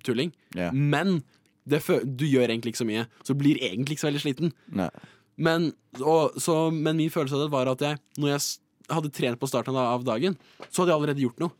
tulling. 0.03 0.31
yeah. 0.55 0.71
Men 0.71 1.23
det 1.67 1.81
fø 1.83 1.99
du 2.03 2.25
gjør 2.25 2.47
egentlig 2.49 2.71
ikke 2.73 2.83
så 2.83 2.87
mye, 2.87 3.05
så 3.23 3.35
blir 3.35 3.59
egentlig 3.59 3.95
ikke 3.97 4.03
så 4.03 4.11
veldig 4.11 4.23
sliten. 4.23 4.53
Nei. 4.71 4.89
Men, 5.37 5.73
og, 6.01 6.35
så, 6.39 6.71
men 6.71 6.95
min 6.97 7.09
følelse 7.09 7.33
av 7.35 7.43
det 7.47 7.51
var 7.51 7.67
at 7.67 7.79
jeg, 7.83 7.99
når 8.17 8.29
jeg 8.37 8.41
hadde 8.89 9.11
trent 9.11 9.39
på 9.39 9.47
starten 9.47 9.75
av 9.75 9.99
av 9.99 10.03
dagen, 10.07 10.37
så 10.69 10.83
hadde 10.83 10.91
jeg 10.93 10.99
allerede 11.01 11.23
gjort 11.23 11.39
noe. 11.39 11.51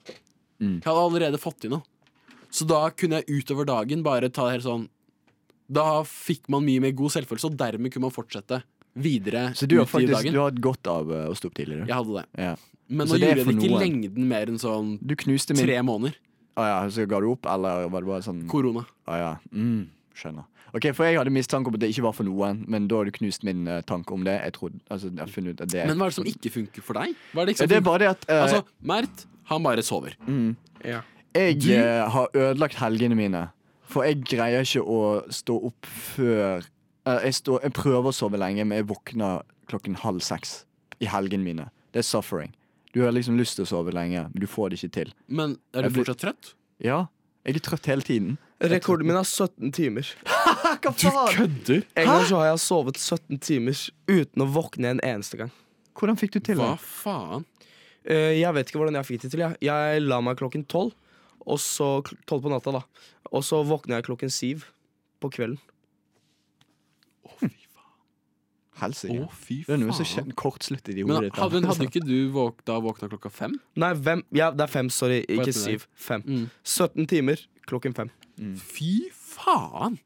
Mm. 0.60 0.76
Jeg 0.80 0.88
hadde 0.88 1.04
allerede 1.08 1.40
fått 1.42 1.60
til 1.64 1.72
noe. 1.72 1.84
Så 2.54 2.68
da 2.70 2.84
kunne 2.94 3.22
jeg 3.24 3.42
utover 3.42 3.66
dagen 3.66 4.04
bare 4.06 4.30
ta 4.30 4.46
det 4.48 4.60
helt 4.60 4.68
sånn 4.68 4.84
Da 5.74 6.04
fikk 6.06 6.50
man 6.54 6.66
mye 6.68 6.82
mer 6.84 6.94
god 6.94 7.14
selvfølelse, 7.16 7.50
og 7.50 7.58
dermed 7.58 7.94
kunne 7.94 8.06
man 8.08 8.14
fortsette 8.14 8.62
videre 8.94 9.48
Så 9.58 9.66
du 9.66 9.80
har 9.80 9.88
faktisk 9.90 10.14
dagen. 10.14 10.36
du 10.36 10.40
har 10.40 10.52
hatt 10.52 10.62
godt 10.62 10.90
av 10.92 11.10
eh, 11.10 11.26
å 11.32 11.34
stå 11.38 11.50
opp 11.50 11.56
tidligere? 11.58 11.88
Jeg 11.90 11.98
hadde 11.98 12.20
det. 12.20 12.26
Ja. 12.44 12.54
Men 12.94 13.08
Så 13.10 13.16
nå 13.18 13.20
gjorde 13.24 13.30
jeg 13.42 13.48
det 13.48 13.56
ikke 13.56 13.72
noen. 13.72 13.82
lengden 13.82 14.28
mer 14.30 14.52
enn 14.52 14.62
sånn 14.62 14.92
Du 15.02 15.16
knuste 15.18 15.56
min 15.58 15.66
tre 15.66 15.80
måneder. 15.82 16.18
ah, 16.56 16.68
ja, 16.70 16.90
Så 16.94 17.08
ga 17.10 17.20
du 17.24 17.32
opp, 17.32 17.48
eller 17.50 17.88
var 17.90 18.06
det 18.06 18.12
bare 18.12 18.26
sånn 18.28 18.44
Korona. 18.52 18.86
ah, 19.08 19.18
ja. 19.18 19.32
mm, 19.52 19.88
Skjønner. 20.14 20.46
Ok, 20.74 20.88
For 20.98 21.06
jeg 21.06 21.18
hadde 21.20 21.34
mistanke 21.34 21.70
om 21.70 21.76
at 21.78 21.82
det 21.82 21.90
ikke 21.94 22.06
var 22.06 22.14
for 22.18 22.26
noen, 22.26 22.64
men 22.68 22.88
da 22.90 22.98
har 22.98 23.06
du 23.06 23.14
knust 23.14 23.44
min 23.46 23.68
uh, 23.70 23.82
tanke 23.86 24.14
om 24.14 24.24
det. 24.26 24.40
Jeg 24.42 24.54
trodde, 24.56 24.80
altså, 24.90 25.10
jeg 25.14 25.22
har 25.22 25.50
ut 25.54 25.62
at 25.62 25.70
det 25.70 25.86
Men 25.86 25.98
hva 26.02 26.08
er 26.08 26.14
det 26.14 26.18
som 26.18 26.30
ikke 26.30 26.50
funker 26.54 26.86
for 26.86 26.98
deg? 26.98 27.14
Hva 27.34 27.42
er 27.44 27.46
det, 27.46 27.54
ikke 27.56 27.66
Ja, 27.66 27.70
Det 27.70 27.78
er 27.78 27.86
bare 27.86 28.02
det 28.02 28.10
at 28.10 28.26
uh, 28.30 28.42
Altså, 28.44 28.62
Mert, 28.82 29.26
han 29.50 29.64
bare 29.64 29.86
sover. 29.86 30.16
mm, 30.26 30.56
Ja. 30.84 31.02
Jeg 31.36 31.60
Du- 31.62 31.72
eh, 31.74 32.10
har 32.10 32.28
ødelagt 32.34 32.76
helgene 32.76 33.16
mine. 33.16 33.50
For 33.90 34.04
jeg 34.04 34.24
greier 34.26 34.62
ikke 34.62 34.82
å 34.86 35.24
stå 35.30 35.56
opp 35.66 35.86
før 35.86 36.64
eh, 37.06 37.20
jeg, 37.26 37.34
stå, 37.34 37.60
jeg 37.62 37.74
prøver 37.74 38.10
å 38.10 38.14
sove 38.14 38.38
lenge, 38.40 38.66
men 38.66 38.78
jeg 38.78 38.88
våkner 38.88 39.42
klokken 39.68 39.96
halv 40.04 40.22
seks 40.22 40.66
i 41.02 41.06
helgene 41.06 41.44
mine. 41.44 41.70
Det 41.92 42.00
er 42.00 42.08
suffering. 42.08 42.54
Du 42.94 43.02
har 43.04 43.12
liksom 43.12 43.38
lyst 43.38 43.56
til 43.58 43.66
å 43.66 43.68
sove 43.68 43.92
lenge, 43.94 44.30
men 44.32 44.40
du 44.40 44.46
får 44.48 44.70
det 44.70 44.80
ikke 44.84 44.92
til. 44.94 45.14
Men 45.28 45.58
er 45.74 45.82
du 45.84 45.90
blir- 45.90 46.06
fortsatt 46.06 46.22
trøtt? 46.22 46.54
Ja, 46.80 47.08
jeg 47.46 47.56
er 47.56 47.60
trøtt 47.60 47.86
hele 47.86 48.02
tiden. 48.02 48.38
Rekorden 48.62 49.06
min 49.08 49.18
er 49.18 49.24
17 49.28 49.72
timer. 49.74 50.08
Hva 50.84 50.94
faen? 50.94 51.28
Du 51.28 51.36
kødder? 51.36 51.84
En 51.98 52.06
gang 52.08 52.24
så 52.30 52.38
har 52.40 52.46
jeg 52.54 52.60
sovet 52.64 52.96
17 53.02 53.40
timer 53.44 53.76
uten 54.08 54.42
å 54.42 54.48
våkne 54.54 54.86
en 54.94 55.00
eneste 55.04 55.38
gang. 55.38 55.52
Hvordan 55.98 56.18
fikk 56.18 56.32
du 56.32 56.40
til 56.40 56.58
det? 56.58 56.64
Hva 56.64 56.78
faen? 56.80 57.46
Eh, 58.06 58.40
Jeg 58.40 58.54
vet 58.54 58.68
ikke 58.72 58.80
hvordan 58.80 58.96
jeg 59.02 59.06
fikk 59.10 59.22
det 59.26 59.32
til. 59.32 59.40
Jeg, 59.44 59.58
jeg 59.62 60.02
la 60.08 60.22
meg 60.22 60.38
klokken 60.40 60.64
tolv, 60.68 60.94
og 61.46 61.60
så 61.62 61.90
tolv 62.30 62.46
på 62.46 62.52
natta, 62.54 62.72
da. 62.80 62.84
Og 63.34 63.44
så 63.46 63.62
våkner 63.68 64.00
jeg 64.00 64.08
klokken 64.10 64.32
syv 64.34 64.68
på 65.24 65.32
kvelden. 65.34 65.60
Helsike. 68.82 69.20
Å, 69.22 69.28
fy 69.38 69.60
Det 69.68 69.76
er 69.76 69.82
noe 69.84 69.94
som 69.94 70.02
faen. 70.02 70.10
skjer 70.10 70.38
kortsluttet 70.40 70.98
i 70.98 71.04
hodet 71.06 71.28
ditt. 71.28 71.38
hadde, 71.38 71.60
hadde 71.70 71.86
ikke 71.88 72.02
du 72.04 72.16
våk, 72.34 72.64
da 72.68 72.80
våkna 72.82 73.10
klokka 73.12 73.30
fem? 73.32 73.54
Nei, 73.80 73.92
hvem? 73.94 74.24
Ja, 74.34 74.48
det 74.52 74.66
er 74.66 74.72
fem, 74.74 74.90
sorry. 74.92 75.20
Ikke 75.30 75.54
syv. 75.56 75.86
Fem. 75.94 76.24
Mm. 76.26 76.48
17 76.66 77.06
timer 77.12 77.44
klokken 77.70 77.94
fem. 77.96 78.10
Fy 78.58 78.96
faen! 79.14 80.00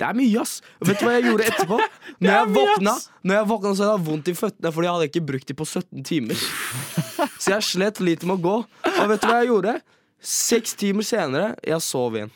Det 0.00 0.06
er 0.08 0.16
mye, 0.16 0.40
ass! 0.40 0.62
Vet 0.80 0.96
du 0.96 1.04
hva 1.04 1.12
jeg 1.18 1.26
gjorde 1.28 1.46
etterpå? 1.50 1.76
Når 2.24 2.32
jeg 2.32 2.50
våkna, 2.56 2.94
når 3.20 3.36
jeg 3.36 3.48
våkna 3.50 3.72
så 3.76 3.84
hadde 3.84 3.96
jeg 3.98 4.06
vondt 4.06 4.28
i 4.32 4.34
føttene 4.38 4.70
fordi 4.72 4.86
jeg 4.88 4.94
hadde 4.96 5.08
ikke 5.10 5.22
brukt 5.28 5.50
dem 5.50 5.58
på 5.60 5.66
17 5.68 6.04
timer. 6.08 6.44
Så 7.42 7.52
jeg 7.52 7.66
slet 7.68 8.00
litt 8.04 8.24
med 8.28 8.38
å 8.38 8.42
gå. 8.46 8.54
Og 8.64 9.10
vet 9.12 9.20
du 9.20 9.26
hva 9.28 9.38
jeg 9.42 9.50
gjorde? 9.50 9.74
Seks 10.20 10.74
timer 10.76 11.06
senere, 11.06 11.54
jeg 11.64 11.80
sov 11.84 12.16
igjen. 12.18 12.32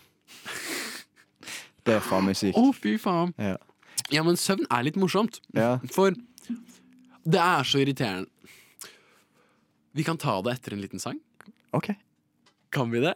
Det 1.85 1.99
er 1.99 2.05
faen 2.05 2.25
meg 2.25 2.39
sykt. 2.39 2.57
Å, 2.57 2.71
fy 2.73 2.97
faen. 3.01 3.35
Ja. 3.37 3.59
Ja, 4.13 4.23
men 4.25 4.39
søvn 4.41 4.65
er 4.73 4.87
litt 4.87 4.97
morsomt. 5.01 5.41
Ja. 5.57 5.77
For 5.93 6.17
det 7.25 7.41
er 7.41 7.69
så 7.69 7.81
irriterende. 7.83 8.29
Vi 9.95 10.03
kan 10.05 10.19
ta 10.19 10.41
det 10.43 10.57
etter 10.57 10.75
en 10.75 10.83
liten 10.83 11.03
sang. 11.03 11.21
OK. 11.77 11.93
Kan 12.75 12.91
vi 12.91 13.05
det? 13.05 13.15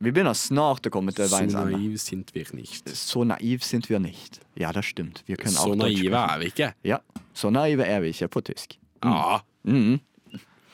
Vi 0.00 0.08
begynner 0.16 0.32
snart 0.32 0.86
å 0.88 0.90
komme 0.92 1.12
til 1.12 1.26
veien. 1.28 1.50
veiens 1.50 1.54
ende. 1.60 1.76
naiv 1.76 1.96
sind 2.00 2.30
wir 2.32 2.46
nicht. 2.56 2.88
Så 2.96 3.24
naiv 3.24 3.60
sind 3.62 3.90
wir 3.90 3.98
nicht. 4.00 4.40
Ja, 4.56 4.72
det 4.72 4.84
stimmt. 4.84 5.22
Wir 5.26 5.36
können 5.36 5.52
Så 5.52 5.72
auch 5.72 5.76
naive 5.76 6.16
er 6.16 6.38
vi 6.38 6.46
ikke. 6.46 6.72
Ja, 6.84 6.98
så 7.34 7.50
naive 7.50 7.84
er 7.84 8.00
vi 8.00 8.08
ikke 8.08 8.28
på 8.28 8.40
tysk. 8.40 8.78
Ja. 9.04 9.40
Mm. 9.64 10.00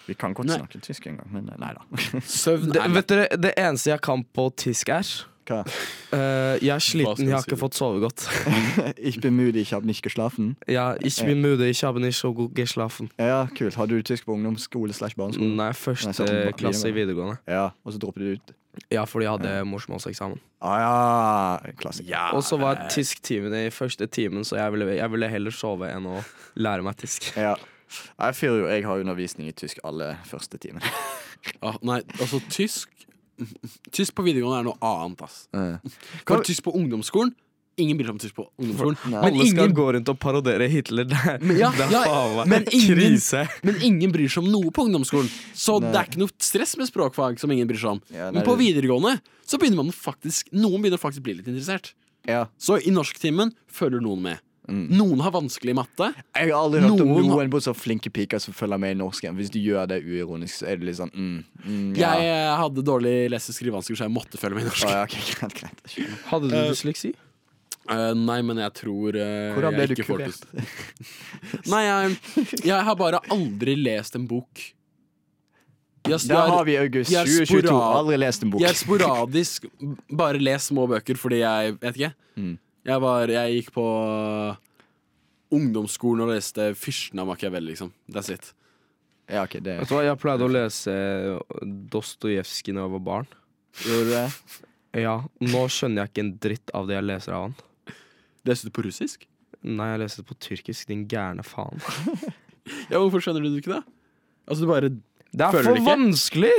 Vi 0.07 0.15
kan 0.15 0.35
godt 0.35 0.47
Nei. 0.47 0.59
snakke 0.61 0.79
tysk 0.81 1.07
en 1.07 1.17
gang, 1.17 1.33
men 1.33 1.51
nei 1.59 1.73
da. 1.75 1.83
Søvn 2.23 2.71
Det, 2.71 2.79
er 2.79 2.93
vet 2.95 3.09
dere, 3.09 3.27
det 3.37 3.55
eneste 3.59 3.91
jeg 3.91 4.01
kan 4.01 4.23
på 4.23 4.51
tysk, 4.57 4.89
er 4.89 5.03
Hva? 5.47 5.61
Uh, 6.13 6.59
Jeg 6.63 6.71
er 6.75 6.79
sliten, 6.83 7.27
jeg 7.27 7.35
har 7.35 7.43
ikke 7.43 7.59
fått 7.59 7.75
sove 7.75 8.01
godt. 8.03 8.29
Ich 8.99 9.21
bin 9.21 9.35
müde, 9.37 9.59
ich 9.59 9.73
habe 9.73 9.87
nicht 9.87 10.03
geschlafen. 10.03 10.57
Ja, 10.69 10.95
ich 11.01 11.19
bin 11.25 11.41
müde, 11.41 11.69
ich 11.69 11.83
habe 11.83 12.01
nicht 12.01 12.17
so 12.19 12.33
gut 12.33 12.55
geschlafen. 12.55 13.11
Ja, 13.19 13.49
kult. 13.59 13.77
Hadde 13.77 13.95
du 13.95 14.03
tysk 14.03 14.27
på 14.27 14.33
ungdomsskole 14.35 14.93
slash 14.93 15.17
barneskole? 15.17 15.49
Nei, 15.49 15.67
Nei, 15.67 15.73
første 15.75 16.13
sånn, 16.15 16.53
klasse 16.59 16.89
i 16.91 16.95
videregående. 16.95 17.39
Ja, 17.47 17.73
og 17.85 17.93
så 17.93 17.99
droppet 17.99 18.23
du 18.23 18.33
ut? 18.39 18.55
Ja, 18.93 19.05
fordi 19.09 19.27
jeg 19.27 19.35
hadde 19.37 19.55
morsmålseksamen. 19.69 20.41
Ah 20.65 20.77
ja, 20.81 21.73
klassiker. 21.79 22.09
Ja, 22.11 22.27
Og 22.37 22.45
så 22.47 22.59
var 22.61 22.87
tysktimen 22.93 23.55
i 23.59 23.71
første 23.75 24.07
timen, 24.07 24.45
så 24.47 24.59
jeg 24.61 24.75
ville, 24.75 24.91
jeg 24.99 25.13
ville 25.13 25.31
heller 25.31 25.55
sove 25.55 25.89
enn 25.91 26.09
å 26.11 26.21
lære 26.57 26.87
meg 26.87 26.99
tysk. 27.01 27.33
Ja. 27.47 27.57
Jeg, 28.19 28.35
fyrer 28.35 28.57
jo, 28.59 28.67
jeg 28.67 28.83
har 28.83 28.99
undervisning 28.99 29.47
i 29.47 29.55
tysk 29.55 29.79
alle 29.87 30.17
første 30.27 30.59
timene. 30.59 30.83
ah, 31.67 31.77
Nei, 31.87 32.01
altså 32.19 32.41
tysk 32.51 32.91
Tysk 33.93 34.15
på 34.17 34.25
videregående 34.25 34.63
er 34.63 34.65
noe 34.65 34.79
annet, 34.81 35.21
ass. 35.27 35.43
Eh. 35.53 35.99
For 36.25 36.41
tysk 36.41 36.65
på 36.65 36.73
ungdomsskolen 36.79 37.35
Ingen 37.77 37.99
seg 38.01 38.09
om 38.15 38.19
tysk 38.19 38.35
på 38.39 38.47
ungdomsskolen. 38.57 38.97
Nei. 39.05 39.21
Men 39.21 39.35
Alle 39.35 39.47
skal 39.51 39.65
ingen, 39.67 39.75
gå 39.77 39.87
rundt 39.93 40.09
og 40.09 40.19
parodiere 40.23 40.69
Hitler. 40.73 41.05
Det, 41.11 41.19
er- 41.29 41.43
Men 41.45 41.59
ja, 41.61 41.69
det 41.77 41.85
er 41.85 41.91
ja, 41.93 42.05
faen 42.09 42.37
meg 42.39 42.49
men 42.49 42.65
ingen- 42.73 42.97
krise. 42.97 43.43
men 43.69 43.77
ingen 43.85 44.13
bryr 44.15 44.29
seg 44.33 44.45
om 44.45 44.49
noe 44.55 44.71
på 44.73 44.87
ungdomsskolen. 44.89 45.29
Så 45.53 45.77
Nei. 45.81 45.91
det 45.93 46.01
er 46.01 46.09
ikke 46.09 46.23
noe 46.25 46.33
stress 46.41 46.73
med 46.81 46.89
språkfag 46.89 47.39
som 47.39 47.53
ingen 47.53 47.69
bryr 47.69 47.77
seg 47.83 47.91
om. 47.99 48.01
Ja, 48.15 48.31
Men 48.33 48.43
på 48.49 48.57
videregående 48.57 49.21
så 49.45 49.59
begynner 49.61 49.83
man 49.85 49.93
faktisk 49.93 50.49
Noen 50.57 50.81
begynner 50.81 50.99
faktisk 50.99 51.21
å 51.21 51.29
bli 51.29 51.35
litt 51.43 51.47
interessert. 51.53 51.93
Ja. 52.27 52.47
Så 52.59 52.81
i 52.81 52.91
norsktimen 52.91 53.53
følger 53.69 54.01
noen 54.01 54.23
med. 54.25 54.41
Mm. 54.67 54.89
Noen 54.99 55.21
har 55.23 55.31
vanskelig 55.31 55.77
matte. 55.79 56.09
Jeg 56.35 56.51
har 56.51 56.57
aldri 56.59 56.81
hørt 56.83 56.99
om 56.99 57.07
Noen- 57.13 57.53
har... 57.53 57.61
så 57.61 57.71
flinke 57.77 58.11
piker 58.11 58.41
som 58.43 58.53
følger 58.57 58.81
med 58.83 58.97
i 58.97 58.99
norsken. 58.99 59.37
Hvis 59.39 59.53
du 59.55 59.61
gjør 59.61 59.87
det 59.93 60.01
uironisk, 60.03 60.59
så 60.65 60.67
er 60.73 60.81
det 60.81 60.89
litt 60.89 60.97
sånn 60.99 61.13
mm, 61.15 61.45
mm, 61.63 61.93
ja. 61.95 62.17
Jeg 62.19 62.33
eh, 62.33 62.57
hadde 62.59 62.83
dårlig 62.83 63.31
lese- 63.31 63.53
og 63.53 63.59
skrivevansker, 63.61 63.95
så 63.95 64.09
jeg 64.09 64.15
måtte 64.17 64.41
følge 64.41 64.59
med 64.59 64.65
i 64.67 64.71
norsk. 64.73 64.89
Å, 64.89 64.91
ja, 64.91 65.05
okay, 65.07 65.23
greit, 65.39 65.55
greit. 65.61 66.19
Hadde 66.33 66.49
du 66.51 66.57
dysleksi? 66.57 67.13
dysleksi? 67.13 67.15
Eh, 67.87 68.13
nei, 68.19 68.39
men 68.43 68.59
jeg 68.59 68.73
tror 68.81 69.15
uh, 69.15 69.55
Hvordan 69.55 69.77
ble 69.77 69.85
jeg 69.85 69.91
du 69.91 69.95
ikke 69.97 70.07
kurert? 70.09 70.41
til 70.43 71.71
Nei, 71.73 71.83
jeg, 71.87 72.17
jeg 72.67 72.81
har 72.89 72.99
bare 72.99 73.21
aldri 73.31 73.77
lest 73.79 74.19
en 74.19 74.27
bok. 74.31 74.65
Jeg, 76.07 76.23
Der 76.31 76.51
har 76.51 76.67
vi 76.67 76.77
august 76.79 77.15
er 77.15 77.27
2022. 77.27 77.75
Aldri 77.75 78.19
lest 78.21 78.45
en 78.47 78.53
bok. 78.55 78.63
Jeg 78.63 78.73
har 78.73 78.79
sporadisk 78.79 79.67
bare 80.11 80.43
lest 80.43 80.73
små 80.73 80.87
bøker 80.91 81.19
fordi 81.19 81.43
jeg 81.43 81.77
vet 81.81 81.99
ikke. 81.99 82.13
Mm. 82.37 82.55
Jeg, 82.87 83.03
var, 83.03 83.33
jeg 83.35 83.57
gikk 83.59 83.73
på 83.75 83.87
ungdomsskolen 85.57 86.27
og 86.27 86.35
leste 86.35 86.73
'Fyrsten 86.75 87.23
av 87.23 87.31
Machiavelli', 87.31 87.75
liksom. 87.75 87.93
That's 88.11 88.31
it. 88.35 88.53
Ja, 89.27 89.43
okay, 89.43 89.61
det 89.61 89.81
Vet 89.81 89.91
du 89.91 89.97
hva, 89.97 90.05
Jeg 90.07 90.19
pleide 90.23 90.47
å 90.47 90.51
lese 90.51 90.93
Dostojevskij 91.91 92.77
da 92.77 92.85
jeg 92.85 92.95
var 92.95 93.05
barn. 93.11 93.31
Gjorde 93.83 94.05
du 94.07 94.13
det? 94.15 94.27
Ja, 95.03 95.17
Nå 95.43 95.65
skjønner 95.73 96.05
jeg 96.05 96.13
ikke 96.13 96.25
en 96.25 96.37
dritt 96.47 96.75
av 96.77 96.87
det 96.89 96.97
jeg 96.97 97.09
leser 97.11 97.35
av 97.37 97.49
han. 97.49 97.57
Leste 98.47 98.69
du 98.69 98.75
på 98.75 98.85
russisk? 98.87 99.27
Nei, 99.67 99.89
jeg 99.93 100.03
leste 100.05 100.23
det 100.23 100.29
på 100.29 100.37
tyrkisk, 100.47 100.89
din 100.91 101.07
gærne 101.11 101.45
faen. 101.47 101.83
Ja, 102.91 102.99
Hvorfor 102.99 103.23
skjønner 103.23 103.45
du 103.45 103.53
det 103.53 103.61
ikke 103.61 103.77
det? 103.77 103.85
Altså, 104.51 104.65
du 104.65 104.71
bare 104.71 104.89
Det 104.91 105.45
er 105.47 105.55
for 105.63 105.79
vanskelig! 105.87 106.51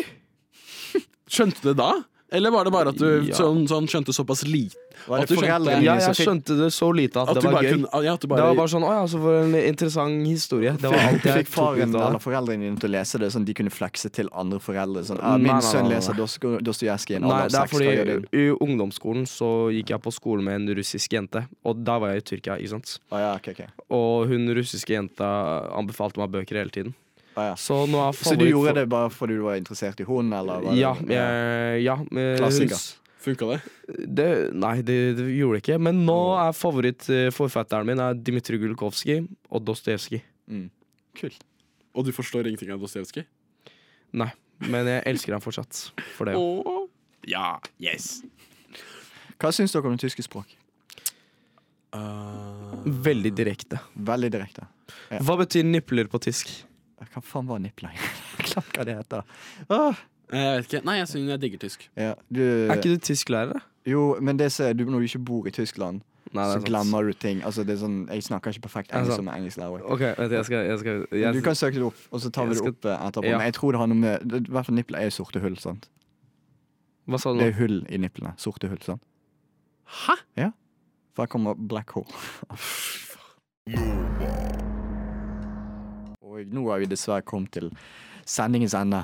Skjønte 1.33 1.59
du 1.59 1.67
det 1.73 1.77
da? 1.81 1.89
Eller 2.29 2.51
var 2.51 2.65
det 2.65 2.71
bare 2.71 2.89
at 2.89 2.97
du 2.97 3.23
Ja. 3.23 3.33
sånn, 3.35 3.67
sånn 3.67 3.87
skjønte 3.87 4.11
såpass 4.11 4.43
lite? 4.45 4.75
Var 5.07 5.19
At 5.21 5.29
du 5.29 5.35
skjønte- 5.35 5.81
Ja, 5.83 5.95
jeg 5.95 6.15
skjønte 6.17 6.57
det 6.57 6.73
så 6.73 6.91
lite 6.93 7.21
at, 7.21 7.29
At 7.29 7.35
det 7.35 7.43
var 7.43 7.51
bare 7.53 7.63
gøy. 7.63 7.71
kunne 7.87 8.03
ja, 8.03 8.13
at 8.13 8.19
du 8.19 8.27
Det 8.27 8.37
var 8.37 8.55
bare 8.55 8.67
sånn 8.67 8.83
Å 8.83 8.91
ja, 8.91 9.03
så 9.07 9.21
for 9.21 9.43
en 9.43 9.53
interessant 9.55 10.27
historie. 10.27 10.71
Det 10.75 10.89
var 10.91 10.99
alt 10.99 11.23
jeg 11.23 11.45
Fikk 11.45 11.47
faren 11.47 11.95
eller 11.95 12.19
foreldrene 12.19 12.59
dine 12.67 12.75
til 12.79 12.89
å 12.89 12.93
lese 12.99 13.19
det, 13.19 13.29
sånn 13.31 13.45
de 13.45 13.53
kunne 13.53 13.69
flekse 13.71 14.11
til 14.11 14.27
andre 14.33 14.59
foreldre? 14.59 15.05
Sånn, 15.05 15.19
ah, 15.21 15.37
'Min 15.37 15.53
nei, 15.53 15.61
sønn 15.61 15.87
nei, 15.87 15.95
leser 15.95 16.13
Dosto- 16.15 16.59
Dostojevskij 16.59 17.11
i 17.11 17.15
en 17.15 17.21
Nei, 17.21 17.31
alder 17.31 17.45
av 17.45 17.51
det 17.51 17.55
er 17.55 17.67
seks.' 17.67 17.71
Fordi 17.77 18.27
i 18.33 18.57
ungdomsskolen 18.59 19.23
så 19.25 19.71
gikk 19.71 19.87
jeg 19.89 20.01
på 20.01 20.11
skole 20.11 20.41
med 20.43 20.55
en 20.67 20.75
russisk 20.75 21.09
jente, 21.09 21.47
og 21.63 21.83
da 21.85 21.97
var 21.99 22.09
jeg 22.13 22.17
i 22.17 22.35
Tyrkia, 22.35 22.57
ikke 22.59 22.69
sant. 22.69 22.99
Ah, 23.11 23.19
ja, 23.19 23.35
okay, 23.35 23.53
okay. 23.53 23.67
Og 23.89 24.27
hun 24.27 24.49
russiske 24.49 24.89
jenta 24.91 25.69
anbefalte 25.71 26.17
meg 26.17 26.31
bøker 26.31 26.57
hele 26.57 26.69
tiden. 26.71 26.93
Å 27.37 27.43
ja. 27.51 27.57
Så 27.61 27.83
nå 27.89 27.99
er 28.01 28.15
Så 28.17 28.33
du 28.37 28.47
gjorde 28.47 28.73
det 28.79 28.87
bare 28.89 29.11
fordi 29.13 29.37
du 29.37 29.43
var 29.45 29.59
interessert 29.59 29.99
i 30.01 30.07
hun 30.07 30.33
eller? 30.33 30.71
Ja. 30.77 30.95
det, 30.97 31.17
Ja, 31.17 31.99
ja 31.99 32.37
Klassiker. 32.39 32.81
Funka 33.21 33.49
det? 33.51 33.59
Det, 34.07 34.27
nei, 34.55 34.77
det, 34.85 34.97
det 35.17 35.27
gjorde 35.35 35.57
det 35.57 35.63
ikke. 35.65 35.77
Men 35.83 36.03
nå 36.07 36.17
er 36.39 36.55
favorittforfatteren 36.55 37.89
min 37.89 38.01
er 38.01 38.17
Dmitrij 38.17 38.61
Gulkovskij 38.61 39.25
og 39.51 39.65
Dostojevskij. 39.67 40.23
Mm. 40.47 40.69
Kult. 41.17 41.43
Og 41.97 42.07
du 42.07 42.13
forstår 42.15 42.47
ingenting 42.47 42.71
av 42.73 42.81
Dostojevskij? 42.81 43.27
Nei, 44.17 44.29
men 44.63 44.87
jeg 44.87 45.03
elsker 45.11 45.35
ham 45.35 45.43
fortsatt 45.43 45.89
for 46.15 46.29
det. 46.29 46.37
Oh. 46.39 46.85
Ja, 47.27 47.57
yes. 47.83 48.21
Hva 49.37 49.51
syns 49.53 49.75
dere 49.75 49.89
om 49.89 49.97
det 49.97 50.07
tyske 50.07 50.23
språk? 50.25 50.55
Veldig 53.07 53.33
direkte. 53.35 53.81
Veldig 54.07 54.31
direkte. 54.31 54.67
Ja. 55.11 55.19
Hva 55.25 55.37
betyr 55.41 55.65
nipler 55.67 56.07
på 56.11 56.21
tysk? 56.23 56.51
Hva 57.17 57.23
faen 57.25 57.47
var 57.49 57.57
nipler? 57.63 57.95
Glem 58.45 58.67
hva 58.75 58.83
det 58.85 58.93
heter. 58.99 59.23
Åh, 59.73 60.03
Jeg 60.29 60.57
vet 60.59 60.67
ikke. 60.67 60.81
Nei, 60.85 60.97
jeg 60.99 61.07
synes 61.09 61.29
jeg 61.33 61.41
digger 61.41 61.61
tysk. 61.65 61.87
ja, 61.97 62.11
du, 62.29 62.41
Er 62.43 62.75
ikke 62.77 62.93
du 62.93 63.01
tysklærer? 63.09 63.63
Jo, 63.87 64.03
men 64.21 64.37
det 64.37 64.51
ser 64.53 64.73
du 64.77 64.83
når 64.85 64.99
du 65.01 65.07
ikke 65.07 65.21
bor 65.25 65.47
i 65.47 65.51
Tyskland, 65.55 66.01
Nei, 66.35 66.43
så 66.43 66.49
er 66.49 66.53
sant. 66.59 66.67
glemmer 66.67 67.07
du 67.07 67.13
ting. 67.15 67.39
Altså, 67.47 67.63
det 67.63 67.77
er 67.77 67.79
sånn, 67.85 68.01
jeg 68.11 68.25
snakker 68.27 68.51
ikke 68.51 68.65
perfekt 68.67 68.91
Er 68.91 68.99
engelsk 68.99 69.15
som 69.21 69.29
engelsklærer. 69.31 69.85
OK, 69.87 70.03
vent, 70.19 70.31
jeg 70.35 70.45
skal, 70.49 70.65
jeg 70.67 70.79
skal 70.83 71.05
jeg, 71.21 71.33
Du 71.33 71.41
kan 71.45 71.55
søke 71.55 71.79
det 71.79 71.85
opp, 71.87 72.01
og 72.11 72.19
så 72.21 72.29
tar 72.35 72.43
vi 72.45 72.49
det 72.53 72.57
skal- 72.59 72.75
opp 72.75 72.85
eh, 72.85 73.07
etterpå. 73.07 73.25
Ja. 73.31 73.37
Men 73.39 73.45
jeg 73.47 73.55
tror 73.57 73.71
det 73.71 73.79
har 73.79 73.87
noe 73.87 74.01
med 74.03 74.35
I 74.43 74.51
hvert 74.51 74.67
fall 74.69 74.75
nipler 74.75 74.99
er 75.07 75.09
sorte 75.15 75.39
hull. 75.39 75.55
sant? 75.63 75.87
Hva 77.07 77.17
sa 77.23 77.31
du 77.33 77.39
Det 77.39 77.47
er 77.47 77.57
hull 77.61 77.79
i 77.89 77.97
niplene. 77.97 78.35
Sorte 78.37 78.67
hull. 78.67 78.81
sant? 78.83 79.01
Hæ? 80.03 80.17
Ja. 80.35 80.51
For 81.15 81.23
her 81.23 81.31
kommer 81.31 81.55
black 81.55 81.95
hole. 81.95 82.11
Og 86.37 86.51
nå 86.53 86.67
har 86.69 86.81
vi 86.83 86.89
dessverre 86.91 87.23
kommet 87.25 87.49
til 87.55 87.71
sendingens 88.27 88.75
ende. 88.77 88.99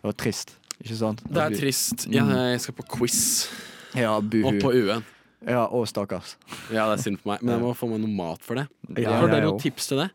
Det 0.00 0.08
var 0.08 0.16
trist, 0.22 0.54
ikke 0.80 0.96
sant? 0.96 1.20
Det 1.28 1.42
er 1.42 1.56
trist. 1.58 2.06
Jeg, 2.08 2.24
jeg 2.24 2.60
skal 2.64 2.76
på 2.78 2.86
quiz. 2.96 3.18
Ja, 3.96 4.14
Og 4.16 4.30
buhu. 4.32 4.56
på 4.62 4.72
UN. 4.72 5.04
Ja, 5.46 5.66
og 5.68 5.84
stakkars. 5.88 6.36
Ja, 6.72 6.86
det 6.90 6.96
er 6.98 7.02
synd 7.02 7.20
på 7.20 7.28
meg. 7.30 7.42
Men 7.44 7.56
jeg 7.58 7.62
må 7.62 7.74
få 7.76 7.88
meg 7.90 8.00
noe 8.02 8.12
mat 8.16 8.40
for 8.44 8.58
det. 8.58 8.64
Ja, 8.96 9.18
Har 9.20 9.28
dere 9.28 9.44
noen 9.50 9.60
tips 9.60 9.90
til 9.92 10.00
det? 10.00 10.08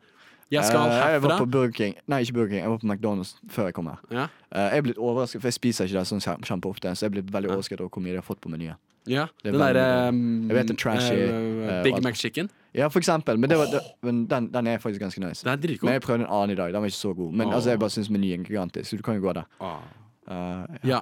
Jeg 0.51 0.65
skal 0.67 0.81
herfra. 0.89 1.11
jeg 1.13 1.21
var 1.23 1.37
på 1.39 1.45
Burger 1.47 1.71
King. 1.71 1.93
Nei, 2.11 2.23
ikke 2.25 2.33
Burger 2.35 2.49
King. 2.51 2.63
Jeg 2.65 2.71
var 2.73 2.79
på 2.81 2.87
McDonald's 2.89 3.35
før 3.53 3.69
jeg 3.69 3.75
kom 3.77 3.87
her. 3.87 4.01
Ja. 4.11 4.25
Eh, 4.51 4.65
jeg 4.73 4.81
er 4.81 4.87
blitt 4.89 4.97
overrasket, 4.99 5.39
for 5.39 5.47
jeg 5.47 5.55
spiser 5.55 5.87
ikke 5.87 6.01
det 6.01 6.07
sånn 6.09 6.23
kjempeofte. 6.43 6.91
Så 6.97 7.05
jeg 7.05 7.11
er 7.11 7.13
blitt 7.21 7.29
veldig 7.31 7.53
overrasket 7.53 7.79
over 7.79 7.93
hvor 7.93 8.03
mye 8.03 8.17
de 8.17 8.19
har 8.19 8.27
fått 8.27 8.41
på 8.43 8.51
menyen. 8.51 8.75
Ja. 9.09 9.27
Er 9.43 9.51
Den 9.51 9.61
derre 9.61 10.09
um, 10.09 10.49
Jeg 10.49 10.57
vet 10.57 10.73
er 10.73 10.77
trashy, 10.77 11.21
uh, 11.27 11.83
Big. 11.83 12.01
Mac 12.03 12.19
Chicken. 12.19 12.49
Ja, 12.73 12.87
for 12.87 12.99
eksempel. 12.99 13.39
Men, 13.39 13.49
det 13.49 13.57
var, 13.57 13.71
den, 14.03 14.51
den 14.53 14.67
er 14.67 14.77
faktisk 14.79 15.01
ganske 15.01 15.19
nice. 15.19 15.43
Den 15.43 15.51
er 15.51 15.77
Men 15.83 15.93
jeg 15.97 16.01
prøvde 16.01 16.23
en 16.23 16.29
annen 16.29 16.53
i 16.53 16.59
dag. 16.59 16.73
Den 16.73 16.81
var 16.81 16.91
ikke 16.91 16.97
så 16.97 17.13
god. 17.13 17.33
Men 17.33 17.47
oh. 17.47 17.55
altså, 17.55 17.69
jeg 17.69 17.79
bare 17.79 17.89
syns 17.89 18.09
menyen 18.09 18.45
er 18.45 18.47
gigantisk, 18.47 18.89
så 18.89 18.97
du 18.97 19.03
kan 19.03 19.17
jo 19.17 19.25
gå 19.25 19.33
der. 19.33 19.49
Oh. 19.59 19.81
Uh, 20.27 20.77
Ja. 20.83 21.01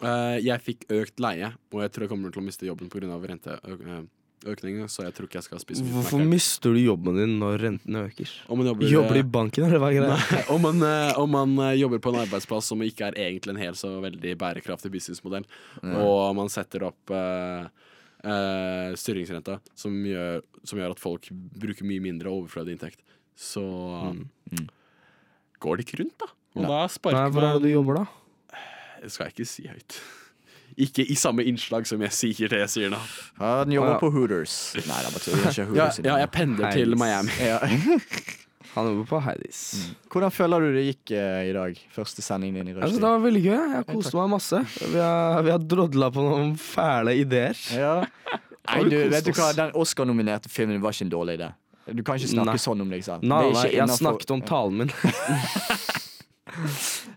Eh, 0.00 0.38
jeg 0.40 0.64
fikk 0.64 0.86
økt 0.96 1.20
leie, 1.20 1.50
og 1.74 1.82
jeg 1.84 1.92
tror 1.92 2.06
jeg 2.06 2.12
kommer 2.14 2.32
til 2.32 2.40
å 2.40 2.46
miste 2.46 2.68
jobben 2.68 2.88
pga. 2.88 3.18
Renteøkningen. 4.40 4.88
Så 4.88 5.04
jeg 5.04 5.14
tror 5.14 5.26
ikke 5.28 5.38
jeg 5.40 5.44
skal 5.46 5.60
spise 5.60 5.82
mye 5.84 5.92
Hvorfor 5.98 6.24
mister 6.24 6.72
du 6.74 6.80
jobben 6.80 7.16
din 7.16 7.38
når 7.40 7.58
renten 7.60 7.96
øker? 8.00 8.30
Om 8.48 8.58
man 8.58 8.66
jobber, 8.70 8.88
Jobber 8.90 9.14
du 9.14 9.20
i 9.20 9.22
banken, 9.22 9.64
eller 9.66 9.78
hva 9.82 9.90
er 9.90 9.98
greia? 10.00 10.16
Nei, 10.16 10.42
om 10.54 10.62
man, 10.62 10.82
eh, 10.82 11.12
om 11.20 11.30
man 11.30 11.58
eh, 11.68 11.74
jobber 11.80 11.98
på 12.00 12.12
en 12.14 12.20
arbeidsplass 12.24 12.70
som 12.72 12.80
ikke 12.82 13.10
er 13.10 13.18
egentlig 13.20 13.54
en 13.54 13.62
helt 13.62 13.76
så 13.80 13.92
veldig 14.00 14.34
bærekraftig 14.40 14.90
businessmodell, 14.94 15.44
og 15.84 16.34
man 16.36 16.48
setter 16.52 16.84
opp 16.88 17.10
uh, 17.14 17.68
uh, 18.24 18.90
styringsrenta 18.96 19.58
som 19.78 19.94
gjør, 20.06 20.42
som 20.64 20.80
gjør 20.80 20.96
at 20.96 21.00
folk 21.02 21.28
bruker 21.32 21.84
mye 21.88 22.00
mindre 22.04 22.32
overflødig 22.32 22.78
inntekt, 22.78 23.02
så 23.36 23.62
Mm. 24.50 24.66
går 25.60 25.76
det 25.76 25.84
ikke 25.86 25.98
rundt, 26.02 26.16
da. 26.18 26.26
Og 26.56 26.62
Nei. 26.64 26.68
da 26.68 26.78
Nei, 26.80 26.86
sparker 26.90 27.30
Hvor 27.30 27.44
er 27.46 27.52
det 27.60 27.62
du 27.62 27.68
jobber, 27.70 28.00
da? 28.00 28.56
Det 29.00 29.10
skal 29.12 29.28
jeg 29.28 29.34
ikke 29.36 29.46
si 29.46 29.62
høyt. 29.70 30.00
Ikke 30.80 31.04
i 31.04 31.14
samme 31.18 31.44
innslag 31.44 31.86
som 31.88 32.00
jeg 32.06 32.12
sier 32.16 32.48
det 32.52 32.60
jeg 32.64 32.70
sier 32.72 32.92
nå. 32.92 32.98
Han 33.40 33.72
jobber 33.74 33.98
på 34.00 34.08
Hooters. 34.14 34.54
Nei, 34.88 35.00
det 35.04 35.10
er 35.10 35.50
ikke 35.50 35.66
Hooters 35.70 35.98
ja, 36.04 36.14
jeg 36.22 36.30
pendler 36.34 36.72
til 36.72 36.96
Miami. 37.00 37.34
Ja. 37.44 37.58
Han 38.70 38.86
jobber 38.86 39.06
på 39.10 39.18
Heidis. 39.24 39.60
Hvordan 40.12 40.30
føler 40.30 40.62
du 40.62 40.68
det 40.76 40.84
gikk 40.86 41.10
eh, 41.18 41.48
i 41.48 41.54
dag? 41.56 41.78
Første 41.90 42.22
sendingen 42.22 42.60
din 42.60 42.68
i 42.70 42.74
Altså, 42.76 42.84
rushtid? 42.86 43.00
det 43.02 43.08
var 43.10 43.24
veldig 43.24 43.40
gøy. 43.42 43.62
Jeg 43.74 43.86
koste 43.88 44.14
meg 44.20 44.28
masse. 44.30 44.60
Vi 44.92 45.00
har, 45.02 45.40
vi 45.42 45.50
har 45.50 45.64
drodla 45.72 46.10
på 46.14 46.22
noen 46.22 46.52
fæle 46.54 47.16
ideer. 47.18 47.58
Ja. 47.74 47.96
Nei, 48.70 48.84
du, 48.86 48.94
vet 49.10 49.26
du 49.26 49.32
hva? 49.34 49.48
Den 49.58 49.74
Oscar-nominerte 49.74 50.52
filmen 50.54 50.78
var 50.84 50.94
ikke 50.94 51.08
en 51.08 51.10
dårlig 51.16 51.34
idé. 51.40 51.48
Du 51.90 52.04
kan 52.06 52.20
ikke 52.20 52.30
snakke 52.30 52.54
Nei. 52.54 52.62
sånn 52.62 52.84
om 52.86 52.94
liksom. 52.94 53.24
Nei, 53.26 53.40
Det 53.42 53.50
er 53.50 53.56
nei, 53.58 53.64
jeg 53.72 53.80
innenfor- 53.82 54.04
snakket 54.04 54.34
om 54.36 54.44
talen 54.46 54.84
min. 54.84 54.94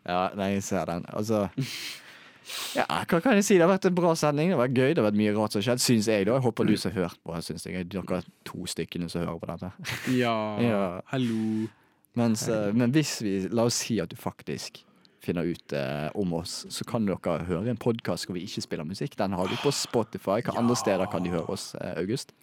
Ja, 0.06 0.30
nei, 0.38 0.50
jeg 0.58 0.64
ser 0.66 0.86
den. 0.90 1.06
Altså 1.14 1.46
Ja, 2.76 2.86
hva 3.08 3.20
kan 3.24 3.36
jeg 3.38 3.46
si? 3.48 3.56
Det 3.58 3.66
har 3.66 3.72
vært 3.72 3.86
en 3.90 3.96
bra 3.96 4.14
sending. 4.20 4.50
Det 4.52 4.58
har 4.58 4.64
vært 4.68 4.78
gøy. 4.78 4.90
Det 4.94 5.02
har 5.04 5.08
vært 5.12 5.20
mye 5.22 5.34
rart 5.38 5.54
som 5.56 5.62
har 5.62 5.68
skjedd, 5.70 5.84
syns 5.84 6.08
jeg. 6.12 6.26
da 6.28 6.38
Jeg 6.38 6.44
håper 6.48 6.68
du 6.70 6.74
som 6.78 6.92
har 6.92 7.06
hørt 7.08 7.20
på, 7.24 7.36
syns 7.46 7.66
jeg. 7.70 7.88
Dere 7.90 8.18
er 8.20 8.28
to 8.46 8.66
stykkene 8.70 9.10
som 9.12 9.24
hører 9.26 9.40
på 9.40 9.52
dette. 9.54 9.72
Ja, 10.24 10.36
Ja. 10.62 11.02
hallo. 11.14 11.68
Mens, 12.16 12.48
eh, 12.48 12.72
men 12.78 12.92
hvis 12.94 13.22
vi 13.26 13.48
La 13.50 13.64
oss 13.66 13.80
si 13.82 14.00
at 14.00 14.10
du 14.12 14.16
faktisk 14.20 14.84
finner 15.24 15.48
ut 15.48 15.74
eh, 15.74 16.10
om 16.20 16.34
oss, 16.36 16.66
så 16.70 16.84
kan 16.86 17.06
dere 17.08 17.40
høre 17.48 17.70
en 17.72 17.78
podkast 17.80 18.28
hvor 18.28 18.36
vi 18.36 18.44
ikke 18.46 18.62
spiller 18.62 18.84
musikk. 18.86 19.16
Den 19.18 19.34
har 19.34 19.48
du 19.48 19.56
på 19.64 19.72
Spotify. 19.72 20.42
Hva 20.44 20.58
andre 20.60 20.76
steder 20.76 21.08
kan 21.10 21.24
de 21.24 21.32
høre 21.34 21.48
oss, 21.50 21.72
eh, 21.80 21.94
August? 21.98 22.34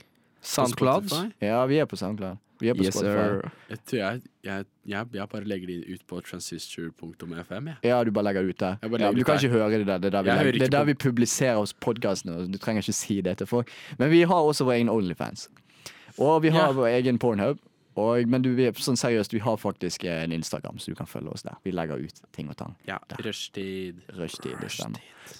Soundcloud. 0.42 1.10
Ja, 1.40 1.64
vi 1.66 1.78
er 1.78 1.84
på 1.90 1.96
SoundCloud. 1.96 2.36
Vi 2.60 2.68
er 2.68 2.74
på 2.76 2.84
Yes, 2.84 2.94
Spotify. 2.94 3.16
sir. 3.16 3.50
Jeg 3.70 4.20
jeg, 4.44 4.64
jeg, 4.86 5.06
jeg, 5.14 5.28
bare 5.28 5.44
legger 5.48 5.66
de 5.66 5.94
ut 5.94 6.02
på 6.06 6.20
transistor.fm. 6.20 7.68
Ja, 7.84 8.04
du 8.04 8.10
bare 8.10 8.24
legger 8.24 8.42
det 8.42 8.48
ut 8.54 8.60
der. 8.60 8.76
Ja, 8.82 8.88
du 9.12 9.24
kan 9.24 9.36
der. 9.36 9.44
ikke 9.44 9.48
høre 9.48 9.70
det 9.78 9.86
der. 9.86 9.98
Det 9.98 10.06
er 10.06 10.10
der 10.10 10.22
vi, 10.22 10.28
legger, 10.30 10.52
det 10.52 10.62
er 10.62 10.78
der 10.78 10.84
vi 10.84 10.94
publiserer 10.94 11.56
oss 11.56 11.72
podkastene. 11.72 12.52
Du 12.52 12.58
trenger 12.58 12.82
ikke 12.84 12.92
si 12.92 13.20
det 13.20 13.38
til 13.38 13.46
folk. 13.46 13.70
Men 13.98 14.10
vi 14.10 14.22
har 14.22 14.34
også 14.36 14.64
vår 14.64 14.72
egen 14.72 14.88
Onlyfans. 14.88 15.48
Og 16.18 16.42
vi 16.42 16.48
har 16.48 16.66
Ja. 16.68 16.72
vår 16.72 16.86
egen 16.86 17.18
Pornhub. 17.18 17.58
Og, 17.96 18.28
men 18.28 18.42
du, 18.42 18.52
vi 18.54 18.64
er, 18.68 18.72
sånn 18.72 18.96
seriøst, 18.96 19.32
vi 19.32 19.40
har 19.42 19.56
faktisk 19.56 20.04
en 20.04 20.32
Instagram, 20.32 20.78
så 20.78 20.92
du 20.92 20.94
kan 20.94 21.06
følge 21.10 21.28
oss 21.32 21.42
der. 21.42 21.56
Vi 21.64 21.70
legger 21.74 21.98
ut 21.98 22.20
ting 22.32 22.48
og 22.48 22.56
tang. 22.56 22.76
Ja, 22.86 22.98
rushtid. 23.24 24.00
Rushtid. 24.16 24.56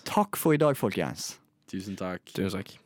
Takk 0.05 0.37
for 0.37 0.53
i 0.53 0.57
dag, 0.61 0.77
folkens. 0.77 1.39
Tusen 1.71 1.97
takk. 1.97 2.25
Tusen 2.35 2.59
takk. 2.59 2.80